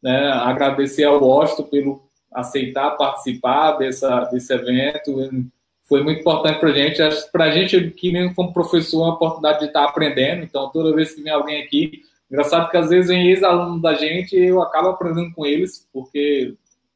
Né, 0.02 0.30
agradecer 0.32 1.04
ao 1.04 1.22
Washington 1.22 1.64
pelo 1.64 2.10
aceitar 2.32 2.96
participar 2.96 3.72
dessa, 3.72 4.24
desse 4.26 4.52
evento. 4.52 5.50
Foi 5.84 6.02
muito 6.02 6.20
importante 6.20 6.60
para 6.60 6.70
a 6.70 6.72
gente. 6.72 7.02
Para 7.32 7.44
a 7.44 7.50
gente, 7.50 7.90
que 7.90 8.12
mesmo 8.12 8.34
como 8.34 8.52
professor, 8.52 9.00
é 9.00 9.04
uma 9.06 9.14
oportunidade 9.14 9.60
de 9.60 9.66
estar 9.66 9.84
aprendendo. 9.84 10.44
Então, 10.44 10.70
toda 10.70 10.94
vez 10.94 11.12
que 11.12 11.22
vem 11.22 11.32
alguém 11.32 11.62
aqui, 11.62 12.02
engraçado 12.30 12.70
que 12.70 12.76
às 12.76 12.88
vezes 12.88 13.08
vem 13.08 13.28
ex-aluno 13.28 13.80
da 13.82 13.94
gente 13.94 14.36
eu 14.36 14.62
acabo 14.62 14.88
aprendendo 14.88 15.34
com 15.34 15.44
eles, 15.44 15.88
porque 15.92 16.54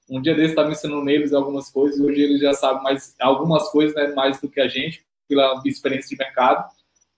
um 0.09 0.21
dia 0.21 0.35
desse 0.35 0.51
estava 0.51 0.71
ensinando 0.71 1.05
neles 1.05 1.33
algumas 1.33 1.71
coisas, 1.71 1.99
hoje 2.01 2.21
eles 2.21 2.41
já 2.41 2.53
sabem 2.53 2.83
mais 2.83 3.15
algumas 3.21 3.69
coisas 3.71 3.95
né, 3.95 4.09
mais 4.15 4.41
do 4.41 4.49
que 4.49 4.61
a 4.61 4.69
gente, 4.69 5.05
pela 5.29 5.61
experiência 5.65 6.11
de 6.11 6.23
mercado. 6.23 6.69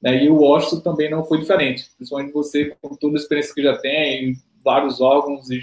Né, 0.01 0.25
e 0.25 0.31
o 0.31 0.37
Washington 0.37 0.81
também 0.81 1.11
não 1.11 1.25
foi 1.25 1.39
diferente, 1.39 1.91
principalmente 1.97 2.33
você, 2.33 2.77
com 2.81 2.95
toda 2.95 3.17
a 3.17 3.21
experiência 3.21 3.55
que 3.55 3.63
já 3.63 3.77
tem, 3.77 4.31
em 4.31 4.37
vários 4.63 5.01
órgãos 5.01 5.51
e 5.51 5.61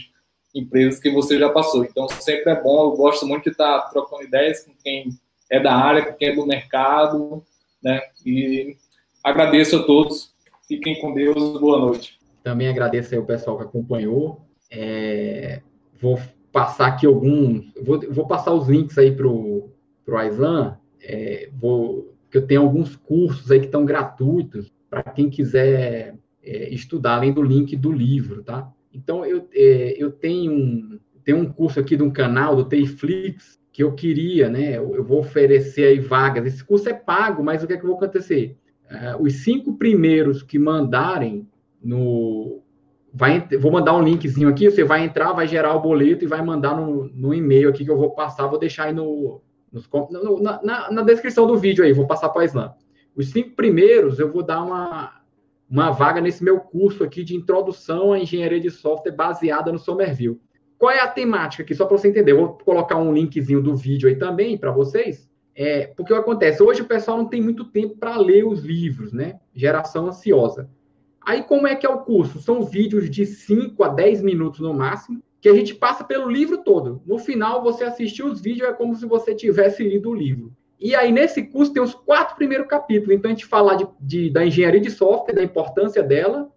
empresas 0.54 1.00
que 1.00 1.10
você 1.10 1.40
já 1.40 1.50
passou. 1.50 1.84
Então, 1.84 2.08
sempre 2.10 2.52
é 2.52 2.62
bom, 2.62 2.86
eu 2.86 2.92
gosto 2.92 3.26
muito 3.26 3.46
de 3.46 3.52
estar 3.52 3.82
trocando 3.90 4.24
ideias 4.24 4.66
com 4.66 4.74
quem 4.84 5.10
é 5.50 5.60
da 5.60 5.76
área, 5.76 6.06
com 6.06 6.14
quem 6.14 6.30
é 6.30 6.36
do 6.36 6.46
mercado, 6.46 7.44
né? 7.82 8.02
E 8.26 8.76
agradeço 9.24 9.78
a 9.78 9.84
todos. 9.84 10.34
Fiquem 10.68 11.00
com 11.00 11.14
Deus. 11.14 11.60
Boa 11.60 11.80
noite. 11.80 12.20
Também 12.42 12.68
agradeço 12.68 13.14
aí 13.14 13.20
o 13.20 13.26
pessoal 13.26 13.58
que 13.58 13.64
acompanhou. 13.64 14.42
É... 14.72 15.62
Vou 16.02 16.18
passar 16.54 16.88
aqui 16.88 17.06
alguns. 17.06 17.74
Vou, 17.82 18.00
vou 18.12 18.28
passar 18.28 18.54
os 18.54 18.70
links 18.70 18.98
aí 18.98 19.12
para 19.12 19.28
o 19.28 19.74
Aislan. 20.16 20.78
É, 21.02 21.50
vou, 21.52 22.16
que 22.32 22.38
eu 22.38 22.48
tenho 22.48 22.62
alguns 22.62 22.96
cursos 22.96 23.52
aí 23.52 23.60
que 23.60 23.66
estão 23.66 23.84
gratuitos 23.84 24.72
para 24.90 25.04
quem 25.04 25.30
quiser 25.30 26.16
é, 26.42 26.70
estudar, 26.74 27.16
além 27.16 27.34
do 27.34 27.42
link 27.42 27.76
do 27.76 27.92
livro, 27.92 28.44
tá? 28.44 28.72
Então, 28.94 29.26
eu, 29.26 29.50
é, 29.54 29.96
eu 29.98 30.12
tenho, 30.12 30.54
um, 30.54 31.00
tenho 31.26 31.40
um 31.40 31.52
curso 31.52 31.80
aqui 31.80 31.98
de 31.98 32.04
um 32.04 32.12
canal, 32.12 32.56
do 32.56 32.66
Tayflix, 32.66 33.60
que 33.72 33.84
eu 33.84 33.94
queria, 33.94 34.50
né? 34.50 34.78
Eu, 34.78 34.96
eu, 34.96 35.04
vou 35.04 35.20
oferecer 35.20 35.86
aí 35.86 36.00
vagas. 36.00 36.46
Esse 36.46 36.64
curso 36.64 36.88
é 36.88 36.94
pago, 36.94 37.44
mas 37.44 37.64
o 37.64 37.68
que 37.68 37.74
é 37.74 37.78
que 37.78 37.86
vai 37.86 37.96
acontecer? 37.96 38.56
Uh, 38.86 39.24
os 39.24 39.34
cinco 39.44 39.74
primeiros 39.74 40.44
que 40.44 40.60
mandarem 40.60 41.48
no, 41.84 42.63
vai, 43.14 43.48
vou 43.60 43.72
mandar 43.72 43.94
um 43.94 44.02
linkzinho 44.02 44.50
aqui, 44.50 44.72
você 44.72 44.84
vai 44.84 45.06
entrar, 45.06 45.34
vai 45.34 45.48
gerar 45.48 45.76
o 45.76 45.82
boleto 45.82 46.24
e 46.24 46.28
vai 46.28 46.42
mandar 46.42 46.76
no, 46.76 47.06
no 47.10 47.34
e-mail 47.34 47.70
aqui 47.70 47.86
que 47.86 47.92
eu 47.92 47.98
vou 47.98 48.12
passar, 48.12 48.48
vou 48.48 48.58
deixar 48.58 48.86
aí 48.86 48.94
no, 48.94 49.42
nos, 49.72 49.88
no 50.10 50.42
na, 50.42 50.92
na, 50.92 51.02
descrição 51.04 51.46
do 51.46 51.56
vídeo 51.56 51.84
aí, 51.84 51.94
vou 51.94 52.08
passar 52.08 52.30
para 52.30 52.42
a 52.42 52.46
Islam. 52.46 52.74
Os 53.16 53.30
cinco 53.30 53.52
primeiros 53.52 54.18
eu 54.18 54.32
vou 54.32 54.42
dar 54.42 54.64
uma, 54.64 55.22
uma 55.70 55.92
vaga 55.92 56.20
nesse 56.20 56.44
meu 56.44 56.60
curso 56.60 57.04
aqui 57.04 57.24
de 57.24 57.36
introdução 57.36 58.12
à 58.12 58.20
engenharia 58.20 58.60
de 58.60 58.72
software 58.72 59.12
baseada 59.12 59.72
no 59.72 59.78
Somerville. 59.78 60.42
Qual 60.80 60.92
é 60.92 61.00
a 61.00 61.08
temática 61.08 61.62
aqui? 61.62 61.76
Só 61.76 61.86
para 61.86 61.98
você 61.98 62.08
entender, 62.08 62.32
eu 62.32 62.38
vou 62.38 62.58
colocar 62.58 62.98
um 62.98 63.14
linkzinho 63.14 63.62
do 63.62 63.76
vídeo 63.76 64.10
aí 64.10 64.16
também 64.16 64.58
para 64.58 64.72
vocês. 64.72 65.30
É, 65.56 65.86
porque 65.86 66.12
o 66.12 66.16
que 66.16 66.22
acontece? 66.22 66.64
Hoje 66.64 66.82
o 66.82 66.88
pessoal 66.88 67.18
não 67.18 67.28
tem 67.28 67.40
muito 67.40 67.66
tempo 67.66 67.96
para 67.96 68.18
ler 68.18 68.44
os 68.44 68.64
livros, 68.64 69.14
né? 69.14 69.40
Geração 69.54 70.08
ansiosa. 70.08 70.68
Aí, 71.26 71.44
como 71.44 71.68
é 71.68 71.76
que 71.76 71.86
é 71.86 71.90
o 71.90 72.00
curso? 72.00 72.42
São 72.42 72.64
vídeos 72.64 73.10
de 73.10 73.26
5 73.26 73.84
a 73.84 73.88
10 73.90 74.22
minutos 74.22 74.60
no 74.60 74.74
máximo, 74.74 75.22
que 75.40 75.50
a 75.50 75.54
gente 75.54 75.76
passa 75.76 76.04
pelo 76.04 76.30
livro 76.30 76.60
todo. 76.60 77.02
No 77.06 77.18
final, 77.18 77.62
você 77.62 77.84
assistir 77.84 78.24
os 78.24 78.42
vídeos 78.42 78.70
é 78.70 78.74
como 78.74 78.96
se 78.96 79.06
você 79.06 79.34
tivesse 79.34 79.84
lido 79.84 80.10
o 80.10 80.16
livro. 80.16 80.54
E 80.80 80.96
aí, 80.96 81.12
nesse 81.12 81.44
curso, 81.44 81.74
tem 81.74 81.82
os 81.82 81.94
quatro 81.94 82.36
primeiros 82.36 82.68
capítulos. 82.68 83.16
Então, 83.16 83.30
a 83.30 83.34
gente 83.34 83.46
fala 83.46 83.76
de, 83.76 83.88
de 84.00 84.30
da 84.30 84.46
engenharia 84.46 84.82
de 84.82 84.92
software, 84.92 85.34
da 85.34 85.44
importância 85.44 86.04
dela, 86.04 86.50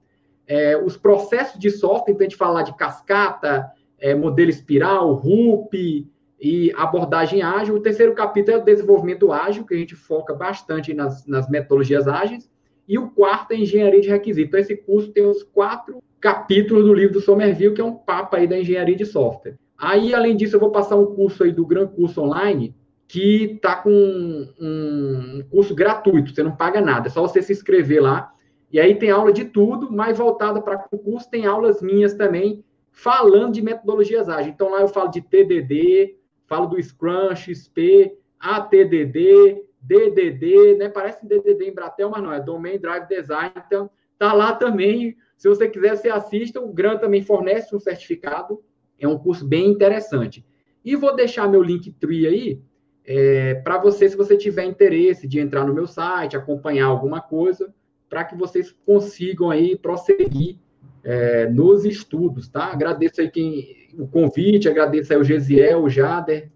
é, 0.47 0.77
os 0.77 0.97
processos 0.97 1.59
de 1.59 1.71
software, 1.71 2.13
então 2.13 2.25
a 2.25 2.29
gente 2.29 2.37
fala 2.37 2.63
de 2.63 2.77
cascata, 2.77 3.71
é, 3.99 4.15
modelo 4.15 4.51
espiral, 4.51 5.13
RUP 5.15 6.07
e 6.41 6.73
abordagem 6.77 7.43
ágil. 7.43 7.75
O 7.75 7.81
terceiro 7.81 8.15
capítulo 8.15 8.57
é 8.57 8.61
o 8.61 8.65
desenvolvimento 8.65 9.33
ágil, 9.33 9.65
que 9.65 9.75
a 9.75 9.79
gente 9.79 9.95
foca 9.95 10.35
bastante 10.35 10.95
nas, 10.95 11.27
nas 11.27 11.49
metodologias 11.49 12.07
ágeis. 12.07 12.49
E 12.89 12.99
o 12.99 13.11
quarto 13.11 13.53
é 13.53 13.57
engenharia 13.57 14.01
de 14.01 14.09
requisitos. 14.09 14.49
Então, 14.49 14.61
esse 14.61 14.77
curso 14.77 15.11
tem 15.11 15.25
os 15.25 15.43
quatro 15.43 16.03
capítulos 16.21 16.85
do 16.85 16.95
livro 16.95 17.15
do 17.15 17.21
Somerville, 17.21 17.75
que 17.75 17.81
é 17.81 17.85
um 17.85 17.95
papo 17.95 18.37
aí 18.37 18.47
da 18.47 18.59
engenharia 18.59 18.97
de 18.97 19.05
software. 19.05 19.57
Aí, 19.79 20.15
além 20.15 20.37
disso, 20.37 20.57
eu 20.57 20.61
vou 20.61 20.71
passar 20.71 20.97
um 20.97 21.15
curso 21.15 21.45
aí 21.45 21.53
do 21.53 21.67
Gran 21.67 21.87
Curso 21.87 22.23
Online, 22.23 22.75
que 23.09 23.53
está 23.55 23.77
com 23.77 23.91
um, 23.91 24.55
um, 24.59 25.45
curso 25.51 25.75
gratuito, 25.75 26.35
você 26.35 26.43
não 26.43 26.57
paga 26.57 26.81
nada, 26.81 27.07
é 27.07 27.11
só 27.11 27.23
você 27.23 27.41
se 27.43 27.53
inscrever 27.53 28.03
lá. 28.03 28.33
E 28.73 28.81
aí 28.81 28.97
tem 28.97 29.11
aula 29.11 29.33
de 29.33 29.45
tudo, 29.45 29.93
mas 29.93 30.19
voltada 30.19 30.61
para 30.61 30.79
concurso, 30.79 31.31
tem 31.31 31.47
aulas 31.47 31.81
minhas 31.81 32.15
também, 32.15 32.65
falando 32.91 33.53
de 33.53 33.63
metodologias 33.63 34.29
ágeis. 34.29 34.49
Então 34.49 34.71
lá 34.71 34.81
eu 34.81 34.89
falo 34.89 35.11
de 35.11 35.21
TDD, 35.21 36.17
falo 36.47 36.67
do 36.67 36.83
Scrum, 36.83 37.35
XP, 37.35 38.13
ATDD, 38.41 39.63
DDD, 39.87 40.77
né? 40.79 40.89
Parece 40.89 41.27
DDD 41.27 41.69
em 41.69 41.75
Bratel, 41.75 42.11
mas 42.11 42.23
não, 42.23 42.33
é 42.33 42.41
Domain 42.41 42.79
Drive 42.79 43.09
Design. 43.09 43.53
Então, 43.67 43.91
tá 44.19 44.33
lá 44.33 44.55
também. 44.55 45.17
Se 45.37 45.49
você 45.49 45.69
quiser, 45.69 45.97
você 45.97 46.09
assista. 46.09 46.61
O 46.61 46.73
Gran 46.73 46.99
também 46.99 47.23
fornece 47.23 47.75
um 47.75 47.81
certificado. 47.81 48.63
É 48.99 49.07
um 49.07 49.19
curso 49.19 49.47
bem 49.47 49.69
interessante. 49.69 50.45
E 50.85 50.97
vou 50.97 51.15
deixar 51.15 51.49
meu 51.49 51.63
link 51.63 51.93
tree 51.93 52.27
aí 52.27 52.63
é, 53.07 53.55
para 53.55 53.79
você, 53.79 54.09
se 54.09 54.17
você 54.17 54.37
tiver 54.37 54.65
interesse 54.65 55.29
de 55.29 55.39
entrar 55.39 55.65
no 55.65 55.73
meu 55.73 55.87
site, 55.87 56.37
acompanhar 56.37 56.87
alguma 56.87 57.21
coisa, 57.21 57.73
para 58.09 58.25
que 58.25 58.37
vocês 58.37 58.75
consigam 58.85 59.51
aí 59.51 59.77
prosseguir 59.77 60.59
é, 61.05 61.49
nos 61.49 61.85
estudos, 61.85 62.49
tá? 62.49 62.65
Agradeço 62.65 63.21
aí 63.21 63.31
quem, 63.31 63.89
o 63.97 64.09
convite, 64.09 64.69
agradeço 64.69 65.13
aí 65.13 65.19
o 65.21 65.25
Gesiel, 65.25 65.85
o 65.85 65.89
Jader. 65.89 66.51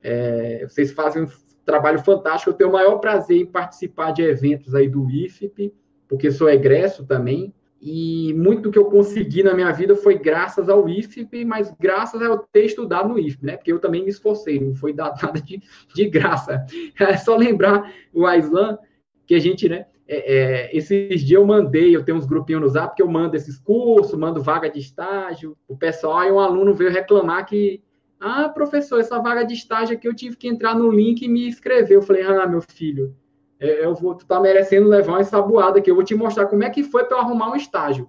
É, 0.00 0.64
vocês 0.68 0.92
fazem 0.92 1.26
trabalho 1.66 1.98
fantástico. 1.98 2.50
Eu 2.50 2.54
tenho 2.54 2.70
o 2.70 2.72
maior 2.72 2.98
prazer 2.98 3.38
em 3.42 3.46
participar 3.46 4.12
de 4.12 4.22
eventos 4.22 4.74
aí 4.74 4.88
do 4.88 5.10
IFP, 5.10 5.74
porque 6.08 6.30
sou 6.30 6.48
egresso 6.48 7.04
também. 7.04 7.52
E 7.82 8.32
muito 8.34 8.62
do 8.62 8.70
que 8.70 8.78
eu 8.78 8.86
consegui 8.86 9.42
na 9.42 9.52
minha 9.52 9.70
vida 9.70 9.94
foi 9.94 10.18
graças 10.18 10.68
ao 10.68 10.88
IFP, 10.88 11.44
mas 11.44 11.74
graças 11.78 12.22
a 12.22 12.24
eu 12.24 12.38
ter 12.38 12.64
estudado 12.64 13.08
no 13.08 13.18
IFP, 13.18 13.44
né? 13.44 13.56
Porque 13.56 13.70
eu 13.70 13.78
também 13.78 14.02
me 14.02 14.08
esforcei, 14.08 14.58
não 14.58 14.74
foi 14.74 14.94
dado 14.94 15.20
nada 15.22 15.40
de, 15.40 15.60
de 15.94 16.08
graça. 16.08 16.64
É 16.98 17.16
só 17.18 17.36
lembrar 17.36 17.92
o 18.14 18.24
Aislan, 18.24 18.78
que 19.26 19.34
a 19.34 19.38
gente, 19.38 19.68
né? 19.68 19.86
É, 20.08 20.34
é, 20.34 20.76
esses 20.76 21.20
dias 21.22 21.40
eu 21.40 21.44
mandei, 21.44 21.94
eu 21.94 22.04
tenho 22.04 22.16
uns 22.16 22.26
grupinhos 22.26 22.62
no 22.62 22.68
Zap 22.68 22.94
que 22.94 23.02
eu 23.02 23.08
mando 23.08 23.36
esses 23.36 23.58
cursos, 23.58 24.16
mando 24.16 24.40
vaga 24.40 24.70
de 24.70 24.78
estágio. 24.78 25.56
O 25.66 25.76
pessoal, 25.76 26.18
aí 26.18 26.30
um 26.30 26.38
aluno 26.38 26.74
veio 26.74 26.92
reclamar 26.92 27.44
que, 27.44 27.82
ah, 28.20 28.48
professor, 28.48 29.00
essa 29.00 29.18
vaga 29.20 29.44
de 29.44 29.54
estágio 29.54 29.96
aqui 29.96 30.08
eu 30.08 30.14
tive 30.14 30.36
que 30.36 30.48
entrar 30.48 30.74
no 30.74 30.90
link 30.90 31.22
e 31.22 31.28
me 31.28 31.46
inscrever. 31.48 31.96
Eu 31.96 32.02
falei, 32.02 32.22
ah, 32.22 32.46
meu 32.46 32.62
filho, 32.62 33.14
é, 33.60 33.84
eu 33.84 33.94
vou, 33.94 34.14
tu 34.14 34.26
tá 34.26 34.40
merecendo 34.40 34.88
levar 34.88 35.12
uma 35.12 35.20
ensaboada 35.20 35.78
aqui. 35.78 35.90
Eu 35.90 35.94
vou 35.94 36.04
te 36.04 36.14
mostrar 36.14 36.46
como 36.46 36.64
é 36.64 36.70
que 36.70 36.82
foi 36.82 37.04
para 37.04 37.18
eu 37.18 37.20
arrumar 37.20 37.50
um 37.50 37.56
estágio. 37.56 38.08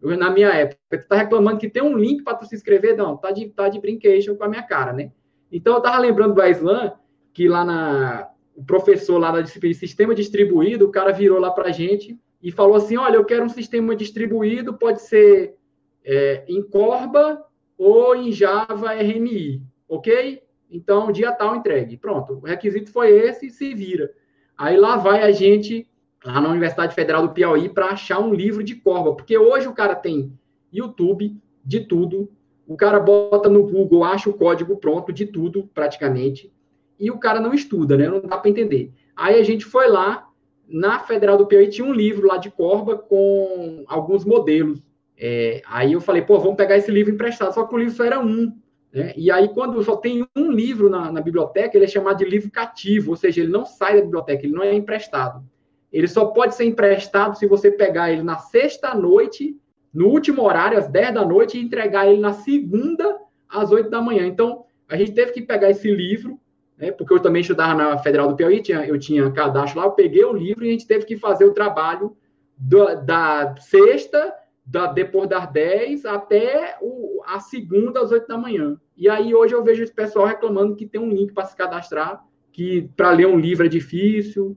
Eu, 0.00 0.16
na 0.16 0.30
minha 0.30 0.48
época, 0.48 0.78
tu 0.90 1.08
tá 1.08 1.16
reclamando 1.16 1.58
que 1.58 1.70
tem 1.70 1.82
um 1.82 1.96
link 1.96 2.22
para 2.22 2.36
tu 2.36 2.46
se 2.46 2.54
inscrever? 2.54 2.96
Não, 2.96 3.16
tá 3.16 3.30
de, 3.30 3.48
tá 3.48 3.68
de 3.68 3.80
brincation 3.80 4.36
com 4.36 4.44
a 4.44 4.48
minha 4.48 4.62
cara, 4.62 4.92
né? 4.92 5.10
Então, 5.50 5.74
eu 5.74 5.80
tava 5.80 5.98
lembrando 5.98 6.34
do 6.34 6.42
Aislan, 6.42 6.92
que 7.32 7.48
lá 7.48 7.64
na, 7.64 8.28
o 8.54 8.64
professor 8.64 9.18
lá 9.18 9.30
da 9.30 9.40
disciplina 9.40 9.72
de 9.72 9.80
sistema 9.80 10.14
distribuído, 10.14 10.86
o 10.86 10.90
cara 10.90 11.12
virou 11.12 11.38
lá 11.38 11.50
para 11.50 11.68
a 11.68 11.72
gente 11.72 12.18
e 12.42 12.50
falou 12.50 12.76
assim: 12.76 12.96
olha, 12.96 13.16
eu 13.16 13.24
quero 13.24 13.44
um 13.44 13.48
sistema 13.48 13.96
distribuído, 13.96 14.74
pode 14.74 15.02
ser 15.02 15.56
é, 16.04 16.44
em 16.48 16.62
Corba 16.62 17.45
ou 17.76 18.14
em 18.14 18.32
Java 18.32 18.92
RMI, 18.92 19.62
ok? 19.88 20.42
Então, 20.70 21.12
dia 21.12 21.32
tal 21.32 21.56
entregue. 21.56 21.96
Pronto, 21.96 22.34
o 22.34 22.46
requisito 22.46 22.90
foi 22.90 23.10
esse 23.10 23.50
se 23.50 23.74
vira. 23.74 24.10
Aí 24.56 24.76
lá 24.76 24.96
vai 24.96 25.22
a 25.22 25.30
gente, 25.30 25.88
lá 26.24 26.40
na 26.40 26.48
Universidade 26.48 26.94
Federal 26.94 27.26
do 27.26 27.34
Piauí, 27.34 27.68
para 27.68 27.86
achar 27.86 28.18
um 28.18 28.32
livro 28.32 28.64
de 28.64 28.74
Corba, 28.74 29.14
porque 29.14 29.36
hoje 29.36 29.68
o 29.68 29.74
cara 29.74 29.94
tem 29.94 30.32
YouTube 30.72 31.36
de 31.64 31.80
tudo, 31.80 32.30
o 32.66 32.76
cara 32.76 32.98
bota 32.98 33.48
no 33.48 33.66
Google, 33.66 34.04
acha 34.04 34.28
o 34.28 34.34
código 34.34 34.76
pronto 34.76 35.12
de 35.12 35.26
tudo, 35.26 35.68
praticamente 35.72 36.52
e 36.98 37.10
o 37.10 37.18
cara 37.18 37.40
não 37.40 37.54
estuda, 37.54 37.96
né? 37.96 38.08
Não 38.08 38.20
dá 38.20 38.38
para 38.38 38.50
entender. 38.50 38.92
Aí 39.14 39.38
a 39.38 39.42
gente 39.42 39.64
foi 39.64 39.88
lá, 39.88 40.28
na 40.68 40.98
Federal 41.00 41.36
do 41.36 41.46
Piauí 41.46 41.68
tinha 41.68 41.86
um 41.86 41.92
livro 41.92 42.26
lá 42.26 42.38
de 42.38 42.50
Corba 42.50 42.96
com 42.96 43.84
alguns 43.86 44.24
modelos. 44.24 44.82
É, 45.18 45.62
aí 45.66 45.94
eu 45.94 46.00
falei, 46.00 46.22
pô, 46.22 46.38
vamos 46.38 46.56
pegar 46.56 46.76
esse 46.76 46.90
livro 46.90 47.12
emprestado, 47.12 47.54
só 47.54 47.64
que 47.64 47.74
o 47.74 47.78
livro 47.78 47.94
só 47.94 48.04
era 48.04 48.20
um. 48.20 48.52
Né? 48.92 49.12
E 49.16 49.30
aí, 49.30 49.48
quando 49.48 49.82
só 49.82 49.96
tem 49.96 50.26
um 50.36 50.50
livro 50.50 50.90
na, 50.90 51.10
na 51.10 51.20
biblioteca, 51.20 51.76
ele 51.76 51.84
é 51.86 51.88
chamado 51.88 52.18
de 52.18 52.24
livro 52.24 52.50
cativo, 52.50 53.10
ou 53.10 53.16
seja, 53.16 53.40
ele 53.40 53.50
não 53.50 53.64
sai 53.64 53.96
da 53.96 54.02
biblioteca, 54.02 54.44
ele 54.44 54.54
não 54.54 54.62
é 54.62 54.74
emprestado. 54.74 55.44
Ele 55.92 56.08
só 56.08 56.26
pode 56.26 56.54
ser 56.54 56.64
emprestado 56.64 57.38
se 57.38 57.46
você 57.46 57.70
pegar 57.70 58.12
ele 58.12 58.22
na 58.22 58.38
sexta 58.38 58.94
noite, 58.94 59.56
no 59.92 60.08
último 60.08 60.42
horário, 60.42 60.76
às 60.76 60.88
10 60.88 61.14
da 61.14 61.24
noite, 61.24 61.56
e 61.56 61.62
entregar 61.62 62.06
ele 62.06 62.20
na 62.20 62.34
segunda, 62.34 63.18
às 63.48 63.72
8 63.72 63.88
da 63.88 64.02
manhã. 64.02 64.26
Então, 64.26 64.64
a 64.88 64.96
gente 64.96 65.12
teve 65.12 65.32
que 65.32 65.42
pegar 65.42 65.70
esse 65.70 65.90
livro, 65.90 66.38
né, 66.76 66.92
porque 66.92 67.14
eu 67.14 67.20
também 67.20 67.40
estudava 67.40 67.74
na 67.74 67.98
Federal 67.98 68.28
do 68.28 68.36
Piauí, 68.36 68.60
tinha, 68.60 68.84
eu 68.86 68.98
tinha 68.98 69.30
cadastro 69.30 69.80
lá, 69.80 69.86
eu 69.86 69.92
peguei 69.92 70.24
o 70.24 70.32
livro 70.32 70.64
e 70.64 70.68
a 70.68 70.72
gente 70.72 70.86
teve 70.86 71.06
que 71.06 71.16
fazer 71.16 71.44
o 71.44 71.54
trabalho 71.54 72.16
do, 72.56 72.94
da 73.02 73.54
sexta, 73.58 74.34
da, 74.66 74.88
depois 74.88 75.28
das 75.28 75.50
10 75.52 76.04
até 76.04 76.76
o, 76.80 77.22
a 77.24 77.38
segunda 77.38 78.00
às 78.00 78.10
8 78.10 78.26
da 78.26 78.36
manhã. 78.36 78.76
E 78.96 79.08
aí 79.08 79.32
hoje 79.34 79.54
eu 79.54 79.62
vejo 79.62 79.82
esse 79.82 79.92
pessoal 79.92 80.26
reclamando 80.26 80.74
que 80.74 80.86
tem 80.86 81.00
um 81.00 81.08
link 81.08 81.32
para 81.32 81.44
se 81.44 81.54
cadastrar, 81.54 82.24
que 82.52 82.90
para 82.96 83.10
ler 83.10 83.26
um 83.26 83.38
livro 83.38 83.66
é 83.66 83.68
difícil. 83.68 84.56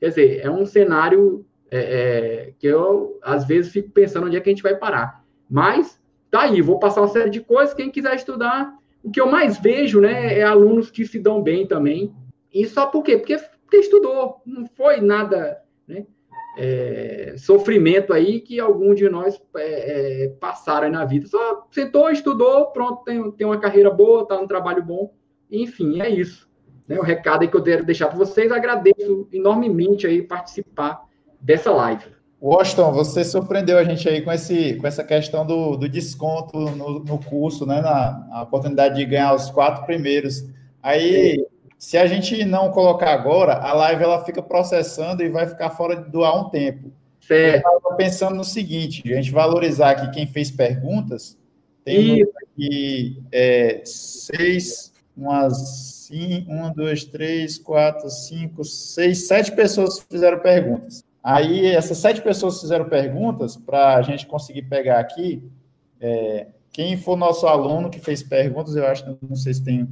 Quer 0.00 0.08
dizer, 0.08 0.40
é 0.40 0.50
um 0.50 0.66
cenário 0.66 1.46
é, 1.70 1.78
é, 1.78 2.52
que 2.58 2.66
eu, 2.66 3.18
às 3.22 3.46
vezes, 3.46 3.72
fico 3.72 3.90
pensando 3.90 4.26
onde 4.26 4.36
é 4.36 4.40
que 4.40 4.48
a 4.48 4.52
gente 4.52 4.62
vai 4.62 4.74
parar. 4.74 5.24
Mas, 5.48 6.00
tá 6.30 6.42
aí, 6.42 6.60
vou 6.60 6.78
passar 6.78 7.00
uma 7.00 7.08
série 7.08 7.30
de 7.30 7.40
coisas. 7.40 7.74
Quem 7.74 7.90
quiser 7.90 8.14
estudar, 8.14 8.74
o 9.02 9.10
que 9.10 9.20
eu 9.20 9.30
mais 9.30 9.58
vejo, 9.58 10.00
né, 10.00 10.38
é 10.38 10.42
alunos 10.42 10.90
que 10.90 11.06
se 11.06 11.18
dão 11.18 11.42
bem 11.42 11.66
também. 11.66 12.14
E 12.52 12.66
só 12.66 12.86
por 12.86 13.02
quê? 13.02 13.18
Porque, 13.18 13.36
porque 13.36 13.76
estudou, 13.76 14.40
não 14.46 14.66
foi 14.66 15.00
nada, 15.00 15.62
né, 15.86 16.06
é, 16.56 17.34
sofrimento 17.36 18.12
aí 18.12 18.40
que 18.40 18.60
algum 18.60 18.94
de 18.94 19.08
nós 19.08 19.40
é, 19.56 20.24
é, 20.24 20.28
passaram 20.40 20.90
na 20.90 21.04
vida. 21.04 21.26
Só 21.26 21.66
sentou, 21.70 22.10
estudou, 22.10 22.66
pronto, 22.66 23.04
tem, 23.04 23.30
tem 23.32 23.46
uma 23.46 23.58
carreira 23.58 23.90
boa, 23.90 24.22
está 24.22 24.38
um 24.38 24.46
trabalho 24.46 24.82
bom. 24.82 25.12
Enfim, 25.50 26.00
é 26.00 26.08
isso. 26.08 26.48
Né, 26.86 26.98
o 26.98 27.02
recado 27.02 27.42
aí 27.42 27.48
que 27.48 27.56
eu 27.56 27.62
quero 27.62 27.84
deixar 27.84 28.08
para 28.08 28.18
vocês. 28.18 28.52
Agradeço 28.52 29.28
enormemente 29.32 30.06
aí 30.06 30.22
participar 30.22 31.02
dessa 31.40 31.72
live. 31.72 32.14
Washington, 32.40 32.92
você 32.92 33.24
surpreendeu 33.24 33.78
a 33.78 33.84
gente 33.84 34.06
aí 34.06 34.20
com, 34.20 34.30
esse, 34.30 34.74
com 34.74 34.86
essa 34.86 35.02
questão 35.02 35.46
do, 35.46 35.76
do 35.76 35.88
desconto 35.88 36.58
no, 36.58 37.00
no 37.00 37.18
curso, 37.18 37.64
né? 37.64 37.80
Na, 37.80 38.42
oportunidade 38.42 38.96
de 38.96 39.04
ganhar 39.06 39.34
os 39.34 39.50
quatro 39.50 39.86
primeiros. 39.86 40.44
Aí, 40.82 41.42
se 41.84 41.98
a 41.98 42.06
gente 42.06 42.46
não 42.46 42.70
colocar 42.70 43.12
agora, 43.12 43.58
a 43.58 43.74
live 43.74 44.04
ela 44.04 44.24
fica 44.24 44.42
processando 44.42 45.22
e 45.22 45.28
vai 45.28 45.46
ficar 45.46 45.68
fora 45.68 45.94
do 45.94 46.24
ar 46.24 46.34
um 46.34 46.48
tempo. 46.48 46.90
Certo. 47.20 47.66
Eu 47.66 47.76
estava 47.76 47.94
pensando 47.94 48.36
no 48.36 48.42
seguinte: 48.42 49.12
a 49.12 49.16
gente 49.16 49.30
valorizar 49.30 49.90
aqui 49.90 50.10
quem 50.10 50.26
fez 50.26 50.50
perguntas. 50.50 51.36
Tem 51.84 52.22
aqui 52.22 53.22
é, 53.30 53.82
seis, 53.84 54.94
umas 55.14 56.06
cinco, 56.08 56.50
uma, 56.50 56.72
duas, 56.72 57.04
três, 57.04 57.58
quatro, 57.58 58.08
cinco, 58.08 58.64
seis, 58.64 59.28
sete 59.28 59.52
pessoas 59.52 60.00
fizeram 60.10 60.38
perguntas. 60.38 61.04
Aí, 61.22 61.66
essas 61.66 61.98
sete 61.98 62.22
pessoas 62.22 62.62
fizeram 62.62 62.88
perguntas 62.88 63.58
para 63.58 63.96
a 63.96 64.00
gente 64.00 64.26
conseguir 64.26 64.62
pegar 64.62 65.00
aqui. 65.00 65.42
É, 66.00 66.46
quem 66.72 66.96
for 66.96 67.14
nosso 67.14 67.46
aluno 67.46 67.90
que 67.90 68.00
fez 68.00 68.22
perguntas, 68.22 68.74
eu 68.74 68.86
acho, 68.86 69.18
não 69.28 69.36
sei 69.36 69.52
se 69.52 69.62
tem 69.62 69.86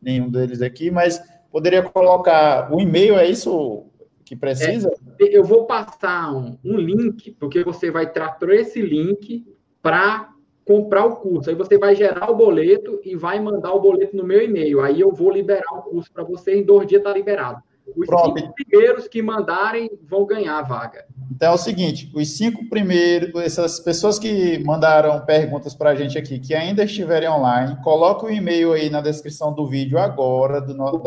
nenhum 0.00 0.28
deles 0.30 0.62
aqui, 0.62 0.90
mas 0.90 1.20
poderia 1.50 1.82
colocar 1.82 2.72
o 2.72 2.80
e-mail, 2.80 3.18
é 3.18 3.28
isso 3.28 3.86
que 4.24 4.36
precisa? 4.36 4.92
É, 5.18 5.36
eu 5.36 5.42
vou 5.42 5.66
passar 5.66 6.32
um, 6.32 6.56
um, 6.64 6.76
link, 6.76 7.32
porque 7.32 7.64
você 7.64 7.90
vai 7.90 8.12
tratar 8.12 8.50
esse 8.50 8.80
link 8.80 9.44
para 9.82 10.30
comprar 10.64 11.04
o 11.04 11.16
curso. 11.16 11.50
Aí 11.50 11.56
você 11.56 11.76
vai 11.76 11.96
gerar 11.96 12.30
o 12.30 12.36
boleto 12.36 13.00
e 13.04 13.16
vai 13.16 13.40
mandar 13.40 13.72
o 13.72 13.80
boleto 13.80 14.16
no 14.16 14.22
meu 14.22 14.40
e-mail. 14.40 14.82
Aí 14.82 15.00
eu 15.00 15.12
vou 15.12 15.32
liberar 15.32 15.72
o 15.72 15.82
curso 15.82 16.12
para 16.12 16.22
você, 16.22 16.54
em 16.54 16.62
dois 16.62 16.86
dias 16.86 17.00
está 17.00 17.12
liberado. 17.12 17.60
Os 17.96 18.06
Pronto. 18.06 18.38
cinco 18.38 18.54
primeiros 18.54 19.08
que 19.08 19.20
mandarem 19.20 19.90
vão 20.08 20.24
ganhar 20.24 20.58
a 20.58 20.62
vaga. 20.62 21.04
Então 21.30 21.52
é 21.52 21.54
o 21.54 21.58
seguinte: 21.58 22.10
os 22.14 22.36
cinco 22.36 22.68
primeiros, 22.68 23.34
essas 23.42 23.80
pessoas 23.80 24.18
que 24.18 24.58
mandaram 24.64 25.24
perguntas 25.24 25.74
para 25.74 25.90
a 25.90 25.94
gente 25.94 26.16
aqui, 26.16 26.38
que 26.38 26.54
ainda 26.54 26.84
estiverem 26.84 27.28
online, 27.28 27.76
coloca 27.82 28.26
o 28.26 28.30
e-mail 28.30 28.72
aí 28.72 28.88
na 28.90 29.00
descrição 29.00 29.52
do 29.52 29.66
vídeo 29.66 29.98
agora, 29.98 30.60
do 30.60 30.74
nosso 30.74 31.00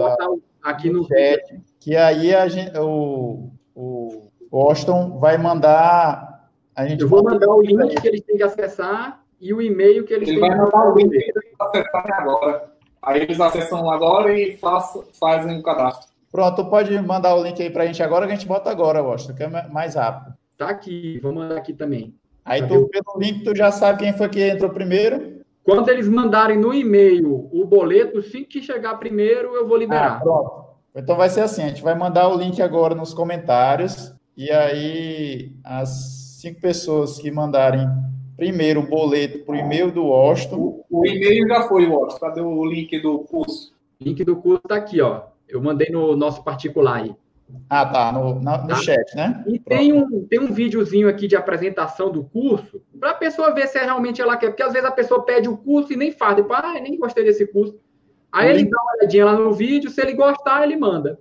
aqui 0.61 0.89
no 0.89 1.05
chat, 1.05 1.61
que 1.79 1.95
aí 1.95 2.33
a 2.33 2.47
gente, 2.47 2.77
o, 2.77 3.49
o 3.75 4.61
Austin 4.61 5.17
vai 5.19 5.37
mandar. 5.37 6.49
A 6.75 6.85
gente 6.87 7.01
Eu 7.01 7.07
vou 7.07 7.23
mandar 7.23 7.49
o 7.49 7.61
link 7.61 7.99
que 8.01 8.07
eles 8.07 8.21
têm 8.21 8.37
que 8.37 8.43
acessar 8.43 9.23
e 9.39 9.53
o 9.53 9.61
e-mail 9.61 10.05
que 10.05 10.13
eles 10.13 10.29
Ele 10.29 10.39
têm 10.39 10.49
que 10.49 10.55
acessar. 10.55 10.87
o 10.91 10.97
link 10.97 11.09
que 11.09 11.15
eles 11.15 11.33
têm 11.33 11.51
que 11.51 11.63
acessar 11.63 12.13
agora. 12.21 12.73
Aí 13.01 13.21
eles 13.21 13.39
acessam 13.39 13.89
agora 13.89 14.33
e 14.37 14.57
faz, 14.57 14.93
fazem 15.19 15.59
o 15.59 15.63
cadastro. 15.63 16.12
Pronto, 16.33 16.65
pode 16.65 16.99
mandar 16.99 17.35
o 17.35 17.43
link 17.43 17.61
aí 17.61 17.69
para 17.69 17.83
a 17.83 17.85
gente 17.85 18.01
agora, 18.01 18.25
que 18.25 18.33
a 18.33 18.35
gente 18.35 18.47
bota 18.47 18.71
agora, 18.71 19.03
Washington, 19.03 19.35
que 19.35 19.43
é 19.43 19.67
mais 19.69 19.93
rápido. 19.93 20.35
Tá 20.57 20.67
aqui, 20.67 21.19
vou 21.21 21.31
mandar 21.31 21.57
aqui 21.57 21.73
também. 21.73 22.15
Aí 22.43 22.67
tu, 22.67 22.89
pelo 22.89 23.19
link, 23.19 23.43
tu 23.43 23.55
já 23.55 23.71
sabe 23.71 23.99
quem 23.99 24.13
foi 24.13 24.27
que 24.29 24.41
entrou 24.41 24.71
primeiro? 24.71 25.43
Quando 25.63 25.89
eles 25.89 26.07
mandarem 26.09 26.57
no 26.57 26.73
e-mail 26.73 27.47
o 27.53 27.63
boleto, 27.65 28.17
assim 28.17 28.43
que 28.43 28.63
chegar 28.63 28.95
primeiro, 28.95 29.53
eu 29.53 29.67
vou 29.67 29.77
liberar. 29.77 30.17
Ah, 30.17 30.19
pronto. 30.21 30.63
Então 30.95 31.15
vai 31.15 31.29
ser 31.29 31.41
assim, 31.41 31.65
a 31.65 31.67
gente 31.67 31.83
vai 31.83 31.93
mandar 31.93 32.27
o 32.27 32.35
link 32.35 32.59
agora 32.63 32.95
nos 32.95 33.13
comentários, 33.13 34.11
e 34.35 34.49
aí 34.49 35.51
as 35.63 36.39
cinco 36.41 36.59
pessoas 36.59 37.19
que 37.19 37.29
mandarem 37.29 37.87
primeiro 38.35 38.79
o 38.79 38.87
boleto 38.87 39.45
para 39.45 39.53
o 39.53 39.57
e-mail 39.57 39.91
do 39.91 40.07
Washington. 40.07 40.83
O, 40.89 41.01
o 41.01 41.05
e-mail 41.05 41.47
já 41.47 41.61
foi, 41.67 41.85
Washington. 41.85 42.19
Cadê 42.19 42.41
o 42.41 42.65
link 42.65 42.99
do 42.99 43.19
curso? 43.19 43.71
Link 44.01 44.23
do 44.23 44.35
curso 44.35 44.61
está 44.65 44.77
aqui, 44.77 44.99
ó. 44.99 45.31
Eu 45.47 45.61
mandei 45.61 45.89
no 45.89 46.15
nosso 46.15 46.43
particular 46.43 47.01
aí. 47.01 47.15
Ah, 47.69 47.85
tá, 47.85 48.11
no, 48.11 48.35
no 48.35 48.67
tá? 48.67 48.75
chat, 48.75 49.15
né? 49.15 49.43
E 49.47 49.59
tem 49.59 49.93
um, 49.93 50.25
tem 50.25 50.39
um 50.39 50.51
videozinho 50.51 51.07
aqui 51.07 51.27
de 51.27 51.35
apresentação 51.35 52.11
do 52.11 52.23
curso, 52.23 52.81
para 52.99 53.11
a 53.11 53.15
pessoa 53.15 53.53
ver 53.53 53.67
se 53.67 53.77
é 53.77 53.83
realmente 53.83 54.21
ela 54.21 54.37
quer, 54.37 54.49
porque 54.49 54.63
às 54.63 54.73
vezes 54.73 54.87
a 54.87 54.91
pessoa 54.91 55.23
pede 55.23 55.47
o 55.47 55.57
curso 55.57 55.93
e 55.93 55.95
nem 55.95 56.11
faz, 56.11 56.35
depois, 56.35 56.59
ah, 56.63 56.73
nem 56.73 56.97
gostei 56.97 57.23
desse 57.23 57.45
curso. 57.45 57.77
Aí 58.31 58.49
ele 58.49 58.65
dá 58.65 58.81
uma 58.81 58.93
olhadinha 58.97 59.25
lá 59.25 59.33
no 59.33 59.53
vídeo, 59.53 59.91
se 59.91 60.01
ele 60.01 60.13
gostar, 60.13 60.63
ele 60.63 60.75
manda. 60.75 61.19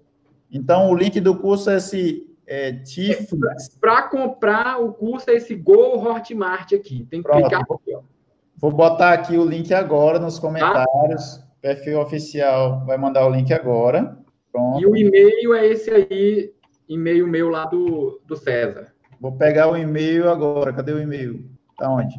Então, 0.50 0.90
o 0.90 0.94
link 0.94 1.20
do 1.20 1.36
curso 1.36 1.68
é 1.68 1.76
esse 1.76 2.32
é, 2.46 2.80
Para 3.80 4.02
comprar 4.02 4.82
o 4.82 4.92
curso 4.92 5.30
é 5.30 5.34
esse 5.34 5.54
Go 5.54 5.96
Hotmart 5.96 6.72
aqui. 6.72 7.06
Tem 7.10 7.22
que 7.22 7.28
Pronto, 7.28 7.42
clicar 7.42 7.62
aqui, 7.62 7.94
ó. 7.94 8.00
Vou 8.56 8.70
botar 8.70 9.12
aqui 9.12 9.36
o 9.36 9.44
link 9.44 9.72
agora 9.72 10.18
nos 10.18 10.38
comentários. 10.38 11.36
Tá? 11.36 11.51
Perfil 11.62 12.00
oficial 12.00 12.84
vai 12.84 12.98
mandar 12.98 13.24
o 13.24 13.30
link 13.30 13.52
agora. 13.52 14.18
Pronto. 14.50 14.80
E 14.80 14.86
o 14.86 14.96
e-mail 14.96 15.54
é 15.54 15.66
esse 15.68 15.90
aí, 15.90 16.52
e-mail 16.88 17.26
meu 17.26 17.48
lá 17.48 17.64
do, 17.66 18.20
do 18.26 18.36
César. 18.36 18.92
Vou 19.20 19.32
pegar 19.32 19.70
o 19.70 19.76
e-mail 19.76 20.28
agora. 20.28 20.72
Cadê 20.72 20.92
o 20.92 21.00
e-mail? 21.00 21.48
Tá 21.78 21.88
onde? 21.88 22.16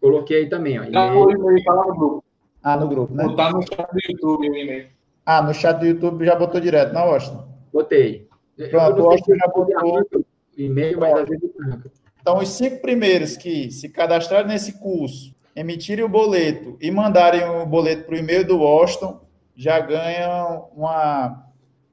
Coloquei 0.00 0.42
aí 0.42 0.48
também, 0.50 0.78
ó. 0.78 0.84
Tá 0.84 1.10
no 1.10 1.30
e-mail, 1.30 1.64
tá 1.64 1.72
lá 1.72 1.86
no 1.86 1.96
grupo. 1.96 2.24
Ah, 2.62 2.76
no 2.76 2.88
grupo, 2.88 3.14
né? 3.14 3.24
Botar 3.24 3.52
no 3.52 3.62
chat 3.62 3.88
do 3.90 3.98
YouTube 4.06 4.50
o 4.50 4.54
e-mail. 4.54 4.86
Ah, 5.24 5.42
no 5.42 5.54
chat 5.54 5.78
do 5.78 5.86
YouTube 5.86 6.26
já 6.26 6.36
botou 6.36 6.60
direto, 6.60 6.92
não, 6.92 7.08
Washington? 7.08 7.48
Botei. 7.72 8.28
Pronto, 8.70 9.00
o 9.00 9.04
Washington 9.06 9.34
já 9.36 9.46
botou. 9.48 10.24
E-mail, 10.56 11.00
mas 11.00 11.14
às 11.20 11.28
vezes 11.28 11.50
Então, 12.20 12.38
os 12.38 12.48
cinco 12.50 12.80
primeiros 12.82 13.36
que 13.36 13.70
se 13.70 13.88
cadastrarem 13.88 14.48
nesse 14.48 14.78
curso, 14.78 15.34
emitirem 15.54 16.04
o 16.04 16.08
boleto 16.08 16.76
e 16.80 16.90
mandarem 16.90 17.44
o 17.44 17.66
boleto 17.66 18.04
para 18.04 18.14
o 18.14 18.18
e-mail 18.18 18.46
do 18.46 18.58
Washington, 18.58 19.20
já 19.56 19.78
ganham 19.78 20.68
uma 20.74 21.44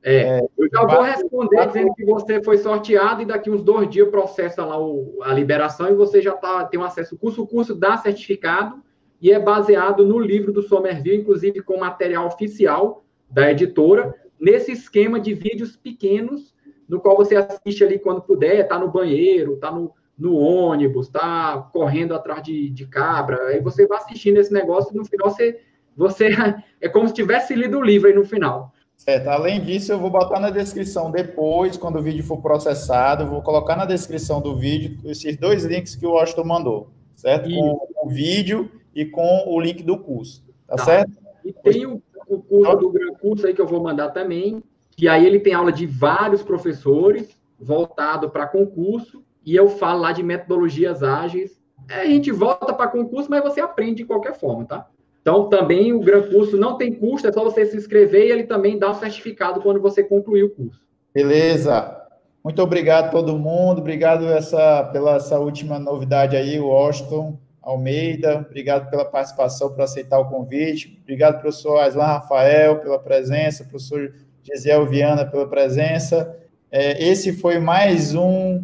é, 0.04 0.40
é, 0.40 0.48
eu 0.58 0.68
já 0.72 0.84
vou 0.84 1.04
responder 1.04 1.68
dizendo 1.68 1.94
que 1.94 2.04
você 2.04 2.42
foi 2.42 2.58
sorteado 2.58 3.22
e 3.22 3.26
daqui 3.26 3.52
uns 3.52 3.62
dois 3.62 3.88
dias 3.88 4.10
processa 4.10 4.66
lá 4.66 4.80
o, 4.80 5.20
a 5.22 5.32
liberação 5.32 5.90
e 5.90 5.96
você 5.96 6.22
já 6.22 6.34
tá, 6.34 6.66
tem 6.66 6.80
um 6.80 6.84
acesso 6.84 7.14
ao 7.14 7.20
curso. 7.20 7.44
O 7.44 7.48
curso 7.48 7.76
dá 7.76 7.98
certificado 7.98 8.82
e 9.22 9.32
é 9.32 9.40
baseado 9.40 10.04
no 10.04 10.18
livro 10.18 10.52
do 10.52 10.64
Somerville, 10.64 11.22
inclusive 11.22 11.62
com 11.62 11.80
material 11.80 12.26
oficial 12.26 13.04
da 13.30 13.52
editora, 13.52 14.16
nesse 14.40 14.72
esquema 14.72 15.20
de 15.20 15.36
vídeos 15.36 15.78
pequenos, 15.78 16.54
no 16.90 17.00
qual 17.00 17.16
você 17.16 17.36
assiste 17.36 17.84
ali 17.84 18.00
quando 18.00 18.24
puder, 18.24 18.68
tá 18.68 18.80
no 18.80 18.90
banheiro, 18.90 19.58
tá 19.58 19.72
no, 19.72 19.94
no 20.18 20.36
ônibus, 20.36 21.10
tá 21.10 21.70
correndo 21.74 22.14
atrás 22.14 22.44
de, 22.44 22.70
de 22.70 22.86
cabra, 22.86 23.48
aí 23.48 23.60
você 23.60 23.88
vai 23.88 23.98
assistindo 23.98 24.38
esse 24.38 24.54
negócio 24.54 24.94
e 24.94 24.98
no 24.98 25.06
final 25.06 25.30
você, 25.30 25.60
você 25.96 26.30
é 26.80 26.88
como 26.88 27.08
se 27.08 27.14
tivesse 27.14 27.56
lido 27.56 27.80
o 27.80 27.84
livro 27.84 28.08
aí 28.08 28.14
no 28.14 28.26
final. 28.26 28.72
Certo. 28.96 29.30
Além 29.30 29.60
disso, 29.60 29.92
eu 29.92 29.98
vou 29.98 30.12
botar 30.12 30.40
na 30.40 30.52
descrição 30.52 31.10
depois, 31.10 31.76
quando 31.76 31.98
o 31.98 32.04
vídeo 32.04 32.24
for 32.24 32.38
processado, 32.40 33.26
vou 33.26 33.42
colocar 33.42 33.76
na 33.76 33.86
descrição 33.86 34.40
do 34.40 34.56
vídeo 34.56 35.00
esses 35.06 35.36
dois 35.38 35.66
links 35.66 35.96
que 35.96 36.06
o 36.06 36.12
Washington 36.12 36.44
mandou, 36.44 36.92
certo? 37.16 37.50
E... 37.50 37.56
Com 37.56 37.88
o 38.04 38.10
vídeo 38.10 38.70
e 38.94 39.06
com 39.06 39.46
o 39.48 39.60
link 39.60 39.82
do 39.82 39.98
curso, 39.98 40.44
tá, 40.68 40.76
tá. 40.76 40.86
certo? 40.86 41.12
E 41.44 41.52
tem 41.52 41.88
o, 41.88 42.00
o 42.28 42.44
curso 42.44 42.76
do 42.76 42.92
Gran 42.92 43.14
Curso 43.16 43.48
aí 43.48 43.56
que 43.56 43.62
eu 43.62 43.68
vou 43.68 43.82
mandar 43.82 44.10
também, 44.10 44.62
que 44.92 45.08
aí 45.08 45.26
ele 45.26 45.40
tem 45.40 45.56
aula 45.56 45.72
de 45.72 45.88
vários 45.88 46.44
professores, 46.44 47.30
voltado 47.60 48.30
para 48.30 48.46
concurso, 48.46 49.24
e 49.46 49.56
eu 49.56 49.70
falo 49.70 50.02
lá 50.02 50.12
de 50.12 50.24
metodologias 50.24 51.04
ágeis. 51.04 51.60
É, 51.90 52.02
a 52.02 52.06
gente 52.06 52.32
volta 52.32 52.74
para 52.74 52.90
concurso, 52.90 53.30
mas 53.30 53.44
você 53.44 53.60
aprende 53.60 53.98
de 53.98 54.06
qualquer 54.06 54.34
forma, 54.34 54.66
tá? 54.66 54.88
Então, 55.22 55.50
também 55.50 55.94
o 55.94 56.00
Gran 56.00 56.24
Curso 56.24 56.58
não 56.58 56.78
tem 56.78 56.94
custo, 56.94 57.28
é 57.28 57.32
só 57.32 57.44
você 57.44 57.66
se 57.66 57.78
inscrever 57.78 58.28
e 58.28 58.32
ele 58.32 58.44
também 58.44 58.80
dá 58.80 58.90
o 58.90 58.96
certificado 58.96 59.62
quando 59.62 59.80
você 59.80 60.04
concluir 60.04 60.44
o 60.44 60.50
curso. 60.50 60.82
Beleza. 61.14 61.98
Muito 62.44 62.60
obrigado 62.62 63.06
a 63.06 63.10
todo 63.10 63.38
mundo, 63.38 63.80
obrigado 63.80 64.26
essa, 64.26 64.84
pela 64.86 65.18
essa 65.18 65.38
última 65.38 65.78
novidade 65.78 66.36
aí, 66.36 66.60
Washington 66.60 67.38
Almeida, 67.62 68.44
obrigado 68.50 68.90
pela 68.90 69.06
participação, 69.06 69.70
por 69.70 69.82
aceitar 69.82 70.18
o 70.18 70.28
convite, 70.28 71.00
obrigado, 71.04 71.40
professor 71.40 71.78
Aslan 71.78 72.04
Rafael, 72.04 72.80
pela 72.80 72.98
presença, 72.98 73.64
professor 73.64 74.12
Gisele 74.42 74.88
Viana, 74.88 75.24
pela 75.24 75.48
presença. 75.48 76.36
É, 76.72 77.04
esse 77.04 77.32
foi 77.34 77.60
mais 77.60 78.16
um 78.16 78.64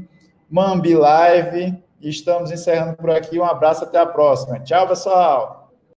Mambi 0.50 0.96
Live, 0.96 1.84
estamos 2.02 2.52
encerrando 2.52 2.96
por 2.96 3.10
aqui, 3.10 3.38
um 3.40 3.44
abraço, 3.44 3.84
até 3.84 4.00
a 4.00 4.06
próxima. 4.06 4.60
Tchau, 4.60 4.88
pessoal! 4.88 5.57